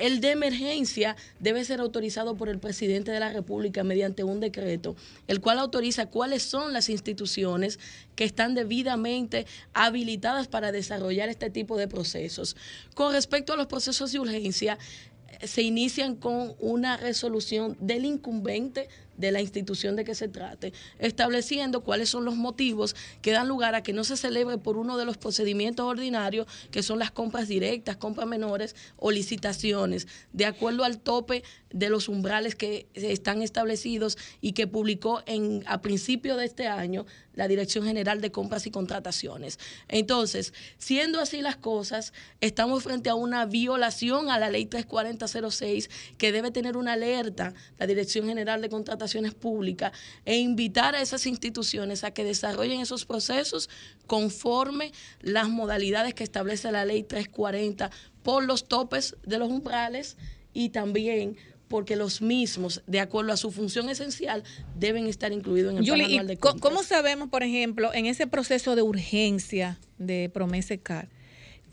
el 0.00 0.20
de 0.20 0.30
emergencia 0.30 1.14
debe 1.38 1.64
ser 1.64 1.80
autorizado 1.80 2.34
por 2.36 2.48
el 2.48 2.58
presidente 2.58 3.12
de 3.12 3.20
la 3.20 3.32
República 3.32 3.84
mediante 3.84 4.24
un 4.24 4.40
decreto, 4.40 4.96
el 5.28 5.40
cual 5.40 5.58
autoriza 5.58 6.06
cuáles 6.06 6.42
son 6.42 6.72
las 6.72 6.88
instituciones 6.88 7.78
que 8.16 8.24
están 8.24 8.54
debidamente 8.54 9.46
habilitadas 9.74 10.48
para 10.48 10.72
desarrollar 10.72 11.28
este 11.28 11.50
tipo 11.50 11.76
de 11.76 11.86
procesos. 11.86 12.56
Con 12.94 13.12
respecto 13.12 13.52
a 13.52 13.56
los 13.56 13.66
procesos 13.66 14.10
de 14.12 14.20
urgencia, 14.20 14.78
se 15.42 15.62
inician 15.62 16.16
con 16.16 16.54
una 16.58 16.96
resolución 16.96 17.76
del 17.80 18.04
incumbente 18.04 18.88
de 19.20 19.30
la 19.30 19.40
institución 19.40 19.96
de 19.96 20.04
que 20.04 20.14
se 20.14 20.28
trate, 20.28 20.72
estableciendo 20.98 21.82
cuáles 21.82 22.08
son 22.08 22.24
los 22.24 22.36
motivos 22.36 22.96
que 23.22 23.32
dan 23.32 23.48
lugar 23.48 23.74
a 23.74 23.82
que 23.82 23.92
no 23.92 24.04
se 24.04 24.16
celebre 24.16 24.58
por 24.58 24.76
uno 24.76 24.96
de 24.96 25.04
los 25.04 25.18
procedimientos 25.18 25.86
ordinarios, 25.86 26.46
que 26.70 26.82
son 26.82 26.98
las 26.98 27.10
compras 27.10 27.48
directas, 27.48 27.96
compras 27.96 28.26
menores 28.26 28.74
o 28.96 29.10
licitaciones, 29.10 30.08
de 30.32 30.46
acuerdo 30.46 30.84
al 30.84 30.98
tope 30.98 31.44
de 31.72 31.88
los 31.88 32.08
umbrales 32.08 32.56
que 32.56 32.88
están 32.94 33.42
establecidos 33.42 34.18
y 34.40 34.52
que 34.52 34.66
publicó 34.66 35.22
en, 35.26 35.62
a 35.66 35.80
principio 35.82 36.36
de 36.36 36.46
este 36.46 36.66
año 36.66 37.06
la 37.34 37.46
Dirección 37.46 37.84
General 37.84 38.20
de 38.20 38.32
Compras 38.32 38.66
y 38.66 38.70
Contrataciones. 38.70 39.58
Entonces, 39.88 40.52
siendo 40.78 41.20
así 41.20 41.42
las 41.42 41.56
cosas, 41.56 42.12
estamos 42.40 42.82
frente 42.82 43.08
a 43.08 43.14
una 43.14 43.46
violación 43.46 44.30
a 44.30 44.38
la 44.38 44.50
ley 44.50 44.66
34006 44.66 45.90
que 46.18 46.32
debe 46.32 46.50
tener 46.50 46.76
una 46.76 46.94
alerta 46.94 47.54
la 47.78 47.86
Dirección 47.86 48.26
General 48.26 48.60
de 48.60 48.68
Contrataciones 48.68 49.09
Públicas 49.34 49.92
e 50.24 50.38
invitar 50.38 50.94
a 50.94 51.02
esas 51.02 51.26
instituciones 51.26 52.04
a 52.04 52.12
que 52.12 52.24
desarrollen 52.24 52.80
esos 52.80 53.04
procesos 53.04 53.68
conforme 54.06 54.92
las 55.20 55.48
modalidades 55.48 56.14
que 56.14 56.24
establece 56.24 56.70
la 56.70 56.84
ley 56.84 57.02
340 57.02 57.90
por 58.22 58.44
los 58.44 58.68
topes 58.68 59.16
de 59.24 59.38
los 59.38 59.50
umbrales 59.50 60.16
y 60.52 60.70
también 60.70 61.36
porque 61.68 61.94
los 61.94 62.20
mismos, 62.20 62.82
de 62.88 62.98
acuerdo 62.98 63.32
a 63.32 63.36
su 63.36 63.52
función 63.52 63.88
esencial, 63.88 64.42
deben 64.76 65.06
estar 65.06 65.32
incluidos 65.32 65.72
en 65.72 65.78
el 65.78 65.84
plan 65.84 66.00
anual 66.00 66.26
de 66.26 66.36
compras. 66.36 66.60
¿Cómo 66.60 66.82
sabemos, 66.82 67.28
por 67.28 67.44
ejemplo, 67.44 67.94
en 67.94 68.06
ese 68.06 68.26
proceso 68.26 68.74
de 68.74 68.82
urgencia 68.82 69.78
de 69.96 70.28
Promese 70.34 70.78
CAR, 70.78 71.08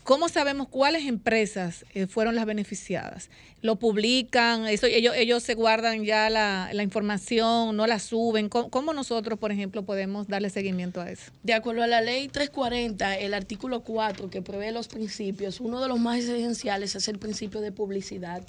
cómo 0.08 0.30
sabemos 0.30 0.68
cuáles 0.68 1.04
empresas 1.04 1.84
eh, 1.92 2.06
fueron 2.06 2.34
las 2.34 2.46
beneficiadas? 2.46 3.28
¿Lo 3.60 3.76
publican? 3.76 4.66
Eso, 4.66 4.86
ellos, 4.86 5.14
ellos 5.14 5.42
se 5.42 5.52
guardan 5.52 6.02
ya 6.02 6.30
la, 6.30 6.82
información, 6.82 7.76
no 7.76 7.86
la 7.86 7.98
suben. 7.98 8.48
¿Cómo, 8.48 8.70
¿Cómo, 8.70 8.94
nosotros, 8.94 9.38
por 9.38 9.52
ejemplo, 9.52 9.82
podemos 9.82 10.26
darle 10.26 10.48
seguimiento 10.48 11.02
a 11.02 11.10
eso? 11.10 11.30
De 11.42 11.52
acuerdo 11.52 11.82
a 11.82 11.86
la 11.86 12.00
ley 12.00 12.28
340, 12.28 13.18
el 13.18 13.34
artículo 13.34 13.82
4 13.82 14.30
que 14.30 14.40
prevé 14.40 14.72
los 14.72 14.88
principios, 14.88 15.60
uno 15.60 15.78
de 15.78 15.88
los 15.88 16.00
más 16.00 16.20
esenciales 16.20 16.94
es 16.94 17.06
el 17.08 17.18
principio 17.18 17.60
de 17.60 17.70
publicidad 17.70 18.42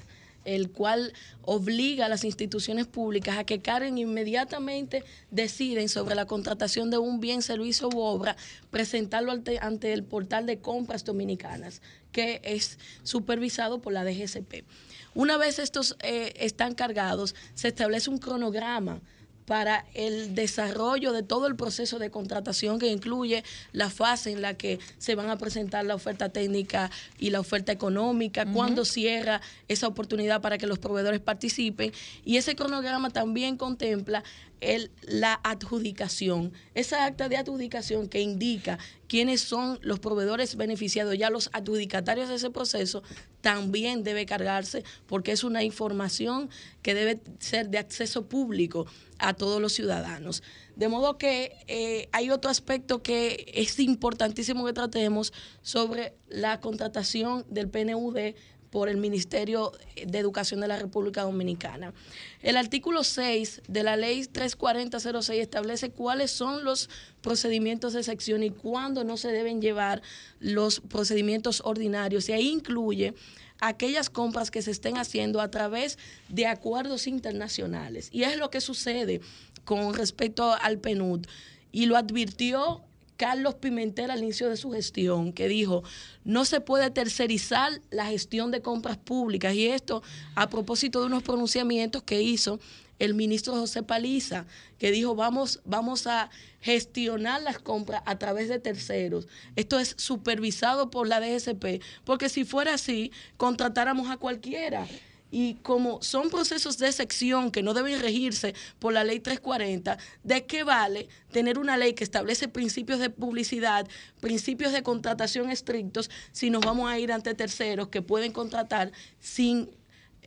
el 0.45 0.72
cual 0.72 1.14
obliga 1.41 2.06
a 2.06 2.10
las 2.10 2.24
instituciones 2.24 2.88
públicas 2.88 3.38
a 3.38 3.44
que 3.44 3.61
Karen 3.61 3.98
inmediatamente 3.98 5.03
deciden 5.32 5.90
sobre 5.90 6.16
la 6.16 6.26
contratación 6.26 6.90
de 6.90 6.98
un 6.98 7.20
bien, 7.20 7.41
servicio 7.41 7.90
u 7.90 7.99
obra, 7.99 8.36
presentarlo 8.72 9.32
ante, 9.32 9.94
el 9.94 10.03
portal 10.03 10.45
de 10.45 10.60
compras 10.60 11.06
dominicanas, 11.06 11.82
que 12.11 12.41
es 12.44 12.80
supervisado 13.03 13.82
por 13.82 13.94
la 13.94 14.03
DGCP. 14.03 14.66
Una 15.14 15.38
vez 15.38 15.60
estos 15.60 15.98
eh, 16.02 16.34
están 16.38 16.76
cargados, 16.76 17.36
se 17.53 17.68
establece 17.68 18.10
un 18.10 18.20
cronograma 18.20 19.02
para 19.49 19.84
el 19.95 20.35
desarrollo 20.35 21.11
de 21.11 21.23
todo 21.23 21.47
el 21.47 21.55
proceso 21.55 21.97
de 21.97 22.11
contratación 22.11 22.77
que 22.77 22.85
incluye 22.85 23.43
la 23.73 23.89
fase 23.89 24.31
en 24.31 24.43
la 24.43 24.53
que 24.53 24.77
se 24.99 25.15
van 25.15 25.31
a 25.31 25.39
presentar 25.39 25.84
la 25.85 25.95
oferta 25.95 26.30
técnica 26.30 26.91
y 27.17 27.31
la 27.31 27.39
oferta 27.39 27.71
económica, 27.71 28.45
cuándo 28.45 28.85
cierra 28.85 29.41
esa 29.67 29.88
oportunidad 29.88 30.39
para 30.41 30.59
que 30.59 30.67
los 30.67 30.77
proveedores 30.77 31.19
participen. 31.19 31.91
Y 32.23 32.38
ese 32.38 32.55
cronograma 32.55 33.09
también 33.09 33.57
contempla 33.57 34.23
el, 34.61 34.91
la 35.02 35.40
adjudicación, 35.44 36.53
esa 36.73 37.06
acta 37.06 37.30
de 37.30 37.38
adjudicación 37.38 38.07
que 38.07 38.22
indica 38.22 38.77
quiénes 39.07 39.41
son 39.41 39.80
los 39.81 39.99
proveedores 39.99 40.56
beneficiados, 40.56 41.18
ya 41.18 41.30
los 41.30 41.49
adjudicatarios 41.53 42.30
de 42.30 42.36
ese 42.36 42.49
proceso, 42.49 43.03
también 43.41 44.03
debe 44.03 44.26
cargarse 44.26 44.84
porque 45.07 45.31
es 45.31 45.44
una 45.44 45.64
información 45.64 46.49
que 46.81 46.94
debe 46.94 47.22
ser 47.40 47.69
de 47.69 47.77
acceso 47.77 48.27
público 48.27 48.86
a 49.18 49.34
todos 49.34 49.61
los 49.61 49.73
ciudadanos. 49.73 50.44
De 50.76 50.88
modo 50.88 51.18
que 51.18 51.57
eh, 51.68 52.07
hay 52.11 52.30
otro 52.30 52.49
aspecto 52.49 53.02
que 53.02 53.52
es 53.53 53.80
importantísimo 53.80 54.65
que 54.65 54.73
tratemos 54.73 55.34
sobre 55.61 56.14
la 56.27 56.60
contratación 56.60 57.45
del 57.49 57.69
PNUD 57.69 58.36
por 58.69 58.89
el 58.89 58.97
Ministerio 58.97 59.71
de 60.05 60.19
Educación 60.19 60.59
de 60.59 60.67
la 60.67 60.77
República 60.77 61.23
Dominicana. 61.23 61.93
El 62.41 62.57
artículo 62.57 63.03
6 63.03 63.63
de 63.67 63.83
la 63.83 63.97
ley 63.97 64.25
34006 64.25 65.41
establece 65.41 65.91
cuáles 65.91 66.31
son 66.31 66.63
los 66.63 66.89
procedimientos 67.21 67.93
de 67.93 68.03
sección 68.03 68.43
y 68.43 68.51
cuándo 68.51 69.03
no 69.03 69.17
se 69.17 69.31
deben 69.31 69.61
llevar 69.61 70.01
los 70.39 70.79
procedimientos 70.79 71.61
ordinarios. 71.65 72.29
Y 72.29 72.33
ahí 72.33 72.49
incluye 72.49 73.13
aquellas 73.59 74.09
compras 74.09 74.51
que 74.51 74.61
se 74.61 74.71
estén 74.71 74.97
haciendo 74.97 75.41
a 75.41 75.51
través 75.51 75.97
de 76.29 76.47
acuerdos 76.47 77.07
internacionales. 77.07 78.09
Y 78.11 78.23
es 78.23 78.37
lo 78.37 78.49
que 78.49 78.61
sucede 78.61 79.21
con 79.65 79.93
respecto 79.93 80.53
al 80.53 80.79
PNUD. 80.79 81.25
Y 81.71 81.85
lo 81.85 81.97
advirtió 81.97 82.83
Carlos 83.19 83.55
Pimentel 83.55 84.11
al 84.11 84.23
inicio 84.23 84.47
de 84.47 84.55
su 84.55 84.71
gestión, 84.71 85.33
que 85.33 85.49
dijo, 85.49 85.83
no 86.23 86.45
se 86.45 86.61
puede 86.61 86.89
tercerizar 86.89 87.81
la 87.89 88.05
gestión 88.05 88.49
de 88.49 88.61
compras 88.61 88.95
públicas. 88.95 89.53
Y 89.55 89.67
esto 89.67 90.01
a 90.35 90.49
propósito 90.49 91.01
de 91.01 91.07
unos 91.07 91.21
pronunciamientos 91.23 92.01
que 92.01 92.21
hizo 92.21 92.61
el 92.97 93.15
ministro 93.15 93.55
José 93.55 93.83
Paliza, 93.83 94.45
que 94.77 94.91
dijo 94.91 95.15
vamos, 95.15 95.59
vamos 95.65 96.07
a 96.07 96.29
gestionar 96.61 97.41
las 97.41 97.59
compras 97.59 98.03
a 98.05 98.17
través 98.17 98.47
de 98.47 98.57
terceros. 98.57 99.27
Esto 99.57 99.79
es 99.79 99.95
supervisado 99.97 100.89
por 100.89 101.05
la 101.05 101.19
DSP, 101.19 101.83
porque 102.05 102.29
si 102.29 102.45
fuera 102.45 102.75
así, 102.75 103.11
contratáramos 103.35 104.09
a 104.09 104.15
cualquiera. 104.15 104.87
Y 105.31 105.56
como 105.56 106.01
son 106.01 106.30
procesos 106.30 106.77
de 106.77 106.91
sección 106.91 107.51
que 107.51 107.61
no 107.61 107.73
deben 107.73 107.99
regirse 108.01 108.56
por 108.80 108.93
la 108.93 109.03
ley 109.03 109.19
340, 109.19 109.97
¿de 110.23 110.45
qué 110.45 110.64
vale 110.64 111.07
tener 111.31 111.60
una 111.60 111.77
ley 111.77 111.93
que 111.93 112.03
establece 112.03 112.47
principios 112.47 112.99
de 112.99 113.10
publicidad, 113.10 113.88
principios 114.19 114.72
de 114.72 114.84
contratación 114.84 115.51
estrictos, 115.51 116.10
si 116.31 116.49
nos 116.49 116.65
vamos 116.65 116.89
a 116.89 116.97
ir 116.97 117.11
ante 117.11 117.34
terceros 117.34 117.89
que 117.89 118.01
pueden 118.01 118.31
contratar 118.31 118.91
sin 119.19 119.69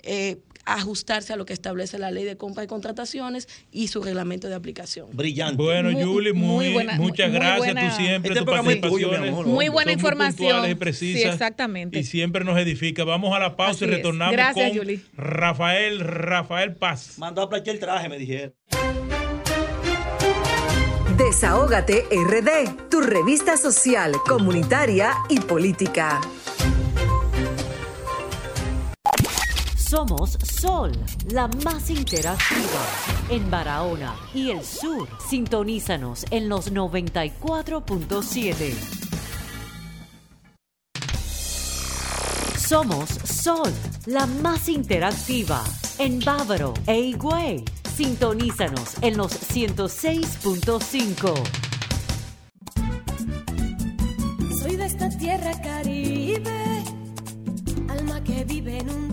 eh, 0.04 0.40
ajustarse 0.64 1.32
a 1.32 1.36
lo 1.36 1.44
que 1.44 1.52
establece 1.52 1.98
la 1.98 2.10
ley 2.10 2.24
de 2.24 2.36
compra 2.36 2.64
y 2.64 2.66
contrataciones 2.66 3.48
y 3.70 3.88
su 3.88 4.02
reglamento 4.02 4.48
de 4.48 4.54
aplicación. 4.54 5.08
Brillante. 5.12 5.62
Bueno, 5.62 5.90
Muy- 5.90 6.02
Julie, 6.04 6.32
muy, 6.32 6.48
muy 6.48 6.72
buena- 6.72 6.94
muchas 6.94 7.28
muy 7.30 7.38
gracias. 7.38 7.58
buena- 7.58 7.88
Tú 7.90 7.96
siempre, 7.96 8.28
Este 8.32 8.40
tus 8.40 8.44
programa 8.44 8.72
es 8.72 8.80
tuyo, 8.80 8.90
mi 8.90 8.98
participaciones 9.00 9.30
amor. 9.32 9.46
Muy 9.46 9.68
buena 9.68 9.90
son 9.92 9.98
información. 9.98 10.70
y 10.70 10.74
precisas. 10.74 11.22
Sí, 11.22 11.28
exactamente. 11.28 11.98
Y 11.98 12.04
siempre 12.04 12.44
nos 12.44 12.58
edifica. 12.58 13.04
Vamos 13.04 13.34
a 13.34 13.38
la 13.38 13.56
pausa 13.56 13.72
Así 13.72 13.84
y 13.84 13.88
retornamos 13.88 14.32
Gracias, 14.32 14.68
con 14.70 14.78
Julie. 14.78 15.00
Rafael, 15.16 16.00
Rafael 16.00 16.76
Paz. 16.76 17.18
Mandó 17.18 17.42
a 17.42 17.48
planchar 17.48 17.74
el 17.74 17.80
traje, 17.80 18.08
me 18.08 18.18
dijeron. 18.18 18.54
Desahógate 21.16 22.04
RD, 22.10 22.88
tu 22.90 23.00
revista 23.00 23.56
social, 23.56 24.12
comunitaria 24.26 25.12
y 25.28 25.38
política. 25.40 26.20
Somos 29.92 30.38
Sol, 30.58 30.90
la 31.32 31.48
más 31.48 31.90
interactiva. 31.90 32.86
En 33.28 33.50
Barahona 33.50 34.16
y 34.32 34.50
el 34.50 34.64
sur, 34.64 35.06
sintonízanos 35.28 36.24
en 36.30 36.48
los 36.48 36.72
94.7. 36.72 38.72
Somos 42.56 43.10
Sol, 43.10 43.70
la 44.06 44.24
más 44.24 44.70
interactiva. 44.70 45.62
En 45.98 46.20
Bávaro 46.20 46.72
e 46.86 46.98
Higüey, 46.98 47.62
sintonízanos 47.94 48.94
en 49.02 49.18
los 49.18 49.32
106.5. 49.54 51.34
Soy 54.58 54.76
de 54.76 54.86
esta 54.86 55.10
tierra 55.10 55.52
caribe, 55.60 56.82
alma 57.90 58.24
que 58.24 58.42
vive 58.44 58.78
en 58.78 58.88
un 58.88 59.12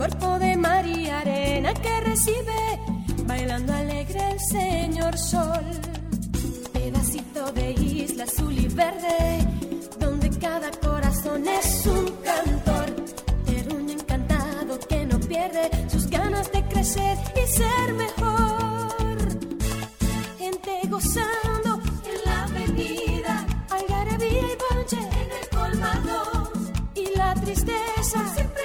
cuerpo 0.00 0.38
de 0.38 0.56
mar 0.56 0.86
y 0.86 1.10
arena 1.10 1.74
que 1.74 2.00
recibe, 2.00 2.80
bailando 3.26 3.70
alegre 3.74 4.30
el 4.30 4.40
señor 4.40 5.18
sol, 5.18 5.62
pedacito 6.72 7.52
de 7.52 7.72
isla 7.72 8.24
azul 8.24 8.58
y 8.58 8.66
verde, 8.68 9.46
donde 9.98 10.30
cada 10.38 10.70
corazón 10.70 11.46
es 11.46 11.84
un 11.84 12.06
cantor, 12.24 12.86
terruño 13.44 13.92
encantado 13.92 14.78
que 14.88 15.04
no 15.04 15.20
pierde 15.20 15.68
sus 15.90 16.06
ganas 16.08 16.50
de 16.50 16.62
crecer 16.64 17.18
y 17.36 17.46
ser 17.46 17.92
mejor. 17.92 19.18
Gente 20.38 20.80
gozando 20.88 21.78
en 22.10 22.18
la 22.24 22.44
avenida, 22.44 23.46
algarabía 23.68 24.44
y 24.52 24.56
bonche 24.64 24.96
en 24.96 25.30
el 25.40 25.48
colmado. 25.50 26.52
Y 26.94 27.04
la 27.18 27.34
tristeza 27.34 28.18
siempre 28.34 28.59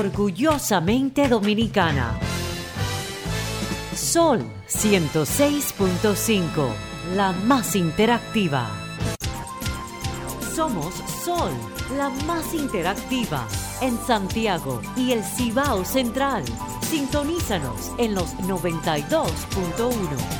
Orgullosamente 0.00 1.28
Dominicana. 1.28 2.18
Sol 3.94 4.42
106.5, 4.66 6.68
la 7.14 7.32
más 7.32 7.76
interactiva. 7.76 8.66
Somos 10.56 10.94
Sol, 11.22 11.52
la 11.98 12.08
más 12.24 12.54
interactiva. 12.54 13.46
En 13.82 13.98
Santiago 13.98 14.80
y 14.96 15.12
el 15.12 15.22
Cibao 15.22 15.84
Central. 15.84 16.44
Sintonízanos 16.80 17.92
en 17.98 18.14
los 18.14 18.34
92.1. 18.38 20.39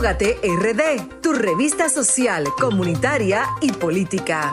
Desahógate 0.00 0.38
RD, 0.42 1.20
tu 1.20 1.34
revista 1.34 1.90
social, 1.90 2.44
comunitaria 2.58 3.44
y 3.60 3.70
política. 3.70 4.50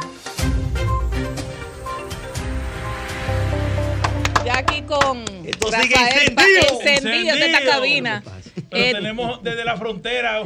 Ya 4.46 4.58
aquí 4.58 4.82
con 4.82 5.24
Esto 5.46 5.72
sigue 5.72 5.96
Rafael 5.96 6.34
encendido. 6.38 6.82
encendido 6.82 7.36
de 7.38 7.46
esta 7.46 7.64
cabina. 7.64 8.24
Pero 8.70 8.86
Eh, 8.88 8.92
tenemos 8.92 9.42
desde 9.42 9.64
la 9.64 9.78
frontera 9.78 10.42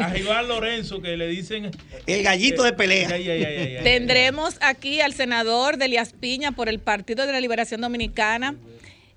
a 0.00 0.16
Iván 0.16 0.48
Lorenzo 0.48 1.02
que 1.02 1.18
le 1.18 1.26
dicen. 1.26 1.70
El 2.06 2.22
gallito 2.22 2.62
de 2.62 2.72
pelea. 2.72 3.10
Ay, 3.12 3.28
ay, 3.28 3.44
ay, 3.44 3.54
ay, 3.54 3.76
ay. 3.76 3.84
Tendremos 3.84 4.56
aquí 4.62 5.02
al 5.02 5.12
senador 5.12 5.76
de 5.76 5.84
Elías 5.84 6.14
Piña 6.18 6.52
por 6.52 6.70
el 6.70 6.78
Partido 6.78 7.26
de 7.26 7.32
la 7.32 7.40
Liberación 7.42 7.82
Dominicana, 7.82 8.54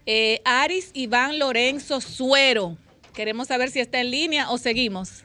eh, 0.05 0.41
Aris 0.43 0.91
Iván 0.93 1.39
Lorenzo 1.39 2.01
Suero. 2.01 2.75
Queremos 3.13 3.47
saber 3.47 3.69
si 3.69 3.79
está 3.79 3.99
en 4.01 4.11
línea 4.11 4.49
o 4.49 4.57
seguimos. 4.57 5.23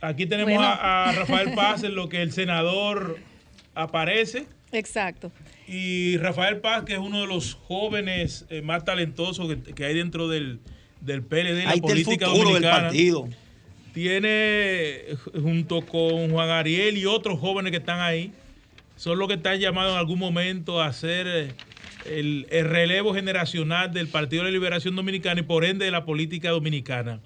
Aquí 0.00 0.26
tenemos 0.26 0.52
Bueno. 0.54 0.66
a, 0.68 1.08
a 1.08 1.12
Rafael 1.12 1.52
Paz 1.54 1.82
en 1.84 1.94
lo 1.94 2.08
que 2.08 2.22
el 2.22 2.32
senador 2.32 3.18
aparece. 3.74 4.46
Exacto. 4.72 5.30
Y 5.68 6.16
Rafael 6.18 6.58
Paz, 6.58 6.84
que 6.84 6.92
es 6.94 6.98
uno 6.98 7.20
de 7.20 7.26
los 7.26 7.54
jóvenes 7.54 8.46
eh, 8.50 8.62
más 8.62 8.84
talentosos 8.84 9.48
que, 9.48 9.74
que 9.74 9.84
hay 9.84 9.94
dentro 9.94 10.28
del, 10.28 10.60
del 11.00 11.22
PLD, 11.22 11.54
la 11.54 11.60
está 11.62 11.74
el 11.74 11.80
política 11.80 12.26
futuro 12.26 12.54
del 12.54 12.62
dominicana. 12.62 12.82
partido. 12.88 13.28
Tiene, 13.94 15.04
junto 15.42 15.80
con 15.86 16.30
Juan 16.30 16.50
Ariel 16.50 16.98
y 16.98 17.06
otros 17.06 17.38
jóvenes 17.40 17.70
que 17.70 17.78
están 17.78 18.00
ahí, 18.00 18.30
son 18.96 19.18
los 19.18 19.26
que 19.28 19.34
están 19.34 19.58
llamados 19.58 19.92
en 19.94 19.98
algún 19.98 20.18
momento 20.18 20.80
a 20.82 20.86
hacer 20.86 21.26
eh, 21.26 21.54
el, 22.10 22.46
el 22.50 22.68
relevo 22.68 23.14
generacional 23.14 23.92
del 23.92 24.08
Partido 24.08 24.42
de 24.42 24.50
la 24.50 24.54
Liberación 24.54 24.96
Dominicana 24.96 25.40
y 25.40 25.44
por 25.44 25.64
ende 25.64 25.84
de 25.84 25.90
la 25.90 26.04
política 26.04 26.50
dominicana. 26.50 27.20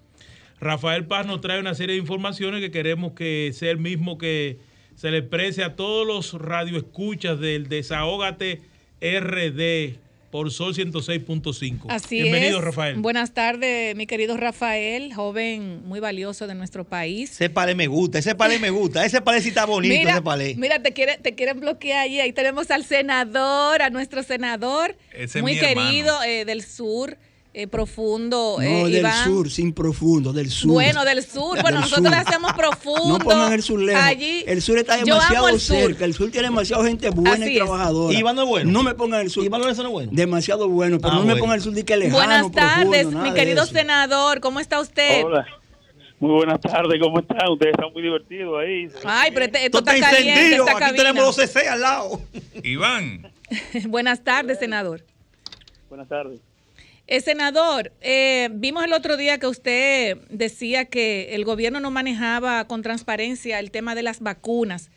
Rafael 0.61 1.07
Paz 1.07 1.27
nos 1.27 1.41
trae 1.41 1.59
una 1.59 1.75
serie 1.75 1.95
de 1.95 2.01
informaciones 2.01 2.61
que 2.61 2.71
queremos 2.71 3.13
que 3.13 3.51
sea 3.55 3.71
el 3.71 3.79
mismo 3.79 4.19
que 4.19 4.59
se 4.95 5.11
le 5.11 5.19
exprese 5.19 5.65
a 5.65 5.75
todos 5.77 6.07
los 6.07 6.35
radioescuchas 6.35 7.41
del 7.41 7.69
Desahógate 7.69 8.61
RD 9.01 9.99
por 10.31 10.51
Sol 10.53 10.75
106.5. 10.75 11.87
Así 11.89 12.23
Bienvenido, 12.23 12.59
es. 12.59 12.65
Rafael. 12.65 12.97
Buenas 12.97 13.33
tardes, 13.35 13.97
mi 13.97 14.07
querido 14.07 14.37
Rafael, 14.37 15.13
joven 15.13 15.83
muy 15.85 15.99
valioso 15.99 16.47
de 16.47 16.55
nuestro 16.55 16.85
país. 16.85 17.33
Ese 17.33 17.51
palé 17.51 17.75
me 17.75 17.89
gusta, 17.89 18.19
ese 18.19 18.35
palé 18.35 18.59
me 18.59 18.71
gusta, 18.71 19.05
ese 19.05 19.21
palé 19.21 19.41
sí 19.43 19.49
está 19.49 19.65
bonito, 19.67 19.93
Mira, 19.95 20.13
ese 20.13 20.23
palé. 20.23 20.55
mira, 20.57 20.81
te, 20.81 20.93
quiere- 20.93 21.19
te 21.19 21.35
quieren 21.35 21.59
bloquear 21.61 21.99
ahí. 22.05 22.21
Ahí 22.21 22.33
tenemos 22.33 22.71
al 22.71 22.85
senador, 22.85 23.83
a 23.83 23.91
nuestro 23.91 24.23
senador, 24.23 24.97
Ese 25.13 25.39
es 25.39 25.43
muy 25.43 25.59
querido 25.59 26.23
eh, 26.23 26.45
del 26.45 26.63
sur, 26.63 27.17
eh, 27.53 27.67
profundo. 27.67 28.57
No, 28.59 28.63
eh, 28.63 28.85
del 28.85 28.99
Iván. 29.01 29.25
sur, 29.25 29.51
sin 29.51 29.73
profundo, 29.73 30.33
del 30.33 30.51
sur. 30.51 30.71
Bueno, 30.73 31.05
del 31.05 31.23
sur. 31.23 31.61
Bueno, 31.61 31.65
Del 31.65 31.75
nosotros 31.81 32.07
sur. 32.07 32.11
le 32.11 32.17
hacemos 32.17 32.53
profundo. 32.53 33.09
No 33.09 33.19
pongan 33.19 33.53
el 33.53 33.63
sur 33.63 33.81
lejos. 33.81 34.03
Allí. 34.05 34.45
el 34.47 34.63
sur 34.63 34.79
está 34.79 34.97
demasiado 34.97 35.49
el 35.49 35.61
sur. 35.61 35.77
cerca. 35.77 36.05
El 36.05 36.15
sur 36.15 36.31
tiene 36.31 36.49
demasiada 36.49 36.85
gente 36.85 37.11
buena 37.11 37.33
Así 37.33 37.45
y 37.45 37.57
es. 37.57 37.57
trabajadora. 37.65 38.17
Iván 38.19 38.37
no 38.37 38.43
es 38.43 38.49
bueno. 38.49 38.71
No 38.71 38.83
me 38.85 38.95
pongan 38.95 39.21
el 39.23 39.31
sur. 39.31 39.45
Iván 39.45 39.61
Lorenzo 39.63 39.83
no 39.83 39.89
es 39.89 39.93
bueno. 39.93 40.11
Demasiado 40.15 40.69
bueno, 40.69 40.99
pero 41.01 41.15
Ah, 41.15 41.17
no 41.17 41.25
me 41.25 41.37
pongan 41.37 41.57
el 41.57 41.63
sur 41.63 41.73
de 41.73 41.85
que 41.85 41.97
lejano, 41.97 42.17
Buenas 42.19 42.53
tardes, 42.53 43.03
profundo, 43.03 43.23
mi 43.29 43.35
querido 43.35 43.67
senador. 43.67 44.41
¿Cómo 44.41 44.61
está 44.61 44.79
usted? 44.81 45.25
Hola. 45.25 45.47
Muy 46.21 46.33
buenas 46.35 46.61
tardes, 46.61 47.01
¿cómo 47.03 47.19
están? 47.19 47.49
Ustedes 47.51 47.73
están 47.73 47.93
muy 47.95 48.03
divertidos 48.03 48.61
ahí. 48.61 48.89
Ay, 49.05 49.31
pero 49.33 49.47
este- 49.47 49.65
esto 49.65 49.79
está 49.79 49.95
está 49.95 50.11
caliente, 50.11 50.33
encendido. 50.35 50.65
esta 50.67 50.77
Aquí 50.77 50.81
cabina. 50.87 51.03
tenemos 51.03 51.25
los 51.25 51.35
CC 51.37 51.67
al 51.69 51.81
lado. 51.81 52.21
Iván. 52.63 53.33
Buenas 53.89 54.23
tardes, 54.23 54.59
senador. 54.59 55.03
Buenas 55.89 56.07
tardes. 56.09 56.39
Eh, 57.11 57.19
senador, 57.19 57.91
eh, 58.01 58.51
vimos 58.53 58.85
el 58.85 58.93
otro 58.93 59.17
día 59.17 59.39
que 59.39 59.49
usted 59.49 60.19
decía 60.31 60.85
que 60.85 61.35
el 61.35 61.45
gobierno 61.45 61.81
no 61.81 61.91
manejaba 61.91 62.69
con 62.69 62.83
transparencia 62.83 63.59
el 63.59 63.73
tema 63.73 63.97
de 63.97 64.05
las 64.05 64.21
vacunas 64.21 64.93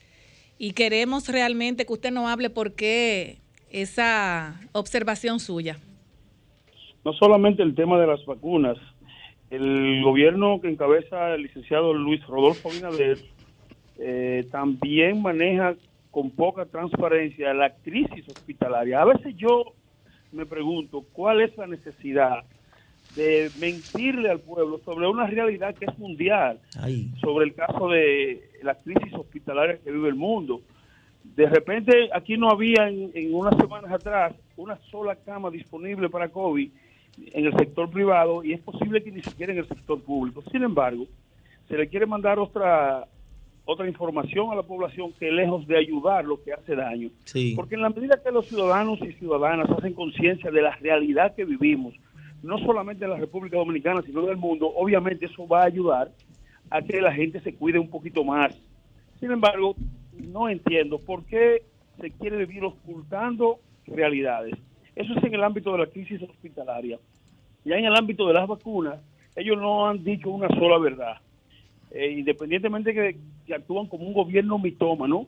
y 0.59 0.73
queremos 0.73 1.27
realmente 1.27 1.87
que 1.87 1.93
usted 1.93 2.11
nos 2.11 2.29
hable 2.29 2.51
por 2.51 2.75
qué 2.75 3.39
esa 3.71 4.61
observación 4.73 5.39
suya. 5.39 5.79
No 7.03 7.13
solamente 7.13 7.63
el 7.63 7.73
tema 7.73 7.99
de 7.99 8.05
las 8.05 8.23
vacunas, 8.27 8.77
el 9.49 10.03
gobierno 10.03 10.61
que 10.61 10.69
encabeza 10.69 11.33
el 11.33 11.41
licenciado 11.41 11.95
Luis 11.95 12.23
Rodolfo 12.27 12.69
Abinader 12.69 13.17
eh, 13.97 14.45
también 14.51 15.19
maneja 15.19 15.73
con 16.11 16.29
poca 16.29 16.67
transparencia 16.67 17.55
la 17.55 17.73
crisis 17.73 18.29
hospitalaria. 18.29 19.01
A 19.01 19.05
veces 19.05 19.35
yo 19.35 19.73
me 20.33 20.45
pregunto 20.45 21.03
cuál 21.13 21.41
es 21.41 21.55
la 21.57 21.67
necesidad 21.67 22.43
de 23.15 23.51
mentirle 23.59 24.29
al 24.29 24.39
pueblo 24.39 24.79
sobre 24.83 25.07
una 25.07 25.27
realidad 25.27 25.75
que 25.75 25.85
es 25.85 25.97
mundial, 25.99 26.59
sobre 27.21 27.45
el 27.45 27.53
caso 27.53 27.89
de 27.89 28.49
la 28.63 28.75
crisis 28.75 29.13
hospitalaria 29.13 29.77
que 29.77 29.91
vive 29.91 30.09
el 30.09 30.15
mundo. 30.15 30.61
De 31.23 31.47
repente 31.47 32.09
aquí 32.13 32.37
no 32.37 32.49
había 32.49 32.89
en, 32.89 33.11
en 33.13 33.33
unas 33.33 33.55
semanas 33.57 33.91
atrás 33.91 34.33
una 34.57 34.77
sola 34.89 35.15
cama 35.15 35.49
disponible 35.51 36.09
para 36.09 36.29
COVID 36.29 36.69
en 37.17 37.45
el 37.45 37.53
sector 37.55 37.89
privado 37.89 38.43
y 38.43 38.53
es 38.53 38.61
posible 38.61 39.03
que 39.03 39.11
ni 39.11 39.21
siquiera 39.21 39.53
en 39.53 39.59
el 39.59 39.67
sector 39.67 40.01
público. 40.01 40.43
Sin 40.51 40.63
embargo, 40.63 41.05
se 41.67 41.77
le 41.77 41.87
quiere 41.87 42.05
mandar 42.05 42.39
otra 42.39 43.07
otra 43.65 43.87
información 43.87 44.51
a 44.51 44.55
la 44.55 44.63
población 44.63 45.13
que 45.13 45.31
lejos 45.31 45.65
de 45.67 45.77
ayudar 45.77 46.25
lo 46.25 46.41
que 46.41 46.53
hace 46.53 46.75
daño. 46.75 47.09
Sí. 47.25 47.53
Porque 47.55 47.75
en 47.75 47.81
la 47.81 47.89
medida 47.89 48.21
que 48.23 48.31
los 48.31 48.47
ciudadanos 48.47 48.99
y 49.01 49.13
ciudadanas 49.13 49.69
hacen 49.69 49.93
conciencia 49.93 50.51
de 50.51 50.61
la 50.61 50.75
realidad 50.75 51.33
que 51.35 51.45
vivimos, 51.45 51.93
no 52.41 52.57
solamente 52.59 53.05
en 53.05 53.11
la 53.11 53.17
República 53.17 53.57
Dominicana, 53.57 54.01
sino 54.01 54.21
del 54.23 54.37
mundo, 54.37 54.71
obviamente 54.75 55.25
eso 55.25 55.47
va 55.47 55.61
a 55.61 55.65
ayudar 55.65 56.11
a 56.69 56.81
que 56.81 56.99
la 57.01 57.13
gente 57.13 57.39
se 57.39 57.55
cuide 57.55 57.79
un 57.79 57.89
poquito 57.89 58.23
más. 58.23 58.53
Sin 59.19 59.31
embargo, 59.31 59.75
no 60.11 60.49
entiendo 60.49 60.99
por 60.99 61.23
qué 61.25 61.63
se 61.99 62.11
quiere 62.11 62.37
vivir 62.37 62.65
ocultando 62.65 63.59
realidades. 63.87 64.55
Eso 64.95 65.13
es 65.13 65.23
en 65.23 65.33
el 65.33 65.43
ámbito 65.43 65.71
de 65.71 65.79
la 65.79 65.87
crisis 65.87 66.21
hospitalaria. 66.21 66.99
Ya 67.63 67.77
en 67.77 67.85
el 67.85 67.95
ámbito 67.95 68.27
de 68.27 68.33
las 68.33 68.47
vacunas, 68.47 68.99
ellos 69.35 69.57
no 69.57 69.87
han 69.87 70.03
dicho 70.03 70.29
una 70.29 70.49
sola 70.49 70.77
verdad. 70.77 71.17
Eh, 71.93 72.11
independientemente 72.11 72.93
que, 72.93 73.17
que 73.45 73.53
actúan 73.53 73.87
como 73.87 74.07
un 74.07 74.13
gobierno 74.13 74.57
mitómano, 74.57 75.27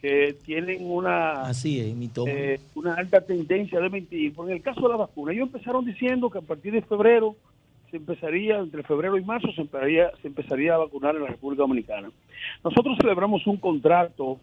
que 0.00 0.36
tienen 0.44 0.88
una 0.88 1.42
Así 1.42 1.80
es, 1.80 1.94
eh, 2.26 2.60
una 2.74 2.94
alta 2.94 3.20
tendencia 3.20 3.80
de 3.80 3.90
mentir. 3.90 4.32
Por 4.32 4.48
en 4.48 4.56
el 4.56 4.62
caso 4.62 4.80
de 4.82 4.88
la 4.88 4.96
vacuna, 4.96 5.32
ellos 5.32 5.48
empezaron 5.48 5.84
diciendo 5.84 6.30
que 6.30 6.38
a 6.38 6.42
partir 6.42 6.72
de 6.72 6.82
febrero 6.82 7.36
se 7.90 7.96
empezaría, 7.96 8.58
entre 8.58 8.82
febrero 8.82 9.18
y 9.18 9.24
marzo, 9.24 9.52
se 9.52 9.62
empezaría, 9.62 10.10
se 10.22 10.28
empezaría 10.28 10.74
a 10.74 10.78
vacunar 10.78 11.16
en 11.16 11.22
la 11.22 11.28
República 11.28 11.62
Dominicana. 11.62 12.10
Nosotros 12.64 12.96
celebramos 13.00 13.46
un 13.46 13.56
contrato 13.56 14.38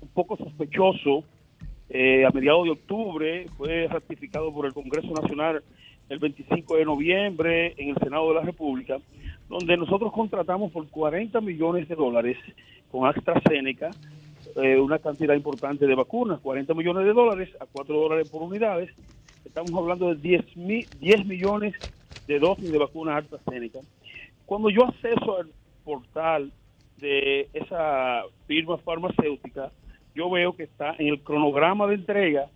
un 0.00 0.08
poco 0.14 0.36
sospechoso 0.36 1.24
eh, 1.90 2.24
a 2.24 2.30
mediados 2.30 2.64
de 2.64 2.70
octubre, 2.70 3.46
fue 3.56 3.88
ratificado 3.88 4.52
por 4.52 4.66
el 4.66 4.72
Congreso 4.72 5.08
Nacional 5.08 5.62
el 6.08 6.18
25 6.18 6.76
de 6.76 6.84
noviembre 6.84 7.74
en 7.76 7.90
el 7.90 7.96
Senado 7.96 8.28
de 8.28 8.34
la 8.36 8.42
República, 8.42 8.98
donde 9.48 9.76
nosotros 9.76 10.12
contratamos 10.12 10.72
por 10.72 10.88
40 10.88 11.40
millones 11.40 11.88
de 11.88 11.94
dólares 11.94 12.36
con 12.90 13.06
AstraZeneca 13.06 13.94
eh, 14.56 14.78
una 14.78 14.98
cantidad 14.98 15.34
importante 15.34 15.86
de 15.86 15.94
vacunas, 15.94 16.40
40 16.40 16.72
millones 16.74 17.04
de 17.04 17.12
dólares 17.12 17.50
a 17.60 17.66
4 17.66 17.94
dólares 17.94 18.26
por 18.30 18.42
unidades. 18.42 18.90
Estamos 19.44 19.78
hablando 19.78 20.08
de 20.14 20.20
10, 20.20 20.56
mi- 20.56 20.86
10 20.98 21.26
millones 21.26 21.74
de 22.26 22.38
dosis 22.38 22.70
de 22.70 22.78
vacunas 22.78 23.22
AstraZeneca. 23.24 23.80
Cuando 24.46 24.70
yo 24.70 24.84
acceso 24.86 25.36
al 25.38 25.52
portal 25.84 26.52
de 26.96 27.48
esa 27.52 28.22
firma 28.46 28.78
farmacéutica, 28.78 29.70
yo 30.14 30.30
veo 30.30 30.56
que 30.56 30.62
está 30.64 30.94
en 30.98 31.08
el 31.08 31.22
cronograma 31.22 31.86
de 31.86 31.96
entrega, 31.96 32.46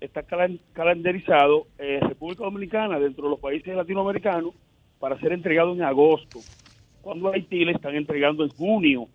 está 0.00 0.22
calen- 0.22 0.60
calendarizado 0.72 1.66
República 1.78 2.44
Dominicana 2.44 2.98
dentro 3.00 3.24
de 3.24 3.30
los 3.30 3.40
países 3.40 3.74
latinoamericanos 3.74 4.54
para 5.00 5.18
ser 5.18 5.32
entregado 5.32 5.72
en 5.72 5.82
agosto, 5.82 6.40
cuando 7.02 7.32
Haití 7.32 7.64
le 7.64 7.72
están 7.72 7.96
entregando 7.96 8.44
en 8.44 8.50
junio. 8.50 9.08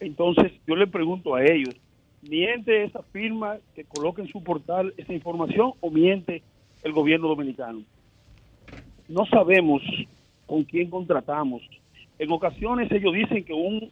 Entonces 0.00 0.50
yo 0.66 0.74
le 0.74 0.88
pregunto 0.88 1.34
a 1.34 1.44
ellos, 1.44 1.76
¿miente 2.22 2.82
esa 2.82 3.02
firma 3.12 3.58
que 3.74 3.84
coloca 3.84 4.22
en 4.22 4.28
su 4.28 4.42
portal 4.42 4.92
esa 4.96 5.12
información 5.12 5.74
o 5.80 5.90
miente 5.90 6.42
el 6.82 6.92
gobierno 6.92 7.28
dominicano? 7.28 7.82
No 9.06 9.26
sabemos 9.26 9.82
con 10.46 10.64
quién 10.64 10.90
contratamos. 10.90 11.62
En 12.18 12.32
ocasiones 12.32 12.90
ellos 12.90 13.12
dicen 13.12 13.44
que 13.44 13.52
un, 13.52 13.90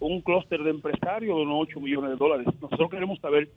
un 0.00 0.20
clúster 0.20 0.62
de 0.62 0.70
empresarios 0.70 1.36
donó 1.36 1.58
8 1.60 1.80
millones 1.80 2.10
de 2.10 2.16
dólares. 2.16 2.46
Nosotros 2.60 2.90
queremos 2.90 3.18
saber 3.20 3.48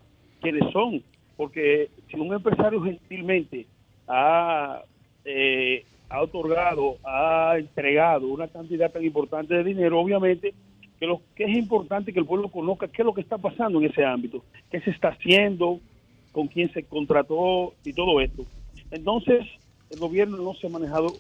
quiénes 0.42 0.72
son, 0.72 1.04
porque 1.36 1.90
si 2.10 2.18
un 2.18 2.34
empresario 2.34 2.82
gentilmente 2.82 3.68
ha, 4.08 4.82
eh, 5.26 5.86
ha 6.12 6.22
otorgado, 6.22 6.98
ha 7.04 7.56
entregado 7.58 8.28
una 8.28 8.48
cantidad 8.48 8.92
tan 8.92 9.04
importante 9.04 9.54
de 9.56 9.64
dinero, 9.64 10.00
obviamente 10.00 10.54
que 11.00 11.08
lo 11.08 11.22
que 11.36 11.46
es 11.46 11.58
importante 11.58 12.14
que 12.14 12.20
el 12.20 12.26
pueblo 12.26 12.50
conozca 12.50 12.88
qué 12.88 13.02
es 13.02 13.06
lo 13.06 13.14
que 13.14 13.22
está 13.22 13.38
pasando 13.38 13.80
en 13.80 13.90
ese 13.90 14.04
ámbito, 14.06 14.44
qué 14.70 14.80
se 14.82 14.92
está 14.92 15.10
haciendo, 15.10 15.80
con 16.32 16.48
quién 16.48 16.72
se 16.74 16.84
contrató 16.84 17.74
y 17.84 17.94
todo 17.94 18.22
esto. 18.22 18.44
Entonces, 18.92 19.46
el 19.90 20.00
gobierno 20.00 20.38
no 20.38 20.54
se 20.54 20.68
ha 20.68 20.70
manejado 20.70 21.14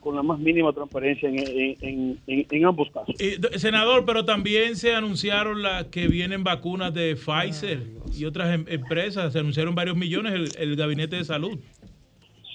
con 0.00 0.14
la 0.16 0.22
más 0.22 0.38
mínima 0.38 0.72
transparencia 0.72 1.28
en, 1.28 1.38
en- 1.80 2.18
en- 2.26 2.64
ambos 2.64 2.88
casos. 2.90 3.14
D- 3.18 3.58
senador, 3.58 4.04
pero 4.04 4.24
también 4.24 4.76
se 4.76 4.94
anunciaron 4.94 5.62
la, 5.62 5.88
que 5.90 6.06
vienen 6.08 6.44
vacunas 6.44 6.94
de 6.94 7.16
Pfizer 7.16 7.82
y 8.16 8.24
otras 8.24 8.54
em- 8.54 8.64
empresas. 8.68 9.32
Se 9.32 9.38
anunciaron 9.40 9.74
varios 9.74 9.96
millones 9.96 10.32
el, 10.34 10.52
el 10.56 10.76
gabinete 10.76 11.16
de 11.16 11.24
salud. 11.24 11.58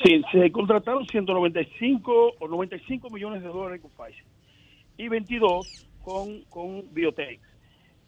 Sí, 0.04 0.22
se 0.32 0.52
contrataron 0.52 1.06
195 1.06 2.34
o 2.40 2.48
95 2.48 3.10
millones 3.10 3.42
de 3.42 3.48
dólares 3.48 3.82
con 3.82 3.92
Pfizer 3.92 4.26
y 4.98 5.08
22 5.08 5.68
con, 6.04 6.42
con 6.50 6.94
Biotech. 6.94 7.40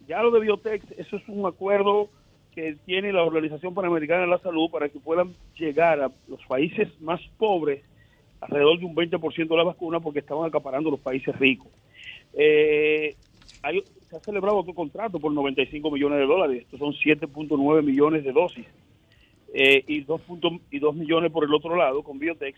Ya 0.07 0.21
lo 0.21 0.31
de 0.31 0.41
Biotech, 0.41 0.83
eso 0.97 1.15
es 1.15 1.23
un 1.27 1.45
acuerdo 1.45 2.09
que 2.53 2.75
tiene 2.85 3.13
la 3.13 3.23
Organización 3.23 3.73
Panamericana 3.73 4.21
de 4.21 4.27
la 4.27 4.39
Salud 4.39 4.69
para 4.69 4.89
que 4.89 4.99
puedan 4.99 5.35
llegar 5.57 6.01
a 6.01 6.11
los 6.27 6.43
países 6.47 6.89
más 7.01 7.21
pobres 7.37 7.83
alrededor 8.41 8.79
de 8.79 8.85
un 8.85 8.95
20% 8.95 9.47
de 9.47 9.57
la 9.57 9.63
vacuna 9.63 9.99
porque 9.99 10.19
estaban 10.19 10.45
acaparando 10.47 10.91
los 10.91 10.99
países 10.99 11.37
ricos. 11.39 11.67
Eh, 12.33 13.15
hay- 13.61 13.83
se 14.09 14.17
ha 14.17 14.19
celebrado 14.19 14.57
otro 14.57 14.73
contrato 14.73 15.19
por 15.19 15.31
95 15.31 15.89
millones 15.91 16.19
de 16.19 16.25
dólares, 16.25 16.61
estos 16.63 16.79
son 16.79 16.93
7.9 16.93 17.81
millones 17.81 18.23
de 18.23 18.31
dosis 18.31 18.65
eh, 19.57 19.83
y 19.87 20.01
2 20.01 20.19
punto- 20.21 20.59
y 20.69 20.79
2 20.79 20.95
millones 20.95 21.31
por 21.31 21.45
el 21.45 21.53
otro 21.53 21.75
lado 21.77 22.03
con 22.03 22.19
Biotech. 22.19 22.55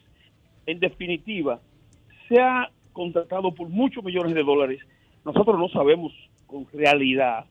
En 0.65 0.79
definitiva, 0.79 1.61
se 2.27 2.39
ha 2.41 2.71
contratado 2.91 3.53
por 3.53 3.69
muchos 3.69 4.03
millones 4.03 4.33
de 4.33 4.43
dólares. 4.43 4.81
Nosotros 5.23 5.59
no 5.59 5.69
sabemos 5.69 6.11
con 6.47 6.65
realidad 6.73 7.45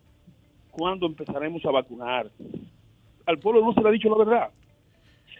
cuándo 0.72 1.06
empezaremos 1.06 1.64
a 1.64 1.70
vacunar. 1.70 2.28
Al 3.24 3.38
pueblo 3.38 3.60
no 3.64 3.72
se 3.72 3.80
le 3.82 3.88
ha 3.88 3.92
dicho 3.92 4.08
la 4.08 4.24
verdad. 4.24 4.48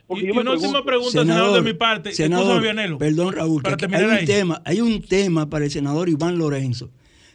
Porque 0.07 0.27
Y, 0.27 0.31
una 0.31 0.53
última 0.53 0.85
pregunta, 0.85 1.11
senador, 1.11 1.57
de 1.57 1.63
mi 1.73 1.77
parte. 1.77 2.13
senador, 2.13 2.63
perdón, 2.99 3.33
Raúl, 3.35 3.63
Para 3.63 3.77
que 3.77 3.87
hay 3.87 4.05
ahí. 4.05 4.21
un 4.21 4.25
tema, 4.27 4.63
hay 4.65 4.81
un 4.81 5.03
tema 5.03 5.51
para 5.51 5.65
el 5.65 5.71
senador 5.73 6.09
Iván 6.09 6.39
Lorenzo 6.39 6.91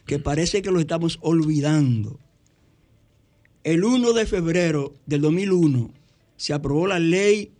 que 0.06 0.18
parece 0.18 0.62
que 0.62 0.70
lo 0.70 0.80
estamos 0.80 1.18
olvidando. 1.20 2.18
El 3.62 3.84
1 3.84 4.12
de 4.14 4.24
febrero 4.26 4.94
del 5.06 5.20
2001 5.20 5.90
se 6.36 6.52
aprobó 6.52 6.86
la 6.86 6.98
ley 6.98 7.52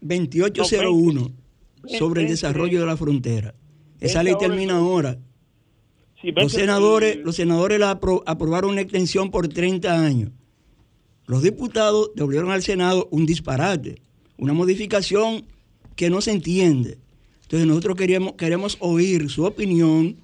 2801 0.00 1.32
sobre 1.98 2.22
el 2.22 2.28
desarrollo 2.28 2.80
de 2.80 2.86
la 2.86 2.96
frontera. 2.96 3.54
Esa 4.00 4.22
ley 4.22 4.34
termina 4.48 4.76
ahora. 4.76 5.18
Los 6.42 6.52
senadores, 6.52 7.16
los 7.18 7.36
senadores 7.36 7.78
la 7.78 8.00
apro- 8.00 8.22
aprobaron 8.26 8.70
una 8.70 8.80
extensión 8.80 9.30
por 9.30 9.48
30 9.48 10.02
años. 10.04 10.30
Los 11.26 11.42
diputados 11.42 12.10
devolvieron 12.14 12.50
al 12.50 12.62
Senado 12.62 13.08
un 13.10 13.26
disparate, 13.26 14.00
una 14.38 14.52
modificación 14.52 15.44
que 15.96 16.10
no 16.10 16.20
se 16.20 16.32
entiende. 16.32 16.98
Entonces 17.42 17.66
nosotros 17.66 17.96
queremos, 17.96 18.32
queremos 18.34 18.76
oír 18.80 19.30
su 19.30 19.44
opinión 19.44 20.16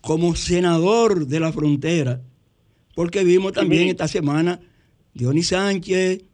como 0.00 0.34
senador 0.36 1.26
de 1.26 1.40
la 1.40 1.52
frontera, 1.52 2.20
porque 2.94 3.24
vimos 3.24 3.52
también 3.52 3.88
esta 3.88 4.06
semana 4.08 4.60
Dionis 5.14 5.48
Sánchez, 5.48 6.24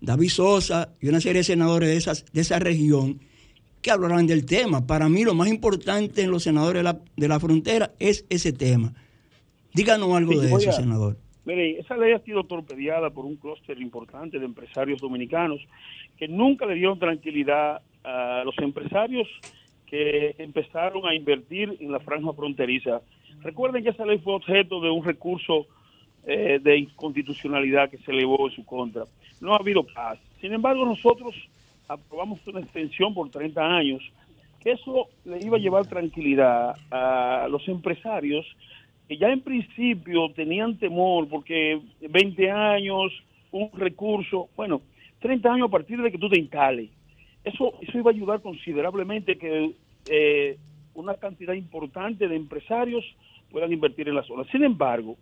David 0.00 0.28
Sosa 0.28 0.90
y 1.00 1.08
una 1.08 1.20
serie 1.20 1.38
de 1.40 1.44
senadores 1.44 1.88
de, 1.88 1.96
esas, 1.96 2.24
de 2.32 2.40
esa 2.40 2.58
región 2.58 3.20
que 3.82 3.90
hablarán 3.90 4.26
del 4.26 4.46
tema. 4.46 4.86
Para 4.86 5.08
mí 5.08 5.24
lo 5.24 5.34
más 5.34 5.48
importante 5.48 6.22
en 6.22 6.30
los 6.30 6.42
senadores 6.44 6.80
de 6.80 6.84
la, 6.84 6.98
de 7.16 7.28
la 7.28 7.40
frontera 7.40 7.92
es 7.98 8.24
ese 8.28 8.52
tema. 8.52 8.92
Díganos 9.74 10.12
algo 10.16 10.32
Sí, 10.32 10.38
de 10.40 10.46
eso, 10.54 10.70
a- 10.70 10.72
senador. 10.72 11.16
Mire, 11.44 11.78
esa 11.80 11.96
ley 11.96 12.12
ha 12.12 12.18
sido 12.20 12.44
torpedeada 12.44 13.08
por 13.10 13.24
un 13.24 13.36
clúster 13.36 13.80
importante 13.80 14.38
de 14.38 14.44
empresarios 14.44 15.00
dominicanos 15.00 15.60
que 16.18 16.28
nunca 16.28 16.66
le 16.66 16.74
dieron 16.74 16.98
tranquilidad 16.98 17.80
a 18.04 18.42
los 18.44 18.54
empresarios 18.58 19.26
que 19.86 20.34
empezaron 20.38 21.06
a 21.06 21.14
invertir 21.14 21.74
en 21.80 21.90
la 21.90 22.00
franja 22.00 22.32
fronteriza. 22.34 23.00
Recuerden 23.40 23.82
que 23.82 23.90
esa 23.90 24.04
ley 24.04 24.18
fue 24.18 24.34
objeto 24.34 24.80
de 24.82 24.90
un 24.90 25.02
recurso 25.02 25.66
eh, 26.24 26.58
de 26.62 26.78
inconstitucionalidad 26.78 27.90
que 27.90 27.98
se 27.98 28.10
elevó 28.10 28.48
en 28.48 28.54
su 28.54 28.64
contra. 28.64 29.04
No 29.40 29.54
ha 29.54 29.58
habido 29.58 29.82
paz. 29.84 30.18
Sin 30.40 30.52
embargo, 30.52 30.84
nosotros 30.84 31.34
aprobamos 31.88 32.46
una 32.46 32.60
extensión 32.60 33.14
por 33.14 33.30
30 33.30 33.60
años, 33.64 34.02
que 34.60 34.72
eso 34.72 35.08
le 35.24 35.38
iba 35.44 35.56
a 35.56 35.60
llevar 35.60 35.86
tranquilidad 35.86 36.74
a 36.90 37.46
los 37.48 37.66
empresarios 37.68 38.44
que 39.08 39.16
ya 39.16 39.28
en 39.28 39.40
principio 39.40 40.30
tenían 40.36 40.76
temor 40.76 41.28
porque 41.28 41.80
20 42.00 42.50
años, 42.50 43.10
un 43.50 43.70
recurso, 43.74 44.50
bueno, 44.54 44.82
30 45.20 45.50
años 45.50 45.68
a 45.68 45.70
partir 45.70 46.00
de 46.00 46.12
que 46.12 46.18
tú 46.18 46.28
te 46.28 46.38
instales. 46.38 46.90
Eso, 47.42 47.72
eso 47.80 47.98
iba 47.98 48.10
a 48.10 48.14
ayudar 48.14 48.42
considerablemente 48.42 49.38
que 49.38 49.72
eh, 50.10 50.58
una 50.92 51.14
cantidad 51.14 51.54
importante 51.54 52.28
de 52.28 52.36
empresarios 52.36 53.04
puedan 53.50 53.72
invertir 53.72 54.08
en 54.08 54.14
la 54.14 54.22
zona. 54.24 54.44
Sin 54.52 54.62
embargo, 54.62 55.16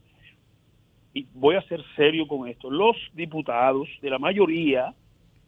y 1.17 1.27
voy 1.33 1.55
a 1.57 1.63
ser 1.63 1.83
serio 1.97 2.27
con 2.27 2.47
esto, 2.47 2.71
los 2.71 2.95
diputados 3.15 3.89
de 4.03 4.11
la 4.11 4.19
mayoría, 4.19 4.93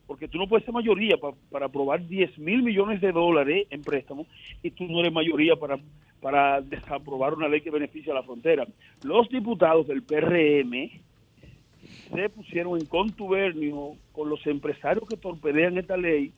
porque 0.07 0.27
tú 0.27 0.39
no 0.39 0.47
puedes 0.49 0.65
ser 0.65 0.73
mayoría 0.73 1.19
pa- 1.19 1.35
para 1.51 1.67
aprobar 1.67 2.07
10 2.07 2.39
mil 2.39 2.63
millones 2.63 3.03
de 3.03 3.13
dólares 3.13 3.67
en 3.69 3.83
préstamos 3.83 4.27
y 4.63 4.71
tú 4.71 4.85
no 4.85 5.01
eres 5.01 5.13
mayoría 5.13 5.57
para, 5.57 5.79
para 6.23 6.63
desaprobar 6.63 7.35
una 7.35 7.49
ley 7.49 7.61
que 7.61 7.71
beneficia 7.71 8.13
a 8.13 8.17
la 8.17 8.23
frontera. 8.23 8.67
Los 9.03 9.29
diputados 9.29 9.87
del 9.87 10.03
PRM 10.03 10.73
se 12.15 12.29
pusieron 12.31 12.79
en 12.79 12.87
contubernio 12.87 13.93
con 14.13 14.31
los 14.31 14.47
empresarios 14.47 15.07
que 15.07 15.19
torpedean 15.19 15.77
esta 15.77 15.99
ley 15.99 16.33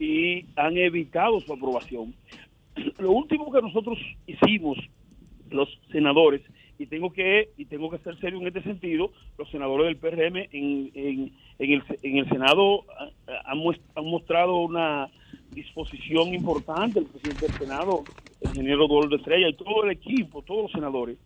y 0.00 0.46
han 0.56 0.76
evitado 0.76 1.40
su 1.40 1.52
aprobación. 1.52 2.12
Lo 2.98 3.12
último 3.12 3.52
que 3.52 3.62
nosotros 3.62 3.98
hicimos, 4.26 4.78
los 5.50 5.68
senadores, 5.92 6.42
y 6.78 6.86
tengo 6.86 7.12
que 7.12 7.50
y 7.56 7.66
tengo 7.66 7.90
que 7.90 7.98
ser 7.98 8.18
serio 8.18 8.40
en 8.40 8.46
este 8.48 8.62
sentido, 8.62 9.12
los 9.38 9.48
senadores 9.50 9.86
del 9.86 9.96
PRM 9.96 10.36
en, 10.52 10.90
en, 10.94 11.32
el, 11.58 11.82
en 12.02 12.16
el 12.18 12.28
Senado 12.28 12.84
ah, 12.98 13.10
han, 13.46 13.58
muest- 13.58 13.82
han 13.94 14.04
mostrado 14.06 14.56
una 14.56 15.08
disposición 15.50 16.34
importante, 16.34 16.98
el 16.98 17.06
presidente 17.06 17.46
del 17.46 17.56
Senado, 17.56 18.06
el 18.40 18.48
ingeniero 18.50 18.86
Eduardo 18.86 19.16
Estrella 19.16 19.48
y 19.48 19.54
todo 19.54 19.84
el 19.84 19.90
equipo, 19.92 20.42
todos 20.42 20.62
los 20.62 20.72
senadores, 20.72 21.16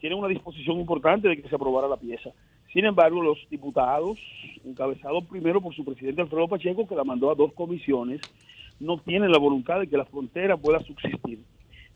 tienen 0.00 0.18
una 0.18 0.28
disposición 0.28 0.78
importante 0.80 1.28
de 1.28 1.40
que 1.40 1.48
se 1.48 1.54
aprobara 1.54 1.88
la 1.88 1.96
pieza. 1.96 2.30
Sin 2.72 2.84
embargo, 2.84 3.22
los 3.22 3.38
diputados, 3.48 4.18
encabezados 4.64 5.24
primero 5.26 5.60
por 5.60 5.74
su 5.74 5.84
presidente 5.84 6.20
Alfredo 6.20 6.48
Pacheco, 6.48 6.86
que 6.86 6.96
la 6.96 7.04
mandó 7.04 7.30
a 7.30 7.34
dos 7.34 7.52
comisiones, 7.54 8.20
no 8.80 8.98
tienen 8.98 9.30
la 9.30 9.38
voluntad 9.38 9.80
de 9.80 9.86
que 9.86 9.96
la 9.96 10.04
frontera 10.04 10.56
pueda 10.56 10.80
subsistir. 10.80 11.38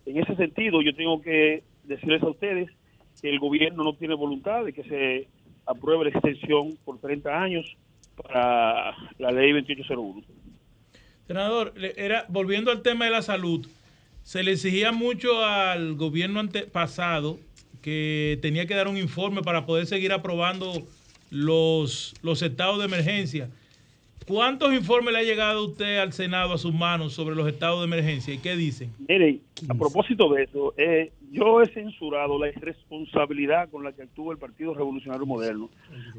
En 0.06 0.16
ese 0.16 0.34
sentido, 0.36 0.80
yo 0.80 0.94
tengo 0.94 1.20
que 1.20 1.64
decirles 1.84 2.22
a 2.22 2.28
ustedes 2.30 2.70
el 3.22 3.38
gobierno 3.38 3.84
no 3.84 3.94
tiene 3.94 4.14
voluntad 4.14 4.64
de 4.64 4.72
que 4.72 4.82
se 4.84 5.28
apruebe 5.66 6.04
la 6.04 6.10
extensión 6.10 6.76
por 6.84 6.98
30 6.98 7.42
años 7.42 7.76
para 8.16 8.94
la 9.18 9.30
ley 9.30 9.52
2801. 9.52 10.22
Senador, 11.26 11.74
era, 11.96 12.24
volviendo 12.28 12.70
al 12.70 12.82
tema 12.82 13.04
de 13.04 13.12
la 13.12 13.22
salud, 13.22 13.66
se 14.22 14.42
le 14.42 14.52
exigía 14.52 14.90
mucho 14.92 15.44
al 15.44 15.94
gobierno 15.94 16.40
ante- 16.40 16.64
pasado 16.66 17.38
que 17.82 18.38
tenía 18.42 18.66
que 18.66 18.74
dar 18.74 18.88
un 18.88 18.96
informe 18.96 19.42
para 19.42 19.64
poder 19.64 19.86
seguir 19.86 20.12
aprobando 20.12 20.72
los, 21.30 22.14
los 22.22 22.42
estados 22.42 22.78
de 22.80 22.84
emergencia. 22.86 23.48
¿Cuántos 24.26 24.72
informes 24.72 25.12
le 25.12 25.20
ha 25.20 25.22
llegado 25.22 25.64
usted 25.64 25.98
al 25.98 26.12
Senado 26.12 26.52
a 26.52 26.58
sus 26.58 26.72
manos 26.72 27.14
sobre 27.14 27.34
los 27.34 27.48
estados 27.48 27.80
de 27.80 27.86
emergencia 27.86 28.32
y 28.32 28.38
qué 28.38 28.54
dicen? 28.54 28.92
Mire, 29.08 29.38
a 29.68 29.74
propósito 29.74 30.32
de 30.32 30.44
eso, 30.44 30.74
eh, 30.76 31.12
yo 31.32 31.60
he 31.62 31.66
censurado 31.66 32.38
la 32.38 32.48
irresponsabilidad 32.48 33.70
con 33.70 33.82
la 33.82 33.92
que 33.92 34.02
actúa 34.02 34.32
el 34.32 34.38
Partido 34.38 34.74
Revolucionario 34.74 35.26
Moderno. 35.26 35.70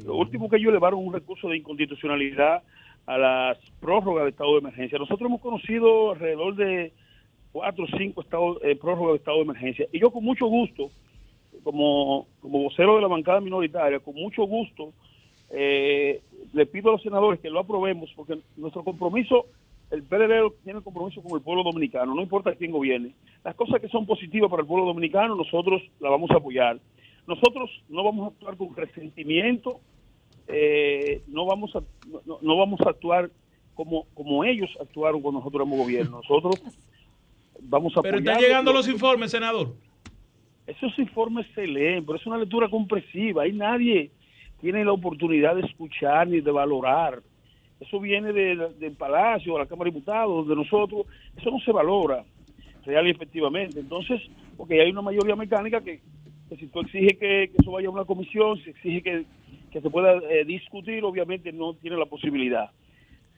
Lo 0.04 0.16
último 0.16 0.48
que 0.48 0.56
ellos 0.56 0.70
elevaron 0.70 1.04
un 1.06 1.12
recurso 1.12 1.48
de 1.48 1.56
inconstitucionalidad 1.56 2.62
a 3.06 3.18
las 3.18 3.58
prórrogas 3.80 4.24
de 4.24 4.30
estado 4.30 4.52
de 4.52 4.58
emergencia. 4.58 4.98
Nosotros 4.98 5.28
hemos 5.28 5.40
conocido 5.40 6.12
alrededor 6.12 6.56
de 6.56 6.92
cuatro 7.52 7.84
o 7.84 7.98
cinco 7.98 8.22
estados, 8.22 8.58
eh, 8.62 8.76
prórrogas 8.76 9.12
de 9.12 9.18
estado 9.18 9.36
de 9.38 9.42
emergencia. 9.44 9.86
Y 9.92 10.00
yo 10.00 10.10
con 10.10 10.24
mucho 10.24 10.46
gusto, 10.46 10.90
como, 11.62 12.26
como 12.40 12.64
vocero 12.64 12.96
de 12.96 13.02
la 13.02 13.08
bancada 13.08 13.40
minoritaria, 13.40 14.00
con 14.00 14.14
mucho 14.14 14.44
gusto, 14.44 14.92
eh, 15.52 16.22
le 16.54 16.66
pido 16.66 16.88
a 16.88 16.92
los 16.92 17.02
senadores 17.02 17.38
que 17.40 17.50
lo 17.50 17.60
aprobemos, 17.60 18.10
porque 18.16 18.38
nuestro 18.56 18.82
compromiso, 18.82 19.46
el 19.90 20.02
PLD 20.02 20.50
tiene 20.64 20.80
compromiso 20.80 21.22
con 21.22 21.36
el 21.36 21.42
pueblo 21.42 21.62
dominicano, 21.62 22.14
no 22.14 22.22
importa 22.22 22.54
quién 22.54 22.72
gobierne. 22.72 23.12
Las 23.44 23.54
cosas 23.54 23.80
que 23.80 23.88
son 23.88 24.06
positivas 24.06 24.50
para 24.50 24.62
el 24.62 24.66
pueblo 24.68 24.86
dominicano, 24.86 25.36
nosotros 25.36 25.82
las 26.00 26.10
vamos 26.10 26.30
a 26.30 26.36
apoyar. 26.36 26.80
Nosotros 27.26 27.70
no 27.88 28.02
vamos 28.02 28.24
a 28.24 28.28
actuar 28.34 28.56
con 28.56 28.74
resentimiento, 28.74 29.80
eh, 30.48 31.22
no 31.28 31.44
vamos 31.44 31.76
a 31.76 31.82
no, 32.26 32.38
no 32.40 32.56
vamos 32.56 32.80
a 32.80 32.90
actuar 32.90 33.30
como 33.74 34.06
como 34.14 34.44
ellos 34.44 34.70
actuaron 34.80 35.20
cuando 35.20 35.40
nosotros 35.40 35.60
éramos 35.60 35.78
gobierno. 35.78 36.22
Nosotros 36.22 36.62
vamos 37.60 37.96
a 37.96 38.02
Pero 38.02 38.18
están 38.18 38.40
llegando 38.40 38.72
los 38.72 38.88
informes, 38.88 39.30
senador. 39.30 39.74
esos 40.66 40.98
informes 40.98 41.46
se 41.54 41.66
leen, 41.66 42.04
pero 42.04 42.18
es 42.18 42.26
una 42.26 42.38
lectura 42.38 42.68
comprensiva. 42.68 43.42
Ahí 43.42 43.52
nadie 43.52 44.10
tiene 44.62 44.84
la 44.84 44.92
oportunidad 44.92 45.56
de 45.56 45.62
escuchar 45.66 46.28
ni 46.28 46.40
de 46.40 46.50
valorar. 46.50 47.20
Eso 47.80 48.00
viene 48.00 48.32
de- 48.32 48.70
del 48.78 48.92
Palacio, 48.96 49.52
de 49.54 49.58
la 49.58 49.66
Cámara 49.66 49.90
de 49.90 49.94
Diputados, 49.94 50.48
de 50.48 50.56
nosotros. 50.56 51.04
Eso 51.36 51.50
no 51.50 51.58
se 51.60 51.72
valora 51.72 52.24
real 52.86 53.06
y 53.06 53.10
efectivamente. 53.10 53.80
Entonces, 53.80 54.20
porque 54.56 54.80
hay 54.80 54.90
una 54.90 55.02
mayoría 55.02 55.36
mecánica 55.36 55.80
que, 55.82 56.00
que 56.48 56.56
si 56.56 56.68
tú 56.68 56.80
exiges 56.80 57.18
que, 57.18 57.50
que 57.50 57.56
eso 57.60 57.72
vaya 57.72 57.88
a 57.88 57.90
una 57.90 58.04
comisión, 58.04 58.56
si 58.62 58.70
exige 58.70 59.02
que, 59.02 59.24
que 59.72 59.80
se 59.80 59.90
pueda 59.90 60.14
eh, 60.30 60.44
discutir, 60.44 61.04
obviamente 61.04 61.52
no 61.52 61.74
tiene 61.74 61.96
la 61.96 62.06
posibilidad. 62.06 62.70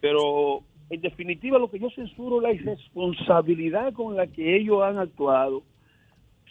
Pero 0.01 0.61
en 0.91 1.01
definitiva 1.01 1.59
lo 1.59 1.71
que 1.71 1.79
yo 1.79 1.89
censuro 1.91 2.37
es 2.37 2.43
la 2.43 2.53
irresponsabilidad 2.53 3.95
con 3.95 4.15
la 4.15 4.27
que 4.27 4.57
ellos 4.57 4.83
han 4.83 4.99
actuado 4.99 5.63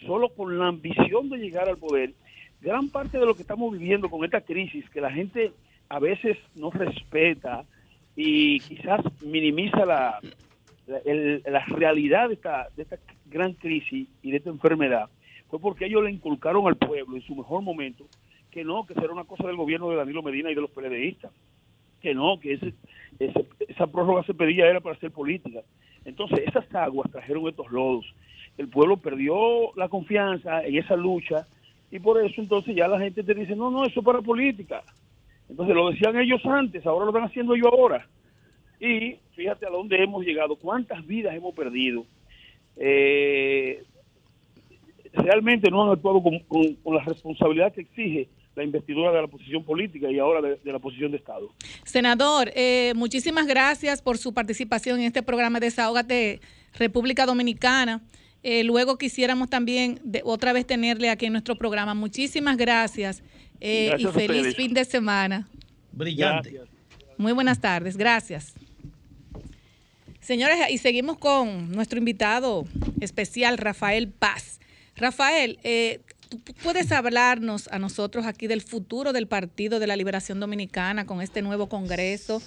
solo 0.06 0.28
con 0.30 0.58
la 0.58 0.66
ambición 0.66 1.30
de 1.30 1.38
llegar 1.38 1.68
al 1.68 1.78
poder. 1.78 2.12
Gran 2.64 2.88
parte 2.88 3.18
de 3.18 3.26
lo 3.26 3.34
que 3.34 3.42
estamos 3.42 3.72
viviendo 3.72 4.08
con 4.08 4.24
esta 4.24 4.40
crisis, 4.40 4.88
que 4.88 5.00
la 5.02 5.10
gente 5.12 5.52
a 5.90 5.98
veces 5.98 6.38
no 6.54 6.70
respeta 6.70 7.64
y 8.16 8.58
quizás 8.60 9.00
minimiza 9.22 9.84
la, 9.84 10.18
la, 10.86 10.98
el- 11.04 11.42
realidad 11.68 12.28
de 12.28 12.34
esta, 12.34 12.68
de 12.74 12.84
esta 12.84 12.96
gran 13.26 13.52
crisis 13.52 14.08
y 14.22 14.30
de 14.30 14.38
esta 14.38 14.48
enfermedad, 14.48 15.10
fue 15.50 15.58
porque 15.60 15.84
ellos 15.84 16.02
le 16.04 16.10
inculcaron 16.10 16.66
al 16.66 16.76
pueblo 16.76 17.16
en 17.16 17.22
su 17.22 17.36
mejor 17.36 17.60
momento 17.60 18.06
que 18.50 18.64
no, 18.64 18.86
que 18.86 18.94
será 18.94 19.12
una 19.12 19.24
cosa 19.24 19.46
del 19.46 19.56
gobierno 19.56 19.90
de 19.90 19.96
Danilo 19.96 20.22
Medina 20.22 20.50
y 20.50 20.54
de 20.54 20.60
los 20.62 20.70
PLDistas, 20.70 21.32
que 22.00 22.14
no, 22.14 22.40
que 22.40 22.54
ese, 22.54 22.72
ese- 23.18 23.46
esa 23.68 23.86
prórroga 23.88 24.22
se 24.24 24.32
pedía 24.32 24.66
era 24.70 24.80
para 24.80 24.94
hacer 24.96 25.10
política. 25.10 25.60
Entonces, 26.06 26.40
esas 26.46 26.72
aguas 26.74 27.10
trajeron 27.10 27.46
estos 27.48 27.70
lodos. 27.70 28.06
El 28.56 28.68
pueblo 28.68 28.96
perdió 28.96 29.74
la 29.76 29.88
confianza 29.88 30.64
en 30.64 30.76
esa 30.76 30.96
lucha 30.96 31.46
y 31.94 32.00
por 32.00 32.20
eso 32.24 32.40
entonces 32.40 32.74
ya 32.74 32.88
la 32.88 32.98
gente 32.98 33.22
te 33.22 33.34
dice, 33.34 33.54
no, 33.54 33.70
no, 33.70 33.84
eso 33.86 34.00
es 34.00 34.04
para 34.04 34.20
política. 34.20 34.82
Entonces 35.48 35.76
lo 35.76 35.90
decían 35.90 36.18
ellos 36.18 36.40
antes, 36.44 36.84
ahora 36.84 37.04
lo 37.04 37.10
están 37.12 37.28
haciendo 37.28 37.54
yo 37.54 37.68
ahora. 37.68 38.06
Y 38.80 39.16
fíjate 39.36 39.64
a 39.66 39.70
dónde 39.70 40.02
hemos 40.02 40.24
llegado, 40.24 40.56
cuántas 40.56 41.06
vidas 41.06 41.34
hemos 41.36 41.54
perdido. 41.54 42.04
Eh, 42.76 43.84
realmente 45.12 45.70
no 45.70 45.84
han 45.84 45.90
actuado 45.90 46.20
con, 46.22 46.38
con- 46.40 46.74
con 46.82 46.96
la 46.96 47.04
responsabilidad 47.04 47.72
que 47.72 47.82
exige 47.82 48.28
la 48.56 48.64
investidura 48.64 49.12
de 49.12 49.22
la 49.22 49.28
posición 49.28 49.64
política 49.64 50.10
y 50.10 50.18
ahora 50.18 50.40
de, 50.40 50.56
de 50.56 50.72
la 50.72 50.78
posición 50.78 51.10
de 51.12 51.18
Estado. 51.18 51.50
Senador, 51.84 52.50
eh, 52.54 52.92
muchísimas 52.96 53.46
gracias 53.46 54.00
por 54.02 54.16
su 54.18 54.32
participación 54.34 54.98
en 55.00 55.06
este 55.06 55.22
programa 55.22 55.60
Desahógate 55.60 56.40
República 56.78 57.26
Dominicana. 57.26 58.00
Eh, 58.46 58.62
luego 58.62 58.98
quisiéramos 58.98 59.48
también 59.48 59.98
de- 60.04 60.20
otra 60.22 60.52
vez 60.52 60.66
tenerle 60.66 61.08
aquí 61.08 61.24
en 61.26 61.32
nuestro 61.32 61.56
programa. 61.56 61.94
Muchísimas 61.94 62.58
gracias, 62.58 63.22
eh, 63.58 63.86
Gracias 63.88 64.10
y 64.10 64.14
feliz 64.14 64.54
fin 64.54 64.74
de 64.74 64.84
semana. 64.84 65.48
Brillante. 65.92 66.60
Muy 67.16 67.32
buenas 67.32 67.58
tardes, 67.60 67.96
gracias. 67.96 68.52
Señores, 70.20 70.58
y 70.70 70.78
seguimos 70.78 71.16
con 71.18 71.72
nuestro 71.72 71.98
invitado 71.98 72.64
especial, 73.00 73.56
Rafael 73.58 74.08
Paz. 74.08 74.60
Rafael, 74.96 75.58
eh, 75.64 76.00
¿tú 76.44 76.52
puedes 76.62 76.92
hablarnos 76.92 77.68
a 77.68 77.78
nosotros 77.78 78.26
aquí 78.26 78.46
del 78.46 78.60
futuro 78.60 79.12
del 79.14 79.26
Partido 79.26 79.78
de 79.80 79.86
la 79.86 79.96
Liberación 79.96 80.38
Dominicana 80.40 81.06
con 81.06 81.20
este 81.22 81.40
nuevo 81.42 81.68
Congreso, 81.70 82.42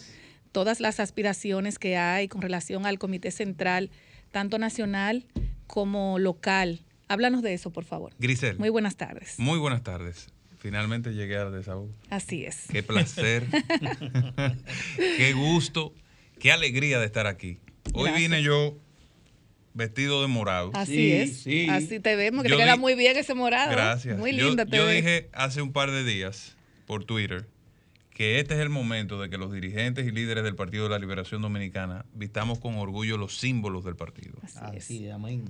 todas 0.51 0.79
las 0.79 0.99
aspiraciones 0.99 1.79
que 1.79 1.97
hay 1.97 2.27
con 2.27 2.41
relación 2.41 2.85
al 2.85 2.99
Comité 2.99 3.31
Central, 3.31 3.89
tanto 4.31 4.57
nacional 4.59 5.25
como 5.67 6.17
local? 6.19 6.81
Háblanos 7.09 7.41
de 7.41 7.53
eso, 7.53 7.71
por 7.71 7.85
favor. 7.85 8.13
Grisel. 8.19 8.57
Muy 8.57 8.69
buenas 8.69 8.95
tardes. 8.97 9.35
Muy 9.37 9.59
buenas 9.59 9.83
tardes. 9.83 10.27
Finalmente 10.59 11.13
llegué 11.13 11.37
al 11.37 11.51
desahogo. 11.53 11.89
Así 12.09 12.43
es. 12.45 12.65
Qué 12.71 12.83
placer. 12.83 13.45
qué 14.97 15.33
gusto. 15.33 15.93
Qué 16.39 16.51
alegría 16.51 16.99
de 16.99 17.05
estar 17.05 17.27
aquí. 17.27 17.59
Hoy 17.93 18.09
Gracias. 18.09 18.17
vine 18.17 18.43
yo 18.43 18.77
vestido 19.73 20.21
de 20.21 20.27
morado. 20.27 20.71
Así 20.73 21.11
es. 21.11 21.45
Así 21.69 21.99
te 21.99 22.15
vemos, 22.15 22.43
que 22.43 22.49
Yo 22.49 22.57
te 22.57 22.63
queda 22.63 22.73
di- 22.73 22.79
muy 22.79 22.95
bien 22.95 23.15
ese 23.17 23.33
morado. 23.33 23.71
Gracias. 23.71 24.17
Muy 24.17 24.35
Yo- 24.35 24.47
linda 24.47 24.65
te 24.65 24.77
yo 24.77 24.85
ves. 24.85 24.95
dije 24.97 25.29
hace 25.33 25.61
un 25.61 25.71
par 25.71 25.91
de 25.91 26.03
días 26.03 26.55
por 26.85 27.05
Twitter 27.05 27.47
que 28.17 28.39
este 28.39 28.55
es 28.55 28.61
el 28.61 28.69
momento 28.69 29.21
de 29.21 29.29
que 29.29 29.37
los 29.37 29.53
dirigentes 29.53 30.07
y 30.07 30.09
líderes 30.09 30.43
del 30.43 30.55
Partido 30.55 30.85
de 30.85 30.89
la 30.89 30.97
Liberación 30.97 31.43
Dominicana 31.43 32.03
vistamos 32.15 32.57
con 32.57 32.73
orgullo 32.73 33.15
los 33.15 33.37
símbolos 33.37 33.85
del 33.85 33.95
partido. 33.95 34.39
Así 34.55 35.05
es, 35.05 35.13
amén. 35.13 35.45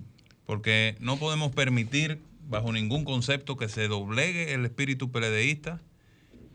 Porque 0.45 0.97
no 0.99 1.15
podemos 1.15 1.53
permitir 1.53 2.19
bajo 2.45 2.73
ningún 2.73 3.05
concepto 3.05 3.55
que 3.55 3.69
se 3.69 3.87
doblegue 3.87 4.53
el 4.53 4.65
espíritu 4.65 5.13
peledeísta, 5.13 5.79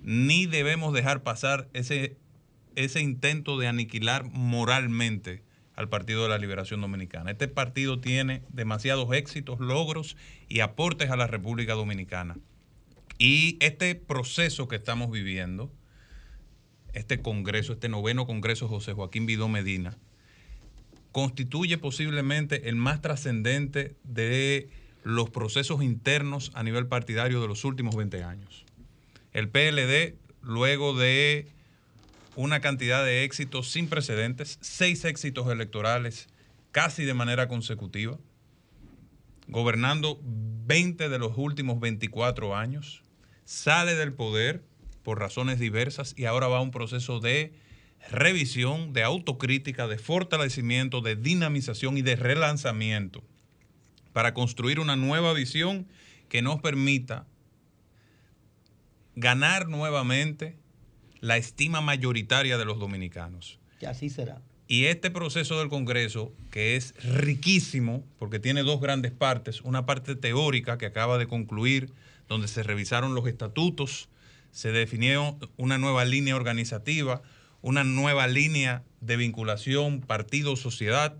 ni 0.03 0.45
debemos 0.45 0.93
dejar 0.93 1.23
pasar 1.23 1.71
ese, 1.73 2.19
ese 2.77 3.01
intento 3.01 3.59
de 3.59 3.69
aniquilar 3.69 4.25
moralmente 4.25 5.43
al 5.77 5.89
Partido 5.89 6.25
de 6.25 6.29
la 6.29 6.37
Liberación 6.37 6.83
Dominicana. 6.83 7.31
Este 7.31 7.49
partido 7.49 8.01
tiene 8.01 8.43
demasiados 8.51 9.11
éxitos, 9.15 9.61
logros 9.61 10.19
y 10.51 10.61
aportes 10.61 11.11
a 11.11 11.17
la 11.17 11.27
República 11.27 11.73
Dominicana. 11.73 12.37
Y 13.17 13.57
este 13.61 13.95
proceso 13.95 14.69
que 14.69 14.77
estamos 14.77 15.11
viviendo, 15.11 15.73
este 16.93 17.21
Congreso, 17.21 17.73
este 17.73 17.89
noveno 17.89 18.27
Congreso 18.27 18.69
José 18.69 18.93
Joaquín 18.93 19.27
Vidó 19.27 19.49
Medina, 19.49 19.97
constituye 21.13 21.79
posiblemente 21.79 22.69
el 22.69 22.77
más 22.77 23.01
trascendente 23.03 23.97
de 24.05 24.69
los 25.05 25.31
procesos 25.31 25.83
internos 25.83 26.51
a 26.55 26.63
nivel 26.63 26.87
partidario 26.87 27.41
de 27.41 27.49
los 27.49 27.65
últimos 27.65 27.97
20 27.97 28.23
años. 28.25 28.65
El 29.33 29.49
PLD, 29.49 30.17
luego 30.43 30.97
de 30.97 31.49
una 32.37 32.61
cantidad 32.61 33.05
de 33.05 33.25
éxitos 33.25 33.71
sin 33.71 33.89
precedentes, 33.89 34.59
seis 34.61 35.05
éxitos 35.05 35.49
electorales 35.49 36.29
casi 36.71 37.05
de 37.05 37.15
manera 37.15 37.49
consecutiva, 37.49 38.19
gobernando 39.49 40.19
20 40.23 41.09
de 41.09 41.19
los 41.19 41.37
últimos 41.37 41.81
24 41.81 42.57
años, 42.57 43.03
sale 43.45 43.95
del 43.95 44.15
poder 44.15 44.63
por 45.03 45.19
razones 45.19 45.59
diversas 45.59 46.15
y 46.17 46.25
ahora 46.25 46.49
va 46.49 46.59
a 46.59 46.63
un 46.63 46.71
proceso 46.71 47.21
de 47.21 47.53
revisión, 48.11 48.93
de 48.93 49.03
autocrítica, 49.03 49.87
de 49.87 49.99
fortalecimiento, 49.99 51.01
de 51.01 51.17
dinamización 51.17 51.97
y 51.97 52.03
de 52.03 52.17
relanzamiento 52.17 53.23
para 54.13 54.35
construir 54.35 54.81
una 54.81 54.97
nueva 54.97 55.33
visión 55.33 55.87
que 56.29 56.43
nos 56.43 56.61
permita 56.61 57.27
ganar 59.15 59.69
nuevamente 59.69 60.57
la 61.21 61.37
estima 61.37 61.81
mayoritaria 61.81 62.59
de 62.59 62.65
los 62.65 62.79
dominicanos. 62.79 63.59
Que 63.79 63.87
así 63.87 64.09
será. 64.09 64.43
Y 64.67 64.87
este 64.87 65.11
proceso 65.11 65.59
del 65.59 65.69
Congreso, 65.69 66.33
que 66.51 66.77
es 66.77 66.95
riquísimo, 67.05 68.05
porque 68.19 68.39
tiene 68.39 68.63
dos 68.63 68.81
grandes 68.81 69.13
partes, 69.13 69.61
una 69.61 69.85
parte 69.85 70.17
teórica 70.17 70.79
que 70.79 70.87
acaba 70.87 71.19
de 71.19 71.27
concluir, 71.27 71.93
donde 72.29 72.49
se 72.49 72.63
revisaron 72.63 73.15
los 73.15 73.27
estatutos, 73.27 74.09
se 74.53 74.71
definió 74.71 75.37
una 75.57 75.79
nueva 75.79 76.05
línea 76.05 76.37
organizativa, 76.37 77.23
una 77.63 77.83
nueva 77.85 78.27
línea 78.27 78.85
de 79.01 79.17
vinculación 79.17 80.01
partido-sociedad, 80.01 81.17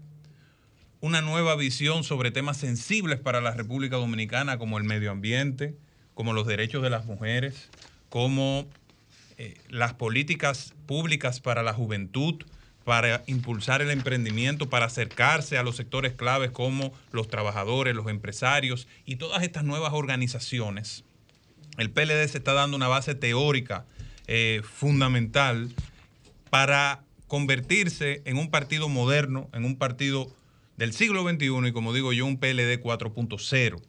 una 1.01 1.21
nueva 1.21 1.57
visión 1.57 2.05
sobre 2.05 2.31
temas 2.31 2.59
sensibles 2.59 3.19
para 3.19 3.41
la 3.41 3.53
República 3.53 3.97
Dominicana, 3.97 4.59
como 4.59 4.79
el 4.79 4.85
medio 4.85 5.11
ambiente, 5.11 5.75
como 6.15 6.33
los 6.33 6.47
derechos 6.47 6.83
de 6.83 6.91
las 6.91 7.07
mujeres, 7.07 7.71
como 8.09 8.69
eh, 9.39 9.57
las 9.69 9.95
políticas 9.95 10.75
públicas 10.87 11.41
para 11.41 11.63
la 11.63 11.73
juventud, 11.73 12.45
para 12.85 13.23
impulsar 13.27 13.81
el 13.81 13.91
emprendimiento, 13.91 14.69
para 14.69 14.87
acercarse 14.87 15.57
a 15.57 15.63
los 15.63 15.77
sectores 15.77 16.13
claves 16.13 16.51
como 16.51 16.93
los 17.13 17.29
trabajadores, 17.29 17.95
los 17.95 18.09
empresarios 18.09 18.87
y 19.07 19.17
todas 19.17 19.43
estas 19.43 19.65
nuevas 19.65 19.93
organizaciones. 19.95 21.05
El 21.79 21.91
PLD 21.91 22.29
se 22.29 22.39
está 22.39 22.53
dando 22.53 22.77
una 22.77 22.89
base 22.89 23.15
teórica 23.15 23.87
eh, 24.27 24.63
fundamental 24.65 25.71
para 26.51 27.03
convertirse 27.27 28.23
en 28.27 28.37
un 28.37 28.51
partido 28.51 28.89
moderno, 28.89 29.49
en 29.55 29.65
un 29.65 29.77
partido 29.77 30.35
del 30.77 30.93
siglo 30.93 31.23
XXI 31.29 31.69
y 31.69 31.73
como 31.73 31.93
digo 31.93 32.13
yo, 32.13 32.27
un 32.27 32.39
PLD 32.39 32.81
4.0. 32.83 33.83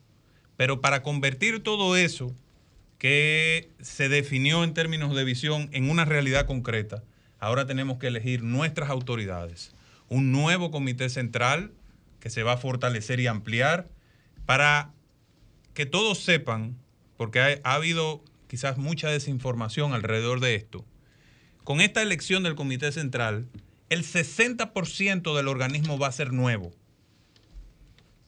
Pero 0.55 0.81
para 0.81 1.03
convertir 1.03 1.61
todo 1.61 1.95
eso 1.97 2.33
que 2.97 3.69
se 3.81 4.07
definió 4.07 4.63
en 4.63 4.73
términos 4.73 5.13
de 5.13 5.25
visión 5.25 5.69
en 5.73 5.89
una 5.89 6.05
realidad 6.05 6.45
concreta, 6.45 7.03
ahora 7.39 7.65
tenemos 7.65 7.97
que 7.97 8.07
elegir 8.07 8.43
nuestras 8.43 8.89
autoridades, 8.89 9.73
un 10.07 10.31
nuevo 10.31 10.71
comité 10.71 11.09
central 11.09 11.73
que 12.21 12.29
se 12.29 12.43
va 12.43 12.53
a 12.53 12.57
fortalecer 12.57 13.19
y 13.19 13.27
ampliar 13.27 13.89
para 14.45 14.93
que 15.73 15.85
todos 15.85 16.19
sepan, 16.19 16.77
porque 17.23 17.39
ha, 17.39 17.57
ha 17.63 17.75
habido 17.75 18.21
quizás 18.49 18.77
mucha 18.77 19.07
desinformación 19.07 19.93
alrededor 19.93 20.41
de 20.41 20.55
esto, 20.55 20.83
con 21.63 21.79
esta 21.79 22.01
elección 22.01 22.43
del 22.43 22.55
comité 22.55 22.91
central, 22.91 23.47
el 23.87 24.03
60% 24.03 25.33
del 25.33 25.47
organismo 25.47 25.97
va 25.97 26.07
a 26.07 26.11
ser 26.11 26.33
nuevo. 26.33 26.73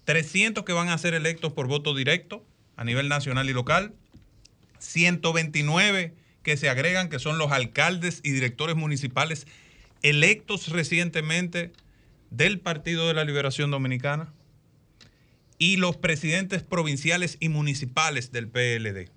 300 0.05 0.63
que 0.63 0.71
van 0.71 0.87
a 0.87 0.97
ser 0.97 1.13
electos 1.13 1.51
por 1.51 1.67
voto 1.67 1.93
directo 1.93 2.45
a 2.77 2.85
nivel 2.85 3.09
nacional 3.09 3.49
y 3.49 3.53
local, 3.53 3.93
129 4.79 6.15
que 6.41 6.55
se 6.55 6.69
agregan, 6.69 7.09
que 7.09 7.19
son 7.19 7.37
los 7.37 7.51
alcaldes 7.51 8.21
y 8.23 8.31
directores 8.31 8.77
municipales 8.77 9.45
electos 10.03 10.69
recientemente 10.69 11.73
del 12.29 12.61
Partido 12.61 13.09
de 13.09 13.13
la 13.13 13.25
Liberación 13.25 13.71
Dominicana, 13.71 14.31
y 15.57 15.77
los 15.77 15.97
presidentes 15.97 16.63
provinciales 16.63 17.37
y 17.39 17.49
municipales 17.49 18.31
del 18.31 18.47
PLD, 18.49 19.09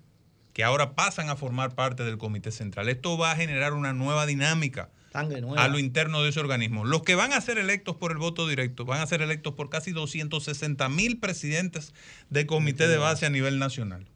que 0.53 0.63
ahora 0.63 0.95
pasan 0.95 1.29
a 1.29 1.35
formar 1.35 1.75
parte 1.75 2.03
del 2.03 2.17
Comité 2.17 2.51
Central. 2.51 2.89
Esto 2.89 3.17
va 3.17 3.31
a 3.31 3.35
generar 3.35 3.73
una 3.73 3.93
nueva 3.93 4.25
dinámica 4.25 4.89
nueva. 5.13 5.63
a 5.63 5.67
lo 5.67 5.79
interno 5.79 6.23
de 6.23 6.29
ese 6.29 6.39
organismo. 6.39 6.85
Los 6.85 7.03
que 7.03 7.15
van 7.15 7.33
a 7.33 7.41
ser 7.41 7.57
electos 7.57 7.95
por 7.95 8.11
el 8.11 8.17
voto 8.17 8.47
directo 8.47 8.85
van 8.85 9.01
a 9.01 9.07
ser 9.07 9.21
electos 9.21 9.53
por 9.53 9.69
casi 9.69 9.91
260 9.91 10.87
mil 10.89 11.19
presidentes 11.19 11.93
de 12.29 12.45
comité 12.45 12.87
de 12.87 12.97
base 12.97 13.25
a 13.25 13.29
nivel 13.29 13.59
nacional. 13.59 14.07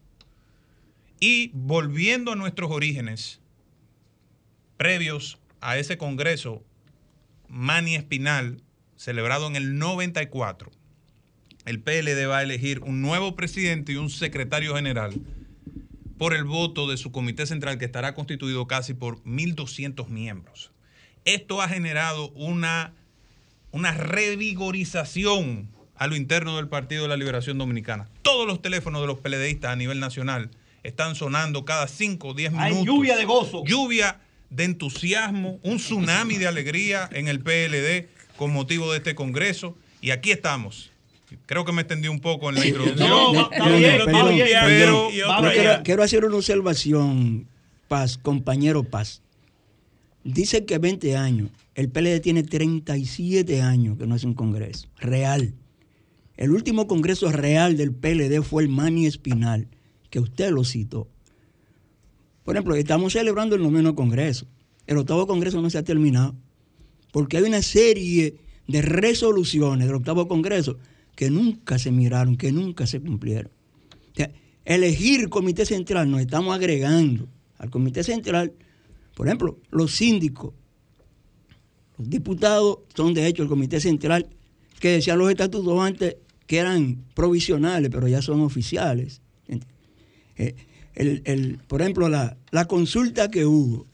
Y 1.20 1.52
volviendo 1.54 2.34
a 2.34 2.36
nuestros 2.36 2.72
orígenes, 2.72 3.40
previos 4.78 5.40
a 5.62 5.78
ese 5.78 5.98
congreso 5.98 6.64
Mani 7.48 7.96
Espinal, 7.96 8.62
celebrado 8.98 9.48
en 9.48 9.56
el 9.56 9.78
94, 9.78 10.72
el 11.66 11.80
PLD 11.80 12.28
va 12.30 12.40
a 12.40 12.44
elegir 12.44 12.82
un 12.82 13.02
nuevo 13.02 13.36
presidente 13.36 13.94
y 13.94 13.96
un 13.96 14.10
secretario 14.10 14.76
general 14.76 15.14
por 16.18 16.34
el 16.34 16.44
voto 16.44 16.88
de 16.90 16.98
su 16.98 17.12
comité 17.12 17.46
central 17.46 17.78
que 17.78 17.86
estará 17.86 18.14
constituido 18.14 18.68
casi 18.68 18.94
por 18.94 19.24
1.200 19.24 20.08
miembros. 20.08 20.72
Esto 21.26 21.62
ha 21.62 21.68
generado 21.70 22.30
una, 22.32 22.94
una 23.72 23.92
revigorización 23.94 25.70
a 25.96 26.08
lo 26.08 26.16
interno 26.16 26.58
del 26.58 26.68
Partido 26.68 27.04
de 27.04 27.10
la 27.10 27.18
Liberación 27.18 27.58
Dominicana. 27.58 28.10
Todos 28.22 28.48
los 28.48 28.62
teléfonos 28.62 29.02
de 29.02 29.08
los 29.08 29.20
PLDistas 29.20 29.72
a 29.72 29.76
nivel 29.76 30.00
nacional 30.00 30.50
están 30.84 31.16
sonando 31.16 31.66
cada 31.66 31.88
5 31.88 32.28
o 32.28 32.34
10 32.34 32.54
Hay 32.58 32.74
minutos. 32.74 32.86
lluvia 32.96 33.16
de 33.16 33.26
gozo. 33.26 33.64
Lluvia 33.66 34.20
de 34.50 34.66
entusiasmo, 34.66 35.60
un 35.64 35.78
tsunami 35.78 36.38
de 36.38 36.48
alegría 36.48 37.10
en 37.12 37.28
el 37.28 37.40
PLD 37.40 38.08
con 38.38 38.52
motivo 38.52 38.92
de 38.92 38.98
este 38.98 39.16
Congreso. 39.16 39.78
Y 40.02 40.12
aquí 40.12 40.32
estamos. 40.32 40.92
Creo 41.46 41.66
que 41.66 41.72
me 41.72 41.82
extendí 41.82 42.08
un 42.08 42.20
poco 42.20 42.50
en 42.50 42.56
la 42.56 42.66
introducción. 42.66 43.10
No, 43.10 43.50
perdón, 43.50 43.82
perdón. 44.06 44.36
Yo 44.36 44.46
quiero, 45.52 45.84
quiero 45.84 46.04
hacer 46.04 46.26
una 46.26 46.36
observación, 46.38 47.48
Paz, 47.88 48.18
compañero 48.18 48.84
Paz. 48.84 49.22
Dice 50.24 50.66
que 50.66 50.78
20 50.78 51.18
años. 51.18 51.50
El 51.76 51.90
PLD 51.90 52.22
tiene 52.22 52.44
37 52.44 53.62
años 53.62 53.98
que 53.98 54.08
no 54.08 54.16
es 54.16 54.24
un 54.24 54.34
congreso. 54.34 54.88
Real. 54.98 55.54
El 56.38 56.52
último 56.52 56.88
congreso 56.88 57.32
real 57.32 57.78
del 57.78 57.94
PLD 57.94 58.42
fue 58.42 58.64
el 58.64 58.70
Mani 58.70 59.06
Espinal, 59.06 59.68
que 60.10 60.20
usted 60.20 60.52
lo 60.52 60.64
citó. 60.64 61.08
Por 62.44 62.56
ejemplo, 62.56 62.76
estamos 62.76 63.14
celebrando 63.14 63.56
el 63.56 63.64
noveno 63.64 63.96
congreso. 63.96 64.48
El 64.88 64.98
octavo 64.98 65.28
congreso 65.28 65.62
no 65.62 65.70
se 65.70 65.78
ha 65.78 65.84
terminado. 65.84 66.36
Porque 67.12 67.38
hay 67.38 67.44
una 67.44 67.62
serie 67.62 68.38
de 68.68 68.82
resoluciones 68.82 69.88
del 69.88 69.96
octavo 69.96 70.28
Congreso 70.28 70.78
que 71.16 71.30
nunca 71.30 71.78
se 71.80 71.92
miraron, 71.92 72.36
que 72.38 72.52
nunca 72.52 72.88
se 72.88 73.00
cumplieron. 73.00 73.52
Elegir 74.66 75.28
comité 75.28 75.66
central, 75.66 76.10
nos 76.10 76.22
estamos 76.22 76.56
agregando 76.56 77.28
al 77.58 77.70
comité 77.70 78.02
central, 78.02 78.54
por 79.14 79.28
ejemplo, 79.28 79.60
los 79.72 79.94
síndicos, 79.94 80.54
los 81.98 82.10
diputados 82.10 82.78
son 82.96 83.14
de 83.14 83.28
hecho 83.28 83.44
el 83.44 83.50
comité 83.50 83.82
central 83.82 84.28
que 84.80 84.88
decían 84.90 85.18
los 85.20 85.30
estatutos 85.30 85.78
antes 85.82 86.16
que 86.48 86.60
eran 86.60 87.04
provisionales, 87.14 87.90
pero 87.92 88.08
ya 88.08 88.22
son 88.22 88.40
oficiales. 88.40 89.22
Eh, 90.38 90.56
el- 90.96 91.22
el- 91.26 91.58
por 91.68 91.82
ejemplo, 91.82 92.08
la, 92.08 92.38
la 92.52 92.64
consulta 92.66 93.30
que 93.30 93.46
hubo, 93.46 93.86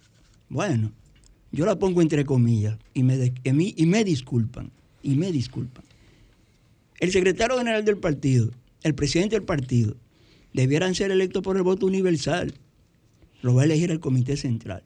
bueno, 0.49 0.91
yo 1.51 1.65
la 1.65 1.79
pongo 1.79 2.01
entre 2.03 2.25
comillas 2.25 2.77
y 2.93 3.01
me- 3.01 3.33
y 3.43 3.85
me 3.87 4.03
disculpan, 4.03 4.69
y 5.01 5.15
me 5.15 5.31
disculpan. 5.31 5.83
El 6.99 7.11
secretario 7.11 7.57
general 7.57 7.85
del 7.85 7.97
partido, 7.97 8.51
el 8.84 8.95
presidente 8.95 9.35
del 9.35 9.45
partido, 9.45 9.95
debieran 10.53 10.95
ser 10.95 11.11
electos 11.11 11.43
por 11.43 11.57
el 11.57 11.63
voto 11.63 11.85
universal. 11.85 12.53
Lo 13.41 13.53
va 13.53 13.61
a 13.61 13.65
elegir 13.65 13.91
el 13.91 13.99
comité 13.99 14.35
central. 14.35 14.84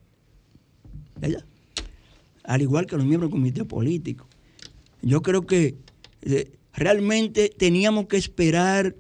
¿Verdad? 1.20 1.44
Al 2.44 2.62
igual 2.62 2.86
que 2.86 2.98
los 2.98 3.06
miembros 3.06 3.32
del 3.32 3.40
comité 3.40 3.66
político. 3.66 4.28
Yo 5.02 5.22
creo 5.22 5.46
que 5.46 5.76
eh, 6.22 6.52
realmente 6.74 7.50
teníamos 7.50 8.08
que 8.08 8.18
esperar 8.18 8.96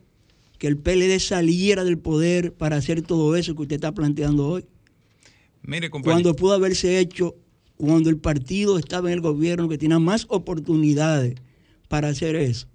que 0.58 0.68
el 0.68 0.78
PLD 0.78 1.20
saliera 1.20 1.84
del 1.84 1.98
poder 1.98 2.54
para 2.54 2.78
hacer 2.78 3.02
todo 3.02 3.36
eso 3.36 3.56
que 3.56 3.64
usted 3.64 3.76
está 3.76 3.92
planteando 3.92 4.48
hoy. 4.48 4.66
Mire. 5.62 5.90
Cuando 5.90 6.36
pudo 6.36 6.54
haberse 6.54 7.00
hecho 7.00 7.36
cuando 7.78 8.10
el 8.10 8.18
partido 8.18 8.78
estaba 8.78 9.10
en 9.10 9.16
el 9.16 9.22
gobierno 9.22 9.68
que 9.68 9.78
tenía 9.78 10.00
más 10.00 10.26
oportunidades 10.30 11.36
para 11.90 12.10
hacer 12.10 12.36
eso. 12.36 12.68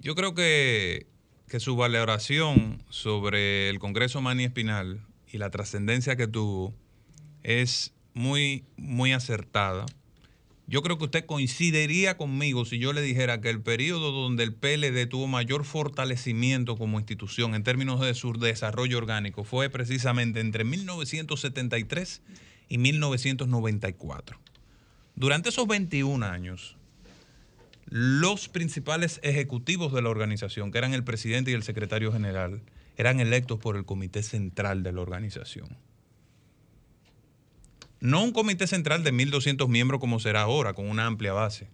Yo 0.00 0.14
creo 0.14 0.32
que, 0.32 1.08
su 1.58 1.74
valoración 1.74 2.84
sobre 2.88 3.68
el 3.68 3.80
Congreso 3.80 4.20
Mani 4.20 4.44
Espinal 4.44 5.04
y 5.26 5.38
la 5.38 5.50
trascendencia 5.50 6.14
que 6.14 6.28
tuvo 6.28 6.72
es 7.42 7.94
muy, 8.14 8.64
muy 8.76 9.12
acertada. 9.12 9.86
Yo 10.68 10.82
creo 10.82 10.98
que 10.98 11.06
usted 11.06 11.26
coincidiría 11.26 12.16
conmigo 12.16 12.64
si 12.64 12.78
yo 12.78 12.92
le 12.92 13.02
dijera 13.02 13.40
que 13.40 13.50
el 13.50 13.60
periodo 13.60 14.12
donde 14.12 14.44
el 14.44 14.54
PLD 14.54 15.08
tuvo 15.08 15.26
mayor 15.26 15.64
fortalecimiento 15.64 16.76
como 16.76 17.00
institución 17.00 17.56
en 17.56 17.64
términos 17.64 18.00
de 18.00 18.14
su 18.14 18.34
desarrollo 18.34 18.98
orgánico 18.98 19.42
fue 19.42 19.68
precisamente 19.68 20.38
entre 20.38 20.62
1973 20.62 22.22
y 22.68 22.78
1994. 22.78 24.38
Durante 25.16 25.48
esos 25.48 25.66
21 25.66 26.24
años, 26.24 26.77
los 27.90 28.48
principales 28.48 29.18
ejecutivos 29.22 29.92
de 29.92 30.02
la 30.02 30.10
organización, 30.10 30.70
que 30.70 30.78
eran 30.78 30.92
el 30.92 31.04
presidente 31.04 31.50
y 31.50 31.54
el 31.54 31.62
secretario 31.62 32.12
general, 32.12 32.62
eran 32.96 33.20
electos 33.20 33.58
por 33.58 33.76
el 33.76 33.84
comité 33.84 34.22
central 34.22 34.82
de 34.82 34.92
la 34.92 35.00
organización. 35.00 35.78
No 38.00 38.22
un 38.22 38.32
comité 38.32 38.66
central 38.66 39.02
de 39.04 39.12
1.200 39.12 39.68
miembros 39.68 40.00
como 40.00 40.20
será 40.20 40.42
ahora, 40.42 40.74
con 40.74 40.88
una 40.88 41.06
amplia 41.06 41.32
base. 41.32 41.68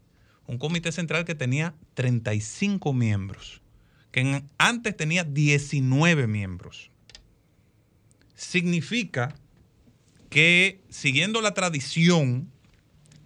Un 0.46 0.58
comité 0.58 0.92
central 0.92 1.24
que 1.24 1.34
tenía 1.34 1.74
35 1.94 2.92
miembros, 2.92 3.60
que 4.10 4.44
antes 4.58 4.96
tenía 4.96 5.24
19 5.24 6.26
miembros. 6.26 6.90
Significa 8.34 9.34
que 10.30 10.80
siguiendo 10.88 11.40
la 11.40 11.54
tradición 11.54 12.50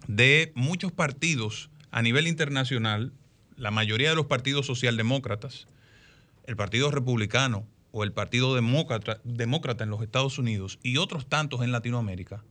de 0.07 0.51
muchos 0.55 0.91
partidos 0.91 1.68
a 1.91 2.01
nivel 2.01 2.27
internacional, 2.27 3.13
la 3.55 3.71
mayoría 3.71 4.09
de 4.09 4.15
los 4.15 4.27
partidos 4.27 4.65
socialdemócratas, 4.65 5.67
el 6.45 6.55
Partido 6.55 6.91
Republicano 6.91 7.67
o 7.91 8.03
el 8.03 8.11
Partido 8.11 8.55
Demócrata, 8.55 9.83
en 9.83 9.89
los 9.89 10.01
Estados 10.01 10.37
Unidos 10.39 10.79
y 10.83 10.97
otros 10.97 11.27
tantos 11.27 11.61
en 11.61 11.71
Latinoamérica, 11.71 12.43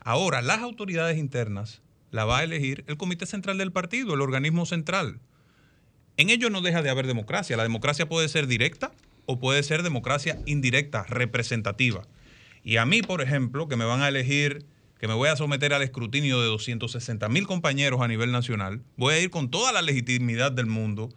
ahora 0.00 0.42
las 0.42 0.60
autoridades 0.60 1.18
internas 1.18 1.82
la 2.10 2.24
va 2.24 2.38
a 2.38 2.44
elegir 2.44 2.84
el 2.88 2.96
Comité 2.96 3.26
Central 3.26 3.58
del 3.58 3.72
Partido, 3.72 4.14
el 4.14 4.20
organismo 4.20 4.66
central. 4.66 5.20
En 6.16 6.28
ello 6.28 6.50
no 6.50 6.60
deja 6.60 6.82
de 6.82 6.90
haber 6.90 7.06
democracia. 7.06 7.56
La 7.56 7.62
democracia 7.62 8.08
puede 8.08 8.28
ser 8.28 8.46
directa 8.46 8.90
o 9.26 9.38
puede 9.38 9.62
ser 9.62 9.82
democracia 9.82 10.38
indirecta, 10.44 11.04
representativa. 11.04 12.02
Y 12.64 12.76
a 12.76 12.84
mí, 12.84 13.00
por 13.00 13.22
ejemplo, 13.22 13.68
que 13.68 13.76
me 13.76 13.84
van 13.84 14.02
a 14.02 14.08
elegir, 14.08 14.66
que 15.00 15.08
me 15.08 15.14
voy 15.14 15.30
a 15.30 15.36
someter 15.36 15.72
al 15.72 15.80
escrutinio 15.80 16.42
de 16.42 16.46
260 16.48 17.26
mil 17.30 17.46
compañeros 17.46 18.02
a 18.02 18.08
nivel 18.08 18.32
nacional, 18.32 18.82
voy 18.98 19.14
a 19.14 19.18
ir 19.18 19.30
con 19.30 19.50
toda 19.50 19.72
la 19.72 19.80
legitimidad 19.80 20.52
del 20.52 20.66
mundo, 20.66 21.08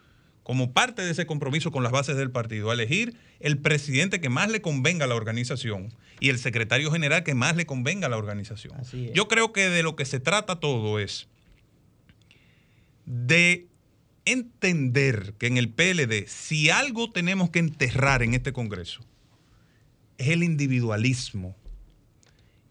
como 0.41 0.72
parte 0.72 1.01
de 1.01 1.11
ese 1.11 1.26
compromiso 1.26 1.69
con 1.72 1.84
las 1.84 1.91
bases 1.91 2.15
del 2.15 2.31
partido, 2.31 2.72
a 2.72 2.76
elegir 2.76 3.18
el 3.41 3.57
presidente 3.57 4.22
que 4.22 4.30
más 4.30 4.49
le 4.49 4.61
convenga 4.61 5.03
a 5.03 5.07
la 5.10 5.15
organización 5.15 5.93
y 6.22 6.30
el 6.30 6.39
secretario 6.39 6.91
general 6.91 7.23
que 7.23 7.35
más 7.35 7.57
le 7.57 7.65
convenga 7.65 8.07
a 8.07 8.10
la 8.10 8.15
organización. 8.15 8.73
Yo 9.14 9.27
creo 9.27 9.51
que 9.51 9.69
de 9.69 9.84
lo 9.84 9.97
que 9.97 10.05
se 10.05 10.22
trata 10.22 10.61
todo 10.61 10.97
es 10.97 11.27
de 13.05 13.68
entender 14.23 15.34
que 15.38 15.47
en 15.47 15.57
el 15.57 15.68
PLD, 15.68 16.26
si 16.27 16.69
algo 16.69 17.11
tenemos 17.11 17.49
que 17.49 17.60
enterrar 17.60 18.23
en 18.23 18.34
este 18.34 18.53
Congreso, 18.53 19.01
es 20.18 20.30
el 20.30 20.41
individualismo 20.41 21.57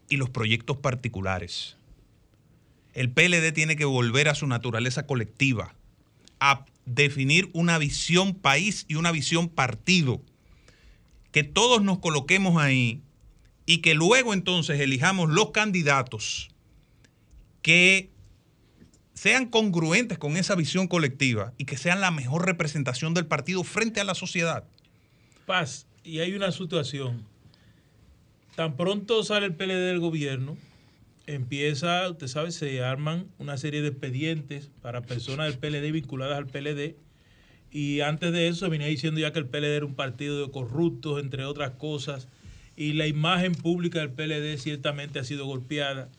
y 0.09 0.17
los 0.17 0.29
proyectos 0.29 0.77
particulares. 0.77 1.77
El 2.93 3.11
PLD 3.11 3.51
tiene 3.53 3.75
que 3.75 3.85
volver 3.85 4.29
a 4.29 4.35
su 4.35 4.47
naturaleza 4.47 5.05
colectiva, 5.07 5.73
a 6.39 6.65
definir 6.85 7.49
una 7.53 7.77
visión 7.77 8.35
país 8.35 8.85
y 8.87 8.95
una 8.95 9.11
visión 9.11 9.49
partido. 9.49 10.21
Que 11.31 11.43
todos 11.43 11.81
nos 11.83 11.99
coloquemos 11.99 12.61
ahí 12.61 13.01
y 13.65 13.79
que 13.79 13.95
luego 13.95 14.33
entonces 14.33 14.79
elijamos 14.79 15.29
los 15.29 15.51
candidatos 15.51 16.49
que 17.61 18.11
sean 19.13 19.47
congruentes 19.47 20.17
con 20.17 20.37
esa 20.37 20.55
visión 20.55 20.87
colectiva 20.87 21.53
y 21.57 21.65
que 21.65 21.77
sean 21.77 22.01
la 22.01 22.11
mejor 22.11 22.45
representación 22.45 23.13
del 23.13 23.25
partido 23.25 23.63
frente 23.63 24.01
a 24.01 24.03
la 24.03 24.15
sociedad. 24.15 24.65
Paz, 25.45 25.87
y 26.03 26.19
hay 26.19 26.33
una 26.35 26.51
situación. 26.51 27.25
Tan 28.55 28.75
pronto 28.75 29.23
sale 29.23 29.47
el 29.47 29.55
PLD 29.55 29.87
del 29.87 29.99
gobierno, 29.99 30.57
empieza, 31.25 32.09
usted 32.09 32.27
sabe, 32.27 32.51
se 32.51 32.83
arman 32.83 33.27
una 33.39 33.57
serie 33.57 33.81
de 33.81 33.87
expedientes 33.89 34.69
para 34.81 35.01
personas 35.01 35.47
del 35.47 35.57
PLD 35.57 35.91
vinculadas 35.91 36.37
al 36.37 36.45
PLD. 36.47 36.95
Y 37.71 38.01
antes 38.01 38.31
de 38.31 38.47
eso 38.47 38.69
venía 38.69 38.87
diciendo 38.87 39.19
ya 39.19 39.33
que 39.33 39.39
el 39.39 39.47
PLD 39.47 39.75
era 39.77 39.85
un 39.85 39.95
partido 39.95 40.45
de 40.45 40.51
corruptos, 40.51 41.19
entre 41.19 41.45
otras 41.45 41.71
cosas. 41.71 42.27
Y 42.75 42.93
la 42.93 43.07
imagen 43.07 43.53
pública 43.53 43.99
del 43.99 44.11
PLD 44.11 44.57
ciertamente 44.59 45.17
ha 45.17 45.23
sido 45.23 45.45
golpeada. 45.47 46.09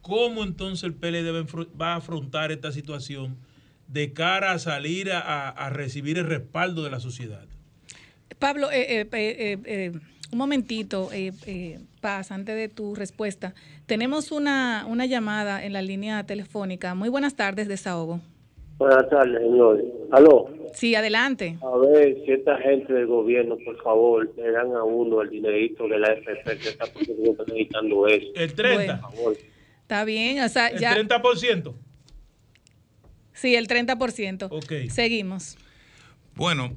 ¿Cómo 0.00 0.42
entonces 0.44 0.84
el 0.84 0.94
PLD 0.94 1.32
va 1.80 1.92
a 1.94 1.96
afrontar 1.96 2.52
esta 2.52 2.72
situación 2.72 3.36
de 3.88 4.14
cara 4.14 4.52
a 4.52 4.58
salir 4.58 5.10
a- 5.12 5.20
a- 5.20 5.48
a 5.50 5.68
recibir 5.70 6.16
el 6.16 6.24
respaldo 6.26 6.82
de 6.84 6.90
la 6.90 7.00
sociedad? 7.00 7.44
Pablo, 8.38 8.70
eh, 8.72 9.00
eh, 9.02 9.08
eh, 9.12 9.58
eh, 9.66 9.92
un 10.32 10.38
momentito, 10.38 11.10
eh, 11.12 11.32
eh, 11.46 11.78
Paz, 12.00 12.30
antes 12.30 12.54
de 12.56 12.68
tu 12.68 12.94
respuesta. 12.94 13.54
Tenemos 13.86 14.32
una, 14.32 14.84
una 14.88 15.06
llamada 15.06 15.64
en 15.64 15.72
la 15.72 15.82
línea 15.82 16.24
telefónica. 16.24 16.94
Muy 16.94 17.08
buenas 17.08 17.34
tardes, 17.34 17.68
desahogo. 17.68 18.20
Buenas 18.76 19.08
tardes, 19.08 19.40
señores. 19.40 19.84
Aló. 20.10 20.48
Sí, 20.74 20.94
adelante. 20.94 21.56
A 21.62 21.76
ver 21.78 22.16
si 22.24 22.32
esta 22.32 22.58
gente 22.58 22.92
del 22.92 23.06
gobierno, 23.06 23.56
por 23.64 23.80
favor, 23.82 24.32
le 24.36 24.50
dan 24.50 24.74
a 24.74 24.82
uno 24.82 25.22
el 25.22 25.30
dinerito 25.30 25.86
de 25.86 25.98
la 25.98 26.12
FP 26.12 26.58
que 26.58 26.68
está 26.70 26.84
necesitando 26.98 28.06
eso. 28.08 28.26
El 28.34 28.54
30. 28.54 29.00
Por 29.00 29.10
favor. 29.12 29.36
Está 29.82 30.04
bien, 30.04 30.42
o 30.42 30.48
sea, 30.48 30.68
El 30.68 30.80
ya. 30.80 30.96
30%. 30.96 31.72
Sí, 33.32 33.54
el 33.54 33.68
30%. 33.68 34.48
Ok. 34.50 34.90
Seguimos. 34.90 35.56
Bueno, 36.34 36.72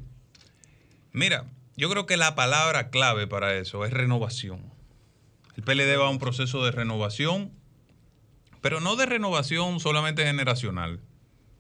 mira, 1.13 1.45
yo 1.77 1.91
creo 1.91 2.07
que 2.07 2.17
la 2.17 2.33
palabra 2.33 2.89
clave 2.89 3.27
para 3.27 3.55
eso 3.55 3.85
es 3.85 3.93
renovación. 3.93 4.59
El 5.55 5.63
PLD 5.63 5.99
va 5.99 6.07
a 6.07 6.09
un 6.09 6.17
proceso 6.17 6.65
de 6.65 6.71
renovación, 6.71 7.51
pero 8.61 8.79
no 8.81 8.95
de 8.95 9.05
renovación 9.05 9.79
solamente 9.79 10.25
generacional, 10.25 10.99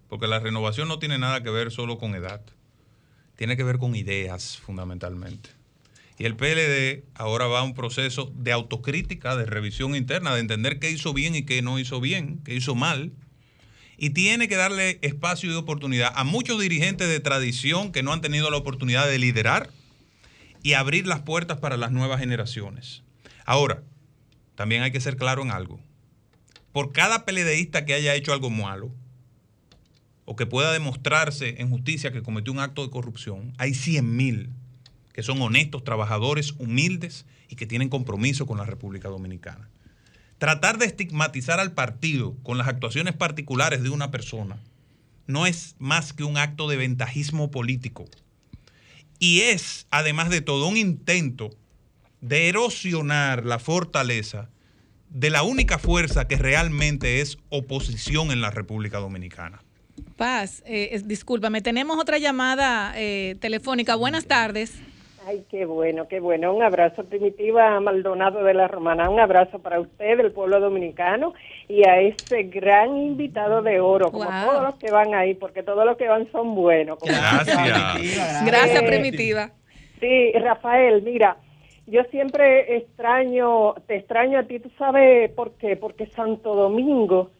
porque 0.09 0.27
la 0.27 0.39
renovación 0.39 0.87
no 0.87 0.97
tiene 0.97 1.19
nada 1.19 1.43
que 1.43 1.51
ver 1.51 1.71
solo 1.71 1.99
con 1.99 2.15
edad, 2.15 2.41
tiene 3.35 3.55
que 3.57 3.63
ver 3.63 3.77
con 3.77 3.95
ideas 3.95 4.57
fundamentalmente. 4.57 5.51
Y 6.17 6.25
el 6.25 6.35
PLD 6.35 7.03
ahora 7.13 7.45
va 7.45 7.59
a 7.59 7.63
un 7.63 7.75
proceso 7.75 8.31
de 8.35 8.51
autocrítica, 8.51 9.35
de 9.35 9.45
revisión 9.45 9.95
interna, 9.95 10.33
de 10.33 10.39
entender 10.39 10.79
qué 10.79 10.89
hizo 10.89 11.13
bien 11.13 11.35
y 11.35 11.43
qué 11.43 11.61
no 11.61 11.77
hizo 11.77 12.01
bien, 12.01 12.41
qué 12.43 12.55
hizo 12.55 12.73
mal. 12.73 13.11
Y 13.99 14.11
tiene 14.11 14.47
que 14.47 14.55
darle 14.55 14.97
espacio 15.03 15.51
y 15.51 15.55
oportunidad 15.55 16.11
a 16.15 16.23
muchos 16.23 16.59
dirigentes 16.59 17.07
de 17.07 17.19
tradición 17.19 17.91
que 17.91 18.01
no 18.01 18.13
han 18.13 18.21
tenido 18.21 18.49
la 18.49 18.57
oportunidad 18.57 19.07
de 19.07 19.19
liderar 19.19 19.69
y 20.67 20.73
abrir 20.73 21.07
las 21.07 21.21
puertas 21.21 21.59
para 21.59 21.77
las 21.77 21.93
nuevas 21.93 22.19
generaciones. 22.19 23.01
Ahora, 23.45 23.83
también 24.55 24.83
hay 24.83 24.91
que 24.91 24.99
ser 24.99 25.15
claro 25.15 25.41
en 25.41 25.49
algo. 25.49 25.79
por 26.73 26.91
cada 26.91 27.23
peledeísta 27.23 27.85
que 27.85 27.93
haya 27.93 28.15
hecho 28.15 28.33
algo 28.33 28.49
malo 28.49 28.91
o 30.25 30.35
que 30.35 30.45
pueda 30.45 30.73
demostrarse 30.73 31.61
en 31.61 31.69
justicia 31.69 32.11
que 32.11 32.21
cometió 32.21 32.51
un 32.51 32.59
acto 32.59 32.83
de 32.83 32.89
corrupción, 32.89 33.53
hay 33.57 33.73
100 33.73 34.13
mil 34.13 34.49
que 35.13 35.23
son 35.23 35.41
honestos, 35.41 35.85
trabajadores, 35.85 36.51
humildes 36.57 37.25
y 37.47 37.55
que 37.55 37.65
tienen 37.65 37.87
compromiso 37.87 38.45
con 38.45 38.57
la 38.57 38.65
República 38.65 39.07
Dominicana. 39.07 39.69
Tratar 40.37 40.79
de 40.79 40.85
estigmatizar 40.87 41.61
al 41.61 41.71
partido 41.71 42.35
con 42.43 42.57
las 42.57 42.67
actuaciones 42.67 43.15
particulares 43.15 43.83
de 43.83 43.89
una 43.89 44.11
persona 44.11 44.57
no 45.27 45.47
es 45.47 45.77
más 45.79 46.11
que 46.11 46.25
un 46.25 46.35
acto 46.35 46.67
de 46.67 46.75
ventajismo 46.75 47.51
político. 47.51 48.03
Y 49.19 49.41
es, 49.41 49.87
además 49.91 50.29
de 50.29 50.41
todo, 50.41 50.67
un 50.67 50.77
intento 50.77 51.49
de 52.21 52.49
erosionar 52.49 53.45
la 53.45 53.59
fortaleza 53.59 54.49
de 55.09 55.29
la 55.29 55.43
única 55.43 55.77
fuerza 55.77 56.27
que 56.27 56.35
realmente 56.35 57.21
es 57.21 57.37
oposición 57.49 58.31
en 58.31 58.41
la 58.41 58.51
República 58.51 58.99
Dominicana. 58.99 59.61
Paz, 60.15 60.63
eh, 60.65 60.99
discúlpame, 61.05 61.61
tenemos 61.61 61.97
otra 61.99 62.17
llamada 62.17 62.93
eh, 62.95 63.35
telefónica. 63.39 63.95
Buenas 63.95 64.25
tardes. 64.25 64.79
Ay, 65.27 65.43
qué 65.49 65.65
bueno, 65.65 66.07
qué 66.07 66.21
bueno. 66.21 66.53
Un 66.53 66.63
abrazo, 66.63 67.03
Primitiva 67.03 67.79
Maldonado 67.81 68.43
de 68.43 68.53
la 68.53 68.67
Romana. 68.67 69.09
Un 69.09 69.19
abrazo 69.19 69.59
para 69.59 69.79
usted, 69.79 70.17
del 70.17 70.31
pueblo 70.31 70.59
dominicano, 70.61 71.33
y 71.69 71.83
a 71.87 71.99
ese 71.99 72.43
gran 72.43 72.95
invitado 72.97 73.61
de 73.61 73.79
oro, 73.81 74.11
como 74.11 74.23
Wow. 74.25 74.45
todos 74.51 74.63
los 74.63 74.75
que 74.75 74.89
van 74.91 75.13
ahí, 75.13 75.33
porque 75.33 75.63
todos 75.63 75.85
los 75.85 75.97
que 75.97 76.07
van 76.07 76.31
son 76.31 76.55
buenos. 76.55 76.97
como 76.97 77.11
Gracias. 77.13 78.45
Gracias, 78.45 78.83
Eh, 78.83 78.87
Primitiva. 78.87 79.51
Sí, 79.99 80.31
Rafael, 80.33 81.01
mira, 81.01 81.37
yo 81.87 82.03
siempre 82.11 82.77
extraño, 82.77 83.73
te 83.87 83.95
extraño 83.97 84.39
a 84.39 84.43
ti, 84.43 84.59
¿tú 84.59 84.69
sabes 84.77 85.29
por 85.31 85.53
qué? 85.57 85.75
Porque 85.75 86.05
Santo 86.07 86.55
Domingo, 86.55 87.31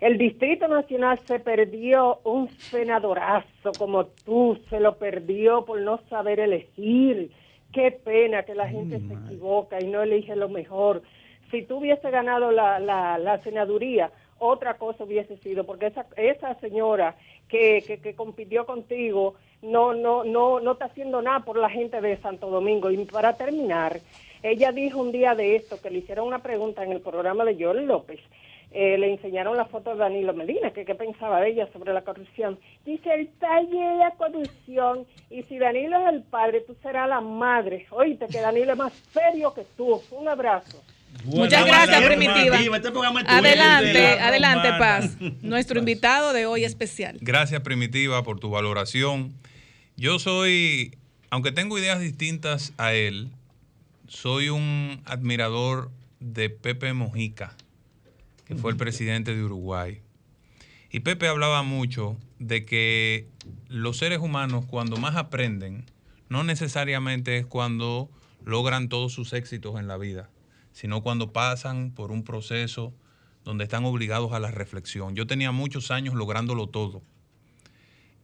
el 0.00 0.18
Distrito 0.18 0.68
Nacional 0.68 1.18
se 1.26 1.38
perdió 1.40 2.20
un 2.24 2.48
senadorazo 2.50 3.72
como 3.78 4.06
tú, 4.06 4.58
se 4.68 4.80
lo 4.80 4.96
perdió 4.96 5.64
por 5.64 5.80
no 5.80 6.00
saber 6.08 6.40
elegir. 6.40 7.30
Qué 7.72 7.90
pena 7.90 8.42
que 8.42 8.54
la 8.54 8.68
gente 8.68 8.98
se 9.00 9.14
equivoca 9.14 9.80
y 9.80 9.86
no 9.86 10.02
elige 10.02 10.36
lo 10.36 10.48
mejor. 10.50 11.02
Si 11.52 11.62
tú 11.62 11.76
hubiese 11.76 12.10
ganado 12.10 12.50
la, 12.50 12.80
la, 12.80 13.18
la 13.18 13.38
senaduría, 13.38 14.10
otra 14.40 14.74
cosa 14.74 15.04
hubiese 15.04 15.36
sido, 15.36 15.64
porque 15.64 15.86
esa, 15.86 16.04
esa 16.16 16.54
señora 16.56 17.14
que, 17.48 17.84
que, 17.86 17.98
que 17.98 18.16
compitió 18.16 18.66
contigo 18.66 19.34
no, 19.62 19.94
no, 19.94 20.24
no, 20.24 20.58
no 20.58 20.72
está 20.72 20.86
haciendo 20.86 21.22
nada 21.22 21.40
por 21.40 21.56
la 21.56 21.70
gente 21.70 22.00
de 22.00 22.16
Santo 22.16 22.50
Domingo. 22.50 22.90
Y 22.90 23.04
para 23.04 23.36
terminar, 23.36 24.00
ella 24.42 24.72
dijo 24.72 24.98
un 24.98 25.12
día 25.12 25.36
de 25.36 25.54
esto 25.54 25.80
que 25.80 25.90
le 25.90 25.98
hicieron 25.98 26.26
una 26.26 26.40
pregunta 26.40 26.82
en 26.82 26.90
el 26.90 27.00
programa 27.00 27.44
de 27.44 27.62
Joel 27.62 27.86
López. 27.86 28.18
Eh, 28.72 28.96
le 28.96 29.12
enseñaron 29.12 29.56
la 29.56 29.66
foto 29.66 29.90
de 29.90 29.98
Danilo 29.98 30.32
Medina, 30.32 30.70
que 30.72 30.86
qué 30.86 30.94
pensaba 30.94 31.46
ella 31.46 31.68
sobre 31.74 31.92
la 31.92 32.00
corrupción. 32.00 32.58
Dice, 32.86 33.12
el 33.12 33.28
talle 33.38 33.78
de 33.78 33.96
la 33.96 34.12
corrupción, 34.12 35.06
y 35.28 35.42
si 35.42 35.58
Danilo 35.58 35.98
es 35.98 36.14
el 36.14 36.22
padre, 36.22 36.62
tú 36.62 36.74
serás 36.82 37.06
la 37.06 37.20
madre. 37.20 37.86
Oíste, 37.90 38.26
que 38.28 38.40
Danilo 38.40 38.72
es 38.72 38.78
más 38.78 38.94
serio 39.12 39.52
que 39.52 39.64
tú. 39.76 40.00
Un 40.12 40.26
abrazo. 40.26 40.82
Muchas 41.24 41.66
gracias, 41.66 42.02
Primitiva. 42.02 42.56
Este. 42.58 42.88
Adelante, 43.26 43.92
de 43.92 44.16
la 44.16 44.28
adelante, 44.28 44.70
romana. 44.70 44.78
Paz. 44.78 45.16
Nuestro 45.42 45.78
invitado 45.78 46.32
de 46.32 46.46
hoy 46.46 46.64
especial. 46.64 47.18
Gracias, 47.20 47.60
Primitiva, 47.62 48.22
por 48.22 48.40
tu 48.40 48.50
valoración. 48.50 49.32
Yo 49.96 50.18
soy, 50.18 50.96
aunque 51.30 51.52
tengo 51.52 51.78
ideas 51.78 52.00
distintas 52.00 52.72
a 52.76 52.92
él, 52.92 53.30
soy 54.08 54.48
un 54.48 55.00
admirador 55.04 55.90
de 56.20 56.50
Pepe 56.50 56.92
Mojica, 56.92 57.56
que 58.46 58.54
fue 58.54 58.72
el 58.72 58.76
presidente 58.76 59.34
de 59.34 59.42
Uruguay. 59.42 60.00
Y 60.90 61.00
Pepe 61.00 61.28
hablaba 61.28 61.62
mucho 61.62 62.16
de 62.38 62.66
que 62.66 63.26
los 63.68 63.96
seres 63.96 64.18
humanos 64.18 64.66
cuando 64.66 64.96
más 64.98 65.16
aprenden, 65.16 65.86
no 66.28 66.44
necesariamente 66.44 67.38
es 67.38 67.46
cuando 67.46 68.10
logran 68.44 68.88
todos 68.88 69.12
sus 69.12 69.32
éxitos 69.32 69.78
en 69.78 69.86
la 69.86 69.96
vida, 69.96 70.28
sino 70.72 71.02
cuando 71.02 71.32
pasan 71.32 71.90
por 71.90 72.10
un 72.10 72.24
proceso 72.24 72.92
donde 73.44 73.64
están 73.64 73.84
obligados 73.84 74.32
a 74.32 74.40
la 74.40 74.50
reflexión. 74.50 75.14
Yo 75.14 75.26
tenía 75.26 75.52
muchos 75.52 75.90
años 75.90 76.14
lográndolo 76.14 76.68
todo. 76.68 77.02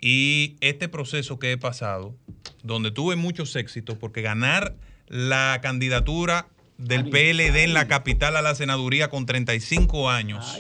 Y 0.00 0.56
este 0.60 0.88
proceso 0.88 1.38
que 1.38 1.52
he 1.52 1.58
pasado, 1.58 2.14
donde 2.62 2.90
tuve 2.90 3.16
muchos 3.16 3.56
éxitos, 3.56 3.98
porque 3.98 4.22
ganar 4.22 4.76
la 5.08 5.58
candidatura 5.62 6.48
del 6.76 7.10
PLD 7.10 7.64
en 7.64 7.74
la 7.74 7.88
capital 7.88 8.36
a 8.36 8.42
la 8.42 8.54
senaduría 8.54 9.10
con 9.10 9.26
35 9.26 10.10
años 10.10 10.56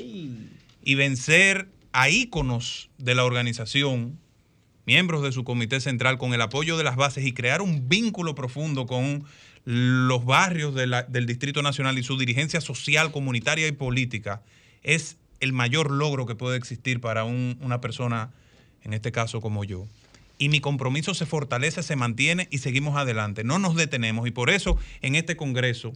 y 0.82 0.94
vencer 0.96 1.68
a 1.92 2.08
íconos 2.08 2.90
de 2.98 3.14
la 3.14 3.24
organización, 3.24 4.18
miembros 4.84 5.22
de 5.22 5.30
su 5.30 5.44
comité 5.44 5.80
central, 5.80 6.18
con 6.18 6.34
el 6.34 6.40
apoyo 6.40 6.76
de 6.76 6.84
las 6.84 6.96
bases 6.96 7.24
y 7.24 7.32
crear 7.32 7.62
un 7.62 7.88
vínculo 7.88 8.34
profundo 8.34 8.86
con 8.86 9.24
los 9.70 10.24
barrios 10.24 10.74
de 10.74 10.86
la- 10.86 11.02
del 11.02 11.26
Distrito 11.26 11.60
Nacional 11.60 11.98
y 11.98 12.02
su 12.02 12.16
dirigencia 12.16 12.62
social, 12.62 13.12
comunitaria 13.12 13.68
y 13.68 13.72
política, 13.72 14.40
es 14.82 15.18
el 15.40 15.52
mayor 15.52 15.90
logro 15.90 16.24
que 16.24 16.34
puede 16.34 16.56
existir 16.56 17.02
para 17.02 17.24
un- 17.24 17.58
una 17.60 17.78
persona, 17.82 18.30
en 18.82 18.94
este 18.94 19.12
caso 19.12 19.42
como 19.42 19.64
yo. 19.64 19.86
Y 20.38 20.48
mi 20.48 20.60
compromiso 20.60 21.12
se 21.12 21.26
fortalece, 21.26 21.82
se 21.82 21.96
mantiene 21.96 22.48
y 22.50 22.58
seguimos 22.58 22.96
adelante. 22.96 23.44
No 23.44 23.58
nos 23.58 23.74
detenemos 23.74 24.26
y 24.26 24.30
por 24.30 24.48
eso 24.48 24.78
en 25.02 25.16
este 25.16 25.36
Congreso 25.36 25.92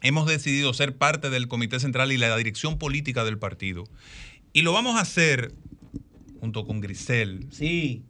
hemos 0.00 0.28
decidido 0.28 0.72
ser 0.72 0.96
parte 0.96 1.28
del 1.28 1.48
Comité 1.48 1.80
Central 1.80 2.12
y 2.12 2.18
la 2.18 2.36
dirección 2.36 2.78
política 2.78 3.24
del 3.24 3.36
partido. 3.36 3.82
Y 4.52 4.62
lo 4.62 4.72
vamos 4.72 4.94
a 4.94 5.00
hacer 5.00 5.52
junto 6.38 6.64
con 6.68 6.80
Grisel. 6.80 7.48
Sí. 7.50 8.04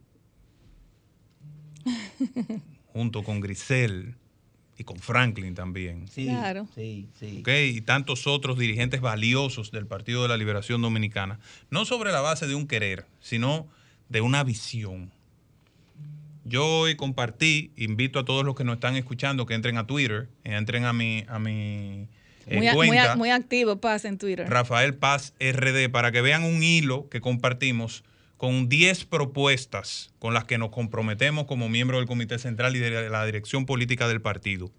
junto 2.93 3.23
con 3.23 3.39
Grisel 3.41 4.17
y 4.77 4.83
con 4.83 4.97
Franklin 4.99 5.53
también. 5.55 6.07
Sí, 6.07 6.25
Claro. 6.25 6.67
sí, 6.75 7.07
sí. 7.19 7.39
¿ok? 7.41 7.49
Y 7.73 7.81
tantos 7.81 8.25
otros 8.27 8.57
dirigentes 8.57 9.01
valiosos 9.01 9.71
del 9.71 9.85
Partido 9.87 10.23
de 10.23 10.29
la 10.29 10.37
Liberación 10.37 10.81
Dominicana, 10.81 11.39
no 11.69 11.85
sobre 11.85 12.11
la 12.11 12.21
base 12.21 12.47
de 12.47 12.55
un 12.55 12.67
querer, 12.67 13.05
sino 13.19 13.67
de 14.09 14.21
una 14.21 14.43
visión. 14.43 15.11
Yo 16.45 16.65
hoy 16.65 16.95
compartí, 16.95 17.71
invito 17.77 18.19
a 18.19 18.25
todos 18.25 18.43
los 18.43 18.55
que 18.55 18.63
nos 18.65 18.75
están 18.75 18.95
escuchando 18.97 19.45
que 19.45 19.53
entren 19.53 19.77
a 19.77 19.87
Twitter, 19.87 20.27
entren 20.43 20.83
a 20.85 20.91
mi, 20.91 21.23
a 21.29 21.39
mi 21.39 22.07
eh, 22.47 22.57
Muy, 22.57 22.67
muy, 22.67 22.87
cuenta. 22.87 23.13
a- 23.13 23.15
muy 23.15 23.29
activo, 23.29 23.77
Paz, 23.77 24.03
en 24.03 24.17
Twitter. 24.17 24.49
Rafael 24.49 24.93
Paz 24.95 25.33
RD 25.39 25.89
para 25.89 26.11
que 26.11 26.21
vean 26.21 26.43
un 26.43 26.61
hilo 26.61 27.07
que 27.09 27.21
compartimos 27.21 28.03
con 28.43 28.67
10 28.67 29.05
propuestas 29.05 30.11
con 30.19 30.33
las 30.33 30.43
que 30.43 30.57
nos 30.57 30.69
comprometemos 30.71 31.45
como 31.45 31.69
miembro 31.69 31.99
del 31.99 32.07
Comité 32.07 32.37
Central 32.37 32.75
y 32.75 32.79
de 32.79 33.09
la 33.09 33.25
dirección 33.25 33.65
política 33.65 34.09
del 34.09 34.19
partido. 34.21 34.69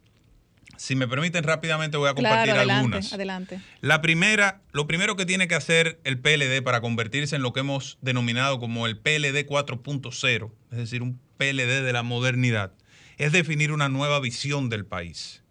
Si 0.76 0.94
me 0.94 1.08
permiten 1.08 1.44
rápidamente 1.44 1.96
voy 1.96 2.10
a 2.10 2.14
compartir 2.14 2.52
Claro, 2.52 2.58
adelante, 2.58 2.74
algunas. 2.74 3.12
adelante. 3.14 3.60
La 3.80 4.02
primera, 4.02 4.60
lo 4.72 4.86
primero 4.86 5.16
que 5.16 5.24
tiene 5.24 5.48
que 5.48 5.54
hacer 5.54 5.98
el 6.04 6.18
PLD 6.18 6.62
para 6.62 6.82
convertirse 6.82 7.36
en 7.36 7.40
lo 7.40 7.54
que 7.54 7.60
hemos 7.60 7.96
denominado 8.02 8.60
como 8.60 8.86
el 8.86 8.98
PLD 8.98 9.46
4.0, 9.46 10.52
es 10.70 10.76
decir, 10.76 11.00
un 11.00 11.18
PLD 11.38 11.82
de 11.84 11.92
la 11.94 12.02
modernidad, 12.02 12.74
es 13.16 13.32
definir 13.32 13.72
una 13.72 13.88
nueva 13.88 14.20
visión 14.20 14.68
del 14.68 14.84
país. 14.84 15.42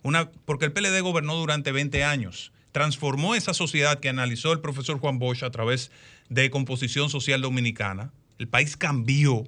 Una, 0.00 0.30
porque 0.46 0.64
el 0.64 0.72
PLD 0.72 1.02
gobernó 1.02 1.34
durante 1.34 1.70
20 1.70 2.02
años, 2.02 2.50
transformó 2.72 3.34
esa 3.34 3.52
sociedad 3.52 4.00
que 4.00 4.08
analizó 4.08 4.52
el 4.52 4.60
profesor 4.60 4.98
Juan 4.98 5.18
Bosch 5.18 5.42
a 5.44 5.50
través 5.50 5.90
de 6.32 6.50
Composición 6.50 7.10
Social 7.10 7.40
Dominicana. 7.42 8.12
El 8.38 8.48
país 8.48 8.76
cambió 8.76 9.44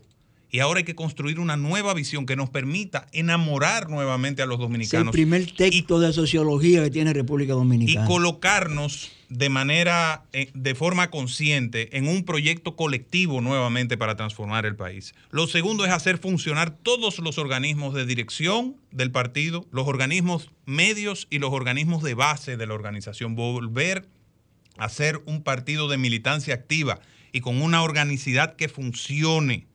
y 0.51 0.61
ahora 0.61 0.78
hay 0.78 0.85
que 0.85 0.94
construir 0.94 1.40
una 1.40 1.56
nueva 1.56 1.94
visión 1.94 2.27
que 2.27 2.36
nos 2.36 2.48
permita 2.48 3.09
enamorar 3.11 3.90
nuevamente 3.90 4.40
a 4.40 4.47
los 4.47 4.59
Es 4.59 4.61
el 4.61 4.66
dominicanos 4.69 5.12
primer 5.12 5.51
texto 5.51 5.98
de 5.98 6.12
sociología 6.12 6.85
que 6.85 6.90
tiene 6.90 7.12
República 7.12 7.55
y 7.55 7.56
Dominicana. 7.56 8.06
colocarnos 8.06 9.11
de 9.28 9.48
manera, 9.48 10.27
eh, 10.32 10.51
de 10.55 10.77
forma 10.77 11.11
consciente, 11.11 11.97
en 11.97 12.06
un 12.06 12.24
proyecto 12.24 12.77
colectivo 12.77 13.40
nuevamente 13.40 13.97
para 13.97 14.15
transformar 14.15 14.65
el 14.65 14.77
país. 14.77 15.12
Lo 15.31 15.48
segundo 15.48 15.85
es 15.86 15.90
hacer 15.90 16.19
funcionar 16.19 16.70
todos 16.70 17.19
los 17.19 17.36
organismos 17.39 17.93
de 17.93 18.06
dirección 18.06 18.77
del 18.93 19.11
partido, 19.11 19.66
los 19.73 19.89
organismos 19.89 20.52
medios 20.66 21.27
y 21.31 21.40
los 21.40 21.52
organismos 21.52 22.05
de 22.05 22.15
base 22.15 22.56
de 22.56 22.66
la 22.69 22.74
organización. 22.74 23.35
Volver 23.35 24.06
a 24.76 24.88
ser 24.88 25.22
un 25.26 25.42
partido 25.42 25.88
de 25.88 25.98
militancia 25.98 26.55
activa 26.55 27.01
y 27.32 27.40
con 27.40 27.60
una 27.62 27.82
organicidad 27.82 28.56
que 28.56 28.68
funcione. 28.68 29.66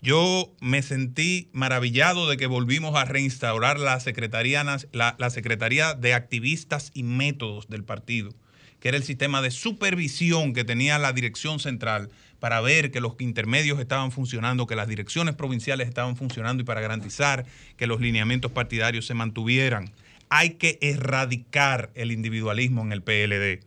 Yo 0.00 0.52
me 0.60 0.82
sentí 0.82 1.48
maravillado 1.52 2.28
de 2.28 2.36
que 2.36 2.46
volvimos 2.46 2.96
a 2.96 3.04
reinstaurar 3.04 3.78
la 3.78 4.00
Secretaría, 4.00 4.64
la 4.92 5.30
Secretaría 5.30 5.94
de 5.94 6.12
Activistas 6.12 6.90
y 6.92 7.04
Métodos 7.04 7.68
del 7.68 7.84
partido, 7.84 8.34
que 8.80 8.88
era 8.88 8.96
el 8.96 9.04
sistema 9.04 9.42
de 9.42 9.52
supervisión 9.52 10.54
que 10.54 10.64
tenía 10.64 10.98
la 10.98 11.12
dirección 11.12 11.60
central 11.60 12.10
para 12.40 12.60
ver 12.60 12.90
que 12.90 13.00
los 13.00 13.14
intermedios 13.20 13.78
estaban 13.78 14.10
funcionando, 14.10 14.66
que 14.66 14.74
las 14.74 14.88
direcciones 14.88 15.36
provinciales 15.36 15.86
estaban 15.86 16.16
funcionando 16.16 16.64
y 16.64 16.66
para 16.66 16.80
garantizar 16.80 17.46
que 17.76 17.86
los 17.86 18.00
lineamientos 18.00 18.50
partidarios 18.50 19.06
se 19.06 19.14
mantuvieran. 19.14 19.92
Hay 20.28 20.54
que 20.54 20.80
erradicar 20.80 21.92
el 21.94 22.10
individualismo 22.10 22.82
en 22.82 22.90
el 22.90 23.02
PLD. 23.02 23.64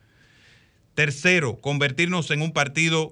Tercero, 0.95 1.59
convertirnos 1.59 2.31
en 2.31 2.41
un 2.41 2.51
partido 2.51 3.11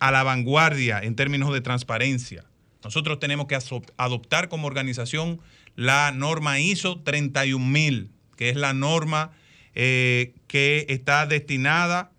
a 0.00 0.10
la 0.10 0.24
vanguardia 0.24 0.98
en 0.98 1.14
términos 1.14 1.52
de 1.52 1.60
transparencia. 1.60 2.44
Nosotros 2.82 3.18
tenemos 3.18 3.46
que 3.46 3.58
adoptar 3.96 4.48
como 4.48 4.66
organización 4.66 5.40
la 5.76 6.10
norma 6.12 6.58
ISO 6.60 7.00
31000, 7.00 8.10
que 8.36 8.50
es 8.50 8.56
la 8.56 8.74
norma 8.74 9.32
eh, 9.74 10.34
que 10.48 10.86
está 10.88 11.26
destinada 11.26 12.10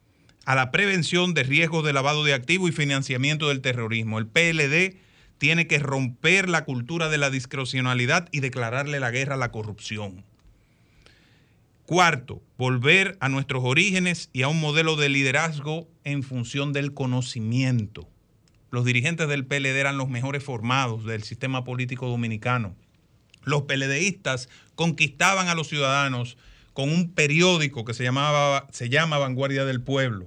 a 0.46 0.56
la 0.56 0.72
prevención 0.72 1.34
de 1.34 1.44
riesgos 1.44 1.84
de 1.84 1.92
lavado 1.92 2.24
de 2.24 2.34
activos 2.34 2.70
y 2.70 2.74
financiamiento 2.74 3.50
del 3.50 3.62
terrorismo. 3.62 4.20
El 4.20 4.28
PLD 4.28 4.96
tiene 5.38 5.68
que 5.68 5.80
romper 5.80 6.48
la 6.48 6.64
cultura 6.64 7.10
de 7.10 7.18
la 7.18 7.30
discrecionalidad 7.30 8.30
y 8.32 8.40
declararle 8.40 9.02
la 9.02 9.12
guerra 9.12 9.36
a 9.36 9.38
la 9.38 9.52
corrupción. 9.52 10.24
Cuarto, 11.88 12.42
volver 12.58 13.16
a 13.22 13.30
nuestros 13.30 13.64
orígenes 13.64 14.30
y 14.34 14.42
a 14.42 14.50
un 14.50 14.60
modelo 14.60 14.98
de 14.98 15.08
liderazgo 15.08 15.88
en 16.04 16.22
función 16.22 16.74
del 16.74 16.94
conocimiento. 16.94 18.10
Los 18.72 18.84
dirigentes 18.84 19.30
del 19.30 19.46
PLD 19.46 19.80
eran 19.80 19.98
los 19.98 20.10
mejores 20.10 20.44
formados 20.44 21.06
del 21.06 21.24
sistema 21.24 21.64
político 21.64 22.10
dominicano. 22.10 22.76
Los 23.46 23.62
PLDistas 23.62 24.50
conquistaban 24.76 25.48
a 25.48 25.56
los 25.56 25.70
ciudadanos 25.70 26.38
con 26.74 26.90
un 26.90 27.14
periódico 27.14 27.86
que 27.86 27.94
se, 27.94 28.04
llamaba, 28.04 28.68
se 28.74 28.90
llama 28.90 29.18
Vanguardia 29.18 29.64
del 29.64 29.82
Pueblo, 29.82 30.26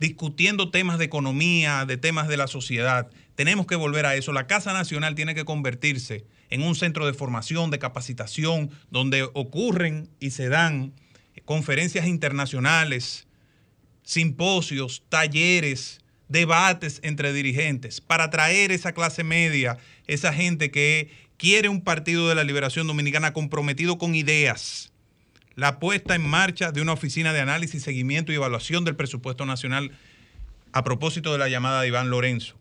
discutiendo 0.00 0.72
temas 0.72 0.98
de 0.98 1.04
economía, 1.04 1.84
de 1.84 1.96
temas 1.96 2.26
de 2.26 2.38
la 2.38 2.48
sociedad. 2.48 3.08
Tenemos 3.36 3.68
que 3.68 3.76
volver 3.76 4.04
a 4.04 4.16
eso. 4.16 4.32
La 4.32 4.48
Casa 4.48 4.72
Nacional 4.72 5.14
tiene 5.14 5.36
que 5.36 5.44
convertirse 5.44 6.26
en 6.50 6.62
un 6.62 6.74
centro 6.74 7.06
de 7.06 7.14
formación, 7.14 7.70
de 7.70 7.78
capacitación, 7.78 8.70
donde 8.90 9.22
ocurren 9.32 10.08
y 10.20 10.30
se 10.30 10.48
dan 10.48 10.92
conferencias 11.44 12.06
internacionales, 12.06 13.26
simposios, 14.02 15.02
talleres, 15.08 16.00
debates 16.28 17.00
entre 17.02 17.32
dirigentes, 17.32 18.00
para 18.00 18.24
atraer 18.24 18.70
esa 18.70 18.92
clase 18.92 19.24
media, 19.24 19.78
esa 20.06 20.32
gente 20.32 20.70
que 20.70 21.10
quiere 21.36 21.68
un 21.68 21.82
partido 21.82 22.28
de 22.28 22.34
la 22.34 22.44
liberación 22.44 22.86
dominicana 22.86 23.32
comprometido 23.32 23.98
con 23.98 24.14
ideas. 24.14 24.92
La 25.56 25.80
puesta 25.80 26.14
en 26.14 26.26
marcha 26.26 26.70
de 26.70 26.82
una 26.82 26.92
oficina 26.92 27.32
de 27.32 27.40
análisis, 27.40 27.82
seguimiento 27.82 28.30
y 28.30 28.36
evaluación 28.36 28.84
del 28.84 28.94
presupuesto 28.94 29.44
nacional 29.44 29.90
a 30.72 30.84
propósito 30.84 31.32
de 31.32 31.38
la 31.38 31.48
llamada 31.48 31.80
de 31.80 31.88
Iván 31.88 32.10
Lorenzo, 32.10 32.56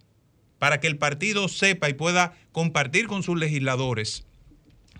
para 0.60 0.80
que 0.80 0.88
el 0.88 0.98
partido 0.98 1.48
sepa 1.48 1.90
y 1.90 1.94
pueda 1.94 2.34
compartir 2.52 3.07
con 3.07 3.23
sus 3.23 3.40
legisladores 3.40 4.26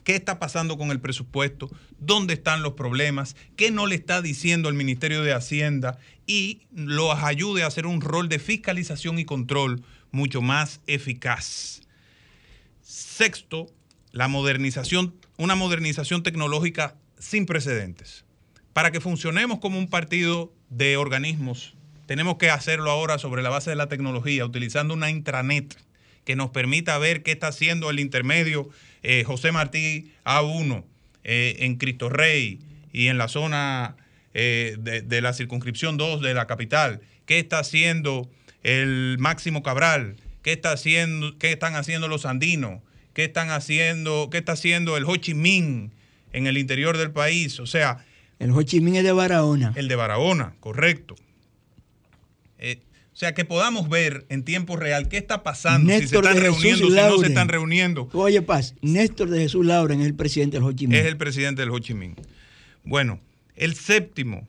qué 0.10 0.16
está 0.16 0.40
pasando 0.40 0.76
con 0.76 0.90
el 0.90 1.00
presupuesto, 1.00 1.70
dónde 2.00 2.34
están 2.34 2.64
los 2.64 2.74
problemas, 2.74 3.36
qué 3.56 3.70
no 3.70 3.86
le 3.86 3.94
está 3.94 4.24
diciendo 4.24 4.68
el 4.68 4.74
Ministerio 4.74 5.22
de 5.22 5.34
Hacienda 5.34 6.00
y 6.26 6.62
los 6.74 7.16
ayude 7.22 7.62
a 7.62 7.68
hacer 7.68 7.86
un 7.86 8.02
rol 8.02 8.28
de 8.28 8.40
fiscalización 8.40 9.20
y 9.20 9.26
control 9.26 9.84
mucho 10.12 10.42
más 10.42 10.82
eficaz. 10.88 11.82
Sexto, 12.82 13.68
la 14.12 14.28
modernización, 14.28 15.14
una 15.38 15.54
modernización 15.54 16.24
tecnológica 16.24 16.96
sin 17.20 17.46
precedentes. 17.46 18.26
Para 18.74 18.92
que 18.92 19.02
funcionemos 19.02 19.60
como 19.60 19.78
un 19.78 19.90
partido 19.90 20.52
de 20.70 20.98
organismos, 20.98 21.76
tenemos 22.10 22.38
que 22.38 22.50
hacerlo 22.50 22.90
ahora 22.90 23.20
sobre 23.20 23.44
la 23.44 23.50
base 23.52 23.70
de 23.70 23.76
la 23.76 23.86
tecnología, 23.86 24.44
utilizando 24.44 24.96
una 24.96 25.12
intranet 25.12 25.78
que 26.26 26.36
nos 26.36 26.50
permita 26.50 26.98
ver 26.98 27.22
qué 27.22 27.32
está 27.32 27.50
haciendo 27.50 27.92
el 27.92 28.00
intermedio 28.00 28.68
eh, 29.04 29.24
José 29.28 29.52
Martí 29.52 30.12
A1 30.26 30.86
eh, 31.24 31.58
en 31.60 31.76
Cristo 31.76 32.10
Rey 32.10 32.62
y 32.92 33.10
en 33.10 33.20
la 33.20 33.28
zona 33.28 33.96
eh, 34.34 34.76
de, 34.80 35.04
de 35.04 35.22
la 35.22 35.34
circunscripción 35.34 35.98
2 35.98 36.22
de 36.22 36.34
la 36.34 36.48
capital, 36.48 37.02
qué 37.28 37.38
está 37.38 37.60
haciendo 37.60 38.28
el 38.64 39.18
Máximo 39.20 39.62
Cabral, 39.62 40.16
qué, 40.42 40.54
está 40.54 40.72
haciendo, 40.72 41.38
qué 41.38 41.52
están 41.52 41.76
haciendo 41.76 42.08
los 42.08 42.26
andinos, 42.26 42.82
qué 43.14 43.26
están 43.26 43.52
haciendo, 43.52 44.32
qué 44.32 44.40
está 44.40 44.54
haciendo 44.54 44.98
el 44.98 45.04
Ho 45.06 45.16
Chi 45.18 45.36
Minh 45.36 45.92
en 46.34 46.48
el 46.48 46.58
interior 46.58 46.98
del 46.98 47.12
país, 47.12 47.60
o 47.60 47.68
sea, 47.68 48.04
El 48.40 48.50
Ho 48.50 48.64
Chi 48.64 48.82
Minh 48.82 48.96
es 48.96 49.04
de 49.04 49.12
Barahona. 49.12 49.74
el 49.76 49.88
de 49.88 49.96
Barahona, 49.96 50.56
correcto. 50.60 51.16
Eh, 52.60 52.82
o 53.14 53.18
sea, 53.20 53.34
que 53.34 53.44
podamos 53.44 53.90
ver 53.90 54.26
en 54.30 54.44
tiempo 54.44 54.78
real 54.78 55.10
qué 55.10 55.18
está 55.18 55.44
pasando, 55.44 55.92
si 55.92 56.08
se 56.08 56.16
están 56.16 56.38
Jesús 56.38 56.62
reuniendo, 56.62 56.88
si 56.88 56.94
no 56.94 57.18
se 57.18 57.28
están 57.28 57.50
reuniendo. 57.50 58.10
Oye, 58.14 58.42
Paz, 58.42 58.76
Néstor 58.82 59.30
de 59.30 59.42
Jesús 59.42 59.66
Lauren 59.66 60.00
es 60.00 60.08
el 60.08 60.16
presidente 60.16 60.58
del 60.58 60.64
Ho 60.64 60.72
Chi 60.72 60.88
Minh. 60.88 60.98
Es 60.98 61.06
el 61.06 61.18
presidente 61.18 61.62
del 61.62 61.72
Ho 61.72 61.80
Chi 61.80 61.94
Minh. 61.94 62.16
Bueno, 62.84 63.20
el 63.56 63.76
séptimo, 63.76 64.48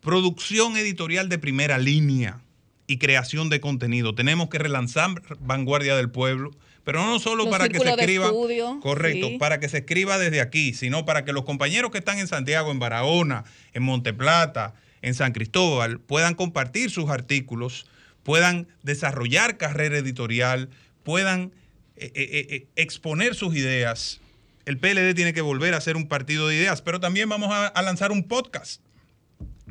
producción 0.00 0.76
editorial 0.76 1.28
de 1.28 1.38
primera 1.38 1.78
línea 1.78 2.40
y 2.88 2.98
creación 2.98 3.50
de 3.50 3.60
contenido. 3.60 4.14
Tenemos 4.14 4.48
que 4.48 4.58
relanzar 4.58 5.22
Vanguardia 5.38 5.94
del 5.94 6.10
Pueblo, 6.10 6.50
pero 6.82 7.04
no 7.06 7.20
solo 7.20 7.44
Los 7.44 7.52
para 7.52 7.68
que 7.68 7.78
se 7.78 7.88
escriba, 7.88 8.26
estudio, 8.26 8.80
correcto, 8.80 9.28
sí. 9.28 9.38
para 9.38 9.60
que 9.60 9.68
se 9.68 9.78
escriba 9.78 10.18
desde 10.18 10.40
aquí, 10.40 10.72
sino 10.74 11.04
para 11.04 11.24
que 11.24 11.32
los 11.32 11.44
compañeros 11.44 11.92
que 11.92 11.98
están 11.98 12.18
en 12.18 12.26
Santiago, 12.26 12.72
en 12.72 12.80
Barahona, 12.80 13.44
en 13.74 13.82
Monteplata, 13.84 14.74
en 15.02 15.14
San 15.14 15.32
Cristóbal, 15.32 16.00
puedan 16.00 16.34
compartir 16.34 16.90
sus 16.90 17.10
artículos, 17.10 17.86
puedan 18.22 18.68
desarrollar 18.82 19.56
carrera 19.56 19.98
editorial, 19.98 20.70
puedan 21.02 21.52
eh, 21.96 22.12
eh, 22.14 22.46
eh, 22.50 22.66
exponer 22.76 23.34
sus 23.34 23.56
ideas. 23.56 24.20
El 24.64 24.78
PLD 24.78 25.14
tiene 25.14 25.32
que 25.32 25.40
volver 25.40 25.74
a 25.74 25.80
ser 25.80 25.96
un 25.96 26.08
partido 26.08 26.48
de 26.48 26.56
ideas, 26.56 26.82
pero 26.82 27.00
también 27.00 27.28
vamos 27.28 27.50
a, 27.50 27.66
a 27.66 27.82
lanzar 27.82 28.12
un 28.12 28.24
podcast. 28.24 28.82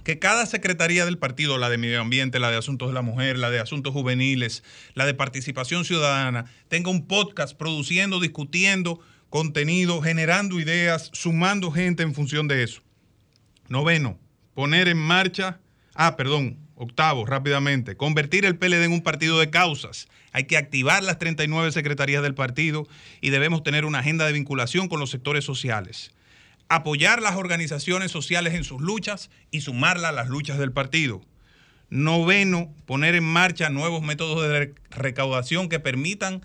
Que 0.04 0.20
cada 0.20 0.46
secretaría 0.46 1.06
del 1.06 1.18
partido, 1.18 1.58
la 1.58 1.70
de 1.70 1.78
medio 1.78 2.00
ambiente, 2.02 2.40
la 2.40 2.50
de 2.50 2.58
asuntos 2.58 2.88
de 2.88 2.94
la 2.94 3.02
mujer, 3.02 3.38
la 3.38 3.50
de 3.50 3.60
asuntos 3.60 3.94
juveniles, 3.94 4.64
la 4.94 5.06
de 5.06 5.14
participación 5.14 5.86
ciudadana, 5.86 6.46
tenga 6.70 6.90
un 6.90 7.08
podcast 7.08 7.58
produciendo, 7.58 8.20
discutiendo 8.20 9.02
contenido, 9.30 10.02
generando 10.02 10.60
ideas, 10.60 11.10
sumando 11.14 11.72
gente 11.72 12.04
en 12.04 12.14
función 12.14 12.48
de 12.48 12.64
eso. 12.64 12.82
Noveno, 13.68 14.18
poner 14.58 14.88
en 14.88 14.98
marcha, 14.98 15.60
ah, 15.94 16.16
perdón, 16.16 16.58
octavo, 16.74 17.28
rápidamente, 17.28 17.96
convertir 17.96 18.44
el 18.44 18.58
PLD 18.58 18.86
en 18.86 18.92
un 18.92 19.04
partido 19.04 19.40
de 19.40 19.52
causas. 19.52 20.08
Hay 20.32 20.46
que 20.46 20.58
activar 20.58 21.04
las 21.04 21.20
39 21.20 21.72
secretarías 21.72 22.24
del 22.24 22.34
partido 22.34 22.88
y 23.22 23.30
debemos 23.30 23.62
tener 23.62 23.86
una 23.86 24.00
agenda 24.00 24.26
de 24.26 24.34
vinculación 24.34 24.88
con 24.88 25.00
los 25.00 25.12
sectores 25.12 25.44
sociales. 25.46 26.10
Apoyar 26.70 27.22
las 27.22 27.36
organizaciones 27.36 28.10
sociales 28.10 28.56
en 28.56 28.64
sus 28.64 28.82
luchas 28.82 29.30
y 29.52 29.62
sumarlas 29.62 30.10
a 30.10 30.14
las 30.16 30.28
luchas 30.28 30.58
del 30.58 30.72
partido. 30.72 31.22
Noveno, 31.92 32.74
poner 32.88 33.14
en 33.14 33.26
marcha 33.26 33.70
nuevos 33.70 34.02
métodos 34.02 34.42
de 34.42 34.60
re- 34.60 34.74
recaudación 34.90 35.70
que 35.70 35.80
permitan 35.80 36.42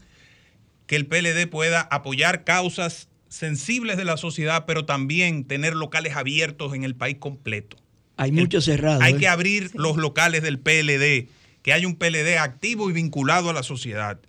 que 0.86 0.96
el 0.96 1.06
PLD 1.06 1.46
pueda 1.48 1.80
apoyar 1.80 2.44
causas 2.44 3.08
sensibles 3.30 3.96
de 3.96 4.04
la 4.04 4.18
sociedad, 4.18 4.66
pero 4.66 4.84
también 4.84 5.44
tener 5.44 5.74
locales 5.74 6.14
abiertos 6.14 6.74
en 6.74 6.84
el 6.84 6.94
país 6.94 7.16
completo. 7.18 7.78
Hay 8.22 8.32
muchos 8.32 8.64
cerrados. 8.64 9.02
Hay 9.02 9.14
¿eh? 9.14 9.18
que 9.18 9.28
abrir 9.28 9.70
los 9.74 9.96
locales 9.96 10.42
del 10.42 10.60
PLD, 10.60 11.28
que 11.62 11.72
haya 11.72 11.86
un 11.88 11.96
PLD 11.96 12.38
activo 12.38 12.88
y 12.88 12.92
vinculado 12.92 13.50
a 13.50 13.52
la 13.52 13.64
sociedad. 13.64 14.20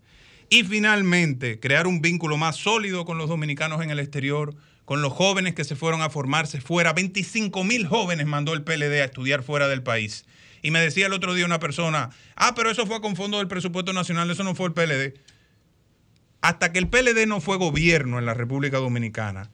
Y 0.49 0.63
finalmente, 0.63 1.59
crear 1.59 1.85
un 1.85 2.01
vínculo 2.01 2.37
más 2.37 2.55
sólido 2.55 3.05
con 3.05 3.17
los 3.17 3.29
dominicanos 3.29 3.83
en 3.83 3.91
el 3.91 3.99
exterior, 3.99 4.55
con 4.85 5.01
los 5.01 5.13
jóvenes 5.13 5.53
que 5.53 5.63
se 5.63 5.75
fueron 5.75 6.01
a 6.01 6.09
formarse 6.09 6.59
fuera. 6.59 6.93
25 6.93 7.63
mil 7.63 7.87
jóvenes 7.87 8.25
mandó 8.25 8.53
el 8.53 8.63
PLD 8.63 9.01
a 9.01 9.05
estudiar 9.05 9.43
fuera 9.43 9.67
del 9.67 9.83
país. 9.83 10.25
Y 10.63 10.71
me 10.71 10.79
decía 10.79 11.05
el 11.05 11.13
otro 11.13 11.33
día 11.33 11.45
una 11.45 11.59
persona, 11.59 12.09
ah, 12.35 12.53
pero 12.55 12.71
eso 12.71 12.87
fue 12.87 12.99
con 12.99 13.15
fondo 13.15 13.37
del 13.37 13.47
presupuesto 13.47 13.93
nacional, 13.93 14.31
eso 14.31 14.43
no 14.43 14.55
fue 14.55 14.67
el 14.67 14.73
PLD. 14.73 15.19
Hasta 16.41 16.71
que 16.71 16.79
el 16.79 16.87
PLD 16.87 17.27
no 17.27 17.41
fue 17.41 17.57
gobierno 17.57 18.17
en 18.17 18.25
la 18.25 18.33
República 18.33 18.77
Dominicana, 18.77 19.51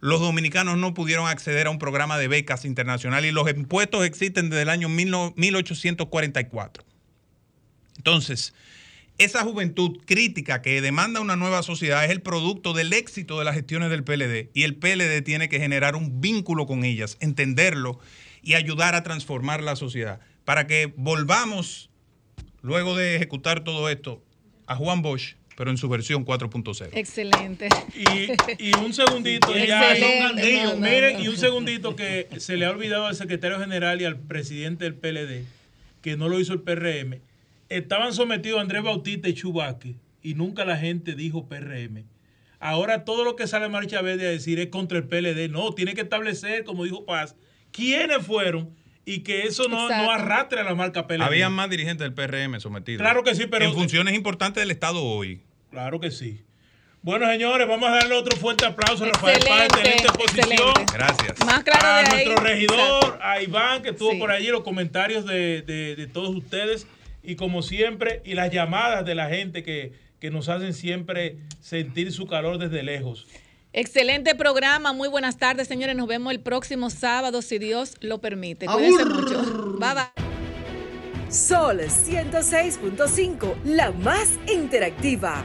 los 0.00 0.20
dominicanos 0.20 0.78
no 0.78 0.94
pudieron 0.94 1.26
acceder 1.26 1.66
a 1.66 1.70
un 1.70 1.78
programa 1.78 2.18
de 2.18 2.28
becas 2.28 2.64
internacional 2.64 3.24
y 3.24 3.32
los 3.32 3.50
impuestos 3.50 4.04
existen 4.04 4.50
desde 4.50 4.62
el 4.62 4.68
año 4.68 4.88
19- 4.88 5.34
1844. 5.36 6.84
Entonces, 7.96 8.54
esa 9.18 9.42
juventud 9.42 9.98
crítica 10.06 10.62
que 10.62 10.80
demanda 10.80 11.20
una 11.20 11.34
nueva 11.34 11.64
sociedad 11.64 12.04
es 12.04 12.12
el 12.12 12.22
producto 12.22 12.72
del 12.72 12.92
éxito 12.92 13.38
de 13.38 13.44
las 13.44 13.56
gestiones 13.56 13.90
del 13.90 14.04
PLD 14.04 14.50
y 14.54 14.62
el 14.62 14.76
PLD 14.76 15.22
tiene 15.24 15.48
que 15.48 15.58
generar 15.58 15.96
un 15.96 16.20
vínculo 16.20 16.66
con 16.66 16.84
ellas, 16.84 17.16
entenderlo 17.20 17.98
y 18.42 18.54
ayudar 18.54 18.94
a 18.94 19.02
transformar 19.02 19.62
la 19.62 19.74
sociedad 19.74 20.20
para 20.44 20.68
que 20.68 20.94
volvamos, 20.96 21.90
luego 22.62 22.96
de 22.96 23.16
ejecutar 23.16 23.64
todo 23.64 23.88
esto, 23.88 24.22
a 24.66 24.76
Juan 24.76 25.02
Bosch, 25.02 25.34
pero 25.58 25.72
en 25.72 25.76
su 25.76 25.88
versión 25.88 26.24
4.0. 26.24 26.90
Excelente. 26.92 27.68
Y, 27.92 28.68
y 28.68 28.74
un 28.76 28.94
segundito 28.94 29.52
ya. 29.56 29.90
Excelente. 29.92 30.62
No, 30.62 30.74
no, 30.74 30.76
Miren, 30.76 31.14
no. 31.14 31.24
y 31.24 31.26
un 31.26 31.36
segundito 31.36 31.96
que 31.96 32.28
se 32.36 32.56
le 32.56 32.64
ha 32.64 32.70
olvidado 32.70 33.06
al 33.06 33.16
secretario 33.16 33.58
general 33.58 34.00
y 34.00 34.04
al 34.04 34.16
presidente 34.20 34.84
del 34.84 34.94
PLD, 34.94 35.46
que 36.00 36.16
no 36.16 36.28
lo 36.28 36.38
hizo 36.38 36.52
el 36.52 36.60
PRM. 36.60 37.18
Estaban 37.70 38.12
sometidos 38.14 38.60
Andrés 38.60 38.84
Bautista 38.84 39.28
y 39.28 39.34
Chubaque 39.34 39.96
y 40.22 40.34
nunca 40.34 40.64
la 40.64 40.76
gente 40.76 41.16
dijo 41.16 41.48
PRM. 41.48 42.04
Ahora 42.60 43.04
todo 43.04 43.24
lo 43.24 43.34
que 43.34 43.48
sale 43.48 43.68
Marcha 43.68 44.00
Verde 44.00 44.28
a 44.28 44.30
decir 44.30 44.60
es 44.60 44.68
contra 44.68 44.98
el 44.98 45.08
PLD. 45.08 45.50
No, 45.50 45.72
tiene 45.72 45.94
que 45.94 46.02
establecer, 46.02 46.62
como 46.62 46.84
dijo 46.84 47.04
Paz, 47.04 47.34
quiénes 47.72 48.24
fueron 48.24 48.70
y 49.04 49.20
que 49.24 49.42
eso 49.42 49.64
no, 49.68 49.88
no 49.88 50.10
arrastre 50.12 50.60
a 50.60 50.62
la 50.62 50.76
marca 50.76 51.08
PLD. 51.08 51.22
Había 51.22 51.48
más 51.50 51.68
dirigentes 51.68 52.04
del 52.08 52.14
PRM 52.14 52.60
sometidos. 52.60 53.00
Claro 53.00 53.24
que 53.24 53.34
sí, 53.34 53.46
pero- 53.50 53.64
En 53.64 53.74
funciones 53.74 54.14
importantes 54.14 54.62
del 54.62 54.70
Estado 54.70 55.02
hoy. 55.02 55.40
Claro 55.70 56.00
que 56.00 56.10
sí. 56.10 56.42
Bueno, 57.02 57.26
señores, 57.30 57.66
vamos 57.68 57.88
a 57.88 57.92
darle 57.92 58.14
otro 58.16 58.36
fuerte 58.36 58.66
aplauso 58.66 59.04
a 59.04 59.08
Rafael 59.08 59.36
Excelente, 59.36 59.68
Páez, 59.68 59.86
excelente 59.86 60.06
exposición. 60.08 60.68
excelente. 60.70 60.92
Gracias. 60.94 61.46
Más 61.46 61.62
claro 61.62 61.86
a 61.86 62.02
de 62.02 62.08
ahí. 62.08 62.24
nuestro 62.26 62.44
regidor, 62.44 63.18
a 63.22 63.40
Iván, 63.42 63.82
que 63.82 63.90
estuvo 63.90 64.10
Sí. 64.12 64.18
por 64.18 64.30
allí, 64.32 64.48
los 64.48 64.62
comentarios 64.62 65.24
de, 65.24 65.62
de- 65.62 65.94
de 65.96 66.06
todos 66.08 66.34
ustedes. 66.34 66.86
Y 67.22 67.36
como 67.36 67.62
siempre, 67.62 68.20
y 68.24 68.34
las 68.34 68.50
llamadas 68.50 69.04
de 69.04 69.14
la 69.14 69.28
gente 69.28 69.62
que, 69.62 69.92
que 70.18 70.30
nos 70.30 70.48
hacen 70.48 70.72
siempre 70.74 71.36
sentir 71.60 72.10
su 72.12 72.26
calor 72.26 72.58
desde 72.58 72.82
lejos. 72.82 73.26
Excelente 73.72 74.34
programa. 74.34 74.92
Muy 74.92 75.08
buenas 75.08 75.36
tardes, 75.38 75.68
señores. 75.68 75.94
Nos 75.94 76.08
vemos 76.08 76.32
el 76.32 76.40
próximo 76.40 76.90
sábado, 76.90 77.42
si 77.42 77.58
Dios 77.58 77.94
lo 78.00 78.18
permite. 78.18 78.66
Cuídense 78.66 79.04
mucho. 79.04 79.42
Bye 79.78 79.94
bye. 79.94 81.30
Sol 81.30 81.80
106.5, 81.80 83.54
la 83.64 83.92
más 83.92 84.30
interactiva. 84.50 85.44